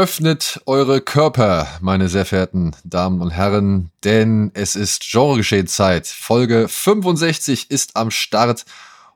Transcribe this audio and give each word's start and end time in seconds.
Öffnet 0.00 0.62
eure 0.64 1.02
Körper, 1.02 1.68
meine 1.82 2.08
sehr 2.08 2.24
verehrten 2.24 2.74
Damen 2.84 3.20
und 3.20 3.32
Herren, 3.32 3.90
denn 4.02 4.50
es 4.54 4.74
ist 4.74 5.02
Genregeschehen-Zeit. 5.02 6.06
Folge 6.06 6.68
65 6.68 7.70
ist 7.70 7.96
am 7.96 8.10
Start 8.10 8.64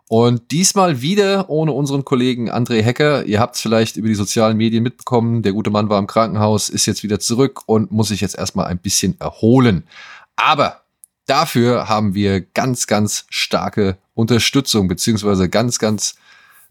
und 0.09 0.51
diesmal 0.51 1.01
wieder 1.01 1.49
ohne 1.49 1.73
unseren 1.73 2.05
Kollegen 2.05 2.51
André 2.51 2.83
Hecker. 2.83 3.25
Ihr 3.25 3.41
habt 3.41 3.55
es 3.55 3.63
vielleicht 3.63 3.97
über 3.97 4.09
die 4.09 4.15
sozialen 4.15 4.59
Medien 4.59 4.83
mitbekommen. 4.83 5.41
Der 5.41 5.53
gute 5.55 5.71
Mann 5.71 5.89
war 5.89 5.99
im 5.99 6.07
Krankenhaus, 6.07 6.69
ist 6.69 6.85
jetzt 6.85 7.03
wieder 7.03 7.19
zurück 7.19 7.63
und 7.65 7.91
muss 7.91 8.09
sich 8.09 8.21
jetzt 8.21 8.37
erstmal 8.37 8.67
ein 8.67 8.77
bisschen 8.77 9.19
erholen. 9.19 9.85
Aber 10.37 10.83
dafür 11.25 11.89
haben 11.89 12.15
wir 12.15 12.43
ganz, 12.43 12.87
ganz 12.87 13.25
starke 13.31 13.97
Unterstützung, 14.13 14.87
beziehungsweise 14.89 15.49
ganz, 15.49 15.79
ganz, 15.79 16.17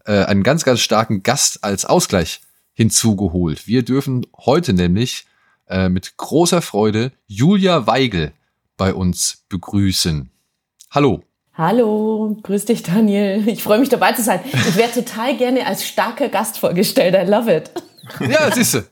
äh, 0.04 0.22
einen 0.22 0.44
ganz, 0.44 0.62
ganz 0.62 0.78
starken 0.78 1.24
Gast 1.24 1.64
als 1.64 1.84
Ausgleich 1.84 2.42
hinzugeholt. 2.74 3.66
Wir 3.66 3.82
dürfen 3.82 4.26
heute 4.36 4.72
nämlich 4.74 5.26
äh, 5.68 5.88
mit 5.88 6.16
großer 6.16 6.60
Freude 6.60 7.12
Julia 7.26 7.86
Weigel 7.86 8.32
bei 8.76 8.92
uns 8.92 9.44
begrüßen. 9.48 10.30
Hallo. 10.90 11.22
Hallo, 11.54 12.36
grüß 12.42 12.64
dich 12.64 12.82
Daniel. 12.82 13.46
Ich 13.46 13.62
freue 13.62 13.78
mich 13.78 13.88
dabei 13.88 14.12
zu 14.12 14.22
sein. 14.22 14.40
Ich 14.44 14.76
wäre 14.76 14.90
total 14.90 15.36
gerne 15.36 15.66
als 15.66 15.86
starker 15.86 16.28
Gast 16.28 16.58
vorgestellt. 16.58 17.14
I 17.14 17.30
love 17.30 17.54
it. 17.54 17.70
Ja, 18.20 18.50
siehste. 18.52 18.88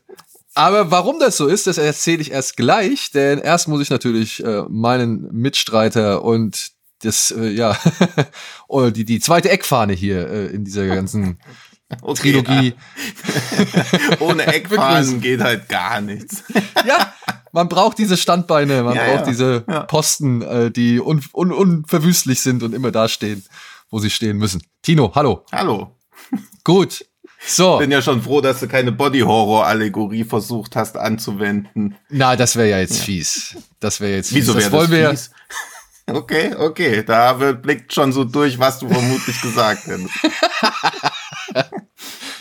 Aber 0.55 0.91
warum 0.91 1.19
das 1.19 1.35
so 1.35 1.47
ist, 1.47 1.67
das 1.67 1.77
erzähle 1.77 2.21
ich 2.21 2.31
erst 2.31 2.57
gleich, 2.57 3.11
denn 3.11 3.39
erst 3.39 3.67
muss 3.67 3.81
ich 3.81 3.89
natürlich 3.89 4.43
äh, 4.43 4.63
meinen 4.69 5.27
Mitstreiter 5.33 6.23
und 6.23 6.71
das, 7.01 7.31
äh, 7.31 7.49
ja, 7.49 7.77
die, 8.91 9.03
die 9.03 9.19
zweite 9.19 9.49
Eckfahne 9.49 9.93
hier 9.93 10.29
äh, 10.29 10.45
in 10.47 10.63
dieser 10.63 10.87
ganzen 10.87 11.39
Okay, 12.01 12.31
Trilogie. 12.31 12.73
Ja. 14.09 14.17
Ohne 14.19 14.47
Eckphasen 14.47 15.21
geht 15.21 15.41
halt 15.41 15.69
gar 15.69 16.01
nichts. 16.01 16.43
ja, 16.87 17.13
man 17.51 17.69
braucht 17.69 17.99
diese 17.99 18.17
Standbeine, 18.17 18.81
man 18.83 18.95
ja, 18.95 19.05
braucht 19.05 19.21
ja. 19.21 19.25
diese 19.27 19.61
Posten, 19.87 20.41
äh, 20.41 20.71
die 20.71 20.99
un 20.99 21.23
un 21.33 21.51
unverwüstlich 21.51 22.41
sind 22.41 22.63
und 22.63 22.73
immer 22.73 22.91
da 22.91 23.07
stehen, 23.07 23.45
wo 23.91 23.99
sie 23.99 24.09
stehen 24.09 24.37
müssen. 24.37 24.63
Tino, 24.81 25.11
hallo. 25.13 25.45
Hallo. 25.51 25.95
Gut. 26.63 27.05
So. 27.45 27.77
Bin 27.77 27.91
ja 27.91 28.01
schon 28.01 28.21
froh, 28.21 28.41
dass 28.41 28.61
du 28.61 28.67
keine 28.67 28.91
Body-Horror-Allegorie 28.91 30.23
versucht 30.23 30.75
hast 30.75 30.97
anzuwenden. 30.97 31.97
Na, 32.09 32.35
das 32.35 32.55
wäre 32.55 32.69
ja 32.69 32.79
jetzt 32.79 33.01
fies. 33.01 33.57
Das 33.79 33.99
wäre 33.99 34.15
jetzt 34.15 34.29
fies. 34.29 34.37
Wieso 34.37 34.55
wäre 34.55 34.71
das, 34.71 34.71
das 34.71 35.27
fies? 35.27 35.31
Okay, 36.05 36.53
okay, 36.55 37.03
da 37.03 37.33
blickt 37.33 37.93
schon 37.93 38.11
so 38.11 38.23
durch, 38.25 38.59
was 38.59 38.79
du 38.79 38.89
vermutlich 38.89 39.41
gesagt 39.41 39.87
hättest. 39.87 40.09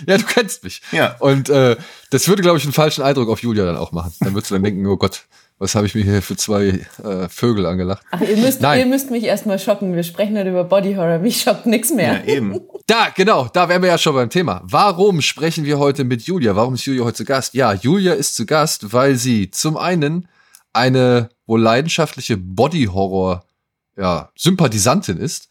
ja, 0.06 0.19
du 0.19 0.25
kennst 0.25 0.64
mich. 0.64 0.83
Ja. 0.92 1.17
Und 1.19 1.48
äh, 1.48 1.77
das 2.11 2.28
würde, 2.28 2.42
glaube 2.42 2.58
ich, 2.58 2.64
einen 2.64 2.72
falschen 2.72 3.03
Eindruck 3.03 3.28
auf 3.28 3.42
Julia 3.42 3.64
dann 3.64 3.77
auch 3.77 3.92
machen. 3.92 4.13
Dann 4.20 4.35
würdest 4.35 4.51
du 4.51 4.55
dann 4.55 4.64
denken, 4.64 4.86
oh 4.86 4.96
Gott, 4.96 5.23
was 5.58 5.74
habe 5.74 5.86
ich 5.86 5.95
mir 5.95 6.02
hier 6.02 6.23
für 6.23 6.36
zwei 6.36 6.85
äh, 7.05 7.29
Vögel 7.29 7.67
angelacht? 7.67 8.02
Ach, 8.11 8.20
ihr 8.20 8.36
müsst, 8.36 8.61
Nein. 8.61 8.80
ihr 8.80 8.86
müsst 8.86 9.11
mich 9.11 9.24
erstmal 9.24 9.58
schocken. 9.58 9.95
Wir 9.95 10.02
sprechen 10.02 10.33
nicht 10.35 10.46
über 10.46 10.64
Body 10.64 10.95
Horror. 10.95 11.18
Mich 11.18 11.41
schockt 11.41 11.67
nichts 11.67 11.91
mehr. 11.91 12.24
Ja, 12.27 12.35
eben. 12.35 12.61
Da, 12.89 13.11
genau, 13.14 13.46
da 13.51 13.68
wären 13.68 13.80
wir 13.80 13.91
ja 13.91 13.96
schon 13.96 14.17
beim 14.17 14.29
Thema. 14.29 14.61
Warum 14.64 15.23
sprechen 15.23 15.64
wir 15.64 15.79
heute 15.79 16.02
mit 16.02 16.23
Julia? 16.23 16.57
Warum 16.57 16.74
ist 16.74 16.85
Julia 16.85 17.05
heute 17.05 17.18
zu 17.18 17.24
Gast? 17.24 17.55
Ja, 17.55 17.73
Julia 17.73 18.12
ist 18.14 18.35
zu 18.35 18.45
Gast, 18.45 18.92
weil 18.92 19.14
sie 19.14 19.52
zum 19.52 19.77
einen 19.77 20.27
eine 20.73 21.29
wohl 21.46 21.61
leidenschaftliche 21.61 22.36
Body 22.36 22.86
Horror 22.86 23.45
ja, 23.96 24.30
Sympathisantin 24.36 25.17
ist 25.17 25.48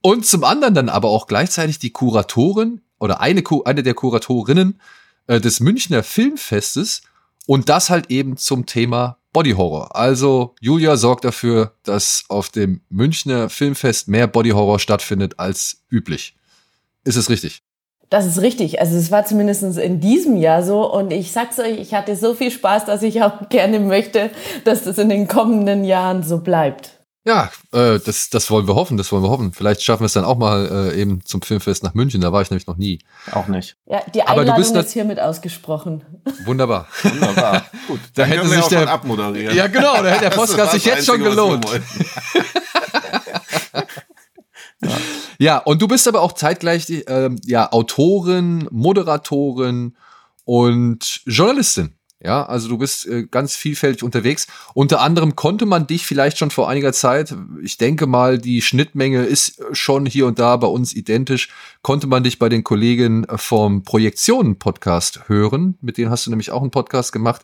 und 0.00 0.26
zum 0.26 0.44
anderen 0.44 0.74
dann 0.74 0.88
aber 0.88 1.08
auch 1.08 1.26
gleichzeitig 1.26 1.80
die 1.80 1.90
Kuratorin 1.90 2.82
oder 3.00 3.20
eine, 3.20 3.42
eine 3.64 3.82
der 3.82 3.94
Kuratorinnen 3.94 4.80
äh, 5.26 5.40
des 5.40 5.58
Münchner 5.58 6.04
Filmfestes 6.04 7.02
und 7.46 7.68
das 7.68 7.90
halt 7.90 8.10
eben 8.10 8.36
zum 8.36 8.66
Thema 8.66 9.18
Body 9.32 9.52
Horror. 9.52 9.96
Also 9.96 10.54
Julia 10.60 10.96
sorgt 10.96 11.24
dafür, 11.24 11.74
dass 11.84 12.24
auf 12.28 12.48
dem 12.48 12.82
Münchner 12.88 13.48
Filmfest 13.48 14.08
mehr 14.08 14.26
Body 14.26 14.50
Horror 14.50 14.78
stattfindet 14.78 15.38
als 15.38 15.82
üblich. 15.90 16.36
Ist 17.04 17.16
es 17.16 17.30
richtig? 17.30 17.62
Das 18.10 18.26
ist 18.26 18.40
richtig. 18.42 18.80
Also 18.80 18.96
es 18.96 19.12
war 19.12 19.24
zumindest 19.24 19.62
in 19.78 20.00
diesem 20.00 20.36
Jahr 20.36 20.64
so. 20.64 20.92
Und 20.92 21.12
ich 21.12 21.30
sag's 21.30 21.60
euch, 21.60 21.78
ich 21.78 21.94
hatte 21.94 22.16
so 22.16 22.34
viel 22.34 22.50
Spaß, 22.50 22.84
dass 22.84 23.04
ich 23.04 23.22
auch 23.22 23.48
gerne 23.48 23.78
möchte, 23.78 24.30
dass 24.64 24.82
das 24.82 24.98
in 24.98 25.08
den 25.08 25.28
kommenden 25.28 25.84
Jahren 25.84 26.24
so 26.24 26.38
bleibt. 26.38 26.99
Ja, 27.30 27.48
äh, 27.70 28.00
das, 28.00 28.28
das 28.28 28.50
wollen 28.50 28.66
wir 28.66 28.74
hoffen, 28.74 28.96
das 28.96 29.12
wollen 29.12 29.22
wir 29.22 29.30
hoffen. 29.30 29.52
Vielleicht 29.52 29.84
schaffen 29.84 30.00
wir 30.00 30.06
es 30.06 30.14
dann 30.14 30.24
auch 30.24 30.36
mal 30.36 30.90
äh, 30.90 31.00
eben 31.00 31.24
zum 31.24 31.42
Filmfest 31.42 31.84
nach 31.84 31.94
München, 31.94 32.20
da 32.20 32.32
war 32.32 32.42
ich 32.42 32.50
nämlich 32.50 32.66
noch 32.66 32.76
nie. 32.76 32.98
Auch 33.30 33.46
nicht. 33.46 33.76
Ja, 33.86 34.02
die 34.12 34.22
Einladung 34.22 34.50
Aber 34.50 34.52
du 34.52 34.56
bist 34.56 34.74
ist 34.74 34.92
hiermit 34.92 35.20
ausgesprochen. 35.20 36.04
Wunderbar. 36.44 36.88
Wunderbar. 37.04 37.66
Gut, 37.86 38.00
da 38.16 38.24
hätte 38.24 38.48
sich 38.48 38.66
der 38.66 38.90
abmoderieren. 38.90 39.56
Ja, 39.56 39.68
genau, 39.68 40.02
da 40.02 40.08
hätte 40.08 40.22
der 40.22 40.30
Podcast 40.30 40.72
sich 40.72 40.84
jetzt 40.84 41.06
schon 41.06 41.22
gelohnt. 41.22 41.64
ja. 44.82 44.90
ja, 45.38 45.58
und 45.58 45.80
du 45.80 45.86
bist 45.86 46.08
aber 46.08 46.22
auch 46.22 46.32
zeitgleich 46.32 46.90
äh, 46.90 47.30
ja, 47.44 47.70
Autorin, 47.70 48.66
Moderatorin 48.72 49.96
und 50.44 51.20
Journalistin. 51.26 51.94
Ja, 52.22 52.44
also 52.44 52.68
du 52.68 52.76
bist 52.76 53.06
äh, 53.06 53.24
ganz 53.24 53.56
vielfältig 53.56 54.02
unterwegs. 54.02 54.46
Unter 54.74 55.00
anderem 55.00 55.36
konnte 55.36 55.64
man 55.64 55.86
dich 55.86 56.06
vielleicht 56.06 56.36
schon 56.36 56.50
vor 56.50 56.68
einiger 56.68 56.92
Zeit, 56.92 57.34
ich 57.62 57.78
denke 57.78 58.06
mal, 58.06 58.38
die 58.38 58.60
Schnittmenge 58.60 59.24
ist 59.24 59.62
schon 59.72 60.04
hier 60.04 60.26
und 60.26 60.38
da 60.38 60.56
bei 60.58 60.66
uns 60.66 60.94
identisch, 60.94 61.48
konnte 61.80 62.06
man 62.06 62.22
dich 62.22 62.38
bei 62.38 62.50
den 62.50 62.62
Kollegen 62.62 63.26
vom 63.36 63.84
Projektionen-Podcast 63.84 65.28
hören. 65.28 65.78
Mit 65.80 65.96
denen 65.96 66.10
hast 66.10 66.26
du 66.26 66.30
nämlich 66.30 66.50
auch 66.50 66.60
einen 66.60 66.70
Podcast 66.70 67.12
gemacht. 67.12 67.42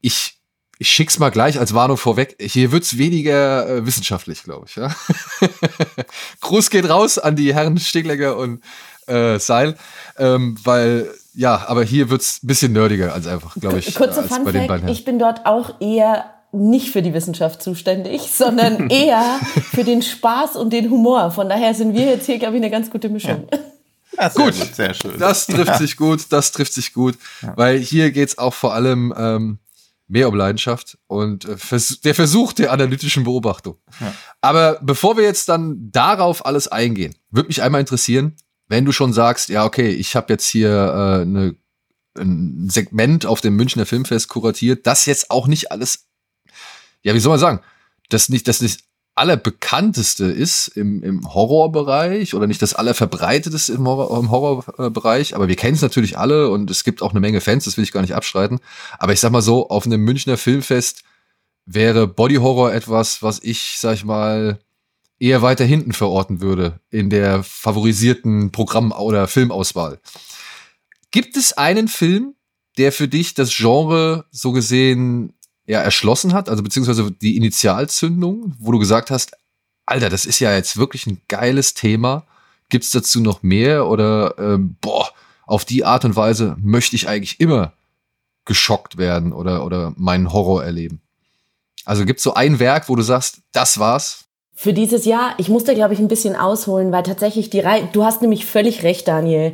Ich 0.00 0.36
ich 0.78 0.90
schick's 0.90 1.18
mal 1.18 1.30
gleich 1.30 1.58
als 1.58 1.72
Warnung 1.72 1.96
vorweg. 1.96 2.36
Hier 2.38 2.70
wird's 2.70 2.98
weniger 2.98 3.68
äh, 3.68 3.86
wissenschaftlich, 3.86 4.42
glaube 4.42 4.66
ich. 4.68 4.76
Ja? 4.76 4.94
Gruß 6.40 6.68
geht 6.70 6.88
raus 6.88 7.18
an 7.18 7.34
die 7.34 7.54
Herren 7.54 7.78
Steglegger 7.78 8.36
und 8.36 8.62
äh, 9.06 9.38
Seil, 9.38 9.76
ähm, 10.18 10.56
weil 10.62 11.10
ja, 11.36 11.68
aber 11.68 11.84
hier 11.84 12.08
wird's 12.08 12.42
ein 12.42 12.46
bisschen 12.46 12.72
nerdiger 12.72 13.12
als 13.12 13.26
einfach, 13.26 13.54
glaube 13.60 13.78
ich. 13.78 13.94
Kurze 13.94 14.22
als 14.22 14.34
Fun 14.34 14.44
bei 14.44 14.52
den 14.52 14.88
ich 14.88 15.04
bin 15.04 15.18
dort 15.18 15.44
auch 15.44 15.80
eher 15.80 16.24
nicht 16.50 16.90
für 16.90 17.02
die 17.02 17.12
Wissenschaft 17.12 17.62
zuständig, 17.62 18.22
sondern 18.32 18.88
eher 18.88 19.38
für 19.70 19.84
den 19.84 20.00
Spaß 20.00 20.56
und 20.56 20.72
den 20.72 20.90
Humor. 20.90 21.30
Von 21.30 21.48
daher 21.48 21.74
sind 21.74 21.94
wir 21.94 22.06
jetzt 22.06 22.26
hier, 22.26 22.38
glaube 22.38 22.56
ich, 22.56 22.62
eine 22.62 22.70
ganz 22.70 22.90
gute 22.90 23.10
Mischung. 23.10 23.46
Ja. 23.52 23.58
Ja, 24.18 24.30
sehr 24.30 24.44
gut, 24.44 24.74
sehr 24.74 24.94
schön. 24.94 25.18
Das 25.18 25.46
trifft 25.46 25.66
ja. 25.66 25.78
sich 25.78 25.96
gut, 25.98 26.26
das 26.30 26.50
trifft 26.50 26.72
sich 26.72 26.94
gut, 26.94 27.18
ja. 27.42 27.52
weil 27.54 27.78
hier 27.78 28.10
geht's 28.12 28.38
auch 28.38 28.54
vor 28.54 28.72
allem 28.72 29.12
ähm, 29.14 29.58
mehr 30.08 30.28
um 30.28 30.34
Leidenschaft 30.34 30.96
und 31.06 31.44
äh, 31.44 31.58
vers 31.58 32.00
der 32.00 32.14
Versuch 32.14 32.54
der 32.54 32.72
analytischen 32.72 33.24
Beobachtung. 33.24 33.76
Ja. 34.00 34.14
Aber 34.40 34.78
bevor 34.80 35.18
wir 35.18 35.24
jetzt 35.24 35.50
dann 35.50 35.90
darauf 35.92 36.46
alles 36.46 36.66
eingehen, 36.68 37.14
würde 37.30 37.48
mich 37.48 37.60
einmal 37.60 37.80
interessieren, 37.80 38.36
wenn 38.68 38.84
du 38.84 38.92
schon 38.92 39.12
sagst, 39.12 39.48
ja, 39.48 39.64
okay, 39.64 39.88
ich 39.88 40.16
habe 40.16 40.32
jetzt 40.32 40.46
hier 40.46 40.70
äh, 40.70 41.22
eine, 41.22 41.56
ein 42.18 42.68
Segment 42.70 43.26
auf 43.26 43.40
dem 43.40 43.56
Münchner 43.56 43.86
Filmfest 43.86 44.28
kuratiert, 44.28 44.86
das 44.86 45.06
jetzt 45.06 45.30
auch 45.30 45.46
nicht 45.46 45.70
alles, 45.70 46.06
ja, 47.02 47.14
wie 47.14 47.20
soll 47.20 47.30
man 47.30 47.38
sagen, 47.38 47.60
das 48.08 48.28
nicht, 48.28 48.48
das 48.48 48.60
nicht 48.60 48.84
allerbekannteste 49.16 50.26
ist 50.26 50.68
im, 50.68 51.02
im 51.02 51.32
Horrorbereich 51.32 52.34
oder 52.34 52.46
nicht 52.46 52.60
das 52.60 52.74
allerverbreiteteste 52.74 53.72
im, 53.72 53.86
Horror, 53.86 54.20
im 54.20 54.30
Horrorbereich, 54.30 55.34
aber 55.34 55.48
wir 55.48 55.56
kennen 55.56 55.74
es 55.74 55.82
natürlich 55.82 56.18
alle 56.18 56.50
und 56.50 56.70
es 56.70 56.84
gibt 56.84 57.00
auch 57.00 57.12
eine 57.12 57.20
Menge 57.20 57.40
Fans, 57.40 57.64
das 57.64 57.78
will 57.78 57.84
ich 57.84 57.92
gar 57.92 58.02
nicht 58.02 58.14
abstreiten. 58.14 58.60
Aber 58.98 59.14
ich 59.14 59.20
sag 59.20 59.32
mal 59.32 59.40
so, 59.40 59.70
auf 59.70 59.86
einem 59.86 60.02
Münchner 60.02 60.36
Filmfest 60.36 61.02
wäre 61.64 62.06
Body 62.06 62.36
Horror 62.36 62.74
etwas, 62.74 63.22
was 63.22 63.42
ich, 63.42 63.76
sag 63.78 63.94
ich 63.94 64.04
mal, 64.04 64.58
eher 65.18 65.42
weiter 65.42 65.64
hinten 65.64 65.92
verorten 65.92 66.40
würde 66.40 66.80
in 66.90 67.10
der 67.10 67.42
favorisierten 67.42 68.52
Programm- 68.52 68.92
oder 68.92 69.28
Filmauswahl. 69.28 70.00
Gibt 71.10 71.36
es 71.36 71.52
einen 71.54 71.88
Film, 71.88 72.34
der 72.76 72.92
für 72.92 73.08
dich 73.08 73.34
das 73.34 73.54
Genre 73.54 74.26
so 74.30 74.52
gesehen 74.52 75.32
ja 75.66 75.80
erschlossen 75.80 76.32
hat, 76.32 76.48
also 76.48 76.62
beziehungsweise 76.62 77.10
die 77.10 77.36
Initialzündung, 77.36 78.54
wo 78.58 78.72
du 78.72 78.78
gesagt 78.78 79.10
hast, 79.10 79.32
Alter, 79.86 80.10
das 80.10 80.26
ist 80.26 80.40
ja 80.40 80.54
jetzt 80.54 80.76
wirklich 80.76 81.06
ein 81.06 81.22
geiles 81.28 81.74
Thema. 81.74 82.26
Gibt 82.68 82.84
es 82.84 82.90
dazu 82.90 83.20
noch 83.20 83.42
mehr 83.42 83.86
oder 83.86 84.34
ähm, 84.38 84.76
boah, 84.80 85.08
auf 85.46 85.64
die 85.64 85.84
Art 85.84 86.04
und 86.04 86.16
Weise 86.16 86.56
möchte 86.60 86.96
ich 86.96 87.08
eigentlich 87.08 87.40
immer 87.40 87.72
geschockt 88.44 88.96
werden 88.96 89.32
oder 89.32 89.64
oder 89.64 89.92
meinen 89.96 90.32
Horror 90.32 90.64
erleben? 90.64 91.00
Also 91.84 92.04
gibt 92.04 92.18
es 92.18 92.24
so 92.24 92.34
ein 92.34 92.58
Werk, 92.58 92.88
wo 92.88 92.96
du 92.96 93.02
sagst, 93.02 93.42
das 93.52 93.78
war's? 93.78 94.25
Für 94.58 94.72
dieses 94.72 95.04
Jahr, 95.04 95.34
ich 95.36 95.50
musste, 95.50 95.74
glaube 95.74 95.92
ich, 95.92 96.00
ein 96.00 96.08
bisschen 96.08 96.34
ausholen, 96.34 96.90
weil 96.90 97.02
tatsächlich 97.02 97.50
die 97.50 97.60
Reihe, 97.60 97.90
du 97.92 98.04
hast 98.04 98.22
nämlich 98.22 98.46
völlig 98.46 98.82
recht, 98.84 99.06
Daniel. 99.06 99.52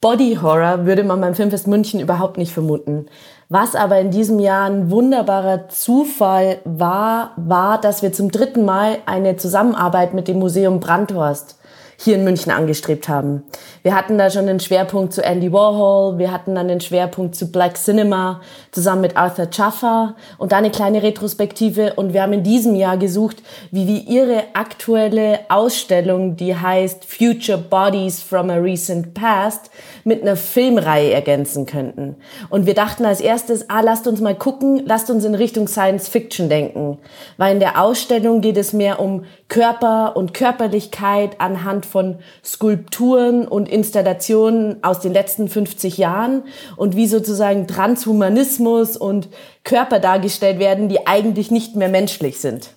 Body 0.00 0.38
Horror 0.40 0.86
würde 0.86 1.02
man 1.02 1.20
beim 1.20 1.34
Filmfest 1.34 1.66
München 1.66 1.98
überhaupt 1.98 2.38
nicht 2.38 2.52
vermuten. 2.52 3.06
Was 3.48 3.74
aber 3.74 3.98
in 3.98 4.12
diesem 4.12 4.38
Jahr 4.38 4.70
ein 4.70 4.92
wunderbarer 4.92 5.68
Zufall 5.68 6.60
war, 6.64 7.32
war, 7.36 7.80
dass 7.80 8.00
wir 8.00 8.12
zum 8.12 8.30
dritten 8.30 8.64
Mal 8.64 8.98
eine 9.04 9.36
Zusammenarbeit 9.36 10.14
mit 10.14 10.28
dem 10.28 10.38
Museum 10.38 10.78
Brandhorst 10.78 11.57
hier 12.00 12.14
in 12.14 12.22
München 12.22 12.52
angestrebt 12.52 13.08
haben. 13.08 13.42
Wir 13.82 13.96
hatten 13.96 14.18
da 14.18 14.30
schon 14.30 14.46
den 14.46 14.60
Schwerpunkt 14.60 15.12
zu 15.12 15.24
Andy 15.24 15.52
Warhol, 15.52 16.16
wir 16.18 16.30
hatten 16.30 16.54
dann 16.54 16.68
den 16.68 16.80
Schwerpunkt 16.80 17.34
zu 17.34 17.50
Black 17.50 17.76
Cinema 17.76 18.40
zusammen 18.70 19.00
mit 19.00 19.16
Arthur 19.16 19.48
Chaffer 19.50 20.14
und 20.38 20.52
da 20.52 20.58
eine 20.58 20.70
kleine 20.70 21.02
Retrospektive 21.02 21.94
und 21.94 22.12
wir 22.12 22.22
haben 22.22 22.32
in 22.32 22.44
diesem 22.44 22.76
Jahr 22.76 22.98
gesucht, 22.98 23.42
wie 23.72 23.88
wir 23.88 24.06
ihre 24.06 24.44
aktuelle 24.54 25.40
Ausstellung, 25.48 26.36
die 26.36 26.54
heißt 26.54 27.04
Future 27.04 27.58
Bodies 27.58 28.22
from 28.22 28.50
a 28.50 28.56
Recent 28.56 29.14
Past, 29.14 29.70
mit 30.08 30.22
einer 30.22 30.36
Filmreihe 30.36 31.12
ergänzen 31.12 31.66
könnten. 31.66 32.16
Und 32.48 32.66
wir 32.66 32.74
dachten 32.74 33.04
als 33.04 33.20
erstes, 33.20 33.70
ah, 33.70 33.82
lasst 33.82 34.08
uns 34.08 34.20
mal 34.20 34.34
gucken, 34.34 34.82
lasst 34.84 35.10
uns 35.10 35.24
in 35.24 35.34
Richtung 35.34 35.68
Science 35.68 36.08
Fiction 36.08 36.48
denken, 36.48 36.98
weil 37.36 37.52
in 37.52 37.60
der 37.60 37.80
Ausstellung 37.80 38.40
geht 38.40 38.56
es 38.56 38.72
mehr 38.72 38.98
um 38.98 39.24
Körper 39.48 40.16
und 40.16 40.34
Körperlichkeit 40.34 41.40
anhand 41.40 41.86
von 41.86 42.16
Skulpturen 42.42 43.46
und 43.46 43.68
Installationen 43.68 44.82
aus 44.82 45.00
den 45.00 45.12
letzten 45.12 45.48
50 45.48 45.98
Jahren 45.98 46.42
und 46.76 46.96
wie 46.96 47.06
sozusagen 47.06 47.68
Transhumanismus 47.68 48.96
und 48.96 49.28
Körper 49.62 50.00
dargestellt 50.00 50.58
werden, 50.58 50.88
die 50.88 51.06
eigentlich 51.06 51.50
nicht 51.50 51.76
mehr 51.76 51.88
menschlich 51.88 52.40
sind. 52.40 52.70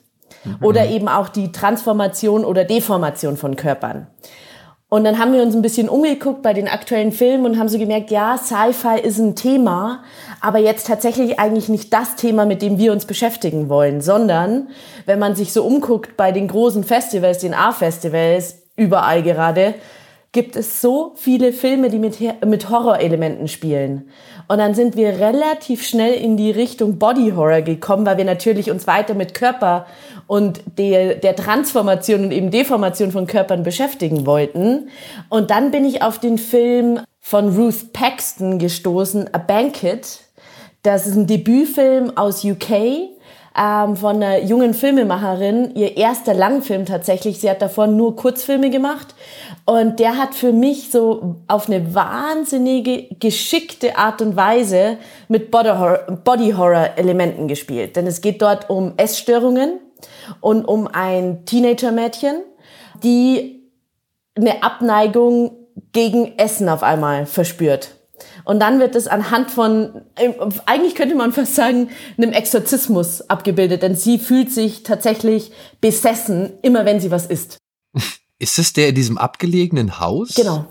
Mhm. 0.44 0.57
Oder 0.62 0.89
eben 0.89 1.07
auch 1.07 1.30
die 1.30 1.51
Transformation 1.51 2.44
oder 2.44 2.66
Deformation 2.66 3.38
von 3.38 3.56
Körpern. 3.56 4.07
Und 4.94 5.06
dann 5.06 5.20
haben 5.20 5.32
wir 5.32 5.42
uns 5.42 5.56
ein 5.56 5.62
bisschen 5.62 5.88
umgeguckt 5.88 6.42
bei 6.42 6.52
den 6.52 6.68
aktuellen 6.68 7.14
Filmen 7.14 7.46
und 7.46 7.58
haben 7.58 7.70
so 7.70 7.80
gemerkt, 7.80 8.12
ja, 8.12 8.38
Sci-Fi 8.38 9.00
ist 9.02 9.20
ein 9.20 9.38
Thema, 9.38 10.04
aber 10.42 10.58
jetzt 10.58 10.86
tatsächlich 10.86 11.40
eigentlich 11.40 11.70
nicht 11.70 11.94
das 11.94 12.18
Thema, 12.18 12.46
mit 12.46 12.62
dem 12.62 12.78
wir 12.78 12.92
uns 12.92 13.06
beschäftigen 13.06 13.70
wollen, 13.70 14.02
sondern 14.02 14.68
wenn 15.06 15.18
man 15.18 15.34
sich 15.34 15.54
so 15.54 15.64
umguckt 15.64 16.18
bei 16.18 16.34
den 16.34 16.50
großen 16.50 16.84
Festivals, 16.84 17.38
den 17.38 17.54
A-Festivals, 17.54 18.64
überall 18.76 19.24
gerade, 19.24 19.76
gibt 20.33 20.56
es 20.56 20.80
so 20.80 21.12
viele 21.16 21.51
Filme, 21.51 21.89
die 21.89 22.00
mit, 22.00 22.18
mit 22.45 22.69
Horrorelementen 22.69 23.50
spielen. 23.50 24.10
Und 24.48 24.60
dann 24.60 24.74
sind 24.74 24.95
wir 24.95 25.19
relativ 25.19 25.86
schnell 25.86 26.13
in 26.13 26.38
die 26.38 26.51
Richtung 26.51 26.98
Body 26.98 27.33
Horror 27.36 27.62
gekommen, 27.62 28.06
weil 28.06 28.18
wir 28.18 28.25
natürlich 28.25 28.72
uns 28.72 28.88
weiter 28.88 29.13
mit 29.13 29.33
Körper 29.33 29.86
und 30.28 30.62
der, 30.78 31.16
der 31.16 31.36
Transformation 31.36 32.24
und 32.24 32.31
eben 32.31 32.50
Deformation 32.50 33.12
von 33.12 33.28
Körpern 33.28 33.63
beschäftigen 33.63 34.25
wollten. 34.25 34.89
Und 35.28 35.51
dann 35.51 35.72
bin 35.72 35.83
ich 35.83 36.01
auf 36.01 36.18
den 36.18 36.38
Film 36.38 37.01
von 37.19 37.54
Ruth 37.56 37.92
Paxton 37.92 38.57
gestoßen, 38.57 39.34
A 39.34 39.38
Banquet. 39.38 40.01
Das 40.84 41.07
ist 41.07 41.16
ein 41.16 41.27
Debütfilm 41.27 42.16
aus 42.16 42.45
UK 42.45 43.12
ähm, 43.57 43.95
von 43.98 44.15
einer 44.18 44.39
jungen 44.44 44.74
Filmemacherin, 44.74 45.75
ihr 45.75 45.98
erster 45.98 46.33
Langfilm 46.33 46.86
tatsächlich. 46.86 47.39
Sie 47.39 47.50
hat 47.50 47.62
davor 47.62 47.88
nur 47.88 48.15
Kurzfilme 48.15 48.69
gemacht 48.69 49.15
und 49.65 50.00
der 50.00 50.18
hat 50.18 50.36
für 50.36 50.53
mich 50.53 50.89
so 50.92 51.36
auf 51.48 51.68
eine 51.68 51.94
wahnsinnige, 51.94 53.07
geschickte 53.19 53.98
Art 53.98 54.21
und 54.21 54.36
Weise 54.36 54.98
mit 55.27 55.51
Body-Horror-Elementen 55.51 57.48
gespielt. 57.48 57.95
Denn 57.95 58.07
es 58.07 58.21
geht 58.21 58.42
dort 58.42 58.69
um 58.69 58.94
Essstörungen 58.98 59.80
und 60.39 60.65
um 60.65 60.88
ein 60.88 61.45
Teenager-Mädchen, 61.45 62.38
die 63.03 63.69
eine 64.36 64.63
Abneigung 64.63 65.57
gegen 65.92 66.38
Essen 66.38 66.69
auf 66.69 66.83
einmal 66.83 67.25
verspürt. 67.25 68.00
Und 68.44 68.60
dann 68.60 68.80
wird 68.80 68.96
es 68.96 69.08
anhand 69.08 69.52
von, 69.52 70.02
eigentlich 70.66 70.96
könnte 70.96 71.16
man 71.16 71.32
fast 71.32 71.56
sagen, 71.56 71.90
einem 72.18 72.34
Exorzismus 72.34 73.30
abgebildet, 73.30 73.84
denn 73.84 73.96
sie 73.96 74.20
fühlt 74.20 74.52
sich 74.52 74.84
tatsächlich 74.84 75.52
besessen, 75.80 76.54
immer 76.62 76.86
wenn 76.86 77.00
sie 77.00 77.12
was 77.12 77.26
isst. 77.26 77.58
Ist 78.40 78.58
es 78.58 78.74
der 78.74 78.90
in 78.90 78.96
diesem 78.96 79.18
abgelegenen 79.18 80.00
Haus? 80.00 80.34
Genau. 80.36 80.66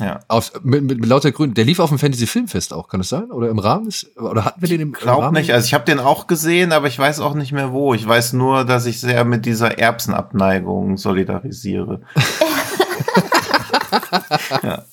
Ja. 0.00 0.20
Auf, 0.26 0.52
mit, 0.64 0.82
mit, 0.82 0.98
mit 0.98 1.08
lauter 1.08 1.30
Grün. 1.30 1.54
Der 1.54 1.64
lief 1.64 1.78
auf 1.78 1.88
dem 1.88 2.00
Fantasy 2.00 2.26
Filmfest 2.26 2.72
auch, 2.72 2.88
kann 2.88 2.98
das 2.98 3.08
sein? 3.08 3.30
Oder 3.30 3.48
im 3.48 3.60
Rahmen? 3.60 3.86
Ist, 3.86 4.16
oder 4.16 4.44
hatten 4.44 4.60
wir 4.60 4.68
den 4.68 4.80
im, 4.80 4.92
Glaub 4.92 5.18
im 5.18 5.24
Rahmen? 5.24 5.36
nicht. 5.36 5.52
Also 5.52 5.66
ich 5.66 5.74
habe 5.74 5.84
den 5.84 6.00
auch 6.00 6.26
gesehen, 6.26 6.72
aber 6.72 6.88
ich 6.88 6.98
weiß 6.98 7.20
auch 7.20 7.34
nicht 7.34 7.52
mehr 7.52 7.72
wo. 7.72 7.94
Ich 7.94 8.06
weiß 8.06 8.32
nur, 8.32 8.64
dass 8.64 8.86
ich 8.86 9.00
sehr 9.00 9.24
mit 9.24 9.46
dieser 9.46 9.78
Erbsenabneigung 9.78 10.96
solidarisiere. 10.96 12.00
ja. 14.62 14.84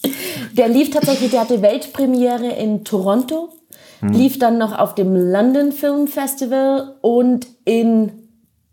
Der 0.54 0.68
lief 0.68 0.92
tatsächlich, 0.92 1.32
der 1.32 1.42
hatte 1.42 1.62
Weltpremiere 1.62 2.52
in 2.52 2.84
Toronto, 2.84 3.50
hm. 4.00 4.14
lief 4.14 4.40
dann 4.40 4.58
noch 4.58 4.78
auf 4.78 4.96
dem 4.96 5.16
London 5.16 5.72
Film 5.72 6.08
Festival 6.08 6.96
und 7.02 7.48
in 7.66 8.12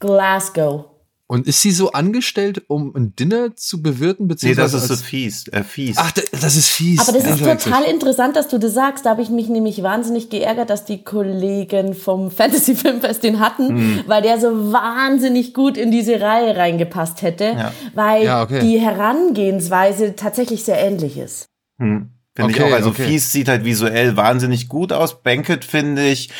Glasgow. 0.00 0.86
Und 1.30 1.46
ist 1.46 1.60
sie 1.60 1.72
so 1.72 1.92
angestellt, 1.92 2.62
um 2.69 2.96
ein 2.96 3.14
Dinner 3.14 3.54
zu 3.54 3.82
bewirten? 3.82 4.28
Beziehungsweise 4.28 4.76
nee, 4.76 4.80
das 4.80 4.90
ist 4.90 4.98
so 4.98 5.04
fies, 5.04 5.46
äh, 5.48 5.62
fies. 5.62 5.96
Ach, 5.98 6.10
das 6.10 6.56
ist 6.56 6.69
fies. 6.69 7.00
Aber 7.00 7.12
das 7.12 7.25
ja, 7.38 7.52
ist 7.52 7.64
total 7.64 7.84
interessant, 7.84 8.34
dass 8.34 8.48
du 8.48 8.56
das 8.56 8.72
sagst. 8.72 9.04
Da 9.04 9.10
habe 9.10 9.20
ich 9.20 9.28
mich 9.28 9.50
nämlich 9.50 9.82
wahnsinnig 9.82 10.30
geärgert, 10.30 10.70
dass 10.70 10.86
die 10.86 11.04
Kollegen 11.04 11.92
vom 11.92 12.30
Fantasy 12.38 12.75
Filmfest 12.75 13.22
den 13.25 13.40
hatten, 13.40 13.69
hm. 13.69 14.04
weil 14.06 14.22
der 14.22 14.40
so 14.40 14.72
wahnsinnig 14.72 15.52
gut 15.52 15.76
in 15.76 15.90
diese 15.90 16.19
Reihe 16.19 16.56
reingepasst 16.56 17.20
hätte, 17.20 17.44
ja. 17.44 17.72
weil 17.94 18.25
ja, 18.25 18.42
okay. 18.42 18.60
die 18.60 18.80
Herangehensweise 18.80 20.16
tatsächlich 20.16 20.64
sehr 20.64 20.78
ähnlich 20.78 21.19
ist. 21.19 21.50
Hm. 21.78 22.10
Finde 22.34 22.54
okay, 22.54 22.62
ich 22.62 22.72
auch. 22.72 22.76
Also 22.76 22.90
okay. 22.90 23.06
Fies 23.06 23.32
sieht 23.32 23.48
halt 23.48 23.64
visuell 23.64 24.16
wahnsinnig 24.16 24.69
gut 24.69 24.92
aus. 24.92 25.22
Banquet 25.22 25.64
finde 25.64 26.06
ich 26.06 26.30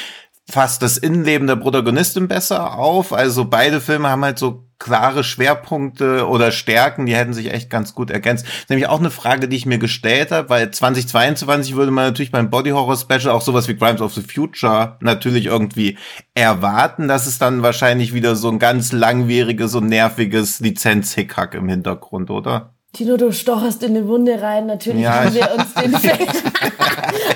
fasst 0.51 0.83
das 0.83 0.97
Innenleben 0.97 1.47
der 1.47 1.57
Protagonistin 1.57 2.27
besser 2.27 2.79
auf. 2.79 3.13
Also 3.13 3.45
beide 3.45 3.81
Filme 3.81 4.09
haben 4.09 4.25
halt 4.25 4.39
so 4.39 4.65
klare 4.79 5.25
Schwerpunkte 5.25 6.27
oder 6.29 6.53
Stärken, 6.53 7.05
die 7.05 7.17
hätten 7.17 7.35
sich 7.35 7.53
echt 7.53 7.69
ganz 7.69 7.95
gut 7.95 8.11
ergänzt. 8.11 8.47
Nämlich 8.69 8.89
auch 8.89 9.01
eine 9.01 9.11
Frage, 9.11 9.49
die 9.49 9.57
ich 9.57 9.67
mir 9.67 9.79
gestellt 9.79 10.31
habe, 10.31 10.49
weil 10.49 10.71
2022 10.71 11.75
würde 11.75 11.91
man 11.91 12.07
natürlich 12.07 12.31
beim 12.31 12.49
Body 12.49 12.71
Horror 12.71 12.97
Special 12.97 13.31
auch 13.31 13.43
sowas 13.43 13.69
wie 13.69 13.75
Crimes 13.75 14.01
of 14.01 14.15
the 14.15 14.23
Future 14.23 14.97
natürlich 15.01 15.47
irgendwie 15.47 15.99
erwarten, 16.35 17.09
dass 17.09 17.27
es 17.27 17.39
dann 17.39 17.63
wahrscheinlich 17.63 18.15
wieder 18.15 18.37
so 18.37 18.49
ein 18.49 18.61
ganz 18.61 18.93
langwieriges 18.93 19.75
und 19.75 19.89
nerviges 19.89 20.61
Lizenz-Hickhack 20.61 21.55
im 21.55 21.69
Hintergrund, 21.69 22.31
oder? 22.31 22.78
Tino, 22.93 23.17
du 23.19 23.33
stocherst 23.33 23.83
in 23.83 23.97
eine 23.97 24.09
Wunde 24.09 24.41
rein. 24.41 24.67
Natürlich 24.67 25.03
ja, 25.03 25.25
haben 25.25 25.35
wir 25.35 25.51
uns 25.57 25.75
den 25.75 25.95
Film. 25.99 26.29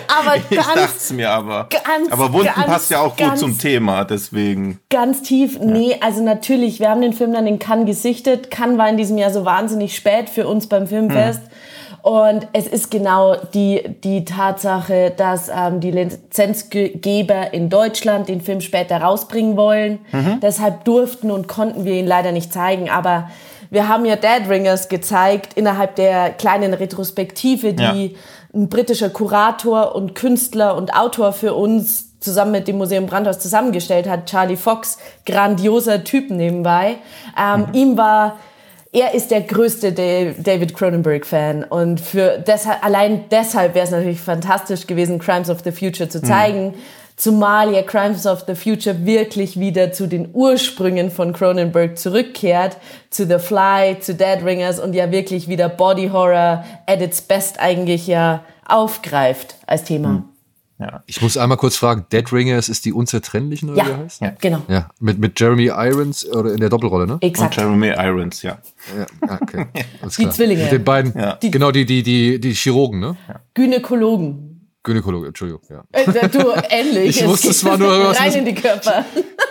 aber 0.08 0.38
ganz, 0.38 0.46
ich 0.50 0.58
dachte 0.58 1.14
mir 1.14 1.30
aber. 1.30 1.68
Ganz, 1.68 2.10
aber 2.10 2.32
Wunden 2.32 2.46
ganz, 2.54 2.66
passt 2.66 2.90
ja 2.90 3.00
auch 3.00 3.16
gut 3.16 3.38
zum 3.38 3.58
Thema, 3.58 4.04
deswegen. 4.04 4.80
Ganz 4.88 5.22
tief. 5.22 5.58
Ja. 5.58 5.64
Nee, 5.64 5.96
also 6.00 6.22
natürlich, 6.22 6.80
wir 6.80 6.88
haben 6.88 7.02
den 7.02 7.12
Film 7.12 7.32
dann 7.32 7.46
in 7.46 7.58
Cannes 7.58 7.86
gesichtet. 7.86 8.50
Cannes 8.50 8.78
war 8.78 8.88
in 8.88 8.96
diesem 8.96 9.18
Jahr 9.18 9.30
so 9.30 9.44
wahnsinnig 9.44 9.94
spät 9.94 10.30
für 10.30 10.48
uns 10.48 10.68
beim 10.68 10.86
Filmfest. 10.86 11.42
Hm. 11.42 11.48
Und 12.02 12.48
es 12.52 12.66
ist 12.66 12.90
genau 12.90 13.36
die, 13.54 13.80
die 14.02 14.24
Tatsache, 14.24 15.12
dass 15.16 15.48
ähm, 15.48 15.78
die 15.78 15.92
Lizenzgeber 15.92 17.54
in 17.54 17.70
Deutschland 17.70 18.28
den 18.28 18.40
Film 18.40 18.60
später 18.60 19.00
rausbringen 19.00 19.56
wollen. 19.56 20.00
Mhm. 20.10 20.40
Deshalb 20.40 20.84
durften 20.84 21.30
und 21.30 21.46
konnten 21.46 21.84
wir 21.84 21.94
ihn 21.94 22.06
leider 22.06 22.32
nicht 22.32 22.52
zeigen. 22.52 22.90
Aber 22.90 23.30
wir 23.72 23.88
haben 23.88 24.04
ja 24.04 24.16
Dead 24.16 24.46
Ringers 24.50 24.90
gezeigt 24.90 25.54
innerhalb 25.54 25.96
der 25.96 26.28
kleinen 26.30 26.74
Retrospektive, 26.74 27.72
die 27.72 27.82
ja. 27.82 28.18
ein 28.54 28.68
britischer 28.68 29.08
Kurator 29.08 29.94
und 29.94 30.14
Künstler 30.14 30.76
und 30.76 30.94
Autor 30.94 31.32
für 31.32 31.54
uns 31.54 32.20
zusammen 32.20 32.52
mit 32.52 32.68
dem 32.68 32.76
Museum 32.76 33.06
Brandhaus 33.06 33.38
zusammengestellt 33.38 34.06
hat. 34.06 34.26
Charlie 34.26 34.56
Fox, 34.56 34.98
grandioser 35.24 36.04
Typ 36.04 36.30
nebenbei. 36.30 36.96
Ähm, 37.40 37.60
mhm. 37.60 37.74
Ihm 37.74 37.96
war 37.96 38.36
er 38.92 39.14
ist 39.14 39.30
der 39.30 39.40
größte 39.40 39.92
David 39.92 40.76
Cronenberg-Fan 40.76 41.64
und 41.64 41.98
für 41.98 42.44
deshalb, 42.46 42.84
allein 42.84 43.24
deshalb 43.30 43.74
wäre 43.74 43.86
es 43.86 43.90
natürlich 43.90 44.20
fantastisch 44.20 44.86
gewesen, 44.86 45.18
Crimes 45.18 45.48
of 45.48 45.60
the 45.64 45.72
Future 45.72 46.10
zu 46.10 46.20
zeigen. 46.20 46.66
Mhm. 46.66 46.74
Zumal 47.16 47.72
ja 47.72 47.82
Crimes 47.82 48.26
of 48.26 48.44
the 48.46 48.54
Future 48.54 49.04
wirklich 49.04 49.60
wieder 49.60 49.92
zu 49.92 50.06
den 50.08 50.30
Ursprüngen 50.32 51.10
von 51.10 51.32
Cronenberg 51.32 51.98
zurückkehrt, 51.98 52.76
zu 53.10 53.26
The 53.26 53.38
Fly, 53.38 53.98
zu 54.00 54.14
Dead 54.14 54.44
Ringers 54.44 54.80
und 54.80 54.94
ja 54.94 55.10
wirklich 55.10 55.48
wieder 55.48 55.68
Body 55.68 56.08
Horror 56.08 56.64
at 56.86 57.00
its 57.00 57.20
best 57.20 57.60
eigentlich 57.60 58.06
ja 58.06 58.44
aufgreift 58.66 59.56
als 59.66 59.84
Thema. 59.84 60.08
Hm. 60.08 60.24
Ja. 60.82 61.02
Ich 61.06 61.22
muss 61.22 61.36
einmal 61.36 61.58
kurz 61.58 61.76
fragen, 61.76 62.06
Dead 62.10 62.32
Ringers 62.32 62.68
ist 62.68 62.84
die 62.84 62.92
Unzertrennlichen 62.92 63.70
oder 63.70 63.78
ja, 63.78 63.86
wie 63.86 63.90
er 63.90 63.98
heißt? 63.98 64.20
Ja, 64.20 64.32
genau. 64.40 64.62
Ja, 64.66 64.88
mit, 64.98 65.18
mit 65.18 65.38
Jeremy 65.38 65.66
Irons 65.66 66.28
oder 66.28 66.52
in 66.52 66.58
der 66.58 66.70
Doppelrolle, 66.70 67.06
ne? 67.06 67.18
Exakt. 67.20 67.56
Und 67.56 67.62
Jeremy 67.62 67.92
Irons, 67.96 68.42
ja. 68.42 68.58
Ja, 68.98 69.38
okay. 69.40 69.66
die 70.18 70.28
Zwillinge. 70.28 70.64
Mit 70.64 70.72
den 70.72 70.84
beiden, 70.84 71.16
ja. 71.16 71.34
die, 71.36 71.52
genau, 71.52 71.70
die, 71.70 71.86
die, 71.86 72.02
die, 72.02 72.40
die 72.40 72.52
Chirurgen, 72.52 72.98
ne? 72.98 73.16
Gynäkologen. 73.54 74.51
Gynäkologe, 74.84 75.28
Entschuldigung, 75.28 75.62
ja. 75.70 75.84
Äh, 75.92 76.28
du, 76.28 76.52
ähnlich. 76.68 77.20
Ich 77.20 77.26
wusste, 77.26 77.50
es 77.50 77.64
war 77.64 77.78
nur 77.78 78.08
was. 78.08 78.20
Rein 78.20 78.32
in 78.32 78.44
die 78.44 78.54
Körper. 78.54 79.04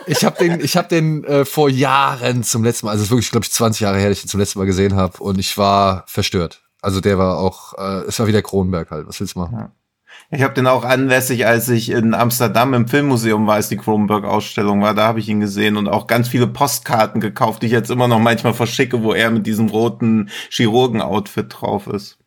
Ich 0.08 0.26
habe 0.26 0.38
den, 0.38 0.60
ich 0.60 0.76
habe 0.76 0.90
den 0.90 1.24
äh, 1.24 1.46
vor 1.46 1.70
Jahren 1.70 2.44
zum 2.44 2.64
letzten 2.64 2.86
Mal, 2.86 2.92
also 2.92 3.02
es 3.02 3.08
ist 3.08 3.12
wirklich, 3.12 3.32
glaube 3.32 3.46
ich, 3.46 3.52
20 3.52 3.82
Jahre 3.82 3.98
her, 3.98 4.10
dass 4.10 4.18
ich 4.18 4.26
ihn 4.26 4.30
zum 4.30 4.40
letzten 4.40 4.60
Mal 4.60 4.66
gesehen 4.66 4.96
habe 4.96 5.18
und 5.24 5.40
ich 5.40 5.58
war 5.58 6.04
verstört. 6.08 6.64
Also 6.82 7.00
der 7.00 7.18
war 7.18 7.38
auch, 7.38 7.78
äh, 7.78 8.08
es 8.08 8.20
war 8.20 8.28
wie 8.28 8.32
der 8.32 8.42
Kronberg 8.42 8.92
halt. 8.92 9.08
Was 9.08 9.20
willst 9.20 9.36
du 9.36 9.40
machen? 9.40 9.58
Ja. 9.58 9.72
Ich 10.30 10.42
habe 10.44 10.54
den 10.54 10.68
auch 10.68 10.84
anlässlich, 10.84 11.46
als 11.46 11.70
ich 11.70 11.90
in 11.90 12.14
Amsterdam 12.14 12.74
im 12.74 12.88
Filmmuseum 12.88 13.48
war, 13.48 13.56
als 13.56 13.70
die 13.70 13.78
Kronberg-Ausstellung 13.78 14.82
war, 14.82 14.94
da 14.94 15.08
habe 15.08 15.20
ich 15.20 15.30
ihn 15.30 15.40
gesehen 15.40 15.78
und 15.78 15.88
auch 15.88 16.08
ganz 16.08 16.28
viele 16.28 16.48
Postkarten 16.48 17.22
gekauft, 17.22 17.62
die 17.62 17.68
ich 17.68 17.72
jetzt 17.72 17.92
immer 17.92 18.08
noch 18.08 18.20
manchmal 18.20 18.54
verschicke, 18.54 19.04
wo 19.04 19.14
er 19.14 19.30
mit 19.32 19.46
diesem 19.46 19.68
roten 19.68 20.30
Chirurgen-Outfit 20.50 21.48
drauf 21.50 21.88
ist. 21.88 22.18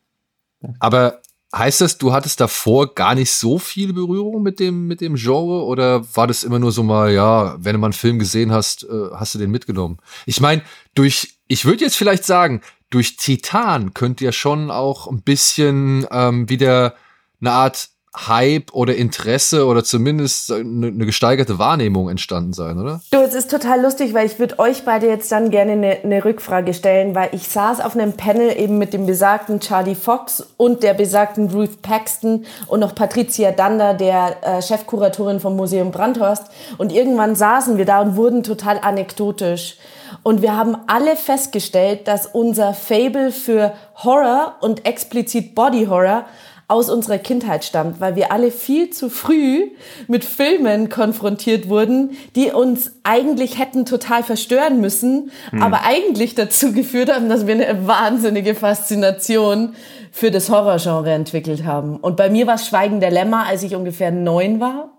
Aber 0.80 1.20
heißt 1.56 1.80
das, 1.80 1.98
du 1.98 2.12
hattest 2.12 2.40
davor 2.40 2.94
gar 2.94 3.14
nicht 3.14 3.30
so 3.30 3.58
viel 3.58 3.92
Berührung 3.92 4.42
mit 4.42 4.58
dem, 4.60 4.86
mit 4.86 5.00
dem 5.00 5.14
Genre 5.14 5.64
oder 5.64 6.04
war 6.14 6.26
das 6.26 6.44
immer 6.44 6.58
nur 6.58 6.72
so 6.72 6.82
mal, 6.82 7.12
ja, 7.12 7.56
wenn 7.58 7.74
du 7.74 7.78
mal 7.78 7.88
einen 7.88 7.92
Film 7.92 8.18
gesehen 8.18 8.52
hast, 8.52 8.84
äh, 8.84 9.10
hast 9.14 9.34
du 9.34 9.38
den 9.38 9.50
mitgenommen? 9.50 9.98
Ich 10.26 10.40
meine, 10.40 10.62
durch, 10.94 11.38
ich 11.46 11.64
würde 11.64 11.84
jetzt 11.84 11.96
vielleicht 11.96 12.24
sagen, 12.24 12.60
durch 12.90 13.16
Titan 13.16 13.94
könnte 13.94 14.24
ja 14.24 14.32
schon 14.32 14.70
auch 14.70 15.06
ein 15.06 15.22
bisschen 15.22 16.06
ähm, 16.10 16.48
wieder 16.48 16.94
eine 17.40 17.52
Art 17.52 17.88
Hype 18.16 18.72
oder 18.72 18.94
Interesse 18.94 19.66
oder 19.66 19.82
zumindest 19.82 20.52
eine, 20.52 20.86
eine, 20.86 21.04
gesteigerte 21.04 21.58
Wahrnehmung 21.58 22.08
entstanden 22.08 22.52
sein, 22.52 22.78
oder? 22.78 23.00
Du, 23.10 23.18
es 23.18 23.34
ist 23.34 23.50
total 23.50 23.82
lustig, 23.82 24.14
weil 24.14 24.26
ich 24.26 24.38
würde 24.38 24.58
euch 24.60 24.84
beide 24.84 25.08
jetzt 25.08 25.32
dann 25.32 25.50
gerne 25.50 25.72
eine, 25.72 25.98
eine, 26.04 26.24
Rückfrage 26.24 26.74
stellen, 26.74 27.16
weil 27.16 27.30
ich 27.32 27.48
saß 27.48 27.80
auf 27.80 27.96
einem 27.96 28.12
Panel 28.12 28.56
eben 28.56 28.78
mit 28.78 28.92
dem 28.92 29.06
besagten 29.06 29.58
Charlie 29.58 29.96
Fox 29.96 30.46
und 30.56 30.84
der 30.84 30.94
besagten 30.94 31.50
Ruth 31.50 31.82
Paxton 31.82 32.44
und 32.68 32.80
noch 32.80 32.94
Patricia 32.94 33.50
Dander, 33.50 33.94
der 33.94 34.36
äh, 34.42 34.62
Chefkuratorin 34.62 35.40
vom 35.40 35.56
Museum 35.56 35.90
Brandhorst. 35.90 36.44
Und 36.78 36.92
irgendwann 36.92 37.34
saßen 37.34 37.78
wir 37.78 37.84
da 37.84 38.00
und 38.00 38.14
wurden 38.14 38.44
total 38.44 38.78
anekdotisch. 38.78 39.76
Und 40.22 40.40
wir 40.40 40.56
haben 40.56 40.76
alle 40.86 41.16
festgestellt, 41.16 42.06
dass 42.06 42.26
unser 42.26 42.74
Fable 42.74 43.32
für 43.32 43.72
Horror 43.96 44.54
und 44.60 44.86
explizit 44.86 45.54
Body 45.56 45.86
Horror 45.86 46.24
aus 46.66 46.88
unserer 46.88 47.18
Kindheit 47.18 47.64
stammt, 47.64 48.00
weil 48.00 48.16
wir 48.16 48.32
alle 48.32 48.50
viel 48.50 48.90
zu 48.90 49.10
früh 49.10 49.70
mit 50.08 50.24
Filmen 50.24 50.88
konfrontiert 50.88 51.68
wurden, 51.68 52.16
die 52.36 52.52
uns 52.52 52.92
eigentlich 53.02 53.58
hätten 53.58 53.84
total 53.84 54.22
verstören 54.22 54.80
müssen, 54.80 55.30
hm. 55.50 55.62
aber 55.62 55.84
eigentlich 55.84 56.34
dazu 56.34 56.72
geführt 56.72 57.12
haben, 57.12 57.28
dass 57.28 57.46
wir 57.46 57.54
eine 57.54 57.86
wahnsinnige 57.86 58.54
Faszination 58.54 59.74
für 60.10 60.30
das 60.30 60.48
Horrorgenre 60.48 61.12
entwickelt 61.12 61.64
haben. 61.64 61.96
Und 61.96 62.16
bei 62.16 62.30
mir 62.30 62.46
war 62.46 62.54
es 62.54 62.66
Schweigen 62.66 63.00
der 63.00 63.10
Lämmer, 63.10 63.46
als 63.46 63.62
ich 63.62 63.74
ungefähr 63.74 64.10
neun 64.10 64.60
war. 64.60 64.90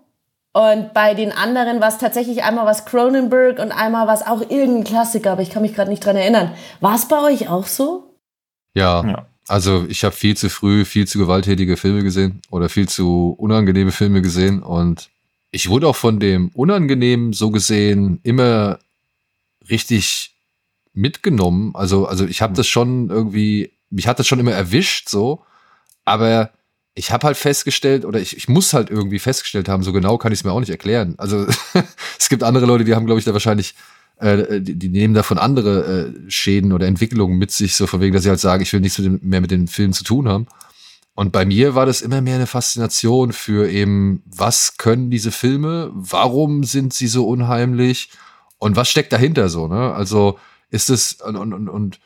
Und 0.52 0.94
bei 0.94 1.12
den 1.12 1.32
anderen 1.32 1.80
war 1.80 1.88
es 1.88 1.98
tatsächlich 1.98 2.42
einmal 2.42 2.64
was 2.64 2.86
Cronenberg 2.86 3.58
und 3.58 3.72
einmal 3.72 4.06
was 4.06 4.26
auch 4.26 4.40
irgendein 4.40 4.84
Klassiker, 4.84 5.32
aber 5.32 5.42
ich 5.42 5.50
kann 5.50 5.62
mich 5.62 5.74
gerade 5.74 5.90
nicht 5.90 6.04
dran 6.04 6.16
erinnern. 6.16 6.52
War 6.80 6.94
es 6.94 7.08
bei 7.08 7.20
euch 7.20 7.50
auch 7.50 7.66
so? 7.66 8.14
Ja. 8.74 9.04
ja. 9.06 9.26
Also 9.48 9.86
ich 9.88 10.02
habe 10.04 10.14
viel 10.14 10.36
zu 10.36 10.50
früh 10.50 10.84
viel 10.84 11.06
zu 11.06 11.18
gewalttätige 11.18 11.76
Filme 11.76 12.02
gesehen 12.02 12.42
oder 12.50 12.68
viel 12.68 12.88
zu 12.88 13.34
unangenehme 13.38 13.92
Filme 13.92 14.22
gesehen 14.22 14.62
und 14.62 15.08
ich 15.52 15.68
wurde 15.68 15.86
auch 15.88 15.96
von 15.96 16.18
dem 16.18 16.50
Unangenehmen 16.50 17.32
so 17.32 17.50
gesehen 17.50 18.20
immer 18.24 18.78
richtig 19.70 20.34
mitgenommen. 20.92 21.74
Also 21.74 22.06
also 22.06 22.26
ich 22.26 22.42
habe 22.42 22.54
das 22.54 22.66
schon 22.66 23.08
irgendwie, 23.08 23.72
mich 23.90 24.08
hat 24.08 24.18
das 24.18 24.26
schon 24.26 24.40
immer 24.40 24.52
erwischt 24.52 25.08
so, 25.08 25.44
aber 26.04 26.50
ich 26.94 27.12
habe 27.12 27.26
halt 27.26 27.36
festgestellt 27.36 28.04
oder 28.04 28.20
ich, 28.20 28.36
ich 28.36 28.48
muss 28.48 28.72
halt 28.72 28.90
irgendwie 28.90 29.18
festgestellt 29.18 29.68
haben, 29.68 29.82
so 29.82 29.92
genau 29.92 30.18
kann 30.18 30.32
ich 30.32 30.40
es 30.40 30.44
mir 30.44 30.52
auch 30.52 30.60
nicht 30.60 30.70
erklären. 30.70 31.14
Also 31.18 31.46
es 32.18 32.28
gibt 32.28 32.42
andere 32.42 32.66
Leute, 32.66 32.84
die 32.84 32.96
haben 32.96 33.06
glaube 33.06 33.20
ich 33.20 33.24
da 33.24 33.32
wahrscheinlich 33.32 33.74
äh, 34.18 34.60
die, 34.60 34.76
die 34.78 34.88
nehmen 34.88 35.14
davon 35.14 35.38
andere 35.38 35.84
äh, 35.84 36.30
Schäden 36.30 36.72
oder 36.72 36.86
Entwicklungen 36.86 37.38
mit 37.38 37.50
sich, 37.50 37.76
so 37.76 37.86
von 37.86 38.00
wegen, 38.00 38.14
dass 38.14 38.22
sie 38.22 38.30
halt 38.30 38.40
sagen, 38.40 38.62
ich 38.62 38.72
will 38.72 38.80
nichts 38.80 38.98
mit 38.98 39.06
dem, 39.06 39.28
mehr 39.28 39.40
mit 39.40 39.50
den 39.50 39.68
Filmen 39.68 39.92
zu 39.92 40.04
tun 40.04 40.28
haben. 40.28 40.46
Und 41.14 41.32
bei 41.32 41.46
mir 41.46 41.74
war 41.74 41.86
das 41.86 42.02
immer 42.02 42.20
mehr 42.20 42.36
eine 42.36 42.46
Faszination 42.46 43.32
für 43.32 43.70
eben, 43.70 44.22
was 44.26 44.76
können 44.76 45.10
diese 45.10 45.32
Filme, 45.32 45.90
warum 45.94 46.64
sind 46.64 46.92
sie 46.92 47.06
so 47.06 47.26
unheimlich 47.26 48.10
und 48.58 48.76
was 48.76 48.90
steckt 48.90 49.12
dahinter 49.12 49.48
so, 49.48 49.66
ne? 49.66 49.94
Also 49.94 50.38
ist 50.70 50.90
es 50.90 51.14
und, 51.14 51.36
und, 51.36 51.52
und, 51.54 51.68
und 51.68 52.00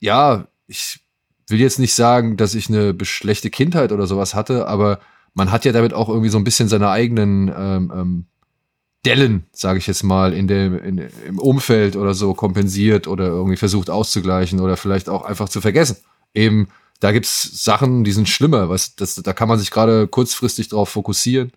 ja, 0.00 0.48
ich 0.66 1.00
will 1.48 1.60
jetzt 1.60 1.78
nicht 1.78 1.94
sagen, 1.94 2.36
dass 2.36 2.54
ich 2.54 2.68
eine 2.68 2.96
schlechte 3.02 3.50
Kindheit 3.50 3.92
oder 3.92 4.06
sowas 4.06 4.34
hatte, 4.34 4.66
aber 4.66 4.98
man 5.34 5.52
hat 5.52 5.64
ja 5.64 5.72
damit 5.72 5.94
auch 5.94 6.08
irgendwie 6.08 6.30
so 6.30 6.38
ein 6.38 6.44
bisschen 6.44 6.68
seine 6.68 6.90
eigenen 6.90 7.52
ähm, 7.56 7.92
ähm, 7.94 8.26
Dellen, 9.06 9.46
sage 9.52 9.78
ich 9.78 9.86
jetzt 9.86 10.02
mal, 10.02 10.32
in 10.32 10.48
dem, 10.48 10.78
in, 10.78 10.98
im 11.26 11.38
Umfeld 11.38 11.96
oder 11.96 12.12
so 12.12 12.34
kompensiert 12.34 13.06
oder 13.06 13.26
irgendwie 13.26 13.56
versucht 13.56 13.88
auszugleichen 13.88 14.60
oder 14.60 14.76
vielleicht 14.76 15.08
auch 15.08 15.24
einfach 15.24 15.48
zu 15.48 15.60
vergessen. 15.60 15.96
Eben, 16.34 16.68
da 17.00 17.12
gibt's 17.12 17.64
Sachen, 17.64 18.04
die 18.04 18.12
sind 18.12 18.28
schlimmer, 18.28 18.68
was, 18.68 18.96
das, 18.96 19.14
da 19.14 19.32
kann 19.32 19.48
man 19.48 19.58
sich 19.58 19.70
gerade 19.70 20.08
kurzfristig 20.08 20.68
drauf 20.68 20.88
fokussieren 20.88 21.52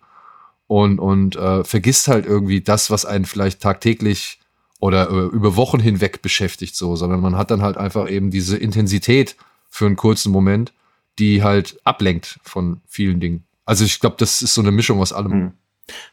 und, 0.68 1.00
und 1.00 1.34
äh, 1.34 1.64
vergisst 1.64 2.06
halt 2.06 2.24
irgendwie 2.24 2.60
das, 2.60 2.90
was 2.90 3.04
einen 3.04 3.24
vielleicht 3.24 3.60
tagtäglich 3.60 4.38
oder 4.78 5.10
äh, 5.10 5.26
über 5.34 5.56
Wochen 5.56 5.80
hinweg 5.80 6.22
beschäftigt, 6.22 6.76
so, 6.76 6.94
sondern 6.94 7.20
man 7.20 7.36
hat 7.36 7.50
dann 7.50 7.62
halt 7.62 7.76
einfach 7.76 8.08
eben 8.08 8.30
diese 8.30 8.56
Intensität 8.56 9.36
für 9.68 9.86
einen 9.86 9.96
kurzen 9.96 10.30
Moment, 10.30 10.72
die 11.18 11.42
halt 11.42 11.78
ablenkt 11.84 12.38
von 12.44 12.80
vielen 12.86 13.18
Dingen. 13.18 13.44
Also 13.64 13.84
ich 13.84 13.98
glaube, 14.00 14.16
das 14.18 14.40
ist 14.42 14.54
so 14.54 14.60
eine 14.60 14.70
Mischung 14.70 15.00
aus 15.00 15.12
allem. 15.12 15.32
Mhm. 15.32 15.52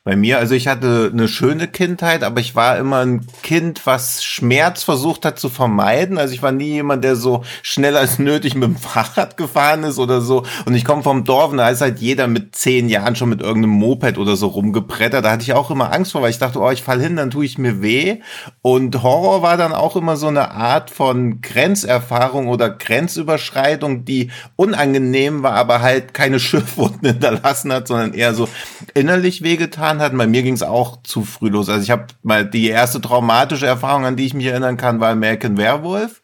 Bei 0.03 0.15
mir, 0.15 0.37
also 0.37 0.55
ich 0.55 0.67
hatte 0.67 1.09
eine 1.11 1.27
schöne 1.27 1.67
Kindheit, 1.67 2.23
aber 2.23 2.39
ich 2.39 2.55
war 2.55 2.77
immer 2.77 3.05
ein 3.05 3.27
Kind, 3.43 3.85
was 3.85 4.23
Schmerz 4.23 4.83
versucht 4.83 5.25
hat 5.25 5.37
zu 5.37 5.49
vermeiden. 5.49 6.17
Also 6.17 6.33
ich 6.33 6.41
war 6.41 6.53
nie 6.53 6.71
jemand, 6.73 7.03
der 7.03 7.15
so 7.15 7.43
schnell 7.61 7.97
als 7.97 8.17
nötig 8.17 8.55
mit 8.55 8.63
dem 8.63 8.75
Fahrrad 8.77 9.35
gefahren 9.35 9.83
ist 9.83 9.99
oder 9.99 10.21
so. 10.21 10.43
Und 10.65 10.75
ich 10.75 10.85
komme 10.85 11.03
vom 11.03 11.25
Dorf 11.25 11.51
und 11.51 11.57
da 11.57 11.69
ist 11.69 11.81
halt 11.81 11.99
jeder 11.99 12.27
mit 12.27 12.55
zehn 12.55 12.87
Jahren 12.87 13.15
schon 13.15 13.29
mit 13.29 13.41
irgendeinem 13.41 13.75
Moped 13.75 14.17
oder 14.17 14.35
so 14.35 14.47
rumgebrettert. 14.47 15.25
Da 15.25 15.31
hatte 15.31 15.43
ich 15.43 15.53
auch 15.53 15.71
immer 15.71 15.91
Angst 15.91 16.13
vor, 16.13 16.21
weil 16.21 16.29
ich 16.29 16.39
dachte, 16.39 16.59
oh, 16.59 16.71
ich 16.71 16.83
fall 16.83 17.01
hin, 17.01 17.17
dann 17.17 17.29
tue 17.29 17.45
ich 17.45 17.57
mir 17.57 17.81
weh. 17.81 18.19
Und 18.61 19.03
Horror 19.03 19.41
war 19.41 19.57
dann 19.57 19.73
auch 19.73 19.95
immer 19.95 20.15
so 20.15 20.27
eine 20.27 20.51
Art 20.51 20.89
von 20.89 21.41
Grenzerfahrung 21.41 22.47
oder 22.47 22.69
Grenzüberschreitung, 22.69 24.05
die 24.05 24.31
unangenehm 24.55 25.43
war, 25.43 25.53
aber 25.53 25.81
halt 25.81 26.13
keine 26.13 26.39
Schiffwunden 26.39 27.07
hinterlassen 27.11 27.73
hat, 27.73 27.87
sondern 27.87 28.13
eher 28.13 28.33
so 28.33 28.47
innerlich 28.93 29.41
wege 29.43 29.66
getan 29.69 29.99
hat. 29.99 30.17
Bei 30.17 30.27
mir 30.27 30.43
ging 30.43 30.53
es 30.53 30.63
auch 30.63 31.01
zu 31.03 31.23
früh 31.23 31.49
los. 31.49 31.69
Also 31.69 31.83
ich 31.83 31.91
habe 31.91 32.07
mal 32.23 32.45
die 32.45 32.67
erste 32.67 33.01
traumatische 33.01 33.65
Erfahrung, 33.65 34.05
an 34.05 34.15
die 34.15 34.25
ich 34.25 34.33
mich 34.33 34.45
erinnern 34.45 34.77
kann, 34.77 34.99
war 34.99 35.09
American 35.09 35.57
Werewolf, 35.57 36.23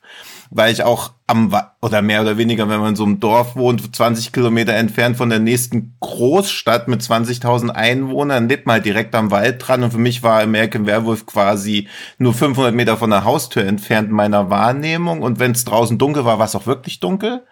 weil 0.49 0.71
ich 0.71 0.83
auch 0.83 1.11
am, 1.25 1.55
oder 1.81 2.01
mehr 2.01 2.21
oder 2.21 2.37
weniger, 2.37 2.67
wenn 2.67 2.79
man 2.79 2.89
in 2.89 2.95
so 2.95 3.05
einem 3.05 3.19
Dorf 3.19 3.55
wohnt, 3.55 3.95
20 3.95 4.33
Kilometer 4.33 4.73
entfernt 4.73 5.15
von 5.15 5.29
der 5.29 5.39
nächsten 5.39 5.95
Großstadt 6.01 6.89
mit 6.89 7.01
20.000 7.01 7.69
Einwohnern, 7.69 8.49
lebt 8.49 8.65
man 8.65 8.75
halt 8.75 8.85
direkt 8.85 9.15
am 9.15 9.31
Wald 9.31 9.65
dran. 9.65 9.83
Und 9.83 9.91
für 9.91 9.97
mich 9.97 10.21
war 10.21 10.41
American 10.41 10.85
Werewolf 10.85 11.25
quasi 11.25 11.87
nur 12.17 12.33
500 12.33 12.75
Meter 12.75 12.97
von 12.97 13.09
der 13.09 13.23
Haustür 13.23 13.65
entfernt 13.65 14.11
meiner 14.11 14.49
Wahrnehmung. 14.49 15.21
Und 15.21 15.39
wenn 15.39 15.51
es 15.51 15.63
draußen 15.63 15.97
dunkel 15.97 16.25
war, 16.25 16.39
war 16.39 16.45
es 16.45 16.55
auch 16.55 16.65
wirklich 16.65 16.99
dunkel. 16.99 17.43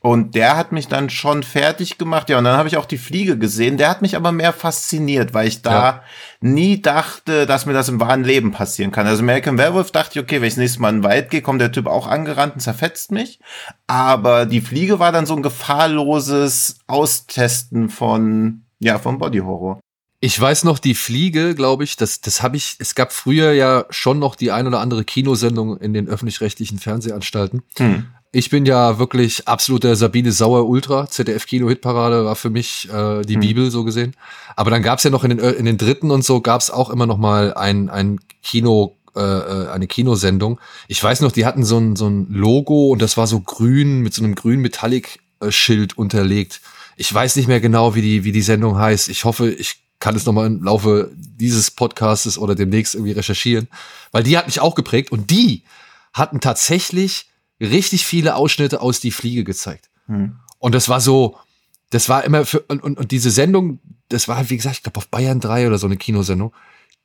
Und 0.00 0.36
der 0.36 0.56
hat 0.56 0.70
mich 0.70 0.86
dann 0.86 1.10
schon 1.10 1.42
fertig 1.42 1.98
gemacht. 1.98 2.30
Ja, 2.30 2.38
und 2.38 2.44
dann 2.44 2.56
habe 2.56 2.68
ich 2.68 2.76
auch 2.76 2.86
die 2.86 2.98
Fliege 2.98 3.36
gesehen. 3.38 3.76
Der 3.76 3.88
hat 3.88 4.02
mich 4.02 4.14
aber 4.14 4.30
mehr 4.30 4.52
fasziniert, 4.52 5.34
weil 5.34 5.48
ich 5.48 5.62
da 5.62 5.72
ja. 5.72 6.02
nie 6.40 6.80
dachte, 6.80 7.44
dass 7.46 7.66
mir 7.66 7.72
das 7.72 7.88
im 7.88 7.98
wahren 7.98 8.22
Leben 8.22 8.52
passieren 8.52 8.92
kann. 8.92 9.08
Also 9.08 9.22
American 9.22 9.58
Werewolf 9.58 9.90
dachte 9.90 10.18
ich, 10.18 10.24
okay, 10.24 10.40
wenn 10.40 10.46
ich 10.46 10.54
das 10.54 10.60
nächste 10.60 10.80
Mal 10.80 10.90
in 10.90 10.96
den 10.98 11.04
Wald 11.04 11.30
gehe, 11.30 11.42
kommt 11.42 11.60
der 11.60 11.72
Typ 11.72 11.88
auch 11.88 12.06
angerannt 12.06 12.54
und 12.54 12.60
zerfetzt 12.60 13.10
mich. 13.16 13.40
Aber 13.86 14.46
die 14.46 14.60
Fliege 14.60 14.98
war 14.98 15.12
dann 15.12 15.26
so 15.26 15.34
ein 15.34 15.42
gefahrloses 15.42 16.78
Austesten 16.86 17.88
von, 17.88 18.62
ja, 18.78 18.98
von 18.98 19.18
Body 19.18 19.38
Horror. 19.38 19.80
Ich 20.20 20.40
weiß 20.40 20.64
noch, 20.64 20.78
die 20.78 20.94
Fliege, 20.94 21.54
glaube 21.54 21.84
ich, 21.84 21.96
das, 21.96 22.20
das 22.20 22.42
habe 22.42 22.56
ich, 22.56 22.76
es 22.78 22.94
gab 22.94 23.12
früher 23.12 23.52
ja 23.52 23.84
schon 23.90 24.18
noch 24.18 24.34
die 24.34 24.50
ein 24.50 24.66
oder 24.66 24.80
andere 24.80 25.04
Kinosendung 25.04 25.76
in 25.78 25.92
den 25.92 26.08
öffentlich-rechtlichen 26.08 26.78
Fernsehanstalten. 26.78 27.62
Hm. 27.76 28.06
Ich 28.32 28.50
bin 28.50 28.66
ja 28.66 28.98
wirklich 28.98 29.46
absoluter 29.46 29.94
Sabine 29.94 30.32
Sauer 30.32 30.66
Ultra. 30.66 31.08
ZDF 31.08 31.46
Kino 31.46 31.68
Hitparade 31.68 32.24
war 32.24 32.36
für 32.36 32.50
mich 32.50 32.88
äh, 32.92 33.22
die 33.22 33.34
hm. 33.34 33.40
Bibel 33.40 33.70
so 33.70 33.84
gesehen. 33.84 34.14
Aber 34.56 34.70
dann 34.70 34.82
gab's 34.82 35.04
ja 35.04 35.10
noch 35.10 35.24
in 35.24 35.30
den, 35.30 35.38
in 35.38 35.64
den 35.64 35.78
dritten 35.78 36.10
und 36.10 36.24
so 36.24 36.40
gab's 36.40 36.70
auch 36.70 36.90
immer 36.90 37.06
noch 37.06 37.18
mal 37.18 37.54
ein, 37.54 37.88
ein 37.88 38.18
Kino 38.42 38.96
äh, 39.16 39.20
äh, 39.20 39.68
eine 39.70 39.86
Kinosendung. 39.86 40.60
Ich 40.88 41.02
weiß 41.02 41.20
noch, 41.20 41.32
die 41.32 41.46
hatten 41.46 41.64
so 41.64 41.78
ein, 41.78 41.96
so 41.96 42.08
ein 42.08 42.26
Logo 42.30 42.90
und 42.90 43.02
das 43.02 43.16
war 43.16 43.26
so 43.26 43.40
grün 43.40 44.00
mit 44.00 44.14
so 44.14 44.22
einem 44.22 44.34
grün 44.34 44.60
Metallic-Schild 44.60 45.96
unterlegt. 45.98 46.60
Ich 46.96 47.12
weiß 47.12 47.36
nicht 47.36 47.48
mehr 47.48 47.60
genau, 47.60 47.94
wie 47.94 48.02
die, 48.02 48.24
wie 48.24 48.32
die 48.32 48.42
Sendung 48.42 48.78
heißt. 48.78 49.08
Ich 49.08 49.24
hoffe, 49.24 49.50
ich 49.50 49.80
kann 49.98 50.14
es 50.14 50.26
nochmal 50.26 50.46
im 50.46 50.62
Laufe 50.62 51.10
dieses 51.14 51.70
Podcastes 51.70 52.38
oder 52.38 52.54
demnächst 52.54 52.94
irgendwie 52.94 53.12
recherchieren, 53.12 53.68
weil 54.12 54.22
die 54.22 54.36
hat 54.36 54.46
mich 54.46 54.60
auch 54.60 54.74
geprägt 54.74 55.10
und 55.10 55.30
die 55.30 55.62
hatten 56.12 56.40
tatsächlich 56.40 57.26
richtig 57.60 58.04
viele 58.04 58.36
Ausschnitte 58.36 58.80
aus 58.80 59.00
Die 59.00 59.10
Fliege 59.10 59.44
gezeigt. 59.44 59.88
Hm. 60.06 60.36
Und 60.58 60.74
das 60.74 60.88
war 60.88 61.00
so, 61.00 61.38
das 61.90 62.08
war 62.08 62.24
immer 62.24 62.44
für, 62.44 62.60
und, 62.60 62.82
und, 62.82 62.98
und 62.98 63.10
diese 63.10 63.30
Sendung, 63.30 63.78
das 64.08 64.28
war 64.28 64.36
halt, 64.36 64.50
wie 64.50 64.56
gesagt, 64.56 64.76
ich 64.76 64.82
glaube 64.82 64.98
auf 64.98 65.08
Bayern 65.08 65.40
3 65.40 65.66
oder 65.66 65.78
so 65.78 65.86
eine 65.86 65.96
Kinosendung, 65.96 66.52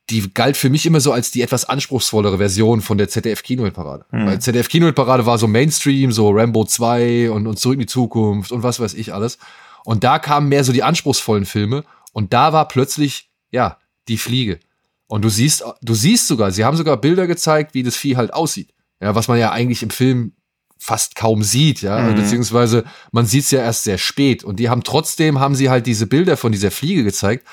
die 0.10 0.34
galt 0.34 0.58
für 0.58 0.70
mich 0.70 0.86
immer 0.86 1.00
so 1.00 1.12
als 1.14 1.32
die 1.32 1.42
etwas 1.42 1.66
anspruchsvollere 1.66 2.38
Version 2.38 2.82
von 2.82 2.98
der 2.98 3.08
ZDF 3.08 3.44
Kinoparade. 3.44 4.06
Mhm. 4.12 4.26
Weil 4.26 4.42
ZDF 4.42 4.68
Kinoparade 4.68 5.26
war 5.26 5.38
so 5.38 5.48
Mainstream, 5.48 6.12
so 6.12 6.32
Rambo 6.32 6.66
2 6.66 7.32
und, 7.32 7.48
und 7.48 7.58
Zurück 7.58 7.76
in 7.76 7.82
die 7.82 7.86
Zukunft 7.86 8.52
und 8.52 8.64
was 8.64 8.80
weiß 8.80 8.94
ich 8.94 9.14
alles. 9.14 9.38
Und 9.86 10.04
da 10.04 10.20
kamen 10.20 10.50
mehr 10.50 10.64
so 10.64 10.74
die 10.74 10.84
anspruchsvollen 10.84 11.46
Filme 11.46 11.84
und 12.14 12.34
da 12.34 12.54
war 12.54 12.68
plötzlich, 12.68 13.30
ja, 13.52 13.78
die 14.08 14.18
Fliege. 14.18 14.60
Und 15.08 15.24
du 15.24 15.30
siehst, 15.30 15.64
du 15.82 15.94
siehst 15.94 16.28
sogar, 16.28 16.52
sie 16.52 16.66
haben 16.66 16.78
sogar 16.78 16.98
Bilder 16.98 17.28
gezeigt, 17.28 17.74
wie 17.74 17.84
das 17.84 17.96
Vieh 17.96 18.18
halt 18.18 18.34
aussieht. 18.34 18.74
Ja, 19.02 19.16
was 19.16 19.28
man 19.28 19.40
ja 19.40 19.52
eigentlich 19.52 19.84
im 19.84 19.90
Film 19.90 20.34
fast 20.78 21.16
kaum 21.16 21.44
sieht, 21.44 21.82
ja, 21.82 22.00
mhm. 22.00 22.16
beziehungsweise 22.16 22.86
man 23.12 23.26
sieht 23.26 23.44
es 23.44 23.52
ja 23.52 23.62
erst 23.62 23.84
sehr 23.84 23.98
spät. 23.98 24.44
Und 24.44 24.58
die 24.58 24.70
haben 24.70 24.84
trotzdem, 24.84 25.40
haben 25.40 25.56
sie 25.56 25.70
halt 25.70 25.86
diese 25.86 26.08
Bilder 26.08 26.38
von 26.38 26.52
dieser 26.52 26.72
Fliege 26.72 27.04
gezeigt. 27.04 27.46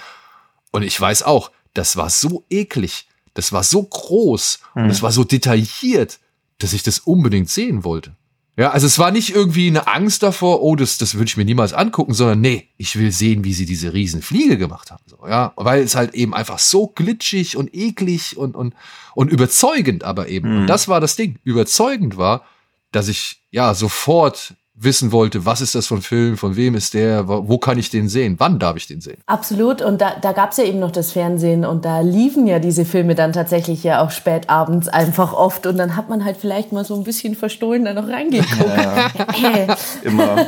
Und 0.71 0.83
ich 0.83 0.99
weiß 1.01 1.23
auch, 1.23 1.51
das 1.75 1.97
war 1.97 2.11
so 2.11 2.45
eklig, 2.51 3.09
das 3.35 3.53
war 3.53 3.63
so 3.63 3.83
groß 3.83 4.61
mhm. 4.75 4.85
und 4.85 4.91
es 4.91 5.03
war 5.03 5.13
so 5.13 5.25
detailliert, 5.25 6.19
dass 6.59 6.73
ich 6.73 6.83
das 6.83 6.99
unbedingt 7.01 7.51
sehen 7.51 7.85
wollte. 7.85 8.17
Ja, 8.59 8.71
also 8.73 8.89
es 8.89 8.99
war 8.99 9.13
nicht 9.13 9.33
irgendwie 9.33 9.69
eine 9.69 9.87
Angst 9.87 10.25
davor, 10.25 10.63
oh, 10.63 10.75
das, 10.75 10.99
das 10.99 11.15
würde 11.15 11.27
ich 11.27 11.37
mir 11.37 11.45
niemals 11.45 11.73
angucken, 11.73 12.13
sondern 12.13 12.41
nee, 12.41 12.67
ich 12.77 12.99
will 12.99 13.13
sehen, 13.13 13.45
wie 13.45 13.53
sie 13.53 13.67
diese 13.67 13.95
Riesenfliege 13.95 14.59
gemacht 14.59 14.91
haben. 14.91 15.05
So, 15.07 15.19
ja, 15.29 15.53
weil 15.55 15.81
es 15.81 15.95
halt 15.95 16.13
eben 16.15 16.35
einfach 16.35 16.59
so 16.59 16.89
glitschig 16.89 17.57
und 17.57 17.73
eklig 17.73 18.37
und, 18.37 18.57
und, 18.57 18.75
und 19.15 19.31
überzeugend 19.31 20.03
aber 20.03 20.29
eben. 20.29 20.51
Mhm. 20.51 20.61
Und 20.63 20.67
das 20.67 20.89
war 20.89 21.01
das 21.01 21.15
Ding. 21.15 21.39
Überzeugend 21.45 22.17
war, 22.17 22.45
dass 22.91 23.07
ich 23.07 23.45
ja 23.53 23.75
sofort 23.75 24.55
wissen 24.81 25.13
wollte, 25.13 25.45
was 25.45 25.61
ist 25.61 25.75
das 25.75 25.87
für 25.87 25.97
ein 25.97 26.03
Film, 26.03 26.37
von 26.37 26.57
wem 26.57 26.75
ist 26.75 26.95
der, 26.95 27.27
wo 27.27 27.59
kann 27.59 27.79
ich 27.79 27.91
den 27.91 28.09
sehen, 28.09 28.37
wann 28.39 28.59
darf 28.59 28.77
ich 28.77 28.87
den 28.87 29.01
sehen. 29.01 29.19
Absolut 29.27 29.83
und 29.83 30.01
da, 30.01 30.15
da 30.21 30.33
gab 30.33 30.53
es 30.53 30.59
ja 30.59 30.65
eben 30.65 30.79
noch 30.79 30.93
das 30.93 31.13
Fernsehen 31.13 31.65
und 31.65 31.85
da 31.85 32.01
liefen 32.01 32.47
ja 32.47 32.59
diese 32.59 32.85
Filme 32.85 33.15
dann 33.15 33.33
tatsächlich 33.33 33.83
ja 33.83 34.03
auch 34.03 34.11
spät 34.11 34.49
abends 34.49 34.89
einfach 34.89 35.33
oft 35.33 35.67
und 35.67 35.77
dann 35.79 35.97
hat 35.97 36.09
man 36.09 36.25
halt 36.25 36.37
vielleicht 36.37 36.73
mal 36.73 36.85
so 36.85 36.95
ein 36.95 37.05
bisschen 37.05 37.35
verstohlen 37.35 37.85
da 37.85 37.95
noch 37.95 38.09
reingeguckt. 38.09 38.77
Ja, 38.79 39.67
ja. 39.67 39.77
immer, 40.03 40.47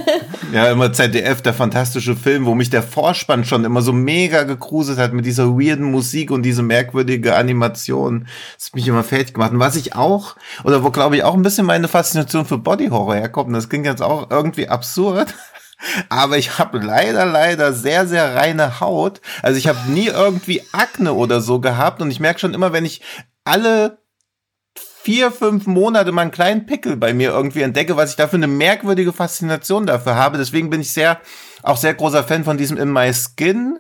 ja, 0.53 0.71
immer 0.71 0.93
ZDF, 0.93 1.43
der 1.43 1.55
fantastische 1.55 2.15
Film, 2.15 2.47
wo 2.47 2.55
mich 2.55 2.71
der 2.71 2.83
Vorspann 2.83 3.45
schon 3.45 3.65
immer 3.65 3.83
so 3.83 3.93
mega 3.93 4.45
gekruset 4.45 4.99
hat 4.99 5.13
mit 5.13 5.27
dieser 5.27 5.59
weirden 5.59 5.91
Musik 5.91 6.31
und 6.31 6.43
diese 6.43 6.63
merkwürdige 6.63 7.37
Animation. 7.37 8.27
Das 8.57 8.69
hat 8.69 8.75
mich 8.75 8.87
immer 8.87 9.03
fertig 9.03 9.35
gemacht. 9.35 9.53
Und 9.53 9.59
was 9.59 9.77
ich 9.77 9.95
auch, 9.95 10.37
oder 10.65 10.85
wo 10.85 10.91
glaube 10.91 11.17
ich 11.17 11.25
auch 11.25 11.35
ein 11.35 11.43
bisschen 11.43 11.67
meine 11.67 11.89
Faszination 11.89 12.45
für 12.45 12.59
Body 12.59 12.89
Horror 12.89 13.17
herkommt, 13.17 13.55
das 13.55 13.69
klingt 13.69 13.87
jetzt 13.87 14.03
auch 14.03 14.20
auch 14.21 14.31
irgendwie 14.31 14.69
absurd. 14.69 15.35
Aber 16.09 16.37
ich 16.37 16.59
habe 16.59 16.79
leider, 16.79 17.25
leider 17.25 17.73
sehr, 17.73 18.07
sehr 18.07 18.35
reine 18.35 18.81
Haut. 18.81 19.21
Also 19.43 19.59
ich 19.59 19.67
habe 19.67 19.91
nie 19.91 20.09
irgendwie 20.09 20.63
Akne 20.73 21.15
oder 21.15 21.41
so 21.41 21.61
gehabt. 21.61 22.03
Und 22.03 22.11
ich 22.11 22.21
merke 22.21 22.39
schon 22.39 22.55
immer, 22.55 22.73
wenn 22.73 22.85
ich 22.85 23.01
alle 23.45 23.99
vier, 25.03 25.33
fünf 25.33 25.67
Monate 25.67 26.13
mal 26.13 26.23
einen 26.23 26.31
kleinen 26.31 26.67
Pickel 26.67 26.97
bei 26.97 27.15
mir 27.15 27.31
irgendwie 27.31 27.63
entdecke, 27.63 27.97
was 27.97 28.11
ich 28.11 28.17
dafür 28.17 28.37
eine 28.37 28.47
merkwürdige 28.47 29.13
Faszination 29.13 29.87
dafür 29.87 30.17
habe. 30.17 30.37
Deswegen 30.37 30.69
bin 30.69 30.83
ich 30.83 30.93
sehr, 30.93 31.21
auch 31.63 31.79
sehr 31.79 31.95
großer 31.95 32.25
Fan 32.25 32.45
von 32.45 32.59
diesem 32.59 32.77
In 32.77 32.93
My 32.93 33.13
Skin 33.15 33.79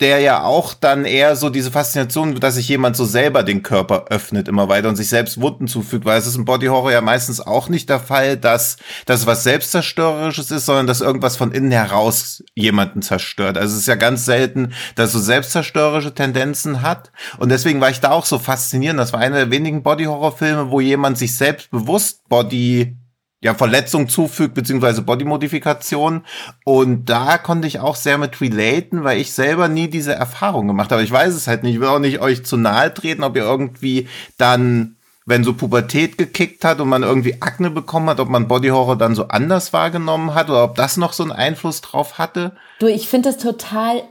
der 0.00 0.20
ja 0.20 0.42
auch 0.42 0.74
dann 0.74 1.06
eher 1.06 1.36
so 1.36 1.48
diese 1.48 1.70
Faszination, 1.70 2.38
dass 2.38 2.56
sich 2.56 2.68
jemand 2.68 2.96
so 2.96 3.06
selber 3.06 3.42
den 3.42 3.62
Körper 3.62 4.06
öffnet 4.10 4.46
immer 4.46 4.68
weiter 4.68 4.90
und 4.90 4.96
sich 4.96 5.08
selbst 5.08 5.40
Wunden 5.40 5.68
zufügt, 5.68 6.04
weil 6.04 6.18
es 6.18 6.26
ist 6.26 6.36
im 6.36 6.44
Body 6.44 6.66
Horror 6.66 6.92
ja 6.92 7.00
meistens 7.00 7.40
auch 7.40 7.70
nicht 7.70 7.88
der 7.88 8.00
Fall, 8.00 8.36
dass 8.36 8.76
das 9.06 9.26
was 9.26 9.42
selbstzerstörerisches 9.42 10.50
ist, 10.50 10.66
sondern 10.66 10.86
dass 10.86 11.00
irgendwas 11.00 11.36
von 11.38 11.50
innen 11.52 11.70
heraus 11.70 12.44
jemanden 12.54 13.00
zerstört. 13.00 13.56
Also 13.56 13.74
es 13.74 13.80
ist 13.80 13.88
ja 13.88 13.94
ganz 13.94 14.26
selten, 14.26 14.74
dass 14.96 15.12
so 15.12 15.18
selbstzerstörerische 15.18 16.14
Tendenzen 16.14 16.82
hat 16.82 17.10
und 17.38 17.48
deswegen 17.48 17.80
war 17.80 17.88
ich 17.88 18.00
da 18.00 18.10
auch 18.10 18.26
so 18.26 18.38
faszinierend. 18.38 19.00
Das 19.00 19.14
war 19.14 19.20
einer 19.20 19.36
der 19.36 19.50
wenigen 19.50 19.82
Body 19.82 20.04
Horror 20.04 20.36
Filme, 20.36 20.70
wo 20.70 20.80
jemand 20.80 21.16
sich 21.16 21.36
selbst 21.36 21.70
bewusst 21.70 22.28
Body 22.28 22.96
ja, 23.40 23.54
Verletzung 23.54 24.08
zufügt, 24.08 24.54
beziehungsweise 24.54 25.02
Bodymodifikation. 25.02 26.24
Und 26.64 27.06
da 27.06 27.38
konnte 27.38 27.68
ich 27.68 27.80
auch 27.80 27.96
sehr 27.96 28.18
mit 28.18 28.40
relaten, 28.40 29.04
weil 29.04 29.20
ich 29.20 29.32
selber 29.32 29.68
nie 29.68 29.88
diese 29.88 30.14
Erfahrung 30.14 30.66
gemacht 30.66 30.90
habe. 30.90 31.02
Ich 31.02 31.12
weiß 31.12 31.34
es 31.34 31.46
halt 31.46 31.62
nicht. 31.62 31.74
Ich 31.74 31.80
will 31.80 31.88
auch 31.88 31.98
nicht 31.98 32.20
euch 32.20 32.44
zu 32.44 32.56
nahe 32.56 32.92
treten, 32.92 33.24
ob 33.24 33.36
ihr 33.36 33.44
irgendwie 33.44 34.08
dann, 34.38 34.96
wenn 35.26 35.44
so 35.44 35.52
Pubertät 35.52 36.16
gekickt 36.16 36.64
hat 36.64 36.80
und 36.80 36.88
man 36.88 37.02
irgendwie 37.02 37.42
Akne 37.42 37.70
bekommen 37.70 38.08
hat, 38.08 38.20
ob 38.20 38.28
man 38.28 38.48
Bodyhorror 38.48 38.96
dann 38.96 39.14
so 39.14 39.28
anders 39.28 39.72
wahrgenommen 39.72 40.34
hat 40.34 40.48
oder 40.48 40.64
ob 40.64 40.74
das 40.74 40.96
noch 40.96 41.12
so 41.12 41.22
einen 41.22 41.32
Einfluss 41.32 41.82
drauf 41.82 42.18
hatte. 42.18 42.56
Du, 42.78 42.86
ich 42.86 43.08
finde 43.08 43.30
das 43.30 43.38
total 43.38 44.02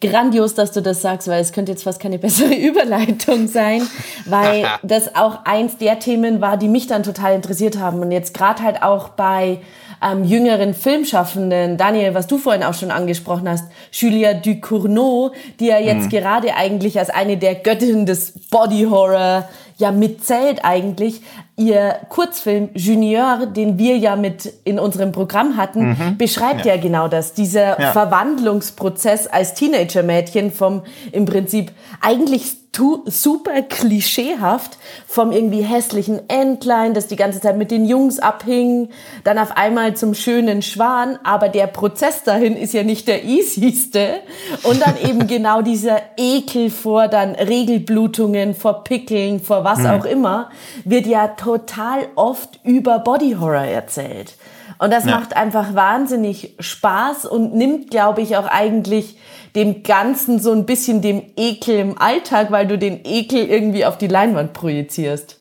grandios, 0.00 0.54
dass 0.54 0.72
du 0.72 0.80
das 0.80 1.02
sagst, 1.02 1.26
weil 1.28 1.40
es 1.40 1.52
könnte 1.52 1.72
jetzt 1.72 1.84
fast 1.84 2.00
keine 2.00 2.18
bessere 2.20 2.54
Überleitung 2.54 3.48
sein, 3.48 3.82
weil 4.26 4.64
das 4.82 5.14
auch 5.14 5.44
eins 5.44 5.78
der 5.78 5.98
Themen 5.98 6.40
war, 6.40 6.56
die 6.56 6.68
mich 6.68 6.86
dann 6.86 7.02
total 7.02 7.34
interessiert 7.34 7.78
haben 7.78 8.00
und 8.00 8.12
jetzt 8.12 8.34
gerade 8.34 8.62
halt 8.62 8.82
auch 8.82 9.10
bei 9.10 9.58
ähm, 10.02 10.24
jüngeren 10.24 10.74
Filmschaffenden, 10.74 11.76
Daniel, 11.76 12.14
was 12.14 12.26
du 12.26 12.38
vorhin 12.38 12.64
auch 12.64 12.74
schon 12.74 12.90
angesprochen 12.90 13.48
hast, 13.48 13.64
Julia 13.92 14.34
Ducournau, 14.34 15.32
die 15.60 15.66
ja 15.66 15.78
jetzt 15.78 16.06
mhm. 16.06 16.10
gerade 16.10 16.54
eigentlich 16.54 16.98
als 16.98 17.10
eine 17.10 17.36
der 17.36 17.54
Göttinnen 17.54 18.06
des 18.06 18.32
Body 18.50 18.86
Horror 18.90 19.48
ja 19.82 19.90
mitzählt 19.90 20.64
eigentlich, 20.64 21.20
ihr 21.56 21.96
Kurzfilm 22.08 22.70
Junior, 22.74 23.46
den 23.46 23.78
wir 23.78 23.98
ja 23.98 24.16
mit 24.16 24.50
in 24.64 24.78
unserem 24.78 25.12
Programm 25.12 25.56
hatten, 25.56 25.90
mhm. 25.90 26.16
beschreibt 26.16 26.64
ja. 26.64 26.76
ja. 26.76 26.80
genau 26.80 27.08
das. 27.08 27.34
Dieser 27.34 27.78
ja. 27.80 27.92
Verwandlungsprozess 27.92 29.26
als 29.26 29.54
Teenager-Mädchen 29.54 30.52
vom 30.52 30.82
im 31.10 31.26
Prinzip 31.26 31.72
eigentlich 32.00 32.61
super 32.74 33.60
klischeehaft 33.62 34.78
vom 35.06 35.30
irgendwie 35.30 35.60
hässlichen 35.60 36.28
Entlein, 36.30 36.94
das 36.94 37.06
die 37.06 37.16
ganze 37.16 37.40
Zeit 37.40 37.58
mit 37.58 37.70
den 37.70 37.84
Jungs 37.84 38.18
abhing, 38.18 38.88
dann 39.24 39.38
auf 39.38 39.56
einmal 39.58 39.94
zum 39.94 40.14
schönen 40.14 40.62
Schwan, 40.62 41.18
aber 41.22 41.50
der 41.50 41.66
Prozess 41.66 42.22
dahin 42.22 42.56
ist 42.56 42.72
ja 42.72 42.82
nicht 42.82 43.08
der 43.08 43.24
easyste 43.24 44.20
und 44.62 44.80
dann 44.80 44.94
eben 45.06 45.26
genau 45.26 45.60
dieser 45.60 46.00
Ekel 46.16 46.70
vor 46.70 47.08
dann 47.08 47.34
Regelblutungen, 47.34 48.54
vor 48.54 48.84
Pickeln, 48.84 49.40
vor 49.40 49.64
was 49.64 49.80
mhm. 49.80 49.86
auch 49.86 50.04
immer, 50.06 50.48
wird 50.84 51.06
ja 51.06 51.28
total 51.28 52.08
oft 52.14 52.58
über 52.64 53.00
Body 53.00 53.36
Horror 53.38 53.64
erzählt. 53.64 54.34
Und 54.78 54.92
das 54.92 55.04
ja. 55.04 55.12
macht 55.18 55.36
einfach 55.36 55.74
wahnsinnig 55.74 56.56
Spaß 56.58 57.26
und 57.26 57.54
nimmt, 57.54 57.90
glaube 57.90 58.22
ich, 58.22 58.36
auch 58.36 58.46
eigentlich 58.46 59.16
dem 59.54 59.82
Ganzen 59.82 60.40
so 60.40 60.52
ein 60.52 60.66
bisschen 60.66 61.02
dem 61.02 61.22
Ekel 61.36 61.78
im 61.78 61.98
Alltag, 61.98 62.50
weil 62.50 62.66
du 62.66 62.78
den 62.78 63.04
Ekel 63.04 63.48
irgendwie 63.48 63.84
auf 63.84 63.98
die 63.98 64.08
Leinwand 64.08 64.52
projizierst. 64.52 65.40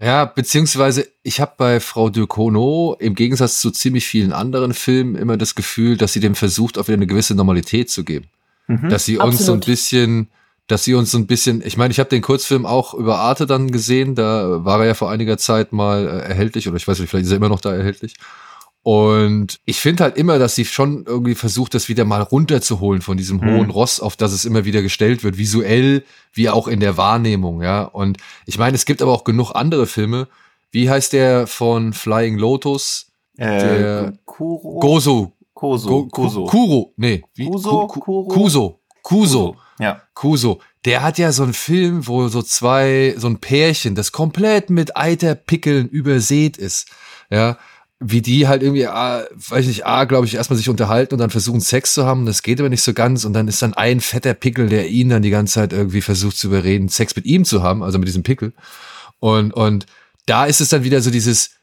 Ja, 0.00 0.26
beziehungsweise 0.26 1.08
ich 1.22 1.40
habe 1.40 1.54
bei 1.56 1.80
Frau 1.80 2.08
Ducono 2.08 2.96
im 3.00 3.14
Gegensatz 3.14 3.60
zu 3.60 3.70
ziemlich 3.70 4.06
vielen 4.06 4.32
anderen 4.32 4.72
Filmen 4.72 5.16
immer 5.16 5.36
das 5.36 5.54
Gefühl, 5.54 5.96
dass 5.96 6.12
sie 6.12 6.20
dem 6.20 6.36
versucht, 6.36 6.78
auch 6.78 6.86
wieder 6.86 6.96
eine 6.96 7.08
gewisse 7.08 7.34
Normalität 7.34 7.90
zu 7.90 8.04
geben. 8.04 8.26
Mhm, 8.68 8.90
dass 8.90 9.06
sie 9.06 9.16
uns 9.16 9.40
absolut. 9.40 9.46
so 9.46 9.52
ein 9.54 9.60
bisschen 9.60 10.28
dass 10.68 10.84
sie 10.84 10.94
uns 10.94 11.10
so 11.10 11.18
ein 11.18 11.26
bisschen, 11.26 11.62
ich 11.64 11.78
meine, 11.78 11.90
ich 11.90 11.98
habe 11.98 12.10
den 12.10 12.20
Kurzfilm 12.22 12.66
auch 12.66 12.92
über 12.92 13.18
Arte 13.18 13.46
dann 13.46 13.72
gesehen, 13.72 14.14
da 14.14 14.64
war 14.64 14.80
er 14.80 14.88
ja 14.88 14.94
vor 14.94 15.10
einiger 15.10 15.38
Zeit 15.38 15.72
mal 15.72 16.06
äh, 16.06 16.28
erhältlich 16.28 16.68
oder 16.68 16.76
ich 16.76 16.86
weiß 16.86 17.00
nicht, 17.00 17.08
vielleicht 17.08 17.24
ist 17.24 17.32
er 17.32 17.38
immer 17.38 17.48
noch 17.48 17.62
da 17.62 17.74
erhältlich. 17.74 18.14
Und 18.88 19.60
ich 19.66 19.80
finde 19.80 20.04
halt 20.04 20.16
immer, 20.16 20.38
dass 20.38 20.54
sie 20.54 20.64
schon 20.64 21.04
irgendwie 21.04 21.34
versucht, 21.34 21.74
das 21.74 21.90
wieder 21.90 22.06
mal 22.06 22.22
runterzuholen 22.22 23.02
von 23.02 23.18
diesem 23.18 23.36
mhm. 23.36 23.50
hohen 23.50 23.70
Ross, 23.70 24.00
auf 24.00 24.16
das 24.16 24.32
es 24.32 24.46
immer 24.46 24.64
wieder 24.64 24.80
gestellt 24.80 25.22
wird, 25.22 25.36
visuell 25.36 26.04
wie 26.32 26.48
auch 26.48 26.66
in 26.66 26.80
der 26.80 26.96
Wahrnehmung, 26.96 27.60
ja. 27.60 27.82
Und 27.82 28.16
ich 28.46 28.56
meine, 28.56 28.76
es 28.76 28.86
gibt 28.86 29.02
aber 29.02 29.12
auch 29.12 29.24
genug 29.24 29.52
andere 29.52 29.86
Filme. 29.86 30.26
Wie 30.70 30.88
heißt 30.88 31.12
der 31.12 31.46
von 31.46 31.92
Flying 31.92 32.38
Lotus? 32.38 33.12
Äh, 33.36 33.58
der 33.58 34.12
Kuro. 34.24 34.78
Gozo. 34.78 35.32
Koso. 35.52 35.88
Go, 35.90 36.06
Kuso. 36.06 36.44
Kuro. 36.46 36.94
Nee. 36.96 37.24
Wie? 37.34 37.44
Kuso. 37.44 37.88
Kuro. 37.88 38.24
Kuso. 38.28 38.80
Kuso. 39.02 39.56
Ja. 39.78 40.00
Kuso. 40.14 40.60
Der 40.86 41.02
hat 41.02 41.18
ja 41.18 41.30
so 41.32 41.42
einen 41.42 41.52
Film, 41.52 42.06
wo 42.06 42.28
so 42.28 42.40
zwei, 42.40 43.14
so 43.18 43.26
ein 43.26 43.36
Pärchen, 43.36 43.94
das 43.94 44.12
komplett 44.12 44.70
mit 44.70 44.96
Eiterpickeln 44.96 45.90
übersät 45.90 46.56
ist. 46.56 46.88
Ja. 47.28 47.58
Wie 48.00 48.22
die 48.22 48.46
halt 48.46 48.62
irgendwie, 48.62 48.86
ah, 48.86 49.26
weiß 49.34 49.66
nicht, 49.66 49.84
ah, 49.84 50.04
glaube 50.04 50.26
ich, 50.26 50.34
erstmal 50.34 50.56
sich 50.56 50.68
unterhalten 50.68 51.14
und 51.14 51.18
dann 51.18 51.30
versuchen 51.30 51.60
Sex 51.60 51.94
zu 51.94 52.06
haben. 52.06 52.26
Das 52.26 52.42
geht 52.42 52.60
aber 52.60 52.68
nicht 52.68 52.82
so 52.82 52.92
ganz. 52.92 53.24
Und 53.24 53.32
dann 53.32 53.48
ist 53.48 53.60
dann 53.60 53.74
ein 53.74 54.00
fetter 54.00 54.34
Pickel, 54.34 54.68
der 54.68 54.88
ihn 54.88 55.08
dann 55.08 55.22
die 55.22 55.30
ganze 55.30 55.54
Zeit 55.54 55.72
irgendwie 55.72 56.00
versucht 56.00 56.36
zu 56.36 56.46
überreden, 56.46 56.88
Sex 56.88 57.16
mit 57.16 57.24
ihm 57.24 57.44
zu 57.44 57.62
haben, 57.62 57.82
also 57.82 57.98
mit 57.98 58.06
diesem 58.06 58.22
Pickel. 58.22 58.52
Und, 59.18 59.52
und 59.52 59.86
da 60.26 60.44
ist 60.44 60.60
es 60.60 60.68
dann 60.68 60.84
wieder 60.84 61.00
so 61.00 61.10
dieses, 61.10 61.58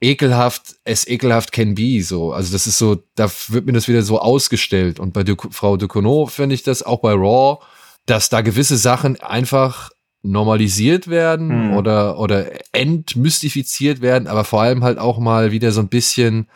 ekelhaft, 0.00 0.76
es 0.84 1.06
ekelhaft 1.06 1.52
can 1.52 1.74
be, 1.74 2.02
so. 2.02 2.32
Also 2.32 2.52
das 2.52 2.66
ist 2.66 2.78
so, 2.78 3.02
da 3.14 3.30
wird 3.48 3.66
mir 3.66 3.72
das 3.72 3.88
wieder 3.88 4.02
so 4.02 4.20
ausgestellt. 4.20 5.00
Und 5.00 5.12
bei 5.12 5.22
du 5.22 5.36
Frau 5.50 5.76
Ducournau 5.76 6.26
finde 6.26 6.54
ich 6.54 6.62
das 6.62 6.82
auch 6.82 7.00
bei 7.00 7.12
Raw, 7.12 7.64
dass 8.04 8.28
da 8.28 8.40
gewisse 8.40 8.76
Sachen 8.76 9.20
einfach 9.20 9.90
normalisiert 10.26 11.08
werden 11.08 11.70
hm. 11.70 11.76
oder, 11.76 12.18
oder 12.18 12.46
entmystifiziert 12.72 14.00
werden, 14.00 14.28
aber 14.28 14.44
vor 14.44 14.62
allem 14.62 14.84
halt 14.84 14.98
auch 14.98 15.18
mal 15.18 15.52
wieder 15.52 15.72
so 15.72 15.80
ein 15.80 15.88
bisschen, 15.88 16.48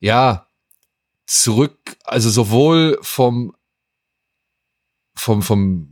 ja, 0.00 0.46
zurück, 1.26 1.96
also 2.04 2.30
sowohl 2.30 2.98
vom, 3.02 3.54
vom, 5.14 5.42
vom, 5.42 5.88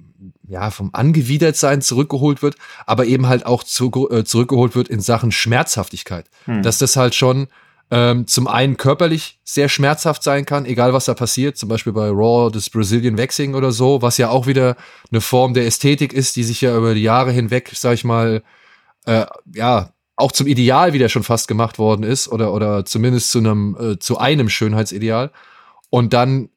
ja, 0.47 0.71
vom 0.71 0.91
Angewidertsein 0.93 1.81
zurückgeholt 1.81 2.43
wird, 2.43 2.57
aber 2.87 3.07
eben 3.07 3.27
halt 3.27 3.47
auch 3.47 3.65
zu, 3.65 4.09
äh, 4.11 4.25
zurückgeholt 4.25 4.75
wird 4.75 4.88
in 4.88 5.01
Sachen 5.01 5.33
Schmerzhaftigkeit. 5.33 6.29
Hm. 6.45 6.62
Dass 6.62 6.79
das 6.79 6.97
halt 6.97 7.15
schon 7.15 7.49
ähm, 7.90 8.27
zum 8.27 8.49
einen 8.49 8.77
körperlich 8.77 9.38
sehr 9.45 9.68
schmerzhaft 9.68 10.23
sein 10.23 10.47
kann, 10.47 10.64
egal 10.64 10.92
was 10.92 11.05
da 11.05 11.14
passiert, 11.14 11.57
zum 11.57 11.68
Beispiel 11.68 11.92
bei 11.92 12.09
Raw 12.09 12.51
das 12.51 12.71
Brazilian 12.71 13.18
Waxing 13.18 13.55
oder 13.55 13.73
so, 13.73 14.01
was 14.03 14.18
ja 14.18 14.31
auch 14.31 14.47
wieder 14.47 14.77
eine 15.11 15.21
Form 15.21 15.55
der 15.55 15.66
Ästhetik 15.66 16.12
ist, 16.12 16.37
die 16.37 16.45
sich 16.45 16.61
ja 16.61 16.77
über 16.77 16.95
die 16.95 17.03
Jahre 17.03 17.33
hinweg, 17.33 17.71
sag 17.75 17.95
ich 17.95 18.05
mal, 18.05 18.42
äh, 19.05 19.27
ja, 19.55 19.90
auch 20.16 20.33
zum 20.33 20.47
Ideal 20.47 20.92
wieder 20.92 21.09
schon 21.09 21.23
fast 21.25 21.49
gemacht 21.49 21.79
worden 21.79 22.03
ist 22.03 22.29
oder, 22.29 22.53
oder 22.53 22.85
zumindest 22.85 23.31
zu 23.31 23.38
einem, 23.38 23.77
äh, 23.79 23.99
zu 23.99 24.18
einem 24.18 24.49
Schönheitsideal. 24.49 25.31
Und 25.90 26.12
dann 26.12 26.49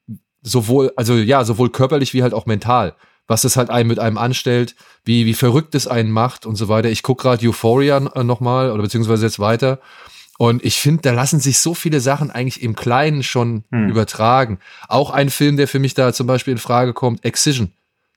sowohl, 0.42 0.92
also 0.96 1.14
ja, 1.14 1.44
sowohl 1.44 1.70
körperlich 1.70 2.14
wie 2.14 2.22
halt 2.22 2.32
auch 2.32 2.46
mental 2.46 2.94
was 3.28 3.44
es 3.44 3.56
halt 3.56 3.70
einem 3.70 3.88
mit 3.88 3.98
einem 3.98 4.18
anstellt, 4.18 4.76
wie, 5.04 5.26
wie 5.26 5.34
verrückt 5.34 5.74
es 5.74 5.86
einen 5.86 6.10
macht 6.10 6.46
und 6.46 6.56
so 6.56 6.68
weiter. 6.68 6.88
Ich 6.88 7.02
gucke 7.02 7.22
gerade 7.22 7.46
Euphoria 7.46 7.98
äh, 7.98 8.24
nochmal 8.24 8.70
oder 8.70 8.82
beziehungsweise 8.82 9.26
jetzt 9.26 9.38
weiter 9.38 9.80
und 10.38 10.64
ich 10.64 10.76
finde, 10.76 11.02
da 11.02 11.12
lassen 11.12 11.40
sich 11.40 11.58
so 11.58 11.74
viele 11.74 12.00
Sachen 12.00 12.30
eigentlich 12.30 12.62
im 12.62 12.76
Kleinen 12.76 13.22
schon 13.22 13.64
hm. 13.70 13.88
übertragen. 13.88 14.58
Auch 14.88 15.10
ein 15.10 15.30
Film, 15.30 15.56
der 15.56 15.68
für 15.68 15.78
mich 15.78 15.94
da 15.94 16.12
zum 16.12 16.26
Beispiel 16.26 16.52
in 16.52 16.58
Frage 16.58 16.92
kommt, 16.92 17.24
Excision, 17.24 17.72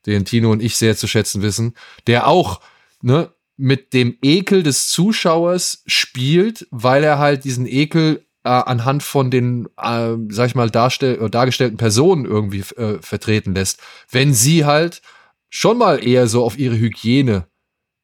den 0.06 0.26
Tino 0.26 0.52
und 0.52 0.62
ich 0.62 0.76
sehr 0.76 0.98
zu 0.98 1.08
schätzen 1.08 1.42
wissen, 1.42 1.76
der 2.08 2.28
auch 2.28 2.60
ne, 3.02 3.32
mit 3.56 3.94
dem 3.94 4.18
Ekel 4.22 4.64
des 4.64 4.90
Zuschauers 4.90 5.84
spielt, 5.86 6.68
weil 6.72 7.04
er 7.04 7.20
halt 7.20 7.44
diesen 7.44 7.66
Ekel 7.66 8.26
äh, 8.44 8.50
anhand 8.50 9.04
von 9.04 9.32
den, 9.32 9.68
äh, 9.78 10.16
sag 10.30 10.48
ich 10.48 10.56
mal, 10.56 10.70
äh, 10.70 11.30
dargestellten 11.30 11.78
Personen 11.78 12.26
irgendwie 12.26 12.64
äh, 12.78 13.02
vertreten 13.02 13.54
lässt. 13.54 13.82
Wenn 14.10 14.34
sie 14.34 14.66
halt 14.66 15.02
schon 15.50 15.78
mal 15.78 16.06
eher 16.06 16.28
so 16.28 16.44
auf 16.44 16.58
ihre 16.58 16.78
Hygiene 16.78 17.49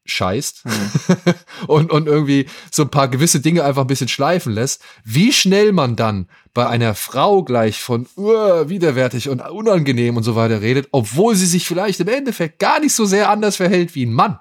scheißt 0.06 0.66
mhm. 0.66 1.34
und, 1.68 1.92
und 1.92 2.08
irgendwie 2.08 2.48
so 2.72 2.84
ein 2.84 2.90
paar 2.90 3.08
gewisse 3.08 3.40
Dinge 3.40 3.64
einfach 3.64 3.82
ein 3.82 3.88
bisschen 3.88 4.08
schleifen 4.08 4.54
lässt, 4.54 4.82
wie 5.04 5.34
schnell 5.34 5.74
man 5.74 5.96
dann 5.96 6.28
bei 6.54 6.68
einer 6.68 6.96
Frau 6.96 7.44
gleich 7.44 7.82
von 7.82 8.08
uh, 8.18 8.70
widerwärtig 8.70 9.30
und 9.30 9.42
unangenehm 9.42 10.16
und 10.16 10.24
so 10.24 10.36
weiter 10.36 10.62
redet, 10.62 10.88
obwohl 10.92 11.36
sie 11.36 11.48
sich 11.48 11.68
vielleicht 11.68 12.00
im 12.00 12.08
Endeffekt 12.08 12.60
gar 12.60 12.80
nicht 12.80 12.96
so 12.96 13.06
sehr 13.06 13.30
anders 13.30 13.58
verhält 13.58 13.96
wie 13.96 14.06
ein 14.06 14.14
Mann. 14.14 14.40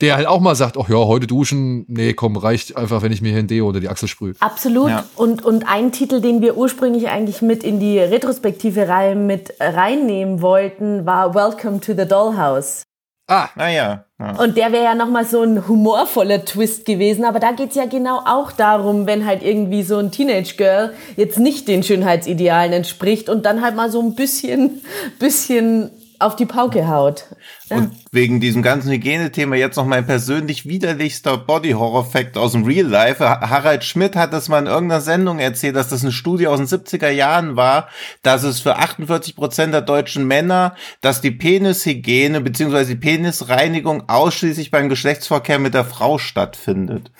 Der 0.00 0.16
halt 0.16 0.26
auch 0.26 0.40
mal 0.40 0.56
sagt, 0.56 0.76
ach 0.78 0.88
ja, 0.88 0.96
heute 0.96 1.28
duschen, 1.28 1.84
nee, 1.86 2.12
komm, 2.12 2.36
reicht 2.36 2.76
einfach, 2.76 3.02
wenn 3.02 3.12
ich 3.12 3.22
mir 3.22 3.28
hier 3.28 3.38
ein 3.38 3.46
Deo 3.46 3.68
unter 3.68 3.78
die 3.78 3.88
Achsel 3.88 4.08
sprühe. 4.08 4.34
Absolut. 4.40 4.88
Ja. 4.88 5.04
Und, 5.14 5.44
und 5.44 5.68
ein 5.68 5.92
Titel, 5.92 6.20
den 6.20 6.40
wir 6.40 6.56
ursprünglich 6.56 7.08
eigentlich 7.08 7.40
mit 7.40 7.62
in 7.62 7.78
die 7.78 8.00
retrospektive 8.00 8.88
Reihe 8.88 9.14
mit 9.14 9.54
reinnehmen 9.60 10.40
wollten, 10.40 11.06
war 11.06 11.34
Welcome 11.36 11.80
to 11.80 11.92
the 11.96 12.08
Dollhouse. 12.08 12.82
Ah, 13.28 13.48
naja. 13.54 14.04
Und 14.38 14.56
der 14.56 14.72
wäre 14.72 14.84
ja 14.84 14.94
nochmal 14.94 15.24
so 15.24 15.42
ein 15.42 15.66
humorvoller 15.68 16.44
Twist 16.44 16.84
gewesen. 16.84 17.24
Aber 17.24 17.40
da 17.40 17.52
geht's 17.52 17.74
ja 17.74 17.86
genau 17.86 18.20
auch 18.24 18.52
darum, 18.52 19.06
wenn 19.06 19.26
halt 19.26 19.42
irgendwie 19.42 19.82
so 19.82 19.98
ein 19.98 20.10
Teenage-Girl 20.10 20.92
jetzt 21.16 21.38
nicht 21.38 21.68
den 21.68 21.82
Schönheitsidealen 21.82 22.72
entspricht 22.72 23.28
und 23.28 23.46
dann 23.46 23.62
halt 23.62 23.76
mal 23.76 23.90
so 23.90 24.00
ein 24.00 24.14
bisschen, 24.14 24.82
bisschen 25.18 25.90
auf 26.22 26.36
die 26.36 26.46
Pauke 26.46 26.88
haut. 26.88 27.24
Und 27.68 27.90
wegen 28.10 28.40
diesem 28.40 28.62
ganzen 28.62 28.90
Hygienethema 28.90 29.56
jetzt 29.56 29.76
noch 29.76 29.86
mein 29.86 30.06
persönlich 30.06 30.66
widerlichster 30.66 31.36
Body-Horror-Fact 31.38 32.36
aus 32.36 32.52
dem 32.52 32.64
Real 32.64 32.86
Life. 32.86 33.24
Harald 33.24 33.84
Schmidt 33.84 34.16
hat 34.16 34.32
das 34.32 34.48
mal 34.48 34.60
in 34.60 34.66
irgendeiner 34.66 35.00
Sendung 35.00 35.38
erzählt, 35.38 35.76
dass 35.76 35.88
das 35.88 36.02
eine 36.02 36.12
Studie 36.12 36.46
aus 36.46 36.58
den 36.58 36.66
70er 36.66 37.10
Jahren 37.10 37.56
war, 37.56 37.88
dass 38.22 38.42
es 38.42 38.60
für 38.60 38.76
48 38.76 39.36
Prozent 39.36 39.74
der 39.74 39.82
deutschen 39.82 40.26
Männer, 40.26 40.74
dass 41.00 41.20
die 41.20 41.30
Penishygiene 41.30 42.40
bzw. 42.40 42.84
die 42.84 42.96
Penisreinigung 42.96 44.08
ausschließlich 44.08 44.70
beim 44.70 44.88
Geschlechtsverkehr 44.88 45.58
mit 45.58 45.74
der 45.74 45.84
Frau 45.84 46.18
stattfindet. 46.18 47.10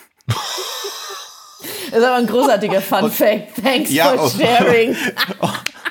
Das 1.90 2.00
ist 2.00 2.06
aber 2.06 2.16
ein 2.16 2.26
großartiger 2.26 2.80
Fun 2.80 3.10
Fact. 3.10 3.62
Thanks 3.62 3.92
ja, 3.92 4.16
for 4.16 4.30
sharing. 4.30 4.96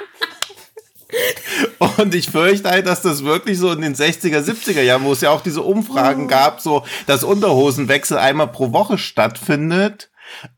Und 1.98 2.16
ich 2.16 2.30
fürchte 2.30 2.70
halt, 2.70 2.88
dass 2.88 3.02
das 3.02 3.24
wirklich 3.24 3.58
so 3.58 3.72
in 3.72 3.82
den 3.82 3.96
60er, 3.96 4.40
70er 4.40 4.82
Jahren, 4.82 5.04
wo 5.04 5.12
es 5.12 5.22
ja 5.22 5.32
auch 5.32 5.42
diese 5.42 5.62
Umfragen 5.62 6.28
gab, 6.28 6.62
so, 6.62 6.86
dass 7.08 7.24
Unterhosenwechsel 7.24 8.18
einmal 8.18 8.48
pro 8.48 8.72
Woche 8.72 8.98
stattfindet 8.98 10.10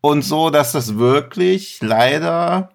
und 0.01 0.21
so, 0.21 0.49
dass 0.49 0.71
das 0.71 0.97
wirklich 0.97 1.79
leider 1.81 2.69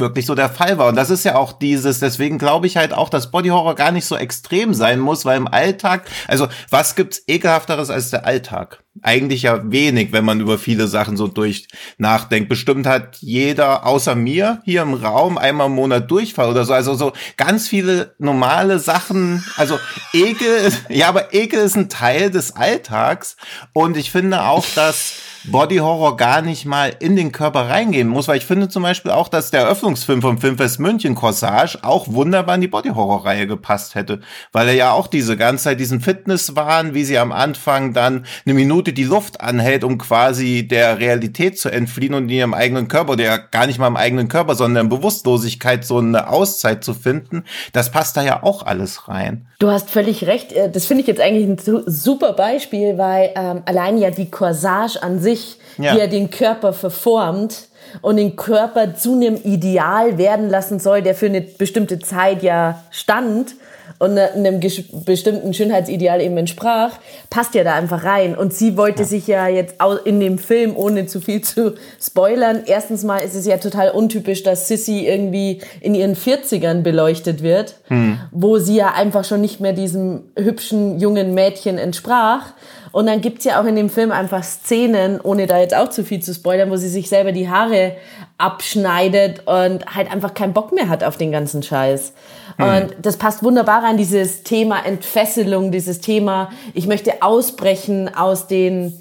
wirklich 0.00 0.26
so 0.26 0.34
der 0.34 0.48
Fall 0.48 0.78
war. 0.78 0.88
Und 0.88 0.96
das 0.96 1.10
ist 1.10 1.24
ja 1.24 1.36
auch 1.36 1.52
dieses, 1.52 2.00
deswegen 2.00 2.38
glaube 2.38 2.66
ich 2.66 2.76
halt 2.76 2.92
auch, 2.92 3.08
dass 3.08 3.30
Body 3.30 3.48
Horror 3.48 3.74
gar 3.74 3.92
nicht 3.92 4.06
so 4.06 4.16
extrem 4.16 4.74
sein 4.74 5.00
muss, 5.00 5.24
weil 5.24 5.36
im 5.36 5.48
Alltag, 5.48 6.04
also 6.26 6.48
was 6.70 6.94
gibt's 6.94 7.22
ekelhafteres 7.26 7.90
als 7.90 8.10
der 8.10 8.26
Alltag? 8.26 8.82
Eigentlich 9.02 9.42
ja 9.42 9.70
wenig, 9.70 10.12
wenn 10.12 10.24
man 10.24 10.40
über 10.40 10.58
viele 10.58 10.88
Sachen 10.88 11.16
so 11.16 11.28
durch 11.28 11.68
nachdenkt. 11.98 12.48
Bestimmt 12.48 12.86
hat 12.86 13.16
jeder 13.18 13.86
außer 13.86 14.16
mir 14.16 14.60
hier 14.64 14.82
im 14.82 14.94
Raum 14.94 15.38
einmal 15.38 15.68
im 15.68 15.74
Monat 15.74 16.10
Durchfall 16.10 16.50
oder 16.50 16.64
so. 16.64 16.72
Also 16.72 16.94
so 16.94 17.12
ganz 17.36 17.68
viele 17.68 18.14
normale 18.18 18.80
Sachen. 18.80 19.44
Also 19.56 19.78
Ekel, 20.12 20.72
ja, 20.88 21.08
aber 21.08 21.32
Ekel 21.32 21.60
ist 21.60 21.76
ein 21.76 21.88
Teil 21.88 22.30
des 22.30 22.56
Alltags. 22.56 23.36
Und 23.72 23.96
ich 23.96 24.10
finde 24.10 24.42
auch, 24.44 24.66
dass 24.74 25.14
Body 25.50 25.76
Horror 25.76 26.18
gar 26.18 26.42
nicht 26.42 26.66
mal 26.66 26.92
in 27.00 27.16
den 27.16 27.32
Körper 27.32 27.70
reingehen 27.70 28.06
muss, 28.06 28.28
weil 28.28 28.36
ich 28.36 28.44
finde 28.44 28.68
zum 28.68 28.82
Beispiel 28.82 29.12
auch, 29.12 29.28
dass 29.28 29.50
der 29.50 29.62
Eröffnungsfilm 29.62 30.20
vom 30.20 30.36
Filmfest 30.36 30.78
München 30.78 31.14
Corsage 31.14 31.78
auch 31.80 32.06
wunderbar 32.08 32.56
in 32.56 32.60
die 32.60 32.68
Body 32.68 32.90
Horror 32.90 33.24
Reihe 33.24 33.46
gepasst 33.46 33.94
hätte, 33.94 34.20
weil 34.52 34.68
er 34.68 34.74
ja 34.74 34.92
auch 34.92 35.06
diese 35.06 35.38
ganze 35.38 35.64
Zeit 35.64 35.80
diesen 35.80 36.02
Fitnesswahn, 36.02 36.92
wie 36.92 37.04
sie 37.04 37.16
am 37.16 37.32
Anfang 37.32 37.94
dann 37.94 38.26
eine 38.44 38.54
Minute 38.54 38.92
die 38.92 39.04
Luft 39.04 39.40
anhält, 39.40 39.84
um 39.84 39.96
quasi 39.96 40.68
der 40.68 40.98
Realität 40.98 41.58
zu 41.58 41.70
entfliehen 41.70 42.12
und 42.12 42.24
in 42.24 42.30
ihrem 42.30 42.54
eigenen 42.54 42.88
Körper, 42.88 43.16
der 43.16 43.38
gar 43.38 43.66
nicht 43.66 43.78
mal 43.78 43.86
im 43.86 43.96
eigenen 43.96 44.28
Körper, 44.28 44.54
sondern 44.54 44.86
in 44.86 44.90
Bewusstlosigkeit 44.90 45.82
so 45.82 45.96
eine 45.96 46.28
Auszeit 46.28 46.84
zu 46.84 46.92
finden, 46.92 47.44
das 47.72 47.90
passt 47.90 48.18
da 48.18 48.22
ja 48.22 48.42
auch 48.42 48.66
alles 48.66 49.08
rein. 49.08 49.46
Du 49.60 49.70
hast 49.70 49.90
völlig 49.90 50.26
recht. 50.26 50.52
Äh, 50.52 50.70
das 50.70 50.86
finde 50.86 51.00
ich 51.00 51.08
jetzt 51.08 51.20
eigentlich 51.20 51.48
ein 51.48 51.82
super 51.86 52.34
Beispiel, 52.34 52.98
weil 52.98 53.30
ähm, 53.34 53.62
allein 53.64 53.98
ja 53.98 54.10
die 54.10 54.30
Corsage 54.30 55.02
an 55.02 55.18
sich 55.18 55.37
sich, 55.38 55.58
ja. 55.78 55.94
wie 55.94 56.00
er 56.00 56.08
den 56.08 56.30
Körper 56.30 56.72
verformt 56.72 57.68
und 58.02 58.16
den 58.16 58.36
Körper 58.36 58.94
zu 58.94 59.14
einem 59.14 59.36
Ideal 59.36 60.18
werden 60.18 60.50
lassen 60.50 60.78
soll, 60.78 61.02
der 61.02 61.14
für 61.14 61.26
eine 61.26 61.40
bestimmte 61.40 61.98
Zeit 61.98 62.42
ja 62.42 62.82
stand 62.90 63.54
und 63.98 64.14
ne, 64.14 64.32
einem 64.32 64.60
bestimmten 65.04 65.52
Schönheitsideal 65.52 66.20
eben 66.20 66.36
entsprach, 66.36 66.92
passt 67.30 67.54
ja 67.54 67.64
da 67.64 67.74
einfach 67.74 68.04
rein. 68.04 68.36
Und 68.36 68.54
sie 68.54 68.76
wollte 68.76 69.02
ja. 69.02 69.08
sich 69.08 69.26
ja 69.26 69.48
jetzt 69.48 69.76
in 70.04 70.20
dem 70.20 70.38
Film, 70.38 70.76
ohne 70.76 71.06
zu 71.06 71.20
viel 71.20 71.40
zu 71.42 71.74
spoilern, 72.00 72.62
erstens 72.66 73.02
mal 73.02 73.18
ist 73.18 73.34
es 73.34 73.46
ja 73.46 73.58
total 73.58 73.90
untypisch, 73.90 74.42
dass 74.42 74.68
Sissy 74.68 75.06
irgendwie 75.06 75.60
in 75.80 75.94
ihren 75.94 76.14
40ern 76.14 76.82
beleuchtet 76.82 77.42
wird, 77.42 77.76
hm. 77.88 78.18
wo 78.30 78.58
sie 78.58 78.76
ja 78.76 78.94
einfach 78.94 79.24
schon 79.24 79.40
nicht 79.40 79.60
mehr 79.60 79.72
diesem 79.72 80.22
hübschen 80.36 81.00
jungen 81.00 81.34
Mädchen 81.34 81.78
entsprach. 81.78 82.52
Und 82.92 83.06
dann 83.06 83.20
gibt's 83.20 83.44
ja 83.44 83.60
auch 83.60 83.66
in 83.66 83.76
dem 83.76 83.90
Film 83.90 84.12
einfach 84.12 84.42
Szenen, 84.42 85.20
ohne 85.20 85.46
da 85.46 85.58
jetzt 85.58 85.76
auch 85.76 85.90
zu 85.90 86.04
viel 86.04 86.20
zu 86.20 86.32
spoilern, 86.32 86.70
wo 86.70 86.76
sie 86.76 86.88
sich 86.88 87.08
selber 87.08 87.32
die 87.32 87.48
Haare 87.48 87.96
abschneidet 88.38 89.46
und 89.46 89.84
halt 89.94 90.10
einfach 90.10 90.32
keinen 90.32 90.52
Bock 90.52 90.72
mehr 90.72 90.88
hat 90.88 91.02
auf 91.02 91.16
den 91.16 91.32
ganzen 91.32 91.62
Scheiß. 91.62 92.12
Mhm. 92.56 92.64
Und 92.64 92.94
das 93.02 93.16
passt 93.16 93.42
wunderbar 93.42 93.82
an 93.84 93.96
dieses 93.96 94.44
Thema 94.44 94.84
Entfesselung, 94.86 95.72
dieses 95.72 96.00
Thema, 96.00 96.50
ich 96.72 96.86
möchte 96.86 97.22
ausbrechen 97.22 98.14
aus 98.14 98.46
den 98.46 98.94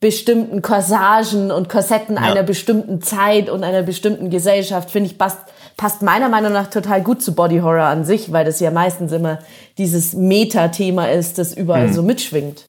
bestimmten 0.00 0.62
Corsagen 0.62 1.50
und 1.50 1.68
Korsetten 1.68 2.16
ja. 2.16 2.22
einer 2.22 2.42
bestimmten 2.42 3.02
Zeit 3.02 3.50
und 3.50 3.64
einer 3.64 3.82
bestimmten 3.82 4.30
Gesellschaft, 4.30 4.90
finde 4.90 5.10
ich, 5.10 5.18
passt, 5.18 5.40
passt 5.76 6.02
meiner 6.02 6.28
Meinung 6.28 6.52
nach 6.52 6.68
total 6.70 7.02
gut 7.02 7.20
zu 7.20 7.34
Body 7.34 7.58
Horror 7.58 7.84
an 7.84 8.04
sich, 8.04 8.32
weil 8.32 8.44
das 8.44 8.60
ja 8.60 8.70
meistens 8.70 9.12
immer 9.12 9.40
dieses 9.76 10.14
Meta-Thema 10.14 11.10
ist, 11.10 11.38
das 11.38 11.52
überall 11.52 11.88
mhm. 11.88 11.92
so 11.92 12.02
mitschwingt. 12.02 12.66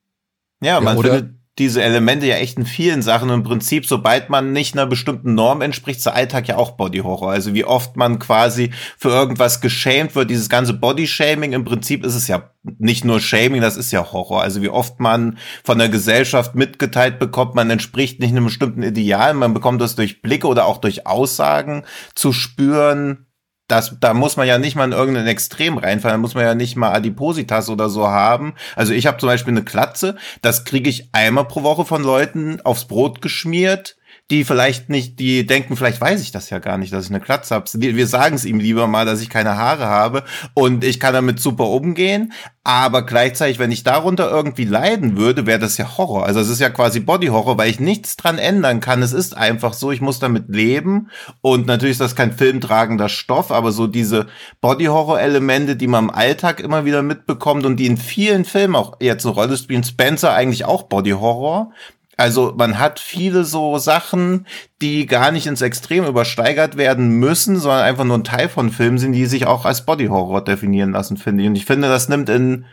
Ja, 0.61 0.81
man 0.81 0.97
ja, 0.97 1.03
findet 1.03 1.38
diese 1.59 1.83
Elemente 1.83 2.25
ja 2.25 2.37
echt 2.37 2.57
in 2.57 2.65
vielen 2.65 3.01
Sachen. 3.01 3.29
Im 3.29 3.43
Prinzip, 3.43 3.85
sobald 3.85 4.29
man 4.29 4.51
nicht 4.51 4.73
einer 4.73 4.87
bestimmten 4.87 5.35
Norm 5.35 5.61
entspricht, 5.61 5.97
ist 5.97 6.05
der 6.05 6.15
Alltag 6.15 6.47
ja 6.47 6.57
auch 6.57 6.71
Body 6.71 6.99
Horror. 6.99 7.31
Also 7.31 7.53
wie 7.53 7.65
oft 7.65 7.97
man 7.97 8.17
quasi 8.17 8.71
für 8.97 9.09
irgendwas 9.09 9.61
geschämt 9.61 10.15
wird, 10.15 10.29
dieses 10.29 10.49
ganze 10.49 10.73
Body 10.73 11.07
Shaming, 11.07 11.53
im 11.53 11.65
Prinzip 11.65 12.05
ist 12.05 12.15
es 12.15 12.27
ja 12.27 12.51
nicht 12.63 13.05
nur 13.05 13.19
Shaming, 13.19 13.61
das 13.61 13.77
ist 13.77 13.91
ja 13.91 14.11
Horror. 14.11 14.41
Also 14.41 14.61
wie 14.61 14.69
oft 14.69 14.99
man 14.99 15.37
von 15.63 15.77
der 15.77 15.89
Gesellschaft 15.89 16.55
mitgeteilt 16.55 17.19
bekommt, 17.19 17.55
man 17.55 17.69
entspricht 17.69 18.19
nicht 18.19 18.31
einem 18.31 18.45
bestimmten 18.45 18.83
Ideal, 18.83 19.33
man 19.33 19.53
bekommt 19.53 19.81
das 19.81 19.95
durch 19.95 20.21
Blicke 20.21 20.47
oder 20.47 20.65
auch 20.65 20.77
durch 20.77 21.05
Aussagen 21.05 21.83
zu 22.15 22.33
spüren, 22.33 23.27
das, 23.69 23.95
da 23.99 24.13
muss 24.13 24.35
man 24.35 24.47
ja 24.47 24.57
nicht 24.57 24.75
mal 24.75 24.85
in 24.85 24.91
irgendein 24.91 25.27
Extrem 25.27 25.77
reinfallen, 25.77 26.15
da 26.15 26.21
muss 26.21 26.35
man 26.35 26.43
ja 26.43 26.55
nicht 26.55 26.75
mal 26.75 26.91
Adipositas 26.91 27.69
oder 27.69 27.89
so 27.89 28.07
haben. 28.07 28.55
Also 28.75 28.93
ich 28.93 29.07
habe 29.07 29.17
zum 29.17 29.27
Beispiel 29.27 29.53
eine 29.53 29.63
Klatze, 29.63 30.15
das 30.41 30.65
kriege 30.65 30.89
ich 30.89 31.09
einmal 31.13 31.45
pro 31.45 31.63
Woche 31.63 31.85
von 31.85 32.03
Leuten 32.03 32.59
aufs 32.61 32.85
Brot 32.85 33.21
geschmiert, 33.21 33.95
die 34.31 34.43
vielleicht 34.43 34.89
nicht, 34.89 35.19
die 35.19 35.45
denken, 35.45 35.75
vielleicht 35.75 35.99
weiß 35.99 36.21
ich 36.21 36.31
das 36.31 36.49
ja 36.51 36.59
gar 36.59 36.77
nicht, 36.77 36.93
dass 36.93 37.05
ich 37.05 37.09
eine 37.09 37.19
Klatze 37.19 37.55
habe. 37.55 37.65
Wir 37.73 38.07
sagen 38.07 38.35
es 38.35 38.45
ihm 38.45 38.59
lieber 38.59 38.87
mal, 38.87 39.05
dass 39.05 39.21
ich 39.21 39.29
keine 39.29 39.57
Haare 39.57 39.85
habe 39.85 40.23
und 40.53 40.83
ich 40.83 40.99
kann 40.99 41.13
damit 41.13 41.39
super 41.39 41.65
umgehen. 41.65 42.31
Aber 42.63 43.03
gleichzeitig, 43.03 43.57
wenn 43.57 43.71
ich 43.71 43.83
darunter 43.83 44.29
irgendwie 44.29 44.65
leiden 44.65 45.17
würde, 45.17 45.47
wäre 45.47 45.57
das 45.57 45.79
ja 45.79 45.97
Horror. 45.97 46.27
Also 46.27 46.39
es 46.39 46.49
ist 46.49 46.61
ja 46.61 46.69
quasi 46.69 46.99
Body-Horror, 46.99 47.57
weil 47.57 47.71
ich 47.71 47.79
nichts 47.79 48.15
dran 48.15 48.37
ändern 48.37 48.79
kann. 48.79 49.01
Es 49.01 49.13
ist 49.13 49.35
einfach 49.35 49.73
so, 49.73 49.91
ich 49.91 50.01
muss 50.01 50.19
damit 50.19 50.49
leben. 50.49 51.09
Und 51.41 51.65
natürlich 51.65 51.93
ist 51.93 52.01
das 52.01 52.15
kein 52.15 52.31
filmtragender 52.31 53.09
Stoff, 53.09 53.51
aber 53.51 53.71
so 53.71 53.87
diese 53.87 54.27
Body-Horror-Elemente, 54.61 55.75
die 55.75 55.87
man 55.87 56.05
im 56.05 56.09
Alltag 56.11 56.59
immer 56.59 56.85
wieder 56.85 57.01
mitbekommt 57.01 57.65
und 57.65 57.77
die 57.77 57.87
in 57.87 57.97
vielen 57.97 58.45
Filmen 58.45 58.75
auch 58.75 58.97
jetzt 58.99 59.25
eine 59.25 59.33
Rolle 59.33 59.57
spielen. 59.57 59.83
Spencer 59.83 60.33
eigentlich 60.33 60.65
auch 60.65 60.83
Body-Horror. 60.83 61.71
Also 62.19 62.53
man 62.57 62.77
hat 62.77 62.99
viele 62.99 63.45
so 63.45 63.77
Sachen, 63.77 64.45
die 64.81 65.05
gar 65.05 65.31
nicht 65.31 65.47
ins 65.47 65.61
Extrem 65.61 66.05
übersteigert 66.05 66.77
werden 66.77 67.11
müssen, 67.11 67.57
sondern 67.57 67.83
einfach 67.83 68.03
nur 68.03 68.17
ein 68.17 68.23
Teil 68.23 68.49
von 68.49 68.71
Filmen 68.71 68.97
sind, 68.97 69.13
die 69.13 69.25
sich 69.25 69.45
auch 69.45 69.65
als 69.65 69.85
Body 69.85 70.07
Horror 70.07 70.43
definieren 70.43 70.91
lassen, 70.91 71.17
finde 71.17 71.43
ich. 71.43 71.49
Und 71.49 71.55
ich 71.55 71.65
finde, 71.65 71.87
das 71.87 72.09
nimmt 72.09 72.29
in, 72.29 72.65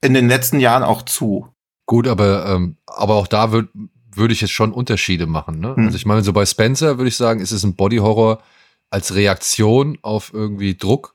in 0.00 0.14
den 0.14 0.28
letzten 0.28 0.60
Jahren 0.60 0.82
auch 0.82 1.02
zu. 1.02 1.48
Gut, 1.86 2.06
aber, 2.06 2.46
ähm, 2.46 2.76
aber 2.86 3.14
auch 3.14 3.26
da 3.26 3.52
würde 3.52 3.68
würde 4.16 4.32
ich 4.32 4.40
jetzt 4.40 4.52
schon 4.52 4.72
Unterschiede 4.72 5.26
machen. 5.26 5.58
Ne? 5.58 5.74
Hm. 5.74 5.86
Also 5.86 5.96
ich 5.96 6.06
meine, 6.06 6.22
so 6.22 6.32
bei 6.32 6.46
Spencer 6.46 6.98
würde 6.98 7.08
ich 7.08 7.16
sagen, 7.16 7.40
ist 7.40 7.50
es 7.50 7.64
ein 7.64 7.74
Body 7.74 7.96
Horror 7.96 8.42
als 8.90 9.14
Reaktion 9.14 9.98
auf 10.02 10.32
irgendwie 10.32 10.76
Druck 10.76 11.14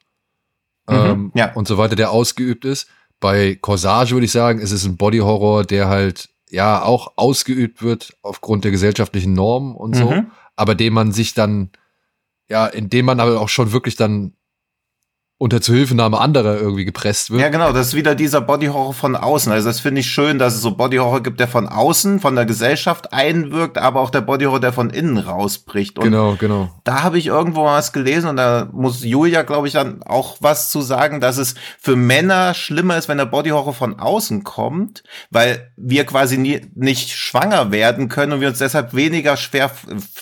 mhm, 0.89 0.95
ähm, 0.95 1.31
ja. 1.33 1.53
und 1.53 1.67
so 1.67 1.77
weiter, 1.77 1.95
der 1.95 2.11
ausgeübt 2.11 2.65
ist. 2.65 2.89
Bei 3.21 3.55
Corsage 3.55 4.11
würde 4.11 4.25
ich 4.25 4.31
sagen, 4.31 4.59
ist 4.59 4.71
es 4.71 4.85
ein 4.85 4.97
Body 4.97 5.19
Horror, 5.19 5.63
der 5.63 5.87
halt 5.87 6.29
ja 6.51 6.83
auch 6.83 7.13
ausgeübt 7.15 7.81
wird 7.81 8.17
aufgrund 8.21 8.63
der 8.63 8.71
gesellschaftlichen 8.71 9.33
Normen 9.33 9.75
und 9.75 9.95
so, 9.95 10.11
mhm. 10.11 10.31
aber 10.55 10.75
dem 10.75 10.93
man 10.93 11.11
sich 11.11 11.33
dann, 11.33 11.69
ja, 12.47 12.67
in 12.67 12.89
dem 12.89 13.05
man 13.05 13.19
aber 13.19 13.39
auch 13.39 13.49
schon 13.49 13.71
wirklich 13.71 13.95
dann 13.95 14.33
unter 15.41 15.61
Zuhilfenahme 15.61 16.19
anderer 16.19 16.59
irgendwie 16.59 16.83
gepresst 16.83 17.31
wird. 17.31 17.39
Ja, 17.41 17.47
genau, 17.47 17.71
das 17.71 17.87
ist 17.87 17.93
wieder 17.93 18.13
dieser 18.13 18.41
Bodyhorror 18.41 18.93
von 18.93 19.15
außen. 19.15 19.49
Also 19.53 19.69
das 19.69 19.79
finde 19.79 20.01
ich 20.01 20.11
schön, 20.11 20.37
dass 20.37 20.53
es 20.53 20.61
so 20.61 20.71
Bodyhorror 20.71 21.23
gibt, 21.23 21.39
der 21.39 21.47
von 21.47 21.69
außen, 21.69 22.19
von 22.19 22.35
der 22.35 22.45
Gesellschaft 22.45 23.13
einwirkt, 23.13 23.77
aber 23.77 24.01
auch 24.01 24.09
der 24.09 24.19
Bodyhorror, 24.19 24.59
der 24.59 24.73
von 24.73 24.89
innen 24.89 25.17
rausbricht. 25.17 25.97
Und 25.97 26.03
genau, 26.03 26.35
genau. 26.37 26.69
Da 26.83 27.03
habe 27.03 27.17
ich 27.17 27.27
irgendwo 27.27 27.63
was 27.63 27.93
gelesen 27.93 28.29
und 28.31 28.35
da 28.35 28.67
muss 28.73 29.01
Julia, 29.01 29.43
glaube 29.43 29.67
ich, 29.67 29.73
dann 29.73 30.03
auch 30.03 30.35
was 30.41 30.71
zu 30.71 30.81
sagen, 30.81 31.21
dass 31.21 31.37
es 31.37 31.55
für 31.79 31.95
Männer 31.95 32.53
schlimmer 32.53 32.97
ist, 32.97 33.07
wenn 33.07 33.17
der 33.17 33.25
Bodyhorror 33.25 33.73
von 33.73 33.97
außen 33.97 34.43
kommt, 34.43 35.03
weil 35.29 35.71
wir 35.77 36.05
quasi 36.05 36.37
nie, 36.37 36.67
nicht 36.75 37.11
schwanger 37.11 37.71
werden 37.71 38.09
können 38.09 38.33
und 38.33 38.41
wir 38.41 38.49
uns 38.49 38.59
deshalb 38.59 38.93
weniger 38.93 39.37
schwer 39.37 39.71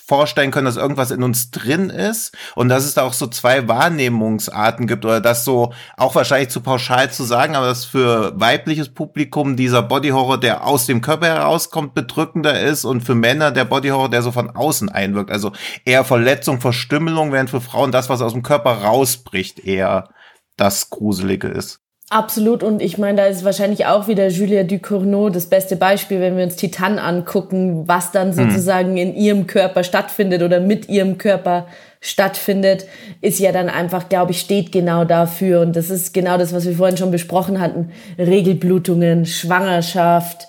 vorstellen 0.06 0.52
können, 0.52 0.66
dass 0.66 0.78
irgendwas 0.78 1.10
in 1.10 1.24
uns 1.24 1.50
drin 1.50 1.90
ist 1.90 2.38
und 2.54 2.70
dass 2.70 2.86
es 2.86 2.94
da 2.94 3.02
auch 3.02 3.14
so 3.14 3.26
zwei 3.26 3.68
Wahrnehmungsarten 3.68 4.86
gibt 4.86 5.07
oder 5.08 5.22
das 5.22 5.44
so 5.44 5.74
auch 5.96 6.16
wahrscheinlich 6.16 6.50
zu 6.50 6.62
pauschal 6.62 7.10
zu 7.10 7.24
sagen, 7.24 7.56
aber 7.56 7.68
dass 7.68 7.86
für 7.86 8.40
weibliches 8.40 8.90
Publikum 8.90 9.56
dieser 9.56 9.82
Bodyhorror, 9.82 10.40
der 10.40 10.66
aus 10.66 10.86
dem 10.86 11.02
Körper 11.02 11.28
herauskommt, 11.28 11.94
bedrückender 11.94 12.60
ist 12.60 12.86
und 12.86 13.02
für 13.02 13.16
Männer 13.16 13.52
der 13.52 13.66
Bodyhorror, 13.66 14.10
der 14.10 14.22
so 14.22 14.32
von 14.32 14.50
außen 14.50 14.90
einwirkt. 14.90 15.32
Also 15.32 15.52
eher 15.86 16.04
Verletzung, 16.04 16.62
Verstümmelung, 16.62 17.32
während 17.32 17.50
für 17.50 17.62
Frauen 17.62 17.92
das, 17.92 18.10
was 18.10 18.22
aus 18.22 18.34
dem 18.34 18.44
Körper 18.44 18.72
rausbricht, 18.84 19.66
eher 19.66 20.10
das 20.58 20.90
Gruselige 20.90 21.48
ist. 21.48 21.80
Absolut. 22.10 22.64
Und 22.64 22.82
ich 22.82 22.98
meine, 22.98 23.18
da 23.18 23.26
ist 23.26 23.44
wahrscheinlich 23.44 23.86
auch 23.86 24.08
wieder 24.08 24.30
Julia 24.30 24.64
Ducournau 24.64 25.30
das 25.30 25.48
beste 25.48 25.76
Beispiel, 25.76 26.22
wenn 26.22 26.38
wir 26.38 26.46
uns 26.46 26.56
Titan 26.56 27.00
angucken, 27.00 27.86
was 27.88 28.12
dann 28.12 28.30
hm. 28.30 28.50
sozusagen 28.50 28.92
hm. 28.92 28.98
in 28.98 29.16
ihrem 29.16 29.48
Körper 29.48 29.84
stattfindet 29.84 30.42
oder 30.42 30.62
mit 30.62 30.88
ihrem 30.88 31.18
Körper 31.18 31.68
stattfindet, 32.00 32.86
ist 33.22 33.40
ja 33.40 33.52
dann 33.52 33.70
einfach, 33.70 34.10
glaube 34.10 34.32
ich, 34.32 34.40
steht 34.40 34.72
genau 34.72 35.04
dafür. 35.04 35.62
Und 35.62 35.76
das 35.76 35.90
ist 35.90 36.14
genau 36.14 36.38
das, 36.38 36.54
was 36.54 36.66
wir 36.66 36.76
vorhin 36.76 36.98
schon 36.98 37.12
besprochen 37.12 37.60
hatten. 37.60 37.92
Regelblutungen, 38.18 39.26
Schwangerschaft, 39.26 40.48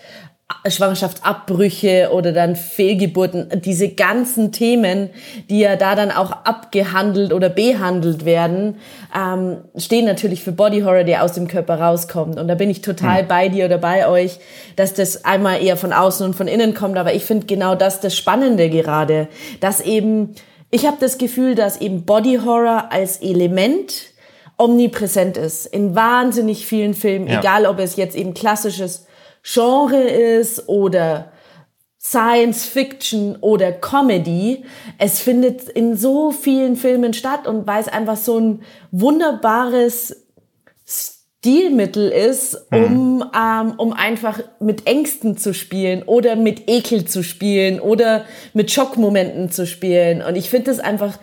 Schwangerschaftsabbrüche 0.66 2.11
oder 2.12 2.32
dann 2.32 2.56
Fehlgeburten, 2.56 3.48
diese 3.64 3.90
ganzen 3.90 4.50
Themen, 4.50 5.11
die 5.50 5.61
ja 5.61 5.76
da 5.76 5.94
dann 5.94 6.11
auch 6.11 6.30
abgehandelt 6.30 7.32
oder 7.32 7.48
behandelt 7.50 8.24
werden, 8.24 8.76
ähm, 9.16 9.58
stehen 9.76 10.06
natürlich 10.06 10.42
für 10.42 10.52
Body 10.52 10.80
Horror, 10.80 11.04
der 11.04 11.22
aus 11.22 11.34
dem 11.34 11.48
Körper 11.48 11.78
rauskommt. 11.78 12.38
Und 12.38 12.48
da 12.48 12.54
bin 12.54 12.70
ich 12.70 12.80
total 12.80 13.24
mhm. 13.24 13.28
bei 13.28 13.48
dir 13.48 13.66
oder 13.66 13.78
bei 13.78 14.08
euch, 14.08 14.38
dass 14.76 14.94
das 14.94 15.24
einmal 15.24 15.62
eher 15.62 15.76
von 15.76 15.92
außen 15.92 16.24
und 16.24 16.34
von 16.34 16.48
innen 16.48 16.74
kommt. 16.74 16.96
Aber 16.96 17.14
ich 17.14 17.24
finde 17.24 17.46
genau 17.46 17.74
das 17.74 18.00
das 18.00 18.16
Spannende 18.16 18.70
gerade, 18.70 19.28
dass 19.61 19.80
eben 19.80 20.34
ich 20.70 20.87
habe 20.87 20.98
das 21.00 21.18
Gefühl, 21.18 21.54
dass 21.54 21.81
eben 21.81 22.04
Body 22.04 22.40
Horror 22.44 22.90
als 22.90 23.18
Element 23.18 24.12
omnipräsent 24.57 25.37
ist 25.37 25.66
in 25.66 25.94
wahnsinnig 25.94 26.66
vielen 26.66 26.94
Filmen, 26.94 27.28
ja. 27.28 27.38
egal 27.38 27.64
ob 27.66 27.78
es 27.78 27.96
jetzt 27.96 28.16
eben 28.16 28.35
klassisches 28.35 29.07
Genre 29.42 30.02
ist 30.02 30.68
oder 30.68 31.31
Science 32.00 32.64
Fiction 32.64 33.37
oder 33.40 33.72
Comedy. 33.72 34.64
Es 34.98 35.20
findet 35.20 35.68
in 35.68 35.96
so 35.96 36.31
vielen 36.31 36.76
Filmen 36.76 37.12
statt 37.12 37.46
und 37.46 37.66
weil 37.66 37.81
es 37.81 37.88
einfach 37.88 38.16
so 38.16 38.38
ein 38.38 38.62
wunderbares 38.90 40.24
Stilmittel 41.40 42.11
ist, 42.11 42.66
mhm. 42.70 42.85
um, 42.85 43.24
ähm, 43.35 43.74
um 43.77 43.92
einfach 43.92 44.40
mit 44.59 44.87
Ängsten 44.88 45.37
zu 45.37 45.55
spielen 45.55 46.03
oder 46.03 46.35
mit 46.35 46.68
Ekel 46.68 47.05
zu 47.05 47.22
spielen 47.22 47.79
oder 47.79 48.24
mit 48.55 48.72
Schockmomenten 48.72 49.51
zu 49.51 49.66
spielen. 49.66 50.20
Und 50.20 50.35
ich 50.37 50.51
finde 50.51 50.72
es 50.72 50.81
einfach 50.81 51.18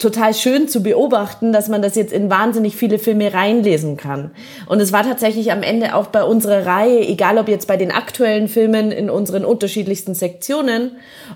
total 0.00 0.32
schön 0.32 0.66
zu 0.66 0.82
beobachten, 0.82 1.52
dass 1.52 1.68
man 1.68 1.82
das 1.82 1.94
jetzt 1.94 2.12
in 2.12 2.30
wahnsinnig 2.30 2.74
viele 2.74 2.98
Filme 2.98 3.32
reinlesen 3.34 3.98
kann. 3.98 4.30
Und 4.66 4.80
es 4.80 4.92
war 4.92 5.04
tatsächlich 5.04 5.52
am 5.52 5.62
Ende 5.62 5.94
auch 5.94 6.06
bei 6.06 6.24
unserer 6.24 6.64
Reihe, 6.66 7.06
egal 7.06 7.36
ob 7.36 7.48
jetzt 7.48 7.68
bei 7.68 7.76
den 7.76 7.92
aktuellen 7.92 8.48
Filmen 8.48 8.92
in 8.92 9.10
unseren 9.10 9.44
unterschiedlichsten 9.44 10.14
Sektionen 10.14 10.92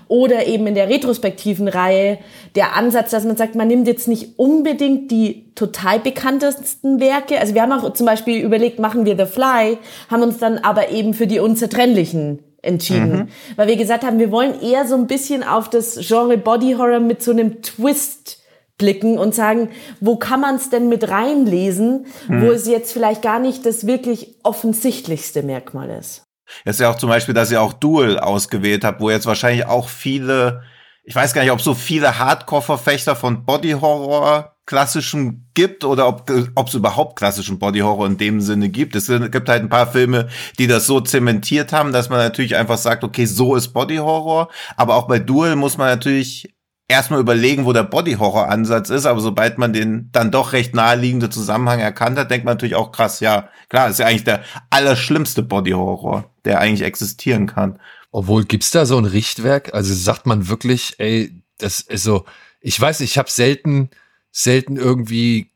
oder 0.07 0.47
eben 0.47 0.65
in 0.65 0.73
der 0.73 0.89
retrospektiven 0.89 1.67
Reihe, 1.67 2.17
der 2.55 2.75
Ansatz, 2.75 3.11
dass 3.11 3.23
man 3.23 3.37
sagt, 3.37 3.53
man 3.53 3.67
nimmt 3.67 3.87
jetzt 3.87 4.07
nicht 4.07 4.39
unbedingt 4.39 5.11
die 5.11 5.45
total 5.53 5.99
bekanntesten 5.99 6.99
Werke. 6.99 7.39
Also 7.39 7.53
wir 7.53 7.61
haben 7.61 7.71
auch 7.71 7.93
zum 7.93 8.07
Beispiel 8.07 8.41
überlegt, 8.41 8.79
machen 8.79 9.05
wir 9.05 9.15
The 9.15 9.31
Fly, 9.31 9.77
haben 10.09 10.23
uns 10.23 10.39
dann 10.39 10.57
aber 10.57 10.89
eben 10.89 11.13
für 11.13 11.27
die 11.27 11.39
unzertrennlichen 11.39 12.39
entschieden. 12.63 13.11
Mhm. 13.11 13.27
Weil 13.57 13.67
wir 13.67 13.75
gesagt 13.77 14.03
haben, 14.03 14.17
wir 14.17 14.31
wollen 14.31 14.59
eher 14.59 14.87
so 14.87 14.95
ein 14.95 15.05
bisschen 15.05 15.43
auf 15.43 15.69
das 15.69 15.99
Genre 16.01 16.37
Body 16.37 16.73
Horror 16.73 16.99
mit 16.99 17.21
so 17.21 17.29
einem 17.29 17.61
Twist 17.61 18.39
blicken 18.77 19.17
und 19.17 19.33
sagen, 19.33 19.69
wo 19.99 20.17
kann 20.17 20.41
man 20.41 20.55
es 20.55 20.69
denn 20.69 20.89
mit 20.89 21.09
reinlesen, 21.09 22.07
mhm. 22.27 22.41
wo 22.41 22.51
es 22.51 22.67
jetzt 22.67 22.91
vielleicht 22.91 23.21
gar 23.21 23.39
nicht 23.39 23.65
das 23.65 23.87
wirklich 23.87 24.35
offensichtlichste 24.43 25.43
Merkmal 25.43 25.89
ist. 25.89 26.23
Es 26.63 26.75
ist 26.75 26.81
ja 26.81 26.91
auch 26.91 26.97
zum 26.97 27.09
Beispiel, 27.09 27.33
dass 27.33 27.51
ihr 27.51 27.61
auch 27.61 27.73
Duel 27.73 28.19
ausgewählt 28.19 28.83
habt, 28.83 29.01
wo 29.01 29.09
jetzt 29.09 29.25
wahrscheinlich 29.25 29.65
auch 29.65 29.89
viele, 29.89 30.63
ich 31.03 31.15
weiß 31.15 31.33
gar 31.33 31.41
nicht, 31.41 31.51
ob 31.51 31.61
so 31.61 31.73
viele 31.73 32.19
Hardcore-Verfechter 32.19 33.15
von 33.15 33.45
Body 33.45 33.71
Horror 33.71 34.55
klassischen 34.65 35.47
gibt 35.53 35.83
oder 35.83 36.07
ob 36.07 36.29
es 36.29 36.73
überhaupt 36.73 37.17
klassischen 37.17 37.59
Body 37.59 37.79
Horror 37.79 38.07
in 38.07 38.17
dem 38.17 38.41
Sinne 38.41 38.69
gibt. 38.69 38.95
Es 38.95 39.07
gibt 39.07 39.47
halt 39.47 39.61
ein 39.61 39.69
paar 39.69 39.91
Filme, 39.91 40.27
die 40.57 40.65
das 40.65 40.87
so 40.87 40.99
zementiert 40.99 41.71
haben, 41.71 41.91
dass 41.91 42.09
man 42.09 42.17
natürlich 42.17 42.55
einfach 42.55 42.77
sagt, 42.77 43.03
okay, 43.03 43.25
so 43.25 43.55
ist 43.55 43.69
Body 43.69 43.97
Horror. 43.97 44.49
Aber 44.75 44.95
auch 44.95 45.07
bei 45.07 45.19
Duel 45.19 45.55
muss 45.55 45.77
man 45.77 45.87
natürlich 45.87 46.54
erstmal 46.87 47.19
überlegen, 47.19 47.65
wo 47.65 47.73
der 47.73 47.83
Body-Horror-Ansatz 47.83 48.89
ist, 48.89 49.05
aber 49.05 49.19
sobald 49.19 49.57
man 49.57 49.73
den 49.73 50.09
dann 50.11 50.31
doch 50.31 50.53
recht 50.53 50.75
naheliegende 50.75 51.29
Zusammenhang 51.29 51.79
erkannt 51.79 52.17
hat, 52.17 52.29
denkt 52.29 52.45
man 52.45 52.55
natürlich 52.55 52.75
auch 52.75 52.91
krass, 52.91 53.19
ja, 53.19 53.49
klar, 53.69 53.89
ist 53.89 53.99
ja 53.99 54.05
eigentlich 54.05 54.23
der 54.23 54.43
allerschlimmste 54.69 55.43
Body-Horror, 55.43 56.29
der 56.45 56.59
eigentlich 56.59 56.83
existieren 56.83 57.47
kann. 57.47 57.79
Obwohl, 58.11 58.45
gibt's 58.45 58.71
da 58.71 58.85
so 58.85 58.97
ein 58.97 59.05
Richtwerk? 59.05 59.73
Also 59.73 59.93
sagt 59.93 60.25
man 60.25 60.47
wirklich, 60.47 60.95
ey, 60.99 61.41
das 61.57 61.81
ist 61.81 62.03
so, 62.03 62.25
ich 62.61 62.79
weiß, 62.79 63.01
ich 63.01 63.17
habe 63.17 63.29
selten, 63.29 63.89
selten 64.31 64.77
irgendwie 64.77 65.51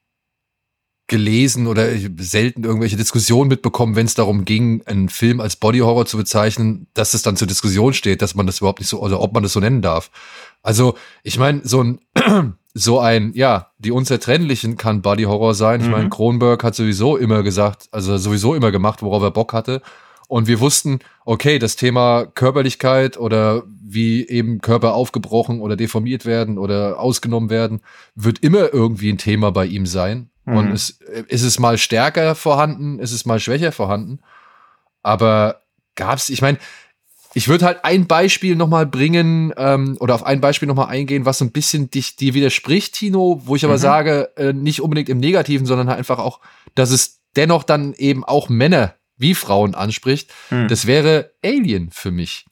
gelesen 1.10 1.68
oder 1.68 1.88
selten 2.20 2.63
irgendwelche 2.63 2.96
Diskussionen 2.96 3.50
mitbekommen, 3.50 3.96
wenn 3.96 4.06
es 4.06 4.13
darum 4.13 4.46
ging, 4.46 4.84
einen 4.86 5.10
Film 5.10 5.42
als 5.42 5.56
Body 5.56 5.80
Horror 5.80 6.06
zu 6.06 6.18
bezeichnen, 6.18 6.88
dass 6.94 7.13
es 7.13 7.24
dann 7.24 7.36
zur 7.36 7.48
Diskussion 7.48 7.94
steht, 7.94 8.22
dass 8.22 8.36
man 8.36 8.46
das 8.46 8.60
überhaupt 8.60 8.80
nicht 8.80 8.89
so, 8.89 9.02
oder 9.02 9.20
ob 9.20 9.34
man 9.34 9.44
das 9.44 9.54
so 9.54 9.60
nennen 9.60 9.82
darf. 9.82 10.12
Also, 10.62 10.95
ich 11.24 11.38
meine, 11.39 11.62
so 11.63 11.84
ein, 11.84 12.00
so 12.74 13.00
ein, 13.00 13.34
ja, 13.34 13.72
die 13.78 13.91
Unzertrennlichen 13.91 14.78
kann 14.78 15.02
Body 15.02 15.24
Horror 15.24 15.54
sein. 15.54 15.82
Ich 15.82 15.88
mhm. 15.88 15.93
meine, 15.93 16.10
Kronberg 16.10 16.63
hat 16.63 16.76
sowieso 16.76 17.17
immer 17.17 17.43
gesagt, 17.43 17.88
also 17.91 18.17
sowieso 18.17 18.56
immer 18.56 18.72
gemacht, 18.72 19.02
worauf 19.02 19.24
er 19.24 19.32
Bock 19.32 19.54
hatte. 19.54 19.82
Und 20.28 20.45
wir 20.45 20.60
wussten, 20.60 21.00
okay, 21.26 21.58
das 21.58 21.76
Thema 21.76 22.28
Körperlichkeit 22.28 23.17
oder 23.17 23.63
wie 23.82 24.28
eben 24.28 24.62
Körper 24.62 24.93
aufgebrochen 24.93 25.60
oder 25.60 25.76
deformiert 25.76 26.24
werden 26.24 26.60
oder 26.60 27.00
ausgenommen 27.00 27.50
werden, 27.50 27.82
wird 28.13 28.38
immer 28.39 28.72
irgendwie 28.72 29.12
ein 29.12 29.17
Thema 29.17 29.52
bei 29.52 29.65
ihm 29.65 29.88
sein. 29.88 30.30
Mhm. 30.45 30.58
Und 30.58 30.72
es, 30.72 31.00
ist 31.30 31.41
es 31.41 31.58
mal 31.58 31.80
stärker 31.80 32.36
vorhanden, 32.36 33.00
ist 33.00 33.12
es 33.12 33.26
mal 33.26 33.39
schwächer 33.39 33.72
vorhanden. 33.72 34.19
Aber 35.02 35.63
gab's, 35.95 36.30
ich 36.30 36.43
meine, 36.43 36.60
ich 37.34 37.48
würde 37.48 37.65
halt 37.65 37.86
ein 37.86 38.08
Beispiel 38.08 38.56
nochmal 38.56 38.86
bringen 38.86 39.54
ähm, 39.58 39.98
oder 40.00 40.15
auf 40.15 40.24
ein 40.24 40.42
Beispiel 40.42 40.68
nochmal 40.68 40.88
eingehen, 40.88 41.26
was 41.26 41.38
so 41.38 41.46
ein 41.46 41.52
bisschen 41.52 41.92
dich 41.92 42.15
dir 42.15 42.34
widerspricht, 42.34 42.94
Tino, 42.94 43.42
wo 43.46 43.56
ich 43.56 43.65
aber 43.65 43.76
mhm. 43.76 43.80
sage, 43.80 44.30
äh, 44.36 44.54
nicht 44.54 44.82
unbedingt 44.82 45.10
im 45.10 45.20
Negativen, 45.20 45.68
sondern 45.68 45.89
halt 45.89 46.00
einfach 46.00 46.20
auch, 46.20 46.39
dass 46.76 46.89
es 46.89 47.20
dennoch 47.36 47.63
dann 47.63 47.94
eben 47.94 48.24
auch 48.24 48.50
Männer 48.50 48.96
wie 49.18 49.36
Frauen 49.36 49.76
anspricht. 49.76 50.32
Mhm. 50.50 50.68
Das 50.70 50.88
wäre 50.88 51.32
Alien 51.44 51.92
für 51.92 52.12
mich. 52.12 52.46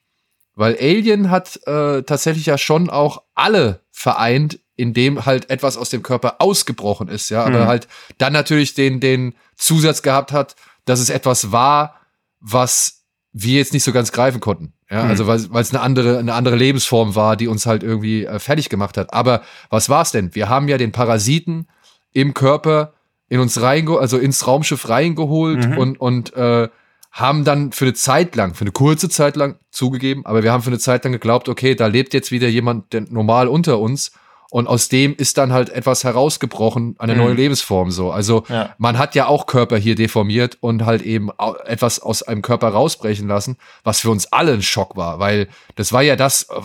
Weil 0.54 0.76
Alien 0.80 1.30
hat 1.30 1.60
äh, 1.66 2.04
tatsächlich 2.04 2.46
ja 2.46 2.58
schon 2.58 2.90
auch 2.90 3.24
alle 3.36 3.82
vereint, 3.92 4.60
indem 4.76 5.26
halt 5.26 5.50
etwas 5.50 5.78
aus 5.78 5.90
dem 5.90 6.04
Körper 6.04 6.36
ausgebrochen 6.40 7.08
ist, 7.08 7.30
ja, 7.30 7.44
aber 7.44 7.63
mhm. 7.63 7.68
halt 7.68 7.88
dann 8.20 8.34
natürlich 8.34 8.76
den, 8.76 9.00
den 9.00 9.34
Zusatz 9.56 10.04
gehabt 10.04 10.32
hat, 10.32 10.56
dass 10.86 11.00
es 11.00 11.10
etwas 11.10 11.52
war, 11.52 12.00
was 12.40 12.97
wir 13.34 13.58
jetzt 13.58 13.74
nicht 13.74 13.84
so 13.84 13.92
ganz 13.92 14.12
greifen 14.12 14.40
konnten. 14.40 14.74
Ja, 14.90 15.04
mhm. 15.04 15.10
also 15.10 15.28
weil 15.28 15.62
es 15.62 15.74
eine 15.74 15.82
andere, 15.82 16.18
eine 16.18 16.34
andere 16.34 16.56
Lebensform 16.56 17.16
war, 17.16 17.36
die 17.36 17.48
uns 17.48 17.66
halt 17.66 17.84
irgendwie 17.84 18.26
äh, 18.26 18.40
fertig 18.40 18.70
gemacht 18.70 18.98
hat. 18.98 19.13
Aber 19.13 19.42
was 19.70 19.90
war's 19.90 20.12
denn? 20.12 20.34
Wir 20.34 20.50
haben 20.50 20.68
ja 20.68 20.78
den 20.78 20.92
Parasiten 20.92 21.68
im 22.13 22.34
Körper 22.34 22.94
in 23.30 23.40
uns 23.40 23.62
reingeholt, 23.62 24.02
also 24.02 24.18
ins 24.18 24.48
Raumschiff 24.48 24.88
reingeholt 24.88 25.70
mhm. 25.70 25.78
und, 25.78 26.00
und 26.00 26.34
äh, 26.36 26.70
haben 27.12 27.44
dann 27.44 27.72
für 27.72 27.86
eine 27.86 27.94
Zeit 27.94 28.36
lang, 28.36 28.54
für 28.54 28.62
eine 28.62 28.72
kurze 28.72 29.10
Zeit 29.10 29.36
lang 29.36 29.58
zugegeben, 29.72 30.26
aber 30.26 30.44
wir 30.44 30.52
haben 30.52 30.62
für 30.62 30.70
eine 30.70 30.80
Zeit 30.80 31.04
lang 31.04 31.13
geglaubt, 31.13 31.50
okay, 31.50 31.76
da 31.76 31.88
lebt 31.88 32.13
jetzt 32.13 32.32
wieder 32.32 32.48
jemand 32.48 32.94
der 32.94 33.02
normal 33.02 33.48
unter 33.48 33.80
uns 33.80 34.12
und 34.50 34.68
aus 34.68 34.90
dem 34.90 35.16
ist 35.16 35.38
dann 35.38 35.52
halt 35.52 35.70
etwas 35.70 36.04
herausgebrochen, 36.04 36.96
eine 37.00 37.14
mhm. 37.14 37.20
neue 37.20 37.34
Lebensform 37.34 37.92
so. 37.92 38.12
Also 38.12 38.44
ja. 38.50 38.74
man 38.78 38.98
hat 38.98 39.16
ja 39.16 39.28
auch 39.28 39.46
Körper 39.46 39.78
hier 39.78 39.96
deformiert 39.96 40.58
und 40.62 40.86
halt 40.86 41.02
eben 41.02 41.30
etwas 41.66 42.00
aus 42.00 42.24
einem 42.24 42.42
Körper 42.42 42.70
rausbrechen 42.70 43.28
lassen, 43.28 43.58
was 43.84 44.00
für 44.00 44.10
uns 44.10 44.32
alle 44.32 44.54
ein 44.54 44.62
Schock 44.62 44.96
war, 44.96 45.20
weil 45.20 45.50
das 45.76 45.92
war 45.92 46.02
ja 46.02 46.16
das 46.16 46.44
äh, 46.44 46.56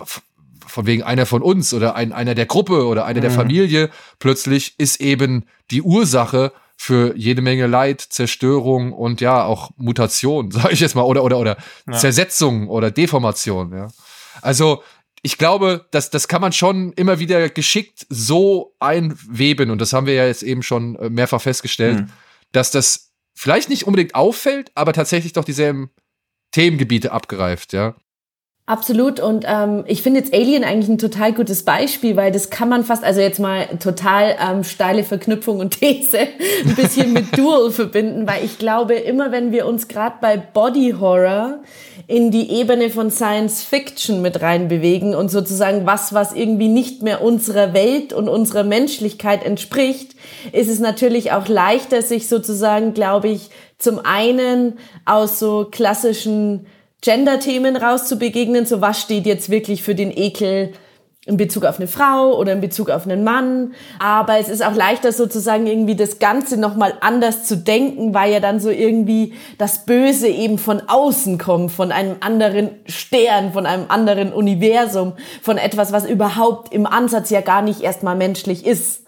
von 0.67 0.87
wegen 0.87 1.03
einer 1.03 1.27
von 1.27 1.43
uns 1.43 1.75
oder 1.75 1.97
ein, 1.97 2.13
einer 2.13 2.35
der 2.35 2.47
Gruppe 2.47 2.87
oder 2.87 3.05
einer 3.05 3.19
mhm. 3.19 3.23
der 3.23 3.31
Familie. 3.31 3.91
Plötzlich 4.19 4.75
ist 4.79 5.01
eben 5.01 5.45
die 5.71 5.83
Ursache 5.83 6.53
für 6.77 7.17
jede 7.17 7.43
Menge 7.43 7.67
Leid, 7.67 8.01
Zerstörung 8.01 8.93
und 8.93 9.21
ja 9.21 9.45
auch 9.45 9.71
Mutation, 9.77 10.51
sage 10.53 10.73
ich 10.73 10.81
jetzt 10.81 10.95
mal, 10.95 11.03
oder 11.03 11.23
oder 11.25 11.39
oder 11.39 11.57
ja. 11.87 11.97
Zersetzung 11.97 12.69
oder 12.69 12.91
Deformation. 12.91 13.73
Ja. 13.73 13.89
Also 14.41 14.83
ich 15.23 15.39
glaube, 15.39 15.87
das, 15.93 16.11
das 16.11 16.27
kann 16.27 16.41
man 16.41 16.53
schon 16.53 16.93
immer 16.95 17.19
wieder 17.21 17.49
geschickt 17.49 18.07
so 18.09 18.75
einweben, 18.81 19.71
und 19.71 19.81
das 19.81 19.93
haben 19.93 20.07
wir 20.07 20.15
ja 20.15 20.27
jetzt 20.27 20.43
eben 20.43 20.63
schon 20.63 20.97
äh, 20.97 21.11
mehrfach 21.11 21.41
festgestellt, 21.41 22.01
mhm. 22.01 22.11
dass 22.51 22.71
das 22.73 23.13
vielleicht 23.35 23.69
nicht 23.71 23.87
unbedingt 23.87 24.15
auffällt, 24.15 24.73
aber 24.75 24.93
tatsächlich 24.93 25.33
doch 25.33 25.45
dieselben 25.45 25.91
Themengebiete 26.51 27.13
abgreift, 27.13 27.73
ja. 27.73 27.95
Absolut. 28.65 29.19
Und 29.19 29.45
ähm, 29.49 29.83
ich 29.89 30.03
finde 30.03 30.21
jetzt 30.21 30.33
Alien 30.33 30.63
eigentlich 30.63 30.89
ein 30.89 30.99
total 30.99 31.33
gutes 31.33 31.65
Beispiel, 31.65 32.15
weil 32.15 32.31
das 32.31 32.49
kann 32.49 32.69
man 32.69 32.85
fast, 32.85 33.03
also 33.03 33.21
jetzt 33.21 33.41
mal 33.41 33.67
total 33.81 34.37
ähm, 34.41 34.63
steile 34.63 35.03
Verknüpfung 35.03 35.59
und 35.59 35.71
These, 35.81 36.19
ein 36.65 36.77
bisschen 36.77 37.13
mit 37.13 37.37
Dual 37.37 37.73
verbinden, 37.73 38.25
weil 38.29 38.45
ich 38.45 38.59
glaube, 38.59 38.95
immer 38.95 39.33
wenn 39.33 39.51
wir 39.51 39.67
uns 39.67 39.89
gerade 39.89 40.15
bei 40.21 40.37
Body 40.37 40.95
Horror 41.01 41.59
in 42.07 42.31
die 42.31 42.53
Ebene 42.53 42.91
von 42.91 43.11
Science 43.11 43.65
Fiction 43.65 44.23
mit 44.23 44.41
reinbewegen 44.41 45.17
und 45.17 45.29
sozusagen 45.29 45.85
was, 45.85 46.15
was 46.15 46.33
irgendwie 46.33 46.69
nicht 46.69 47.03
mehr 47.03 47.21
unserer 47.21 47.75
Welt 47.75 48.13
und 48.13 48.29
unserer 48.29 48.63
Menschlichkeit 48.63 49.45
entspricht, 49.45 50.15
ist 50.53 50.69
es 50.69 50.79
natürlich 50.79 51.33
auch 51.33 51.49
leichter, 51.49 52.01
sich 52.01 52.29
sozusagen, 52.29 52.95
glaube 52.95 53.29
ich, 53.29 53.51
zum 53.79 53.99
einen 53.99 54.79
aus 55.05 55.41
so 55.41 55.67
klassischen 55.69 56.67
Gender-Themen 57.03 57.77
rauszubegegnen, 57.77 58.65
so 58.65 58.81
was 58.81 59.01
steht 59.01 59.27
jetzt 59.27 59.51
wirklich 59.51 59.83
für 59.83 59.95
den 59.95 60.17
Ekel 60.17 60.73
in 61.25 61.37
Bezug 61.37 61.65
auf 61.65 61.79
eine 61.79 61.87
Frau 61.87 62.37
oder 62.37 62.53
in 62.53 62.61
Bezug 62.61 62.91
auf 62.91 63.05
einen 63.05 63.23
Mann. 63.23 63.75
Aber 64.01 64.39
es 64.39 64.49
ist 64.49 64.65
auch 64.65 64.75
leichter 64.75 65.13
sozusagen 65.13 65.67
irgendwie 65.67 65.95
das 65.95 66.19
Ganze 66.19 66.57
nochmal 66.57 66.95
anders 67.01 67.45
zu 67.45 67.57
denken, 67.57 68.13
weil 68.13 68.33
ja 68.33 68.41
dann 68.41 68.59
so 68.59 68.71
irgendwie 68.71 69.35
das 69.57 69.85
Böse 69.85 70.27
eben 70.27 70.59
von 70.59 70.83
außen 70.89 71.39
kommt, 71.39 71.71
von 71.71 71.93
einem 71.93 72.17
anderen 72.21 72.71
Stern, 72.87 73.53
von 73.53 73.67
einem 73.67 73.85
anderen 73.89 74.33
Universum, 74.33 75.13
von 75.43 75.59
etwas, 75.59 75.93
was 75.93 76.09
überhaupt 76.09 76.75
im 76.75 76.87
Ansatz 76.87 77.31
ja 77.31 77.41
gar 77.41 77.63
nicht 77.63 77.83
erstmal 77.83 78.17
menschlich 78.17 78.67
ist. 78.67 79.05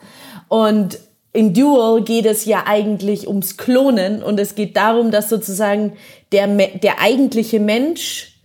Und 0.47 0.99
in 1.35 1.53
Duel 1.53 2.03
geht 2.05 2.27
es 2.27 2.45
ja 2.45 2.63
eigentlich 2.65 3.27
ums 3.27 3.57
Klonen 3.57 4.23
und 4.23 4.39
es 4.39 4.55
geht 4.55 4.77
darum, 4.77 5.11
dass 5.11 5.29
sozusagen 5.29 5.95
der, 6.31 6.47
der 6.47 7.01
eigentliche 7.01 7.59
Mensch 7.59 8.41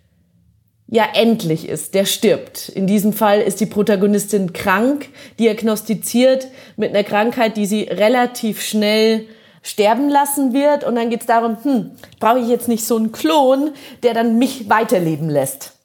ja 0.88 1.08
endlich 1.14 1.70
ist, 1.70 1.94
der 1.94 2.06
stirbt. 2.06 2.68
In 2.68 2.88
diesem 2.88 3.14
Fall 3.14 3.42
ist 3.42 3.60
die 3.60 3.68
Protagonistin 3.68 4.54
krank, 4.54 5.10
diagnostiziert 5.40 6.48
mit 6.78 6.90
einer 6.90 7.04
Krankheit, 7.04 7.58
die 7.58 7.68
sie 7.68 7.84
relativ 7.84 8.64
schnell 8.64 9.28
sterben 9.62 10.10
lassen 10.10 10.54
wird. 10.54 10.84
Und 10.84 10.96
dann 10.96 11.12
geht 11.12 11.22
es 11.22 11.28
darum, 11.28 11.64
hm, 11.64 11.92
brauche 12.20 12.40
ich 12.40 12.48
jetzt 12.48 12.68
nicht 12.68 12.86
so 12.86 12.98
einen 12.98 13.12
Klon, 13.12 13.70
der 14.02 14.16
dann 14.16 14.40
mich 14.40 14.68
weiterleben 14.68 15.30
lässt. 15.30 15.79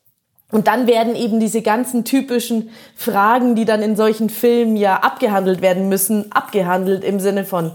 Und 0.55 0.69
dann 0.69 0.87
werden 0.87 1.17
eben 1.17 1.41
diese 1.41 1.63
ganzen 1.63 2.05
typischen 2.05 2.71
Fragen, 2.95 3.57
die 3.57 3.65
dann 3.65 3.83
in 3.83 3.97
solchen 3.97 4.31
Filmen 4.31 4.77
ja 4.77 4.99
abgehandelt 4.99 5.63
werden 5.63 5.89
müssen, 5.89 6.31
abgehandelt 6.31 7.03
im 7.03 7.19
Sinne 7.19 7.45
von, 7.45 7.73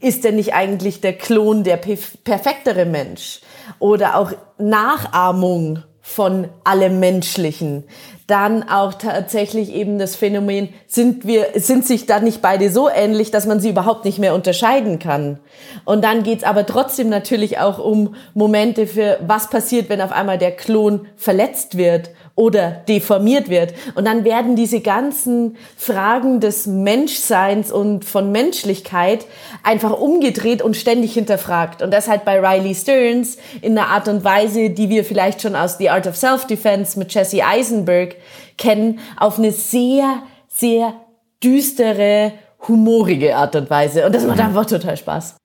ist 0.00 0.24
denn 0.24 0.36
nicht 0.36 0.54
eigentlich 0.54 1.02
der 1.02 1.12
Klon 1.12 1.62
der 1.62 1.76
perfektere 1.76 2.86
Mensch? 2.86 3.40
Oder 3.80 4.16
auch 4.16 4.32
Nachahmung 4.56 5.82
von 6.02 6.48
allem 6.64 7.00
Menschlichen. 7.00 7.84
Dann 8.26 8.68
auch 8.68 8.94
tatsächlich 8.94 9.72
eben 9.72 9.98
das 9.98 10.16
Phänomen, 10.16 10.68
sind 10.86 11.26
wir, 11.26 11.48
sind 11.54 11.86
sich 11.86 12.06
da 12.06 12.18
nicht 12.18 12.42
beide 12.42 12.70
so 12.70 12.88
ähnlich, 12.88 13.30
dass 13.30 13.46
man 13.46 13.60
sie 13.60 13.70
überhaupt 13.70 14.04
nicht 14.04 14.18
mehr 14.18 14.34
unterscheiden 14.34 14.98
kann. 14.98 15.38
Und 15.84 16.02
dann 16.02 16.24
geht's 16.24 16.44
aber 16.44 16.66
trotzdem 16.66 17.08
natürlich 17.08 17.58
auch 17.58 17.78
um 17.78 18.14
Momente 18.34 18.86
für, 18.86 19.18
was 19.26 19.48
passiert, 19.48 19.88
wenn 19.88 20.00
auf 20.00 20.12
einmal 20.12 20.38
der 20.38 20.52
Klon 20.52 21.06
verletzt 21.16 21.76
wird 21.76 22.10
oder 22.34 22.70
deformiert 22.70 23.48
wird. 23.48 23.74
Und 23.94 24.06
dann 24.06 24.24
werden 24.24 24.56
diese 24.56 24.80
ganzen 24.80 25.56
Fragen 25.76 26.40
des 26.40 26.66
Menschseins 26.66 27.70
und 27.70 28.04
von 28.04 28.32
Menschlichkeit 28.32 29.26
einfach 29.62 29.92
umgedreht 29.92 30.62
und 30.62 30.76
ständig 30.76 31.12
hinterfragt. 31.12 31.82
Und 31.82 31.90
das 31.90 32.08
halt 32.08 32.24
bei 32.24 32.40
Riley 32.40 32.74
Stearns 32.74 33.36
in 33.60 33.76
einer 33.76 33.88
Art 33.88 34.08
und 34.08 34.24
Weise, 34.24 34.70
die 34.70 34.88
wir 34.88 35.04
vielleicht 35.04 35.42
schon 35.42 35.54
aus 35.54 35.78
The 35.78 35.90
Art 35.90 36.06
of 36.06 36.16
Self-Defense 36.16 36.98
mit 36.98 37.12
Jesse 37.12 37.44
Eisenberg 37.44 38.16
kennen, 38.56 39.00
auf 39.18 39.38
eine 39.38 39.52
sehr, 39.52 40.22
sehr 40.48 40.94
düstere, 41.42 42.32
humorige 42.66 43.36
Art 43.36 43.56
und 43.56 43.68
Weise. 43.68 44.06
Und 44.06 44.14
das 44.14 44.24
macht 44.24 44.38
mhm. 44.38 44.44
einfach 44.44 44.66
total 44.66 44.96
Spaß. 44.96 45.36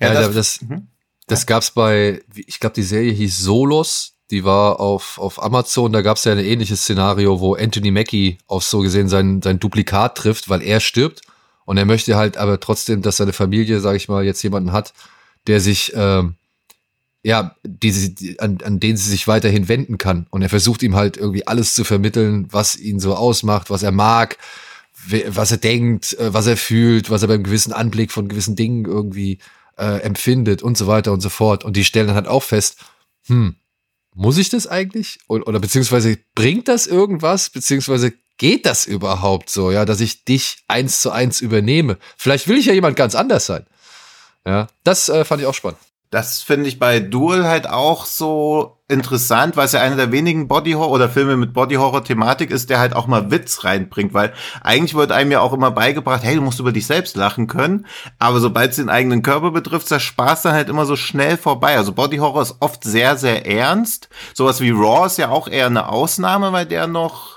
Ja, 0.00 0.12
das, 0.12 0.34
das, 0.34 0.60
mhm. 0.60 0.88
das 1.26 1.46
gab's 1.46 1.70
bei, 1.70 2.20
ich 2.34 2.60
glaube, 2.60 2.74
die 2.74 2.82
Serie 2.82 3.12
hieß 3.12 3.38
Solos 3.38 4.15
die 4.30 4.44
war 4.44 4.80
auf, 4.80 5.18
auf 5.18 5.42
Amazon, 5.42 5.92
da 5.92 6.02
gab 6.02 6.16
es 6.16 6.24
ja 6.24 6.32
ein 6.32 6.38
ähnliches 6.38 6.82
Szenario, 6.82 7.40
wo 7.40 7.54
Anthony 7.54 7.90
Mackie 7.90 8.38
auf 8.46 8.64
so 8.64 8.80
gesehen 8.80 9.08
sein, 9.08 9.40
sein 9.42 9.60
Duplikat 9.60 10.16
trifft, 10.16 10.48
weil 10.48 10.62
er 10.62 10.80
stirbt. 10.80 11.22
Und 11.64 11.76
er 11.78 11.84
möchte 11.84 12.16
halt 12.16 12.36
aber 12.36 12.60
trotzdem, 12.60 13.02
dass 13.02 13.16
seine 13.16 13.32
Familie, 13.32 13.80
sage 13.80 13.96
ich 13.96 14.08
mal, 14.08 14.24
jetzt 14.24 14.42
jemanden 14.42 14.72
hat, 14.72 14.94
der 15.46 15.60
sich, 15.60 15.92
ähm, 15.94 16.34
ja, 17.22 17.56
die, 17.64 18.14
die, 18.14 18.38
an, 18.38 18.58
an 18.64 18.78
den 18.78 18.96
sie 18.96 19.10
sich 19.10 19.26
weiterhin 19.26 19.68
wenden 19.68 19.98
kann. 19.98 20.26
Und 20.30 20.42
er 20.42 20.48
versucht 20.48 20.82
ihm 20.82 20.94
halt 20.94 21.16
irgendwie 21.16 21.46
alles 21.46 21.74
zu 21.74 21.82
vermitteln, 21.82 22.46
was 22.50 22.76
ihn 22.76 23.00
so 23.00 23.16
ausmacht, 23.16 23.70
was 23.70 23.82
er 23.82 23.90
mag, 23.90 24.38
was 25.28 25.50
er 25.50 25.58
denkt, 25.58 26.18
äh, 26.18 26.32
was 26.32 26.46
er 26.46 26.56
fühlt, 26.56 27.10
was 27.10 27.22
er 27.22 27.28
beim 27.28 27.42
gewissen 27.42 27.72
Anblick 27.72 28.12
von 28.12 28.28
gewissen 28.28 28.54
Dingen 28.56 28.84
irgendwie 28.84 29.38
äh, 29.76 30.00
empfindet 30.02 30.62
und 30.62 30.76
so 30.76 30.86
weiter 30.86 31.12
und 31.12 31.20
so 31.20 31.28
fort. 31.28 31.64
Und 31.64 31.76
die 31.76 31.84
stellen 31.84 32.08
dann 32.08 32.16
halt 32.16 32.28
auch 32.28 32.42
fest, 32.42 32.84
hm, 33.26 33.56
muss 34.16 34.38
ich 34.38 34.48
das 34.48 34.66
eigentlich? 34.66 35.18
Oder, 35.28 35.46
oder 35.46 35.60
beziehungsweise 35.60 36.18
bringt 36.34 36.68
das 36.68 36.86
irgendwas? 36.86 37.50
Beziehungsweise 37.50 38.14
geht 38.38 38.66
das 38.66 38.86
überhaupt 38.86 39.50
so, 39.50 39.70
ja, 39.70 39.84
dass 39.84 40.00
ich 40.00 40.24
dich 40.24 40.64
eins 40.68 41.00
zu 41.00 41.10
eins 41.10 41.40
übernehme? 41.40 41.98
Vielleicht 42.16 42.48
will 42.48 42.56
ich 42.56 42.66
ja 42.66 42.72
jemand 42.72 42.96
ganz 42.96 43.14
anders 43.14 43.46
sein. 43.46 43.66
Ja, 44.46 44.68
das 44.84 45.08
äh, 45.08 45.24
fand 45.24 45.42
ich 45.42 45.46
auch 45.46 45.54
spannend. 45.54 45.78
Das 46.10 46.42
finde 46.42 46.68
ich 46.68 46.78
bei 46.78 47.00
Duel 47.00 47.46
halt 47.46 47.68
auch 47.68 48.06
so 48.06 48.76
interessant, 48.88 49.56
weil 49.56 49.66
es 49.66 49.72
ja 49.72 49.80
einer 49.80 49.96
der 49.96 50.12
wenigen 50.12 50.46
Body 50.46 50.72
Horror 50.72 50.92
oder 50.92 51.08
Filme 51.08 51.36
mit 51.36 51.52
Body 51.52 51.74
Horror 51.74 52.04
Thematik 52.04 52.50
ist, 52.52 52.70
der 52.70 52.78
halt 52.78 52.94
auch 52.94 53.08
mal 53.08 53.32
Witz 53.32 53.64
reinbringt, 53.64 54.14
weil 54.14 54.32
eigentlich 54.62 54.94
wird 54.94 55.10
einem 55.10 55.32
ja 55.32 55.40
auch 55.40 55.52
immer 55.52 55.72
beigebracht, 55.72 56.22
hey, 56.22 56.36
du 56.36 56.42
musst 56.42 56.60
über 56.60 56.70
dich 56.70 56.86
selbst 56.86 57.16
lachen 57.16 57.48
können, 57.48 57.86
aber 58.20 58.38
sobald 58.38 58.70
es 58.70 58.76
den 58.76 58.88
eigenen 58.88 59.22
Körper 59.22 59.50
betrifft, 59.50 59.90
der 59.90 59.98
Spaß 59.98 60.42
dann 60.42 60.52
halt 60.52 60.68
immer 60.68 60.86
so 60.86 60.94
schnell 60.94 61.36
vorbei. 61.36 61.76
Also 61.76 61.92
Body 61.92 62.18
Horror 62.18 62.42
ist 62.42 62.56
oft 62.60 62.84
sehr, 62.84 63.16
sehr 63.16 63.44
ernst. 63.44 64.08
Sowas 64.34 64.60
wie 64.60 64.70
Raw 64.70 65.06
ist 65.06 65.18
ja 65.18 65.30
auch 65.30 65.48
eher 65.48 65.66
eine 65.66 65.88
Ausnahme, 65.88 66.52
weil 66.52 66.66
der 66.66 66.86
noch 66.86 67.35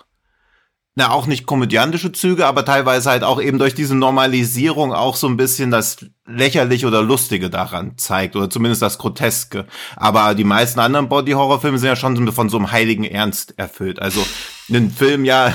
na, 1.00 1.12
auch 1.12 1.28
nicht 1.28 1.46
komödiantische 1.46 2.12
Züge, 2.12 2.46
aber 2.46 2.66
teilweise 2.66 3.10
halt 3.10 3.24
auch 3.24 3.42
eben 3.42 3.58
durch 3.58 3.74
diese 3.74 3.96
Normalisierung 3.96 4.94
auch 4.94 5.16
so 5.16 5.28
ein 5.28 5.38
bisschen 5.38 5.72
das 5.72 6.06
lächerliche 6.28 6.88
oder 6.88 7.02
lustige 7.02 7.50
daran 7.50 7.98
zeigt 7.98 8.36
oder 8.36 8.50
zumindest 8.50 8.82
das 8.82 8.98
groteske. 8.98 9.66
Aber 9.96 10.36
die 10.36 10.44
meisten 10.44 10.80
anderen 10.82 11.08
Body-Horror-Filme 11.08 11.78
sind 11.78 11.88
ja 11.88 11.96
schon 11.96 12.32
von 12.34 12.50
so 12.50 12.58
einem 12.58 12.72
heiligen 12.72 13.06
Ernst 13.06 13.58
erfüllt. 13.58 14.02
Also 14.02 14.26
ein 14.70 14.92
Film 14.92 15.24
ja 15.24 15.54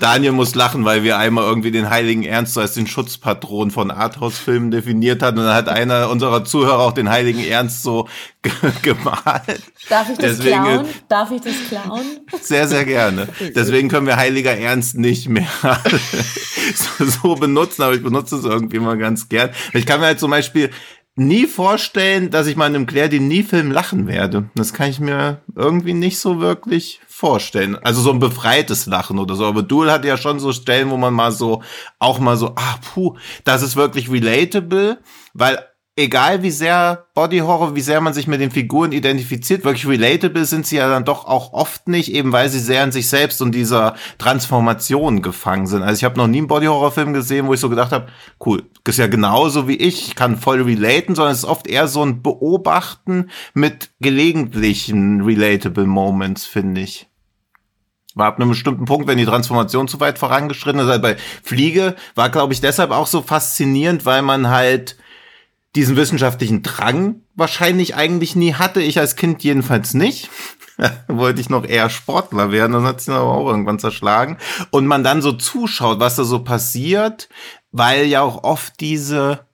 Daniel 0.00 0.32
muss 0.32 0.54
lachen, 0.54 0.84
weil 0.84 1.04
wir 1.04 1.18
einmal 1.18 1.44
irgendwie 1.44 1.70
den 1.70 1.88
Heiligen 1.88 2.24
Ernst 2.24 2.54
so 2.54 2.60
als 2.60 2.74
den 2.74 2.86
Schutzpatron 2.86 3.70
von 3.70 3.90
Arthouse-Filmen 3.90 4.70
definiert 4.70 5.22
hatten. 5.22 5.38
Und 5.38 5.44
dann 5.44 5.54
hat 5.54 5.68
einer 5.68 6.10
unserer 6.10 6.44
Zuhörer 6.44 6.80
auch 6.80 6.92
den 6.92 7.08
Heiligen 7.08 7.44
Ernst 7.44 7.82
so 7.82 8.08
gemalt. 8.82 9.62
Darf 9.88 10.10
ich 10.10 10.18
das 10.18 10.38
Deswegen, 10.38 10.62
klauen? 10.62 10.86
Darf 11.08 11.30
ich 11.30 11.40
das 11.40 11.54
klauen? 11.68 12.06
Sehr, 12.40 12.66
sehr 12.66 12.84
gerne. 12.84 13.28
Deswegen 13.54 13.88
können 13.88 14.06
wir 14.06 14.16
Heiliger 14.16 14.56
Ernst 14.56 14.96
nicht 14.96 15.28
mehr 15.28 15.48
so, 16.74 17.04
so 17.04 17.34
benutzen, 17.36 17.82
aber 17.82 17.94
ich 17.94 18.02
benutze 18.02 18.36
es 18.36 18.44
irgendwie 18.44 18.80
mal 18.80 18.98
ganz 18.98 19.28
gern. 19.28 19.50
Ich 19.72 19.86
kann 19.86 20.00
mir 20.00 20.06
halt 20.06 20.20
zum 20.20 20.30
Beispiel 20.30 20.70
nie 21.18 21.46
vorstellen, 21.46 22.30
dass 22.30 22.46
ich 22.46 22.56
mal 22.56 22.66
in 22.66 22.76
einem 22.76 22.86
Claire 22.86 23.08
Denis-Film 23.08 23.70
lachen 23.70 24.06
werde. 24.06 24.50
Das 24.54 24.72
kann 24.72 24.90
ich 24.90 25.00
mir 25.00 25.42
irgendwie 25.54 25.94
nicht 25.94 26.18
so 26.18 26.40
wirklich 26.40 27.00
vorstellen. 27.06 27.76
Also 27.76 28.00
so 28.00 28.12
ein 28.12 28.20
befreites 28.20 28.86
Lachen 28.86 29.18
oder 29.18 29.34
so. 29.34 29.44
Aber 29.44 29.62
Duel 29.62 29.90
hat 29.90 30.04
ja 30.04 30.16
schon 30.16 30.38
so 30.38 30.52
Stellen, 30.52 30.90
wo 30.90 30.96
man 30.96 31.14
mal 31.14 31.32
so, 31.32 31.62
auch 31.98 32.18
mal 32.18 32.36
so, 32.36 32.54
ah, 32.56 32.78
puh, 32.94 33.16
das 33.44 33.62
ist 33.62 33.76
wirklich 33.76 34.10
relatable, 34.10 34.98
weil 35.34 35.58
egal 35.98 36.42
wie 36.42 36.50
sehr 36.50 37.06
Body 37.14 37.38
Horror, 37.38 37.74
wie 37.74 37.80
sehr 37.80 38.00
man 38.00 38.14
sich 38.14 38.28
mit 38.28 38.40
den 38.40 38.52
Figuren 38.52 38.92
identifiziert, 38.92 39.64
wirklich 39.64 39.86
relatable 39.86 40.44
sind 40.44 40.66
sie 40.66 40.76
ja 40.76 40.88
dann 40.88 41.04
doch 41.04 41.26
auch 41.26 41.52
oft 41.52 41.88
nicht, 41.88 42.12
eben 42.14 42.32
weil 42.32 42.48
sie 42.48 42.60
sehr 42.60 42.84
in 42.84 42.92
sich 42.92 43.08
selbst 43.08 43.42
und 43.42 43.52
dieser 43.52 43.96
Transformation 44.16 45.22
gefangen 45.22 45.66
sind. 45.66 45.82
Also 45.82 45.98
ich 45.98 46.04
habe 46.04 46.16
noch 46.16 46.28
nie 46.28 46.38
einen 46.38 46.46
Body 46.46 46.66
Horror 46.66 46.92
Film 46.92 47.12
gesehen, 47.12 47.48
wo 47.48 47.54
ich 47.54 47.60
so 47.60 47.68
gedacht 47.68 47.90
habe, 47.90 48.06
cool, 48.46 48.62
ist 48.86 48.98
ja 48.98 49.08
genauso 49.08 49.66
wie 49.66 49.76
ich, 49.76 50.14
kann 50.14 50.38
voll 50.38 50.62
relaten, 50.62 51.16
sondern 51.16 51.32
es 51.32 51.40
ist 51.40 51.44
oft 51.44 51.66
eher 51.66 51.88
so 51.88 52.04
ein 52.04 52.22
Beobachten 52.22 53.30
mit 53.52 53.90
gelegentlichen 54.00 55.22
relatable 55.22 55.86
Moments, 55.86 56.46
finde 56.46 56.80
ich 56.82 57.06
war 58.14 58.26
ab 58.26 58.40
einem 58.40 58.48
bestimmten 58.48 58.84
Punkt, 58.84 59.06
wenn 59.06 59.16
die 59.16 59.26
Transformation 59.26 59.86
zu 59.86 60.00
weit 60.00 60.18
vorangeschritten 60.18 60.80
ist. 60.80 60.88
Also 60.88 61.00
bei 61.00 61.16
Fliege 61.44 61.94
war, 62.16 62.30
glaube 62.30 62.52
ich, 62.52 62.60
deshalb 62.60 62.90
auch 62.90 63.06
so 63.06 63.22
faszinierend, 63.22 64.06
weil 64.06 64.22
man 64.22 64.48
halt 64.48 64.96
diesen 65.76 65.96
wissenschaftlichen 65.96 66.62
Drang 66.62 67.22
wahrscheinlich 67.34 67.94
eigentlich 67.94 68.36
nie 68.36 68.54
hatte. 68.54 68.80
Ich 68.80 68.98
als 68.98 69.16
Kind 69.16 69.42
jedenfalls 69.44 69.94
nicht. 69.94 70.30
wollte 71.08 71.40
ich 71.40 71.50
noch 71.50 71.64
eher 71.64 71.90
Sportler 71.90 72.50
werden, 72.50 72.72
das 72.72 72.84
hat 72.84 73.00
sich 73.00 73.12
aber 73.12 73.32
auch 73.32 73.48
irgendwann 73.48 73.78
zerschlagen. 73.78 74.38
Und 74.70 74.86
man 74.86 75.04
dann 75.04 75.22
so 75.22 75.32
zuschaut, 75.32 76.00
was 76.00 76.16
da 76.16 76.24
so 76.24 76.40
passiert, 76.40 77.28
weil 77.72 78.06
ja 78.06 78.22
auch 78.22 78.44
oft 78.44 78.80
diese 78.80 79.47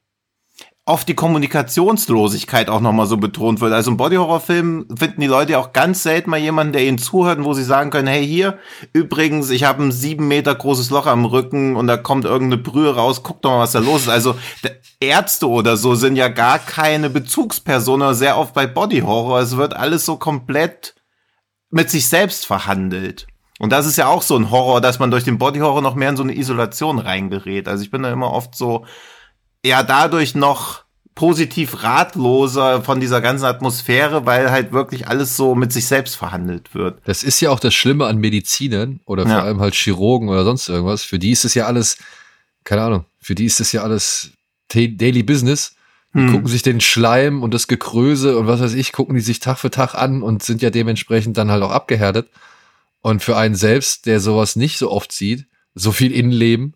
oft 0.87 1.09
die 1.09 1.14
Kommunikationslosigkeit 1.14 2.68
auch 2.68 2.80
nochmal 2.80 3.07
so 3.07 3.16
betont 3.16 3.62
wird. 3.62 3.72
Also 3.72 3.91
im 3.91 3.97
Bodyhorror-Film 3.97 4.87
finden 4.95 5.20
die 5.22 5.26
Leute 5.26 5.59
auch 5.59 5.72
ganz 5.72 6.03
selten 6.03 6.28
mal 6.28 6.39
jemanden, 6.39 6.74
der 6.74 6.85
ihnen 6.85 6.99
zuhört 6.99 7.39
und 7.39 7.47
wo 7.47 7.55
sie 7.55 7.64
sagen 7.64 7.91
können, 7.91 8.07
hey 8.07 8.26
hier, 8.26 8.59
übrigens, 8.93 9.49
ich 9.49 9.64
habe 9.64 9.82
ein 9.82 9.93
sieben 9.93 10.28
Meter 10.28 10.55
großes 10.55 10.91
Loch 10.91 11.07
am 11.07 11.24
Rücken 11.24 11.76
und 11.76 11.87
da 11.87 11.97
kommt 11.97 12.26
irgendeine 12.26 12.62
Brühe 12.62 12.95
raus, 12.95 13.22
guck 13.22 13.41
doch 13.41 13.51
mal, 13.51 13.61
was 13.61 13.72
da 13.72 13.78
los 13.78 14.03
ist. 14.03 14.09
Also 14.11 14.37
Ärzte 15.01 15.49
oder 15.49 15.78
so 15.78 15.95
sind 15.95 16.16
ja 16.16 16.28
gar 16.28 16.59
keine 16.59 17.09
Bezugspersonen, 17.09 18.14
sehr 18.14 18.37
oft 18.37 18.53
bei 18.53 18.66
Bodyhorror. 18.66 19.41
Es 19.41 19.57
wird 19.57 19.74
alles 19.74 20.05
so 20.05 20.16
komplett 20.16 20.95
mit 21.70 21.89
sich 21.89 22.09
selbst 22.09 22.45
verhandelt. 22.45 23.26
Und 23.59 23.70
das 23.70 23.87
ist 23.87 23.97
ja 23.97 24.09
auch 24.09 24.22
so 24.22 24.37
ein 24.37 24.51
Horror, 24.51 24.82
dass 24.82 24.99
man 24.99 25.11
durch 25.11 25.24
den 25.24 25.39
Bodyhorror 25.39 25.80
noch 25.80 25.95
mehr 25.95 26.11
in 26.11 26.16
so 26.16 26.22
eine 26.22 26.37
Isolation 26.37 26.99
reingerät. 26.99 27.68
Also 27.68 27.82
ich 27.85 27.91
bin 27.91 28.03
da 28.03 28.12
immer 28.12 28.32
oft 28.32 28.55
so, 28.55 28.85
ja 29.65 29.83
dadurch 29.83 30.35
noch 30.35 30.85
positiv 31.15 31.83
ratloser 31.83 32.83
von 32.83 33.01
dieser 33.01 33.21
ganzen 33.21 33.45
Atmosphäre, 33.45 34.27
weil 34.27 34.51
halt 34.51 34.73
wirklich 34.73 35.07
alles 35.07 35.37
so 35.37 35.55
mit 35.55 35.73
sich 35.73 35.87
selbst 35.87 36.17
verhandelt 36.17 36.75
wird. 36.75 37.01
Das 37.05 37.23
ist 37.23 37.41
ja 37.41 37.51
auch 37.51 37.61
das 37.61 37.73
Schlimme 37.73 38.07
an 38.07 38.19
Medizinern 38.19 39.01
oder 39.07 39.23
vor 39.23 39.33
ja. 39.33 39.43
allem 39.43 39.61
halt 39.61 39.75
Chirurgen 39.75 40.29
oder 40.29 40.45
sonst 40.45 40.69
irgendwas. 40.69 41.05
Für 41.05 41.19
die 41.19 41.31
ist 41.31 41.45
es 41.45 41.55
ja 41.55 41.67
alles, 41.67 41.99
keine 42.65 42.83
Ahnung, 42.83 43.05
für 43.21 43.35
die 43.35 43.45
ist 43.45 43.61
es 43.61 43.71
ja 43.73 43.83
alles 43.83 44.33
Daily 44.69 45.23
Business. 45.23 45.77
Die 46.15 46.21
hm. 46.21 46.33
gucken 46.33 46.47
sich 46.49 46.62
den 46.62 46.81
Schleim 46.81 47.43
und 47.43 47.55
das 47.55 47.69
Gekröse 47.69 48.37
und 48.39 48.47
was 48.47 48.61
weiß 48.61 48.75
ich, 48.75 48.93
gucken 48.93 49.15
die 49.15 49.21
sich 49.21 49.39
Tag 49.39 49.59
für 49.59 49.71
Tag 49.71 49.95
an 49.95 50.23
und 50.23 50.43
sind 50.43 50.62
ja 50.62 50.71
dementsprechend 50.71 51.37
dann 51.37 51.51
halt 51.51 51.62
auch 51.62 51.71
abgehärtet. 51.71 52.29
Und 53.01 53.23
für 53.23 53.37
einen 53.37 53.55
selbst, 53.55 54.07
der 54.07 54.19
sowas 54.19 54.57
nicht 54.57 54.79
so 54.79 54.91
oft 54.91 55.12
sieht, 55.12 55.47
so 55.75 55.93
viel 55.93 56.12
Innenleben, 56.12 56.75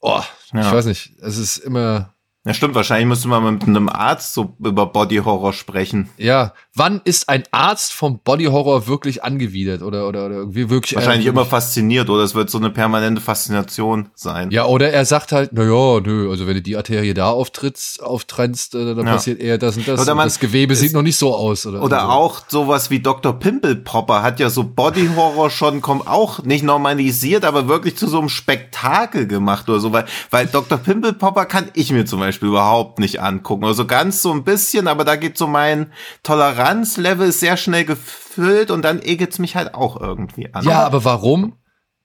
oh, 0.00 0.20
ja. 0.52 0.60
ich 0.60 0.72
weiß 0.72 0.86
nicht, 0.86 1.12
es 1.20 1.38
ist 1.38 1.58
immer, 1.58 2.11
ja, 2.44 2.54
stimmt. 2.54 2.74
Wahrscheinlich 2.74 3.06
müsste 3.06 3.28
man 3.28 3.54
mit 3.54 3.62
einem 3.62 3.88
Arzt 3.88 4.34
so 4.34 4.56
über 4.58 4.86
Body 4.86 5.18
Horror 5.18 5.52
sprechen. 5.52 6.08
Ja. 6.16 6.54
Wann 6.74 7.00
ist 7.04 7.28
ein 7.28 7.44
Arzt 7.52 7.92
vom 7.92 8.18
Body 8.18 8.46
Horror 8.46 8.88
wirklich 8.88 9.22
angewidert 9.22 9.80
oder, 9.82 10.08
oder, 10.08 10.26
oder 10.26 10.34
irgendwie 10.36 10.68
wirklich? 10.68 10.96
Wahrscheinlich 10.96 11.26
äh, 11.26 11.28
immer 11.28 11.46
fasziniert 11.46 12.10
oder 12.10 12.24
es 12.24 12.34
wird 12.34 12.50
so 12.50 12.58
eine 12.58 12.70
permanente 12.70 13.20
Faszination 13.20 14.08
sein. 14.16 14.50
Ja, 14.50 14.66
oder 14.66 14.90
er 14.90 15.04
sagt 15.04 15.30
halt, 15.30 15.50
na 15.52 15.62
ja, 15.62 16.00
nö, 16.00 16.30
also 16.30 16.48
wenn 16.48 16.54
du 16.54 16.62
die 16.62 16.76
Arterie 16.76 17.14
da 17.14 17.30
auftrittst, 17.30 18.02
auftrennst, 18.02 18.74
äh, 18.74 18.96
dann 18.96 19.06
ja. 19.06 19.12
passiert 19.12 19.38
eher 19.38 19.58
das 19.58 19.76
und 19.76 19.86
das. 19.86 20.00
Oder 20.00 20.16
man, 20.16 20.24
und 20.24 20.32
das 20.32 20.40
Gewebe 20.40 20.74
sieht 20.74 20.94
noch 20.94 21.02
nicht 21.02 21.16
so 21.16 21.36
aus. 21.36 21.64
Oder, 21.64 21.80
oder 21.80 22.00
so. 22.00 22.06
auch 22.06 22.42
sowas 22.48 22.90
wie 22.90 22.98
Dr. 22.98 23.38
Pimple 23.38 23.76
Popper 23.76 24.22
hat 24.22 24.40
ja 24.40 24.50
so 24.50 24.64
Body 24.64 25.10
Horror 25.14 25.50
schon 25.50 25.80
kommt 25.80 26.08
auch 26.08 26.42
nicht 26.42 26.64
normalisiert, 26.64 27.44
aber 27.44 27.68
wirklich 27.68 27.96
zu 27.96 28.08
so 28.08 28.18
einem 28.18 28.28
Spektakel 28.28 29.28
gemacht 29.28 29.68
oder 29.68 29.78
so, 29.78 29.92
weil, 29.92 30.06
weil 30.30 30.46
Dr. 30.46 30.78
Pimple 30.78 31.12
Popper 31.12 31.46
kann 31.46 31.68
ich 31.74 31.92
mir 31.92 32.04
zum 32.04 32.18
Beispiel 32.18 32.31
Beispiel 32.32 32.48
überhaupt 32.48 32.98
nicht 32.98 33.20
angucken. 33.20 33.64
Also 33.64 33.86
ganz 33.86 34.22
so 34.22 34.32
ein 34.32 34.44
bisschen, 34.44 34.88
aber 34.88 35.04
da 35.04 35.16
geht 35.16 35.38
so 35.38 35.46
mein 35.46 35.92
Toleranzlevel 36.22 37.30
sehr 37.32 37.56
schnell 37.56 37.84
gefüllt 37.84 38.70
und 38.70 38.82
dann 38.82 39.00
ekelt's 39.02 39.38
mich 39.38 39.56
halt 39.56 39.74
auch 39.74 40.00
irgendwie 40.00 40.52
an. 40.52 40.64
Ja, 40.64 40.84
aber 40.84 41.04
warum? 41.04 41.56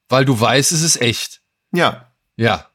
Weil 0.09 0.25
du 0.25 0.39
weißt, 0.39 0.71
es 0.71 0.81
ist 0.81 1.01
echt. 1.01 1.41
Ja. 1.71 2.11
Ja. 2.35 2.67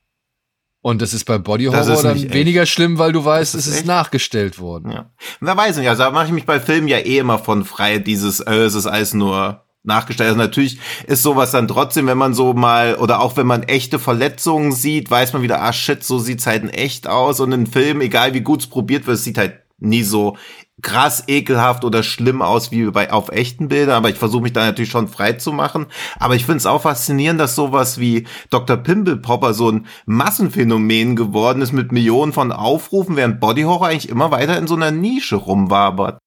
Und 0.80 1.00
das 1.00 1.14
ist 1.14 1.24
bei 1.24 1.38
Body 1.38 1.66
Horror 1.66 2.02
dann 2.02 2.32
weniger 2.32 2.66
schlimm, 2.66 2.98
weil 2.98 3.12
du 3.12 3.24
weißt, 3.24 3.54
ist 3.54 3.66
es 3.66 3.72
ist 3.72 3.78
echt? 3.78 3.86
nachgestellt 3.86 4.58
worden. 4.58 4.90
Ja. 4.90 5.10
Wer 5.40 5.56
weiß 5.56 5.76
nicht, 5.76 5.88
also 5.88 6.02
da 6.02 6.10
mache 6.10 6.26
ich 6.26 6.32
mich 6.32 6.44
bei 6.44 6.58
Filmen 6.58 6.88
ja 6.88 6.98
eh 6.98 7.18
immer 7.18 7.38
von 7.38 7.64
frei, 7.64 7.98
dieses, 7.98 8.40
äh, 8.40 8.54
es 8.54 8.74
ist 8.74 8.86
alles 8.86 9.14
nur 9.14 9.64
nachgestellt. 9.84 10.28
Also 10.28 10.38
natürlich 10.38 10.78
ist 11.06 11.22
sowas 11.22 11.50
dann 11.50 11.68
trotzdem, 11.68 12.06
wenn 12.06 12.18
man 12.18 12.34
so 12.34 12.52
mal, 12.54 12.96
oder 12.96 13.20
auch 13.20 13.36
wenn 13.36 13.46
man 13.46 13.62
echte 13.64 13.98
Verletzungen 13.98 14.72
sieht, 14.72 15.10
weiß 15.10 15.32
man 15.32 15.42
wieder, 15.42 15.62
ah 15.62 15.72
shit, 15.72 16.04
so 16.04 16.18
sieht's 16.18 16.46
halt 16.46 16.62
in 16.62 16.68
echt 16.68 17.08
aus. 17.08 17.40
Und 17.40 17.52
ein 17.52 17.66
Film, 17.66 18.00
egal 18.00 18.34
wie 18.34 18.42
gut 18.42 18.60
es 18.60 18.66
probiert 18.66 19.06
wird, 19.06 19.18
sieht 19.18 19.38
halt 19.38 19.60
nie 19.78 20.02
so 20.02 20.36
krass 20.80 21.24
ekelhaft 21.28 21.84
oder 21.84 22.02
schlimm 22.02 22.42
aus 22.42 22.72
wie 22.72 22.84
bei 22.90 23.12
auf 23.12 23.30
echten 23.30 23.68
Bildern, 23.68 23.96
aber 23.96 24.10
ich 24.10 24.16
versuche 24.16 24.42
mich 24.42 24.52
da 24.52 24.64
natürlich 24.64 24.90
schon 24.90 25.08
frei 25.08 25.34
zu 25.34 25.52
machen. 25.52 25.86
Aber 26.18 26.34
ich 26.34 26.44
finde 26.44 26.58
es 26.58 26.66
auch 26.66 26.82
faszinierend, 26.82 27.40
dass 27.40 27.54
sowas 27.54 27.98
wie 27.98 28.26
Dr. 28.50 28.76
Pimple 28.76 29.16
Popper 29.16 29.54
so 29.54 29.70
ein 29.70 29.86
Massenphänomen 30.06 31.14
geworden 31.14 31.62
ist 31.62 31.72
mit 31.72 31.92
Millionen 31.92 32.32
von 32.32 32.52
Aufrufen, 32.52 33.16
während 33.16 33.40
Body 33.40 33.62
Horror 33.62 33.88
eigentlich 33.88 34.08
immer 34.08 34.30
weiter 34.30 34.58
in 34.58 34.66
so 34.66 34.74
einer 34.74 34.90
Nische 34.90 35.36
rumwabert. 35.36 36.18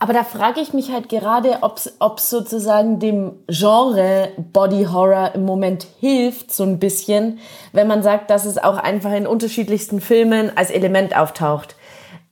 Aber 0.00 0.12
da 0.12 0.22
frage 0.22 0.60
ich 0.60 0.72
mich 0.72 0.92
halt 0.92 1.08
gerade, 1.08 1.58
ob 1.60 1.78
es 1.78 2.30
sozusagen 2.30 3.00
dem 3.00 3.32
Genre 3.48 4.28
Body 4.52 4.84
Horror 4.84 5.32
im 5.34 5.44
Moment 5.44 5.88
hilft, 5.98 6.52
so 6.52 6.62
ein 6.62 6.78
bisschen, 6.78 7.40
wenn 7.72 7.88
man 7.88 8.04
sagt, 8.04 8.30
dass 8.30 8.44
es 8.44 8.58
auch 8.58 8.76
einfach 8.76 9.12
in 9.12 9.26
unterschiedlichsten 9.26 10.00
Filmen 10.00 10.56
als 10.56 10.70
Element 10.70 11.16
auftaucht. 11.16 11.74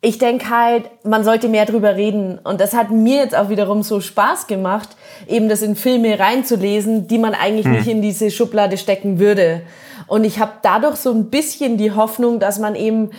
Ich 0.01 0.19
denke 0.19 0.49
halt, 0.49 0.85
man 1.03 1.25
sollte 1.25 1.49
mehr 1.49 1.67
drüber 1.67 1.97
reden. 1.97 2.39
Und 2.39 2.61
das 2.61 2.75
hat 2.75 2.93
mir 2.93 3.17
jetzt 3.17 3.37
auch 3.37 3.49
wiederum 3.49 3.83
so 3.83 4.01
Spaß 4.01 4.47
gemacht, 4.47 4.91
eben 5.27 5.49
das 5.49 5.63
in 5.63 5.75
Filme 5.75 6.21
reinzulesen, 6.21 7.09
die 7.09 7.19
man 7.19 7.35
eigentlich 7.35 7.67
hm. 7.67 7.73
nicht 7.73 7.89
in 7.89 8.03
diese 8.03 8.31
Schublade 8.31 8.77
stecken 8.77 9.19
würde. 9.19 9.63
Und 10.07 10.23
ich 10.23 10.39
habe 10.39 10.53
dadurch 10.63 10.97
so 10.97 11.11
ein 11.11 11.31
bisschen 11.31 11.79
die 11.79 11.91
Hoffnung, 11.91 12.39
dass 12.39 12.61
man 12.61 12.77
eben 12.77 13.11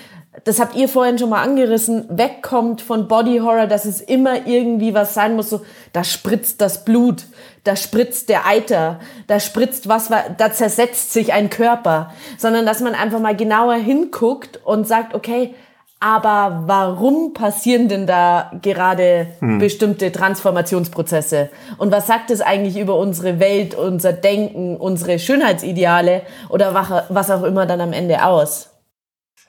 das 0.44 0.60
habt 0.60 0.76
ihr 0.76 0.88
vorhin 0.88 1.18
schon 1.18 1.30
mal 1.30 1.42
angerissen, 1.42 2.06
wegkommt 2.10 2.82
von 2.82 3.08
Body 3.08 3.40
Horror, 3.40 3.68
dass 3.68 3.86
es 3.86 4.02
immer 4.02 4.48
irgendwie 4.48 4.94
was 4.94 5.14
sein 5.14 5.36
muss, 5.36 5.50
so, 5.50 5.62
da 5.94 6.04
spritzt 6.04 6.62
das 6.62 6.86
Blut, 6.86 7.26
da 7.64 7.76
spritzt 7.76 8.30
der 8.30 8.46
Eiter, 8.46 9.00
da 9.28 9.40
spritzt 9.40 9.90
was, 9.90 10.10
da 10.10 10.52
zersetzt 10.52 11.12
sich 11.12 11.34
ein 11.34 11.50
Körper, 11.50 12.12
sondern 12.38 12.66
dass 12.66 12.82
man 12.82 12.94
einfach 12.94 13.20
mal 13.20 13.36
genauer 13.36 13.76
hinguckt 13.76 14.60
und 14.64 14.88
sagt, 14.88 15.14
okay, 15.16 15.56
aber 16.00 16.64
warum 16.68 17.34
passieren 17.34 17.88
denn 17.88 18.06
da 18.06 18.52
gerade 18.62 19.28
hm. 19.40 19.58
bestimmte 19.58 20.12
Transformationsprozesse? 20.12 21.50
Und 21.80 21.92
was 21.92 22.06
sagt 22.06 22.30
es 22.30 22.42
eigentlich 22.42 22.78
über 22.78 22.98
unsere 22.98 23.40
Welt, 23.40 23.74
unser 23.74 24.14
Denken, 24.14 24.78
unsere 24.78 25.18
Schönheitsideale 25.18 26.22
oder 26.50 26.76
was 27.10 27.32
auch 27.32 27.44
immer 27.44 27.66
dann 27.66 27.82
am 27.82 27.94
Ende 27.94 28.24
aus? 28.24 28.77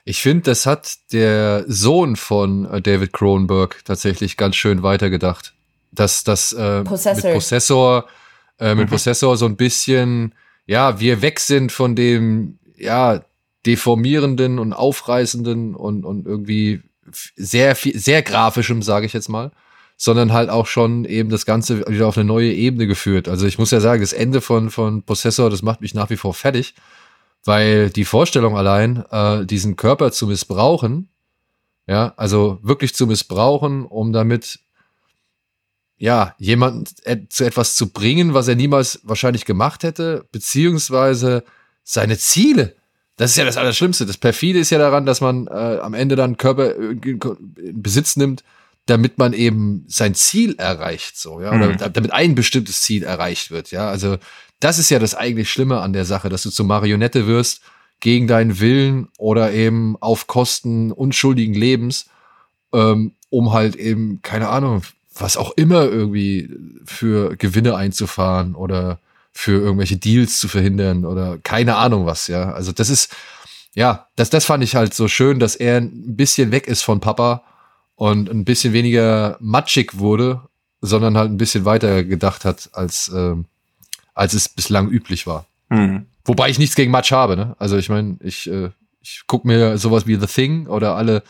Ich 0.05 0.21
finde, 0.21 0.43
das 0.43 0.65
hat 0.65 0.97
der 1.11 1.65
Sohn 1.67 2.15
von 2.15 2.65
äh, 2.65 2.81
David 2.81 3.13
Cronenberg 3.13 3.83
tatsächlich 3.85 4.37
ganz 4.37 4.55
schön 4.55 4.83
weitergedacht. 4.83 5.53
Dass 5.91 6.23
das 6.23 6.53
äh, 6.53 6.79
mit 6.79 6.87
Prozessor, 6.87 8.05
äh, 8.59 8.75
mit 8.75 8.87
mhm. 8.87 8.91
Prozessor 8.91 9.37
so 9.37 9.45
ein 9.45 9.55
bisschen 9.55 10.33
ja, 10.69 10.99
wir 10.99 11.23
weg 11.23 11.39
sind 11.39 11.71
von 11.71 11.95
dem, 11.95 12.59
ja, 12.77 13.25
deformierenden 13.65 14.59
und 14.59 14.71
aufreißenden 14.71 15.73
und, 15.73 16.05
und 16.05 16.27
irgendwie 16.27 16.83
sehr 17.35 17.75
viel, 17.75 17.97
sehr 17.97 18.21
grafischem, 18.21 18.83
sage 18.83 19.07
ich 19.07 19.13
jetzt 19.13 19.29
mal, 19.29 19.51
sondern 19.97 20.31
halt 20.31 20.51
auch 20.51 20.67
schon 20.67 21.05
eben 21.05 21.29
das 21.29 21.47
Ganze 21.47 21.87
wieder 21.87 22.07
auf 22.07 22.17
eine 22.17 22.25
neue 22.25 22.53
Ebene 22.53 22.85
geführt. 22.85 23.27
Also 23.27 23.47
ich 23.47 23.57
muss 23.57 23.71
ja 23.71 23.79
sagen, 23.79 24.01
das 24.01 24.13
Ende 24.13 24.41
von, 24.41 24.69
von 24.69 25.01
Possessor, 25.01 25.49
das 25.49 25.63
macht 25.63 25.81
mich 25.81 25.95
nach 25.95 26.11
wie 26.11 26.17
vor 26.17 26.35
fertig, 26.35 26.75
weil 27.45 27.89
die 27.89 28.05
Vorstellung 28.05 28.57
allein, 28.57 29.03
äh, 29.11 29.45
diesen 29.45 29.75
Körper 29.75 30.11
zu 30.11 30.27
missbrauchen, 30.27 31.09
ja, 31.87 32.13
also 32.17 32.59
wirklich 32.61 32.93
zu 32.93 33.07
missbrauchen, 33.07 33.85
um 33.85 34.13
damit 34.13 34.59
ja, 35.97 36.33
jemanden 36.37 36.85
zu 37.29 37.43
etwas 37.43 37.75
zu 37.75 37.89
bringen, 37.89 38.33
was 38.33 38.47
er 38.47 38.55
niemals 38.55 39.01
wahrscheinlich 39.03 39.43
gemacht 39.43 39.83
hätte, 39.83 40.25
beziehungsweise 40.31 41.43
seine 41.83 42.17
Ziele. 42.17 42.75
Das 43.17 43.31
ist 43.31 43.37
ja 43.37 43.43
das 43.43 43.57
Allerschlimmste. 43.57 44.05
Das 44.05 44.17
Perfide 44.17 44.59
ist 44.59 44.69
ja 44.69 44.77
daran, 44.77 45.05
dass 45.05 45.19
man 45.19 45.47
äh, 45.47 45.79
am 45.81 45.93
Ende 45.93 46.15
dann 46.15 46.37
Körper 46.37 46.73
in 46.75 47.81
Besitz 47.81 48.15
nimmt, 48.15 48.45
damit 48.85 49.17
man 49.17 49.33
eben 49.33 49.83
sein 49.87 50.15
Ziel 50.15 50.55
erreicht, 50.57 51.17
so, 51.17 51.41
ja, 51.41 51.49
oder 51.49 51.67
mhm. 51.67 51.77
damit 51.93 52.11
ein 52.13 52.33
bestimmtes 52.33 52.81
Ziel 52.81 53.03
erreicht 53.03 53.51
wird, 53.51 53.71
ja. 53.71 53.89
Also, 53.89 54.17
das 54.59 54.79
ist 54.79 54.89
ja 54.89 54.99
das 54.99 55.15
eigentlich 55.15 55.49
Schlimme 55.49 55.79
an 55.79 55.93
der 55.93 56.05
Sache, 56.05 56.29
dass 56.29 56.43
du 56.43 56.49
zur 56.49 56.65
Marionette 56.65 57.27
wirst, 57.27 57.61
gegen 57.99 58.27
deinen 58.27 58.59
Willen 58.59 59.09
oder 59.17 59.51
eben 59.51 59.97
auf 59.99 60.27
Kosten 60.27 60.91
unschuldigen 60.91 61.53
Lebens, 61.53 62.05
ähm, 62.73 63.13
um 63.29 63.51
halt 63.51 63.75
eben, 63.75 64.21
keine 64.21 64.49
Ahnung, 64.49 64.83
was 65.13 65.37
auch 65.37 65.51
immer 65.57 65.83
irgendwie 65.83 66.49
für 66.85 67.35
Gewinne 67.35 67.75
einzufahren 67.75 68.55
oder 68.55 68.99
für 69.31 69.61
irgendwelche 69.61 69.97
Deals 69.97 70.39
zu 70.39 70.47
verhindern 70.47 71.05
oder 71.05 71.37
keine 71.39 71.75
Ahnung 71.75 72.05
was, 72.05 72.27
ja. 72.27 72.51
Also 72.53 72.71
das 72.71 72.89
ist, 72.89 73.13
ja, 73.73 74.07
das, 74.15 74.29
das 74.29 74.45
fand 74.45 74.63
ich 74.63 74.75
halt 74.75 74.93
so 74.93 75.07
schön, 75.07 75.39
dass 75.39 75.55
er 75.55 75.77
ein 75.77 76.15
bisschen 76.15 76.51
weg 76.51 76.67
ist 76.67 76.81
von 76.81 76.99
Papa 76.99 77.43
und 77.95 78.29
ein 78.29 78.45
bisschen 78.45 78.73
weniger 78.73 79.37
matschig 79.39 79.99
wurde, 79.99 80.41
sondern 80.81 81.17
halt 81.17 81.31
ein 81.31 81.37
bisschen 81.37 81.65
weiter 81.65 82.03
gedacht 82.03 82.45
hat, 82.45 82.69
als, 82.73 83.09
äh, 83.09 83.35
als 84.19 84.33
es 84.33 84.49
bislang 84.49 84.89
üblich 84.89 85.25
war. 85.25 85.45
Mhm. 85.69 86.05
Wobei 86.25 86.49
ich 86.49 86.59
nichts 86.59 86.75
gegen 86.75 86.91
Matsch 86.91 87.11
habe, 87.11 87.37
ne? 87.37 87.55
Also 87.57 87.77
ich 87.77 87.87
meine, 87.87 88.17
ich, 88.21 88.51
äh, 88.51 88.69
ich 89.01 89.21
guck 89.27 89.45
mir 89.45 89.77
sowas 89.77 90.05
wie 90.07 90.15
The 90.15 90.27
Thing 90.27 90.67
oder 90.67 90.95
alle 90.95 91.23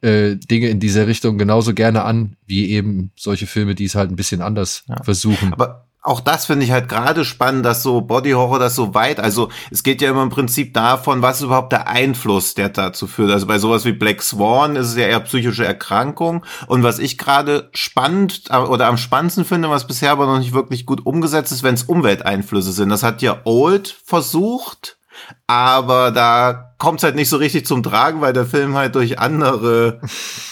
äh, 0.00 0.36
Dinge 0.36 0.68
in 0.68 0.80
dieser 0.80 1.06
Richtung 1.06 1.36
genauso 1.36 1.74
gerne 1.74 2.04
an, 2.04 2.36
wie 2.46 2.70
eben 2.70 3.12
solche 3.16 3.46
Filme, 3.46 3.74
die 3.74 3.84
es 3.84 3.94
halt 3.94 4.10
ein 4.10 4.16
bisschen 4.16 4.40
anders 4.40 4.84
ja. 4.88 5.02
versuchen. 5.02 5.52
Aber 5.52 5.88
auch 6.02 6.20
das 6.20 6.46
finde 6.46 6.64
ich 6.64 6.72
halt 6.72 6.88
gerade 6.88 7.24
spannend, 7.24 7.64
dass 7.64 7.84
so 7.84 8.00
Body 8.00 8.32
Horror 8.32 8.58
das 8.58 8.74
so 8.74 8.92
weit, 8.92 9.20
also 9.20 9.50
es 9.70 9.84
geht 9.84 10.02
ja 10.02 10.10
immer 10.10 10.24
im 10.24 10.30
Prinzip 10.30 10.74
davon, 10.74 11.22
was 11.22 11.36
ist 11.36 11.44
überhaupt 11.44 11.70
der 11.70 11.86
Einfluss, 11.86 12.54
der 12.54 12.70
dazu 12.70 13.06
führt. 13.06 13.30
Also 13.30 13.46
bei 13.46 13.58
sowas 13.58 13.84
wie 13.84 13.92
Black 13.92 14.20
Swan 14.20 14.74
ist 14.74 14.88
es 14.88 14.96
ja 14.96 15.06
eher 15.06 15.20
psychische 15.20 15.64
Erkrankung. 15.64 16.44
Und 16.66 16.82
was 16.82 16.98
ich 16.98 17.18
gerade 17.18 17.70
spannend 17.72 18.42
äh, 18.50 18.56
oder 18.56 18.88
am 18.88 18.96
spannendsten 18.96 19.44
finde, 19.44 19.70
was 19.70 19.86
bisher 19.86 20.10
aber 20.10 20.26
noch 20.26 20.38
nicht 20.40 20.52
wirklich 20.52 20.86
gut 20.86 21.06
umgesetzt 21.06 21.52
ist, 21.52 21.62
wenn 21.62 21.74
es 21.74 21.84
Umwelteinflüsse 21.84 22.72
sind. 22.72 22.88
Das 22.88 23.04
hat 23.04 23.22
ja 23.22 23.40
Old 23.44 23.96
versucht 24.04 24.98
aber 25.46 26.10
da 26.10 26.74
kommt 26.78 26.98
es 26.98 27.04
halt 27.04 27.14
nicht 27.14 27.28
so 27.28 27.36
richtig 27.36 27.66
zum 27.66 27.82
Tragen, 27.82 28.20
weil 28.20 28.32
der 28.32 28.46
Film 28.46 28.74
halt 28.74 28.94
durch 28.94 29.18
andere 29.18 30.00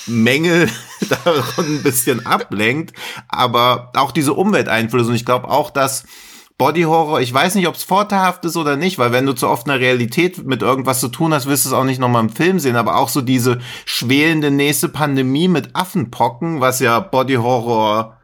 Mängel 0.07 0.69
davon 1.25 1.65
ein 1.67 1.83
bisschen 1.83 2.25
ablenkt. 2.27 2.97
Aber 3.29 3.91
auch 3.97 4.13
diese 4.13 4.35
Umwelteinflüsse 4.35 5.11
und 5.11 5.17
ich 5.17 5.25
glaube 5.25 5.49
auch, 5.49 5.71
dass 5.71 6.05
Body 6.61 6.83
Horror, 6.83 7.23
ich 7.23 7.33
weiß 7.33 7.55
nicht, 7.55 7.69
ob 7.69 7.75
es 7.75 7.85
vorteilhaft 7.85 8.45
ist 8.45 8.57
oder 8.57 8.77
nicht, 8.77 8.99
weil 8.99 9.13
wenn 9.13 9.25
du 9.25 9.33
zu 9.33 9.49
oft 9.49 9.67
in 9.67 9.73
der 9.73 9.81
Realität 9.81 10.45
mit 10.45 10.61
irgendwas 10.61 11.01
zu 11.01 11.09
tun 11.09 11.33
hast, 11.33 11.47
wirst 11.47 11.65
du 11.65 11.71
es 11.71 11.73
auch 11.73 11.85
nicht 11.85 11.99
nochmal 11.99 12.23
im 12.23 12.29
Film 12.29 12.59
sehen, 12.59 12.77
aber 12.77 12.97
auch 12.97 13.09
so 13.09 13.23
diese 13.23 13.61
schwelende 13.87 14.51
nächste 14.51 14.91
Pandemie 14.91 15.49
mit 15.49 15.75
Affenpocken, 15.75 16.61
was 16.61 16.81
ja 16.81 17.01
Body 17.01 17.37
Horror 17.37 18.19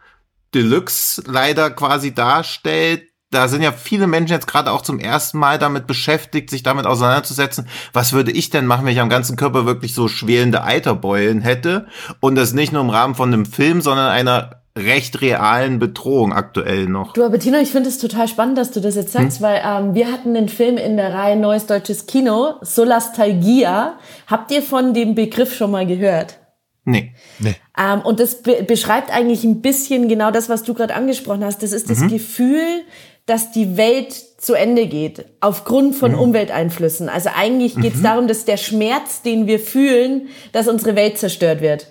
Deluxe 0.55 1.23
leider 1.27 1.71
quasi 1.71 2.15
darstellt, 2.15 3.09
da 3.31 3.49
sind 3.49 3.63
ja 3.63 3.73
viele 3.73 4.07
Menschen 4.07 4.33
jetzt 4.33 4.47
gerade 4.47 4.71
auch 4.71 4.83
zum 4.83 4.99
ersten 4.99 5.39
Mal 5.39 5.59
damit 5.59 5.87
beschäftigt, 5.87 6.49
sich 6.49 6.63
damit 6.63 6.87
auseinanderzusetzen. 6.87 7.67
Was 7.93 8.13
würde 8.13 8.31
ich 8.31 8.51
denn 8.51 8.67
machen, 8.67 8.87
wenn 8.87 8.93
ich 8.93 9.01
am 9.01 9.09
ganzen 9.09 9.37
Körper 9.37 9.67
wirklich 9.67 9.95
so 9.95 10.09
schwelende 10.09 10.63
Eiterbeulen 10.63 11.41
hätte? 11.41 11.87
Und 12.21 12.37
das 12.37 12.53
nicht 12.53 12.73
nur 12.73 12.83
im 12.83 12.91
Rahmen 12.91 13.15
von 13.15 13.33
einem 13.33 13.45
Film, 13.47 13.81
sondern 13.81 14.09
einer 14.09 14.63
recht 14.77 15.23
realen 15.23 15.79
Bedrohung 15.79 16.33
aktuell 16.33 16.87
noch. 16.87 17.15
Du, 17.15 17.25
aber 17.25 17.39
Tino, 17.39 17.59
ich 17.59 17.71
finde 17.71 17.89
es 17.89 17.99
total 17.99 18.29
spannend, 18.29 18.59
dass 18.59 18.71
du 18.71 18.81
das 18.81 18.95
jetzt 18.95 19.13
sagst, 19.13 19.39
hm? 19.39 19.43
weil 19.43 19.63
ähm, 19.65 19.95
wir 19.95 20.13
hatten 20.13 20.37
einen 20.37 20.49
Film 20.49 20.77
in 20.77 20.97
der 20.97 21.15
Reihe 21.15 21.37
Neues 21.37 21.67
Deutsches 21.67 22.07
Kino, 22.07 22.55
Solastalgia. 22.61 23.99
Habt 24.27 24.51
ihr 24.53 24.63
von 24.63 24.93
dem 24.93 25.15
Begriff 25.15 25.57
schon 25.57 25.71
mal 25.71 25.87
gehört? 25.87 26.39
Nee. 26.85 27.15
nee. 27.41 27.57
Ähm, 27.77 28.01
und 28.03 28.21
das 28.21 28.43
be 28.43 28.63
beschreibt 28.63 29.13
eigentlich 29.13 29.43
ein 29.43 29.61
bisschen 29.61 30.09
genau 30.09 30.31
das, 30.31 30.49
was 30.49 30.63
du 30.63 30.73
gerade 30.73 30.95
angesprochen 30.95 31.45
hast. 31.45 31.63
Das 31.63 31.73
ist 31.73 31.91
das 31.91 32.01
mhm. 32.01 32.09
Gefühl, 32.09 32.85
dass 33.27 33.51
die 33.51 33.77
Welt 33.77 34.15
zu 34.39 34.55
Ende 34.55 34.87
geht, 34.87 35.25
aufgrund 35.41 35.97
von 35.97 36.13
mhm. 36.13 36.21
Umwelteinflüssen. 36.21 37.09
Also 37.09 37.31
eigentlich 37.35 37.75
geht 37.75 37.95
es 37.95 38.01
mhm. 38.01 38.05
darum, 38.05 38.29
dass 38.29 38.45
der 38.45 38.57
Schmerz, 38.57 39.23
den 39.23 39.47
wir 39.47 39.59
fühlen, 39.59 40.29
dass 40.53 40.69
unsere 40.69 40.95
Welt 40.95 41.19
zerstört 41.19 41.61
wird. 41.61 41.89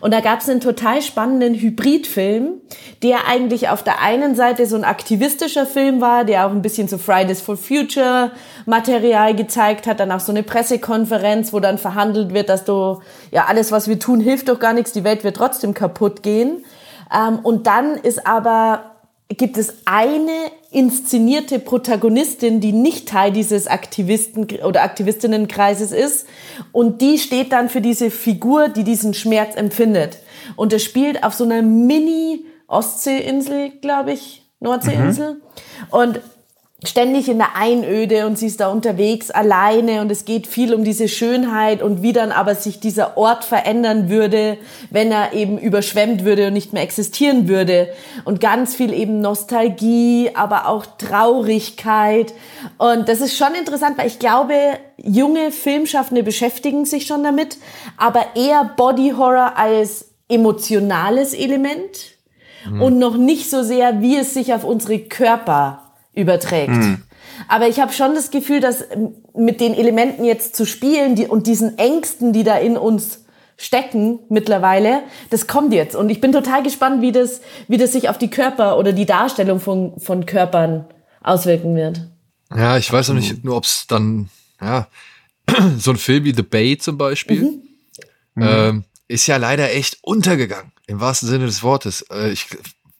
Und 0.00 0.12
da 0.12 0.20
gab 0.20 0.40
es 0.40 0.48
einen 0.48 0.60
total 0.60 1.02
spannenden 1.02 1.54
Hybridfilm, 1.54 2.60
der 3.02 3.26
eigentlich 3.26 3.68
auf 3.68 3.82
der 3.82 4.00
einen 4.00 4.34
Seite 4.34 4.66
so 4.66 4.76
ein 4.76 4.84
aktivistischer 4.84 5.66
Film 5.66 6.00
war, 6.00 6.24
der 6.24 6.46
auch 6.46 6.50
ein 6.50 6.62
bisschen 6.62 6.88
so 6.88 6.98
Fridays 6.98 7.40
for 7.40 7.56
Future 7.56 8.30
Material 8.66 9.34
gezeigt 9.34 9.86
hat, 9.86 10.00
dann 10.00 10.12
auch 10.12 10.20
so 10.20 10.32
eine 10.32 10.42
Pressekonferenz, 10.42 11.52
wo 11.52 11.60
dann 11.60 11.78
verhandelt 11.78 12.32
wird, 12.32 12.48
dass 12.48 12.64
du, 12.64 13.00
ja, 13.30 13.46
alles, 13.46 13.72
was 13.72 13.88
wir 13.88 13.98
tun, 13.98 14.20
hilft 14.20 14.48
doch 14.48 14.60
gar 14.60 14.72
nichts, 14.72 14.92
die 14.92 15.04
Welt 15.04 15.24
wird 15.24 15.36
trotzdem 15.36 15.74
kaputt 15.74 16.22
gehen. 16.22 16.64
Ähm, 17.12 17.40
und 17.42 17.66
dann 17.66 17.96
ist 17.96 18.26
aber 18.26 18.97
gibt 19.36 19.58
es 19.58 19.74
eine 19.84 20.50
inszenierte 20.70 21.58
Protagonistin, 21.58 22.60
die 22.60 22.72
nicht 22.72 23.08
Teil 23.08 23.32
dieses 23.32 23.66
Aktivisten- 23.66 24.62
oder 24.62 24.82
Aktivistinnenkreises 24.82 25.90
ist. 25.92 26.26
Und 26.72 27.02
die 27.02 27.18
steht 27.18 27.52
dann 27.52 27.68
für 27.68 27.82
diese 27.82 28.10
Figur, 28.10 28.68
die 28.68 28.84
diesen 28.84 29.14
Schmerz 29.14 29.54
empfindet. 29.54 30.18
Und 30.56 30.72
es 30.72 30.82
spielt 30.82 31.22
auf 31.24 31.34
so 31.34 31.44
einer 31.44 31.60
Mini-Ostseeinsel, 31.62 33.72
glaube 33.80 34.12
ich, 34.12 34.42
Nordseeinsel. 34.60 35.34
Mhm. 35.34 35.42
Und 35.90 36.20
ständig 36.84 37.28
in 37.28 37.38
der 37.38 37.56
Einöde 37.56 38.24
und 38.26 38.38
sie 38.38 38.46
ist 38.46 38.60
da 38.60 38.68
unterwegs 38.68 39.32
alleine 39.32 40.00
und 40.00 40.12
es 40.12 40.24
geht 40.24 40.46
viel 40.46 40.72
um 40.72 40.84
diese 40.84 41.08
Schönheit 41.08 41.82
und 41.82 42.02
wie 42.02 42.12
dann 42.12 42.30
aber 42.30 42.54
sich 42.54 42.78
dieser 42.78 43.16
Ort 43.16 43.44
verändern 43.44 44.08
würde, 44.08 44.58
wenn 44.90 45.10
er 45.10 45.32
eben 45.32 45.58
überschwemmt 45.58 46.24
würde 46.24 46.46
und 46.46 46.52
nicht 46.52 46.72
mehr 46.72 46.84
existieren 46.84 47.48
würde. 47.48 47.88
Und 48.24 48.40
ganz 48.40 48.76
viel 48.76 48.92
eben 48.92 49.20
Nostalgie, 49.20 50.30
aber 50.34 50.68
auch 50.68 50.86
Traurigkeit. 50.86 52.32
Und 52.78 53.08
das 53.08 53.20
ist 53.20 53.36
schon 53.36 53.56
interessant, 53.56 53.98
weil 53.98 54.06
ich 54.06 54.20
glaube, 54.20 54.54
junge 54.98 55.50
Filmschaffende 55.50 56.22
beschäftigen 56.22 56.84
sich 56.84 57.08
schon 57.08 57.24
damit, 57.24 57.58
aber 57.96 58.36
eher 58.36 58.70
Body 58.76 59.14
Horror 59.16 59.56
als 59.56 60.10
emotionales 60.28 61.34
Element 61.34 62.12
mhm. 62.70 62.82
und 62.82 62.98
noch 63.00 63.16
nicht 63.16 63.50
so 63.50 63.64
sehr, 63.64 64.00
wie 64.00 64.16
es 64.16 64.32
sich 64.32 64.54
auf 64.54 64.62
unsere 64.62 65.00
Körper 65.00 65.87
überträgt. 66.18 66.70
Mhm. 66.70 67.02
Aber 67.46 67.68
ich 67.68 67.78
habe 67.80 67.92
schon 67.92 68.14
das 68.14 68.30
Gefühl, 68.30 68.60
dass 68.60 68.84
mit 69.34 69.60
den 69.60 69.74
Elementen 69.74 70.24
jetzt 70.24 70.56
zu 70.56 70.66
spielen 70.66 71.14
die, 71.14 71.26
und 71.26 71.46
diesen 71.46 71.78
Ängsten, 71.78 72.32
die 72.32 72.42
da 72.42 72.56
in 72.56 72.76
uns 72.76 73.24
stecken 73.56 74.20
mittlerweile, 74.28 75.02
das 75.30 75.46
kommt 75.46 75.72
jetzt. 75.72 75.94
Und 75.94 76.10
ich 76.10 76.20
bin 76.20 76.32
total 76.32 76.62
gespannt, 76.62 77.02
wie 77.02 77.12
das, 77.12 77.40
wie 77.68 77.76
das 77.76 77.92
sich 77.92 78.08
auf 78.08 78.18
die 78.18 78.30
Körper 78.30 78.78
oder 78.78 78.92
die 78.92 79.06
Darstellung 79.06 79.60
von, 79.60 79.98
von 79.98 80.26
Körpern 80.26 80.86
auswirken 81.22 81.74
wird. 81.76 82.08
Ja, 82.54 82.76
ich 82.78 82.92
weiß 82.92 83.08
noch 83.08 83.16
nicht 83.16 83.44
nur, 83.44 83.56
ob 83.56 83.64
es 83.64 83.86
dann, 83.86 84.30
ja, 84.60 84.88
so 85.78 85.90
ein 85.90 85.96
Film 85.96 86.24
wie 86.24 86.34
The 86.34 86.42
Bay 86.42 86.78
zum 86.78 86.98
Beispiel, 86.98 87.60
mhm. 88.34 88.42
ähm, 88.42 88.84
ist 89.06 89.26
ja 89.26 89.36
leider 89.36 89.72
echt 89.72 89.98
untergegangen, 90.02 90.72
im 90.86 91.00
wahrsten 91.00 91.28
Sinne 91.28 91.46
des 91.46 91.62
Wortes. 91.62 92.02
Äh, 92.10 92.30
ich, 92.30 92.46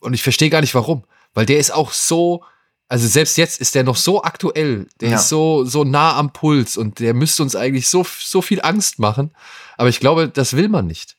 und 0.00 0.14
ich 0.14 0.22
verstehe 0.22 0.50
gar 0.50 0.60
nicht 0.60 0.74
warum, 0.74 1.04
weil 1.34 1.46
der 1.46 1.58
ist 1.58 1.72
auch 1.72 1.92
so, 1.92 2.42
also 2.88 3.06
selbst 3.06 3.36
jetzt 3.36 3.60
ist 3.60 3.74
der 3.74 3.84
noch 3.84 3.96
so 3.96 4.22
aktuell, 4.22 4.86
der 5.00 5.10
ja. 5.10 5.16
ist 5.16 5.28
so, 5.28 5.64
so 5.64 5.84
nah 5.84 6.16
am 6.16 6.32
Puls 6.32 6.76
und 6.76 7.00
der 7.00 7.12
müsste 7.12 7.42
uns 7.42 7.54
eigentlich 7.54 7.88
so, 7.88 8.04
so 8.18 8.40
viel 8.40 8.60
Angst 8.62 8.98
machen. 8.98 9.30
Aber 9.76 9.90
ich 9.90 10.00
glaube, 10.00 10.28
das 10.28 10.56
will 10.56 10.68
man 10.68 10.86
nicht. 10.86 11.16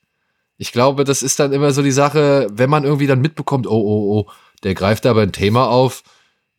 Ich 0.58 0.72
glaube, 0.72 1.04
das 1.04 1.22
ist 1.22 1.40
dann 1.40 1.54
immer 1.54 1.72
so 1.72 1.84
die 1.84 1.92
Sache, 1.92 2.48
wenn 2.52 2.70
man 2.70 2.84
irgendwie 2.84 3.08
dann 3.08 3.22
mitbekommt, 3.22 3.68
oh, 3.68 3.72
oh, 3.72 4.20
oh, 4.20 4.32
der 4.64 4.74
greift 4.74 5.06
aber 5.06 5.22
ein 5.22 5.32
Thema 5.32 5.70
auf, 5.70 6.04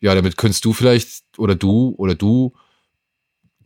ja, 0.00 0.14
damit 0.14 0.36
könntest 0.36 0.64
du 0.64 0.72
vielleicht 0.72 1.24
oder 1.36 1.54
du 1.54 1.94
oder 1.98 2.14
du 2.14 2.52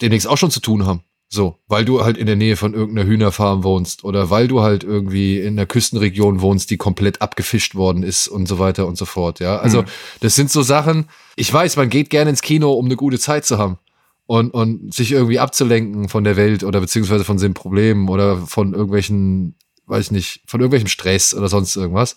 demnächst 0.01 0.27
auch 0.27 0.39
schon 0.39 0.51
zu 0.51 0.61
tun 0.61 0.87
haben. 0.87 1.05
So, 1.35 1.59
weil 1.67 1.85
du 1.85 2.05
halt 2.05 2.17
in 2.17 2.27
der 2.27 2.37
Nähe 2.37 2.57
von 2.57 2.75
irgendeiner 2.75 3.09
Hühnerfarm 3.09 3.65
wohnst 3.65 4.05
oder 4.05 4.31
weil 4.31 4.47
du 4.47 4.61
halt 4.61 4.85
irgendwie 4.85 5.41
in 5.41 5.59
einer 5.59 5.67
Küstenregion 5.67 6.41
wohnst, 6.41 6.71
die 6.71 6.77
komplett 6.77 7.21
abgefischt 7.21 7.75
worden 7.75 8.05
ist 8.05 8.29
und 8.29 8.47
so 8.47 8.61
weiter 8.61 8.87
und 8.87 8.97
so 8.97 9.05
fort. 9.05 9.41
Ja, 9.41 9.57
also 9.57 9.83
mhm. 9.83 9.87
das 10.21 10.37
sind 10.37 10.53
so 10.53 10.63
Sachen. 10.63 11.09
Ich 11.35 11.53
weiß, 11.53 11.75
man 11.75 11.91
geht 11.91 12.09
gerne 12.09 12.31
ins 12.31 12.41
Kino, 12.41 12.73
um 12.73 12.85
eine 12.85 12.95
gute 12.95 13.19
Zeit 13.19 13.45
zu 13.45 13.59
haben 13.59 13.79
und, 14.27 14.51
und 14.51 14.95
sich 14.95 15.11
irgendwie 15.11 15.41
abzulenken 15.41 16.09
von 16.09 16.23
der 16.23 16.37
Welt 16.37 16.63
oder 16.63 16.81
beziehungsweise 16.81 17.25
von 17.25 17.37
den 17.37 17.53
Problemen 17.53 18.09
oder 18.09 18.37
von 18.37 18.73
irgendwelchen, 18.73 19.57
weiß 19.87 20.07
ich 20.07 20.13
nicht, 20.13 20.43
von 20.47 20.61
irgendwelchem 20.61 20.87
Stress 20.87 21.35
oder 21.35 21.49
sonst 21.49 21.75
irgendwas. 21.75 22.15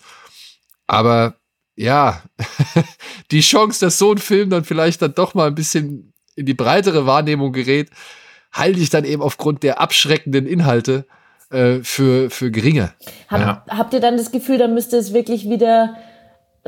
Aber 0.86 1.34
ja, 1.74 2.22
die 3.32 3.40
Chance, 3.40 3.80
dass 3.80 3.98
so 3.98 4.12
ein 4.12 4.18
Film 4.18 4.50
dann 4.50 4.62
vielleicht 4.62 5.02
dann 5.02 5.14
doch 5.14 5.34
mal 5.34 5.48
ein 5.48 5.56
bisschen 5.56 6.12
in 6.36 6.46
die 6.46 6.54
breitere 6.54 7.04
Wahrnehmung 7.04 7.52
gerät, 7.52 7.90
halte 8.52 8.80
ich 8.80 8.90
dann 8.90 9.04
eben 9.04 9.22
aufgrund 9.22 9.62
der 9.62 9.80
abschreckenden 9.80 10.46
Inhalte 10.46 11.06
äh, 11.50 11.80
für, 11.82 12.30
für 12.30 12.50
geringer. 12.50 12.94
Hab, 13.28 13.40
ja. 13.40 13.64
Habt 13.68 13.94
ihr 13.94 14.00
dann 14.00 14.16
das 14.16 14.30
Gefühl, 14.30 14.58
da 14.58 14.68
müsste 14.68 14.96
es 14.96 15.12
wirklich 15.12 15.48
wieder 15.48 15.96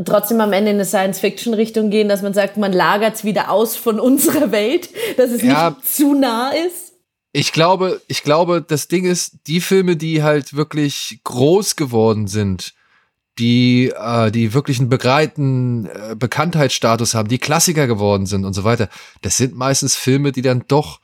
trotzdem 0.05 0.41
am 0.41 0.53
Ende 0.53 0.71
in 0.71 0.77
eine 0.77 0.85
Science-Fiction-Richtung 0.85 1.91
gehen, 1.91 2.09
dass 2.09 2.23
man 2.23 2.35
sagt, 2.35 2.57
man 2.57 2.73
lagert 2.73 3.17
es 3.17 3.25
wieder 3.25 3.51
aus 3.51 3.77
von 3.77 4.01
unserer 4.01 4.53
Welt, 4.53 4.89
dass 5.17 5.31
es 5.31 5.43
ja, 5.43 5.71
nicht 5.71 5.87
zu 5.87 6.15
nah 6.15 6.51
ist? 6.51 6.95
Ich 7.33 7.53
glaube, 7.53 8.01
ich 8.09 8.23
glaube, 8.23 8.65
das 8.67 8.89
Ding 8.89 9.05
ist, 9.05 9.47
die 9.47 9.61
Filme, 9.61 9.97
die 9.97 10.23
halt 10.23 10.57
wirklich 10.57 11.21
groß 11.23 11.77
geworden 11.77 12.27
sind, 12.27 12.75
die, 13.39 13.93
äh, 13.97 14.31
die 14.31 14.53
wirklich 14.53 14.81
einen 14.81 14.89
breiten 14.89 15.87
äh, 15.87 16.17
Bekanntheitsstatus 16.17 17.15
haben, 17.15 17.29
die 17.29 17.39
Klassiker 17.39 17.87
geworden 17.87 18.27
sind 18.27 18.45
und 18.45 18.53
so 18.53 18.65
weiter, 18.65 18.89
das 19.23 19.37
sind 19.37 19.55
meistens 19.55 19.97
Filme, 19.97 20.33
die 20.33 20.43
dann 20.43 20.65
doch 20.67 21.01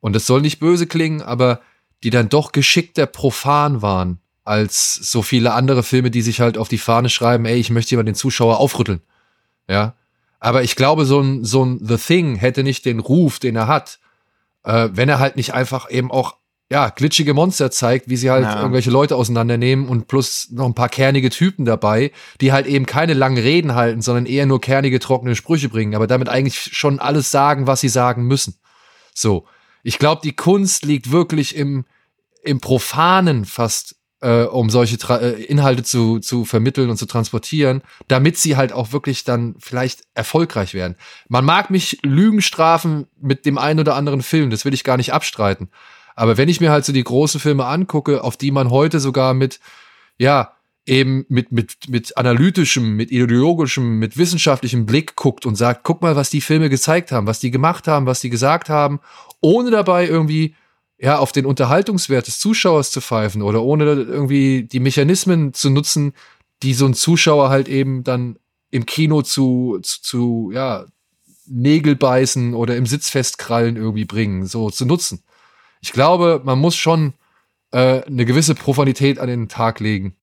und 0.00 0.14
das 0.14 0.26
soll 0.26 0.40
nicht 0.40 0.60
böse 0.60 0.86
klingen, 0.86 1.22
aber 1.22 1.60
die 2.02 2.10
dann 2.10 2.28
doch 2.28 2.52
geschickter 2.52 3.06
profan 3.06 3.82
waren 3.82 4.20
als 4.48 4.94
so 4.94 5.20
viele 5.20 5.52
andere 5.52 5.82
Filme, 5.82 6.10
die 6.10 6.22
sich 6.22 6.40
halt 6.40 6.56
auf 6.56 6.68
die 6.68 6.78
Fahne 6.78 7.10
schreiben, 7.10 7.44
ey, 7.44 7.58
ich 7.58 7.68
möchte 7.68 7.94
mal 7.96 8.02
den 8.02 8.14
Zuschauer 8.14 8.58
aufrütteln. 8.58 9.02
Ja. 9.68 9.94
Aber 10.40 10.62
ich 10.62 10.74
glaube, 10.74 11.04
so 11.04 11.20
ein, 11.20 11.44
so 11.44 11.64
ein 11.64 11.80
The 11.84 11.98
Thing 11.98 12.36
hätte 12.36 12.62
nicht 12.62 12.86
den 12.86 12.98
Ruf, 12.98 13.40
den 13.40 13.56
er 13.56 13.66
hat, 13.66 13.98
äh, 14.64 14.88
wenn 14.92 15.10
er 15.10 15.18
halt 15.18 15.36
nicht 15.36 15.52
einfach 15.52 15.90
eben 15.90 16.10
auch, 16.10 16.36
ja, 16.70 16.88
glitschige 16.88 17.34
Monster 17.34 17.70
zeigt, 17.70 18.08
wie 18.08 18.16
sie 18.16 18.30
halt 18.30 18.44
ja. 18.44 18.58
irgendwelche 18.58 18.90
Leute 18.90 19.16
auseinandernehmen 19.16 19.86
und 19.86 20.06
plus 20.06 20.48
noch 20.50 20.66
ein 20.66 20.74
paar 20.74 20.88
kernige 20.88 21.28
Typen 21.28 21.66
dabei, 21.66 22.10
die 22.40 22.52
halt 22.52 22.66
eben 22.66 22.86
keine 22.86 23.12
langen 23.12 23.38
Reden 23.38 23.74
halten, 23.74 24.00
sondern 24.00 24.24
eher 24.24 24.46
nur 24.46 24.62
kernige, 24.62 24.98
trockene 24.98 25.36
Sprüche 25.36 25.68
bringen, 25.68 25.94
aber 25.94 26.06
damit 26.06 26.30
eigentlich 26.30 26.58
schon 26.58 27.00
alles 27.00 27.30
sagen, 27.30 27.66
was 27.66 27.82
sie 27.82 27.88
sagen 27.90 28.24
müssen. 28.24 28.54
So. 29.12 29.46
Ich 29.88 29.98
glaube, 29.98 30.20
die 30.22 30.36
Kunst 30.36 30.84
liegt 30.84 31.12
wirklich 31.12 31.56
im, 31.56 31.86
im 32.42 32.60
Profanen 32.60 33.46
fast, 33.46 33.96
äh, 34.20 34.42
um 34.42 34.68
solche 34.68 34.98
Tra 34.98 35.16
äh, 35.16 35.42
Inhalte 35.44 35.82
zu, 35.82 36.18
zu 36.18 36.44
vermitteln 36.44 36.90
und 36.90 36.98
zu 36.98 37.06
transportieren, 37.06 37.80
damit 38.06 38.36
sie 38.36 38.58
halt 38.58 38.74
auch 38.74 38.92
wirklich 38.92 39.24
dann 39.24 39.54
vielleicht 39.58 40.02
erfolgreich 40.12 40.74
werden. 40.74 40.96
Man 41.28 41.46
mag 41.46 41.70
mich 41.70 42.00
Lügen 42.02 42.42
strafen 42.42 43.06
mit 43.18 43.46
dem 43.46 43.56
einen 43.56 43.80
oder 43.80 43.94
anderen 43.94 44.20
Film, 44.20 44.50
das 44.50 44.66
will 44.66 44.74
ich 44.74 44.84
gar 44.84 44.98
nicht 44.98 45.14
abstreiten. 45.14 45.70
Aber 46.14 46.36
wenn 46.36 46.50
ich 46.50 46.60
mir 46.60 46.70
halt 46.70 46.84
so 46.84 46.92
die 46.92 47.02
großen 47.02 47.40
Filme 47.40 47.64
angucke, 47.64 48.22
auf 48.22 48.36
die 48.36 48.50
man 48.50 48.68
heute 48.68 49.00
sogar 49.00 49.32
mit, 49.32 49.58
ja, 50.18 50.52
eben 50.88 51.26
mit, 51.28 51.52
mit, 51.52 51.88
mit 51.88 52.16
analytischem, 52.16 52.96
mit 52.96 53.10
ideologischem, 53.10 53.98
mit 53.98 54.16
wissenschaftlichem 54.16 54.86
Blick 54.86 55.16
guckt 55.16 55.44
und 55.44 55.54
sagt, 55.54 55.84
guck 55.84 56.00
mal, 56.00 56.16
was 56.16 56.30
die 56.30 56.40
Filme 56.40 56.70
gezeigt 56.70 57.12
haben, 57.12 57.26
was 57.26 57.40
die 57.40 57.50
gemacht 57.50 57.86
haben, 57.86 58.06
was 58.06 58.20
die 58.20 58.30
gesagt 58.30 58.70
haben, 58.70 59.00
ohne 59.40 59.70
dabei 59.70 60.08
irgendwie 60.08 60.54
ja 60.98 61.18
auf 61.18 61.30
den 61.30 61.46
Unterhaltungswert 61.46 62.26
des 62.26 62.38
Zuschauers 62.38 62.90
zu 62.90 63.00
pfeifen 63.00 63.42
oder 63.42 63.62
ohne 63.62 63.84
irgendwie 63.84 64.64
die 64.64 64.80
Mechanismen 64.80 65.52
zu 65.52 65.70
nutzen, 65.70 66.14
die 66.62 66.74
so 66.74 66.86
ein 66.86 66.94
Zuschauer 66.94 67.50
halt 67.50 67.68
eben 67.68 68.02
dann 68.02 68.38
im 68.70 68.86
Kino 68.86 69.22
zu, 69.22 69.78
zu, 69.82 70.00
zu 70.02 70.50
ja, 70.54 70.86
Nägel 71.46 71.96
beißen 71.96 72.54
oder 72.54 72.76
im 72.76 72.86
Sitz 72.86 73.10
festkrallen 73.10 73.76
irgendwie 73.76 74.06
bringen, 74.06 74.46
so 74.46 74.70
zu 74.70 74.86
nutzen. 74.86 75.22
Ich 75.80 75.92
glaube, 75.92 76.40
man 76.44 76.58
muss 76.58 76.76
schon 76.76 77.12
äh, 77.72 78.02
eine 78.02 78.24
gewisse 78.24 78.54
Profanität 78.54 79.18
an 79.18 79.28
den 79.28 79.48
Tag 79.48 79.80
legen 79.80 80.16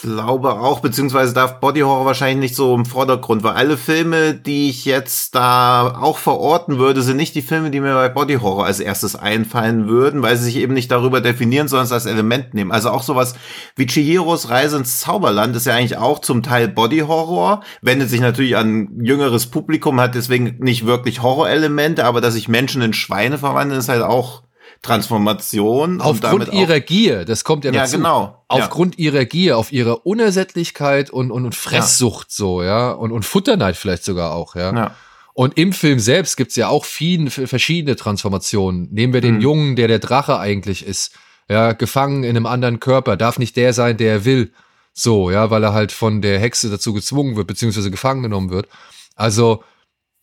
glaube 0.00 0.52
auch, 0.60 0.80
beziehungsweise 0.80 1.34
darf 1.34 1.60
Body 1.60 1.80
Horror 1.80 2.06
wahrscheinlich 2.06 2.50
nicht 2.50 2.56
so 2.56 2.74
im 2.74 2.84
Vordergrund, 2.84 3.42
weil 3.42 3.54
alle 3.54 3.76
Filme, 3.76 4.34
die 4.34 4.68
ich 4.70 4.84
jetzt 4.84 5.34
da 5.34 5.96
auch 6.00 6.18
verorten 6.18 6.78
würde, 6.78 7.02
sind 7.02 7.16
nicht 7.16 7.34
die 7.34 7.42
Filme, 7.42 7.70
die 7.70 7.80
mir 7.80 7.94
bei 7.94 8.08
Body 8.08 8.34
Horror 8.34 8.66
als 8.66 8.80
erstes 8.80 9.16
einfallen 9.16 9.88
würden, 9.88 10.22
weil 10.22 10.36
sie 10.36 10.44
sich 10.44 10.56
eben 10.56 10.74
nicht 10.74 10.90
darüber 10.90 11.20
definieren, 11.20 11.68
sondern 11.68 11.86
es 11.86 11.92
als 11.92 12.06
Element 12.06 12.54
nehmen. 12.54 12.72
Also 12.72 12.90
auch 12.90 13.02
sowas 13.02 13.34
wie 13.76 13.86
Chihiros 13.86 14.50
Reise 14.50 14.76
ins 14.76 15.00
Zauberland 15.00 15.56
ist 15.56 15.66
ja 15.66 15.74
eigentlich 15.74 15.98
auch 15.98 16.18
zum 16.18 16.42
Teil 16.42 16.68
Body 16.68 17.00
Horror, 17.00 17.62
wendet 17.82 18.10
sich 18.10 18.20
natürlich 18.20 18.56
an 18.56 18.88
jüngeres 19.02 19.46
Publikum, 19.46 20.00
hat 20.00 20.14
deswegen 20.14 20.56
nicht 20.58 20.86
wirklich 20.86 21.22
Horrorelemente, 21.22 22.04
aber 22.04 22.20
dass 22.20 22.34
sich 22.34 22.48
Menschen 22.48 22.82
in 22.82 22.92
Schweine 22.92 23.38
verwandeln, 23.38 23.80
ist 23.80 23.88
halt 23.88 24.02
auch 24.02 24.42
Transformation. 24.84 26.00
Aufgrund 26.00 26.52
ihrer 26.52 26.80
Gier, 26.80 27.24
das 27.24 27.42
kommt 27.42 27.64
ja 27.64 27.72
dazu. 27.72 27.92
Ja, 27.92 27.96
genau. 27.96 28.44
Aufgrund 28.48 28.98
ja. 28.98 29.06
ihrer 29.06 29.24
Gier, 29.24 29.58
auf 29.58 29.72
ihre 29.72 29.98
Unersättlichkeit 29.98 31.10
und, 31.10 31.30
und, 31.30 31.46
und 31.46 31.54
Fresssucht 31.54 32.28
ja. 32.28 32.34
so, 32.36 32.62
ja. 32.62 32.90
Und, 32.92 33.10
und 33.10 33.24
Futterneid 33.24 33.76
vielleicht 33.76 34.04
sogar 34.04 34.32
auch, 34.32 34.54
ja. 34.54 34.74
ja. 34.74 34.94
Und 35.32 35.58
im 35.58 35.72
Film 35.72 35.98
selbst 35.98 36.36
gibt's 36.36 36.54
ja 36.54 36.68
auch 36.68 36.84
viele 36.84 37.30
verschiedene 37.30 37.96
Transformationen. 37.96 38.88
Nehmen 38.92 39.12
wir 39.12 39.20
den 39.20 39.36
mhm. 39.36 39.40
Jungen, 39.40 39.76
der 39.76 39.88
der 39.88 39.98
Drache 39.98 40.38
eigentlich 40.38 40.86
ist, 40.86 41.12
ja, 41.48 41.72
gefangen 41.72 42.22
in 42.22 42.36
einem 42.36 42.46
anderen 42.46 42.78
Körper, 42.78 43.16
darf 43.16 43.38
nicht 43.38 43.56
der 43.56 43.72
sein, 43.72 43.96
der 43.96 44.12
er 44.12 44.24
will. 44.24 44.52
So, 44.92 45.30
ja, 45.32 45.50
weil 45.50 45.64
er 45.64 45.72
halt 45.72 45.90
von 45.90 46.22
der 46.22 46.38
Hexe 46.38 46.70
dazu 46.70 46.92
gezwungen 46.92 47.34
wird, 47.34 47.48
beziehungsweise 47.48 47.90
gefangen 47.90 48.22
genommen 48.22 48.50
wird. 48.50 48.68
Also, 49.16 49.64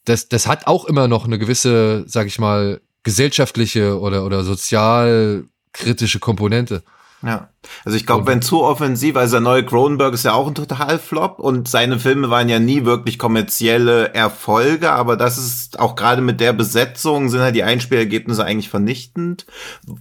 das, 0.06 0.30
das 0.30 0.48
hat 0.48 0.66
auch 0.66 0.86
immer 0.86 1.10
noch 1.10 1.26
eine 1.26 1.38
gewisse, 1.38 2.06
sag 2.08 2.28
ich 2.28 2.40
mal, 2.40 2.80
gesellschaftliche 3.04 4.00
oder, 4.00 4.26
oder 4.26 4.44
sozialkritische 4.44 6.20
Komponente. 6.20 6.84
Ja, 7.24 7.50
also 7.86 7.96
ich 7.96 8.08
glaube, 8.08 8.26
wenn 8.26 8.42
zu 8.42 8.64
offensiv, 8.64 9.16
also 9.16 9.34
der 9.34 9.42
neue 9.42 9.64
Cronenberg 9.64 10.16
ist 10.16 10.26
ja 10.26 10.34
auch 10.34 10.48
ein 10.48 10.56
Totalflop 10.56 11.38
und 11.38 11.68
seine 11.68 12.00
Filme 12.00 12.32
waren 12.32 12.50
ja 12.50 12.58
nie 12.58 12.84
wirklich 12.84 13.20
kommerzielle 13.20 14.12
Erfolge, 14.16 14.92
aber 14.92 15.18
das 15.18 15.38
ist 15.38 15.80
auch 15.80 15.96
gerade 15.96 16.24
mit 16.24 16.40
der 16.40 16.52
Besetzung 16.52 17.30
sind 17.30 17.42
halt 17.42 17.56
die 17.56 17.64
Einspielergebnisse 17.64 18.44
eigentlich 18.44 18.70
vernichtend 18.70 19.46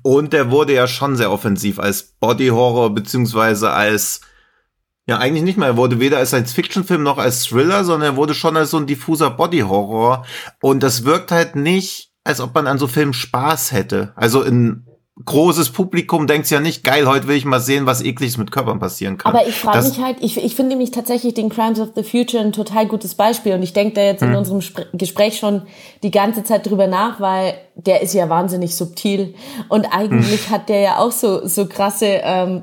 und 0.00 0.32
der 0.32 0.50
wurde 0.50 0.72
ja 0.72 0.86
schon 0.86 1.16
sehr 1.16 1.30
offensiv 1.30 1.78
als 1.78 2.04
Body 2.04 2.48
Horror 2.48 2.94
beziehungsweise 2.94 3.70
als 3.70 4.22
ja, 5.06 5.18
eigentlich 5.18 5.42
nicht 5.42 5.58
mehr. 5.58 5.68
Er 5.68 5.76
wurde 5.76 5.98
weder 5.98 6.18
als 6.18 6.28
Science-Fiction-Film 6.28 7.02
noch 7.02 7.18
als 7.18 7.44
Thriller, 7.44 7.84
sondern 7.84 8.12
er 8.12 8.16
wurde 8.16 8.32
schon 8.32 8.56
als 8.56 8.70
so 8.70 8.76
ein 8.76 8.86
diffuser 8.86 9.30
Body-Horror. 9.30 10.24
Und 10.60 10.84
das 10.84 11.04
wirkt 11.04 11.32
halt 11.32 11.56
nicht 11.56 12.09
als 12.24 12.40
ob 12.40 12.54
man 12.54 12.66
an 12.66 12.78
so 12.78 12.86
Filmen 12.86 13.12
Spaß 13.12 13.72
hätte. 13.72 14.12
Also 14.16 14.42
ein 14.42 14.86
großes 15.24 15.70
Publikum 15.70 16.26
denkt 16.26 16.48
ja 16.50 16.60
nicht, 16.60 16.82
geil, 16.82 17.06
heute 17.06 17.28
will 17.28 17.36
ich 17.36 17.44
mal 17.44 17.60
sehen, 17.60 17.86
was 17.86 18.02
ekliges 18.02 18.38
mit 18.38 18.50
Körpern 18.50 18.78
passieren 18.78 19.18
kann. 19.18 19.34
Aber 19.34 19.46
ich 19.46 19.54
frage 19.54 19.86
mich 19.86 20.00
halt, 20.00 20.16
ich, 20.20 20.42
ich 20.42 20.54
finde 20.54 20.70
nämlich 20.70 20.92
tatsächlich 20.92 21.34
den 21.34 21.50
Crimes 21.50 21.78
of 21.78 21.90
the 21.94 22.02
Future 22.02 22.42
ein 22.42 22.52
total 22.52 22.86
gutes 22.86 23.14
Beispiel 23.14 23.54
und 23.54 23.62
ich 23.62 23.72
denke 23.72 23.94
da 23.94 24.02
jetzt 24.02 24.22
in 24.22 24.30
hm. 24.30 24.36
unserem 24.36 24.60
Spre 24.60 24.86
Gespräch 24.92 25.38
schon 25.38 25.62
die 26.02 26.10
ganze 26.10 26.42
Zeit 26.42 26.66
drüber 26.66 26.86
nach, 26.86 27.20
weil 27.20 27.54
der 27.74 28.00
ist 28.02 28.14
ja 28.14 28.28
wahnsinnig 28.28 28.74
subtil 28.74 29.34
und 29.68 29.86
eigentlich 29.86 30.46
hm. 30.46 30.54
hat 30.54 30.68
der 30.68 30.80
ja 30.80 30.98
auch 30.98 31.12
so, 31.12 31.46
so 31.46 31.66
krasse 31.66 32.20
ähm, 32.22 32.62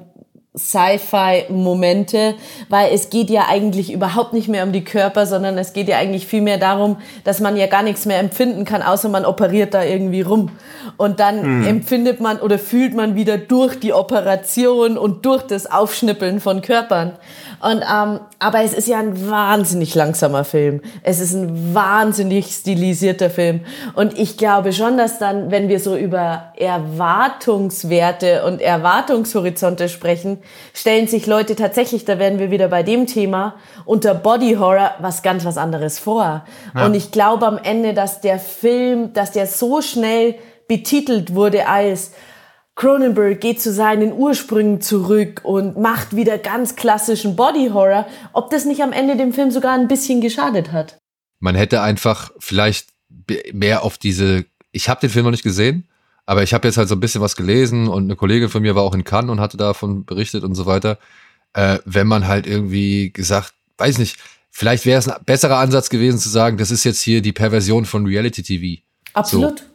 Sci-Fi-Momente, 0.58 2.36
weil 2.70 2.94
es 2.94 3.10
geht 3.10 3.30
ja 3.30 3.46
eigentlich 3.48 3.92
überhaupt 3.92 4.34
nicht 4.34 4.48
mehr 4.48 4.64
um 4.64 4.72
die 4.72 4.84
Körper, 4.84 5.26
sondern 5.26 5.58
es 5.58 5.74
geht 5.74 5.88
ja 5.88 5.98
eigentlich 5.98 6.28
viel 6.28 6.42
mehr 6.42 6.58
darum, 6.58 6.98
dass 7.24 7.40
man 7.40 7.56
ja 7.56 7.68
gar 7.68 7.84
nichts 7.84 8.06
mehr 8.06 8.20
empfinden 8.20 8.66
kann, 8.66 8.82
außer 8.82 9.10
man 9.10 9.26
operiert 9.26 9.74
da 9.74 9.84
irgendwie 9.84 10.22
rum. 10.22 10.50
Und 10.98 11.20
dann 11.20 11.60
mhm. 11.60 11.68
empfindet 11.68 12.20
man 12.20 12.40
oder 12.40 12.58
fühlt 12.58 12.96
man 12.96 13.16
wieder 13.16 13.38
durch 13.38 13.80
die 13.80 13.94
Operation 13.94 14.98
und 14.98 15.26
durch 15.26 15.44
das 15.44 15.70
Aufschnippeln 15.70 16.40
von 16.40 16.62
Körpern. 16.62 17.14
Und, 17.60 17.82
ähm, 17.82 18.20
aber 18.40 18.62
es 18.62 18.74
ist 18.74 18.88
ja 18.88 19.00
ein 19.00 19.30
wahnsinnig 19.30 19.96
langsamer 19.96 20.44
Film. 20.44 20.82
Es 21.02 21.20
ist 21.20 21.34
ein 21.34 21.74
wahnsinnig 21.74 22.48
stilisierter 22.48 23.32
Film. 23.32 23.62
Und 23.96 24.18
ich 24.18 24.38
glaube 24.38 24.74
schon, 24.74 24.98
dass 24.98 25.18
dann, 25.18 25.50
wenn 25.50 25.68
wir 25.68 25.80
so 25.80 25.96
über 25.96 26.54
Erwartungswerte 26.56 28.46
und 28.46 28.62
Erwartungshorizonte 28.62 29.90
sprechen, 29.90 30.38
stellen 30.74 31.08
sich 31.08 31.26
Leute 31.26 31.56
tatsächlich, 31.56 32.06
da 32.06 32.20
werden 32.20 32.40
wir 32.40 32.52
wieder 32.52 32.68
bei 32.68 32.84
dem 32.84 33.08
Thema, 33.08 33.56
unter 33.86 34.14
Body 34.14 34.56
Horror 34.56 34.96
was 35.00 35.24
ganz 35.24 35.46
was 35.46 35.58
anderes 35.58 36.00
vor. 36.00 36.46
Ja. 36.76 36.86
Und 36.86 36.94
ich 36.94 37.12
glaube 37.12 37.48
am 37.48 37.58
Ende, 37.58 37.94
dass 37.94 38.22
der 38.22 38.40
Film, 38.40 39.14
dass 39.14 39.32
der 39.32 39.48
so 39.48 39.82
schnell 39.82 40.36
betitelt 40.68 41.34
wurde 41.34 41.68
als 41.68 42.12
Cronenberg 42.78 43.42
geht 43.42 43.60
zu 43.60 43.74
seinen 43.74 44.14
Ursprüngen 44.14 44.82
zurück 44.82 45.42
und 45.44 45.78
macht 45.78 46.16
wieder 46.16 46.38
ganz 46.38 46.76
klassischen 46.76 47.36
Body 47.36 47.70
Horror, 47.74 48.06
ob 48.34 48.52
das 48.52 48.66
nicht 48.66 48.82
am 48.84 48.94
Ende 48.94 49.18
dem 49.18 49.34
Film 49.34 49.50
sogar 49.50 49.74
ein 49.74 49.88
bisschen 49.88 50.22
geschadet 50.22 50.72
hat. 50.72 51.00
Man 51.40 51.56
hätte 51.56 51.82
einfach 51.82 52.32
vielleicht 52.38 52.90
mehr 53.52 53.84
auf 53.84 53.98
diese, 53.98 54.46
ich 54.72 54.90
habe 54.90 55.02
den 55.02 55.10
Film 55.10 55.26
noch 55.26 55.32
nicht 55.32 55.44
gesehen, 55.44 55.88
Aber 56.28 56.44
ich 56.44 56.54
habe 56.54 56.68
jetzt 56.68 56.78
halt 56.78 56.90
so 56.90 56.96
ein 56.96 57.00
bisschen 57.00 57.22
was 57.22 57.38
gelesen 57.38 57.88
und 57.88 58.04
eine 58.04 58.18
Kollegin 58.18 58.50
von 58.50 58.62
mir 58.62 58.76
war 58.76 58.84
auch 58.84 58.94
in 58.94 59.06
Cannes 59.06 59.32
und 59.32 59.40
hatte 59.40 59.56
davon 59.56 60.06
berichtet 60.06 60.44
und 60.44 60.56
so 60.56 60.66
weiter. 60.66 61.00
Äh, 61.54 61.80
wenn 61.86 62.06
man 62.06 62.28
halt 62.28 62.46
irgendwie 62.46 63.12
gesagt, 63.12 63.54
weiß 63.78 63.98
nicht, 63.98 64.18
vielleicht 64.52 64.86
wäre 64.86 65.00
es 65.00 65.08
ein 65.08 65.24
besserer 65.26 65.58
Ansatz 65.58 65.90
gewesen 65.90 66.20
zu 66.20 66.28
sagen, 66.28 66.58
das 66.58 66.70
ist 66.70 66.84
jetzt 66.84 67.02
hier 67.02 67.22
die 67.22 67.32
Perversion 67.32 67.86
von 67.86 68.06
Reality 68.06 68.44
TV. 68.44 68.82
Absolut. 69.14 69.60
So. 69.60 69.66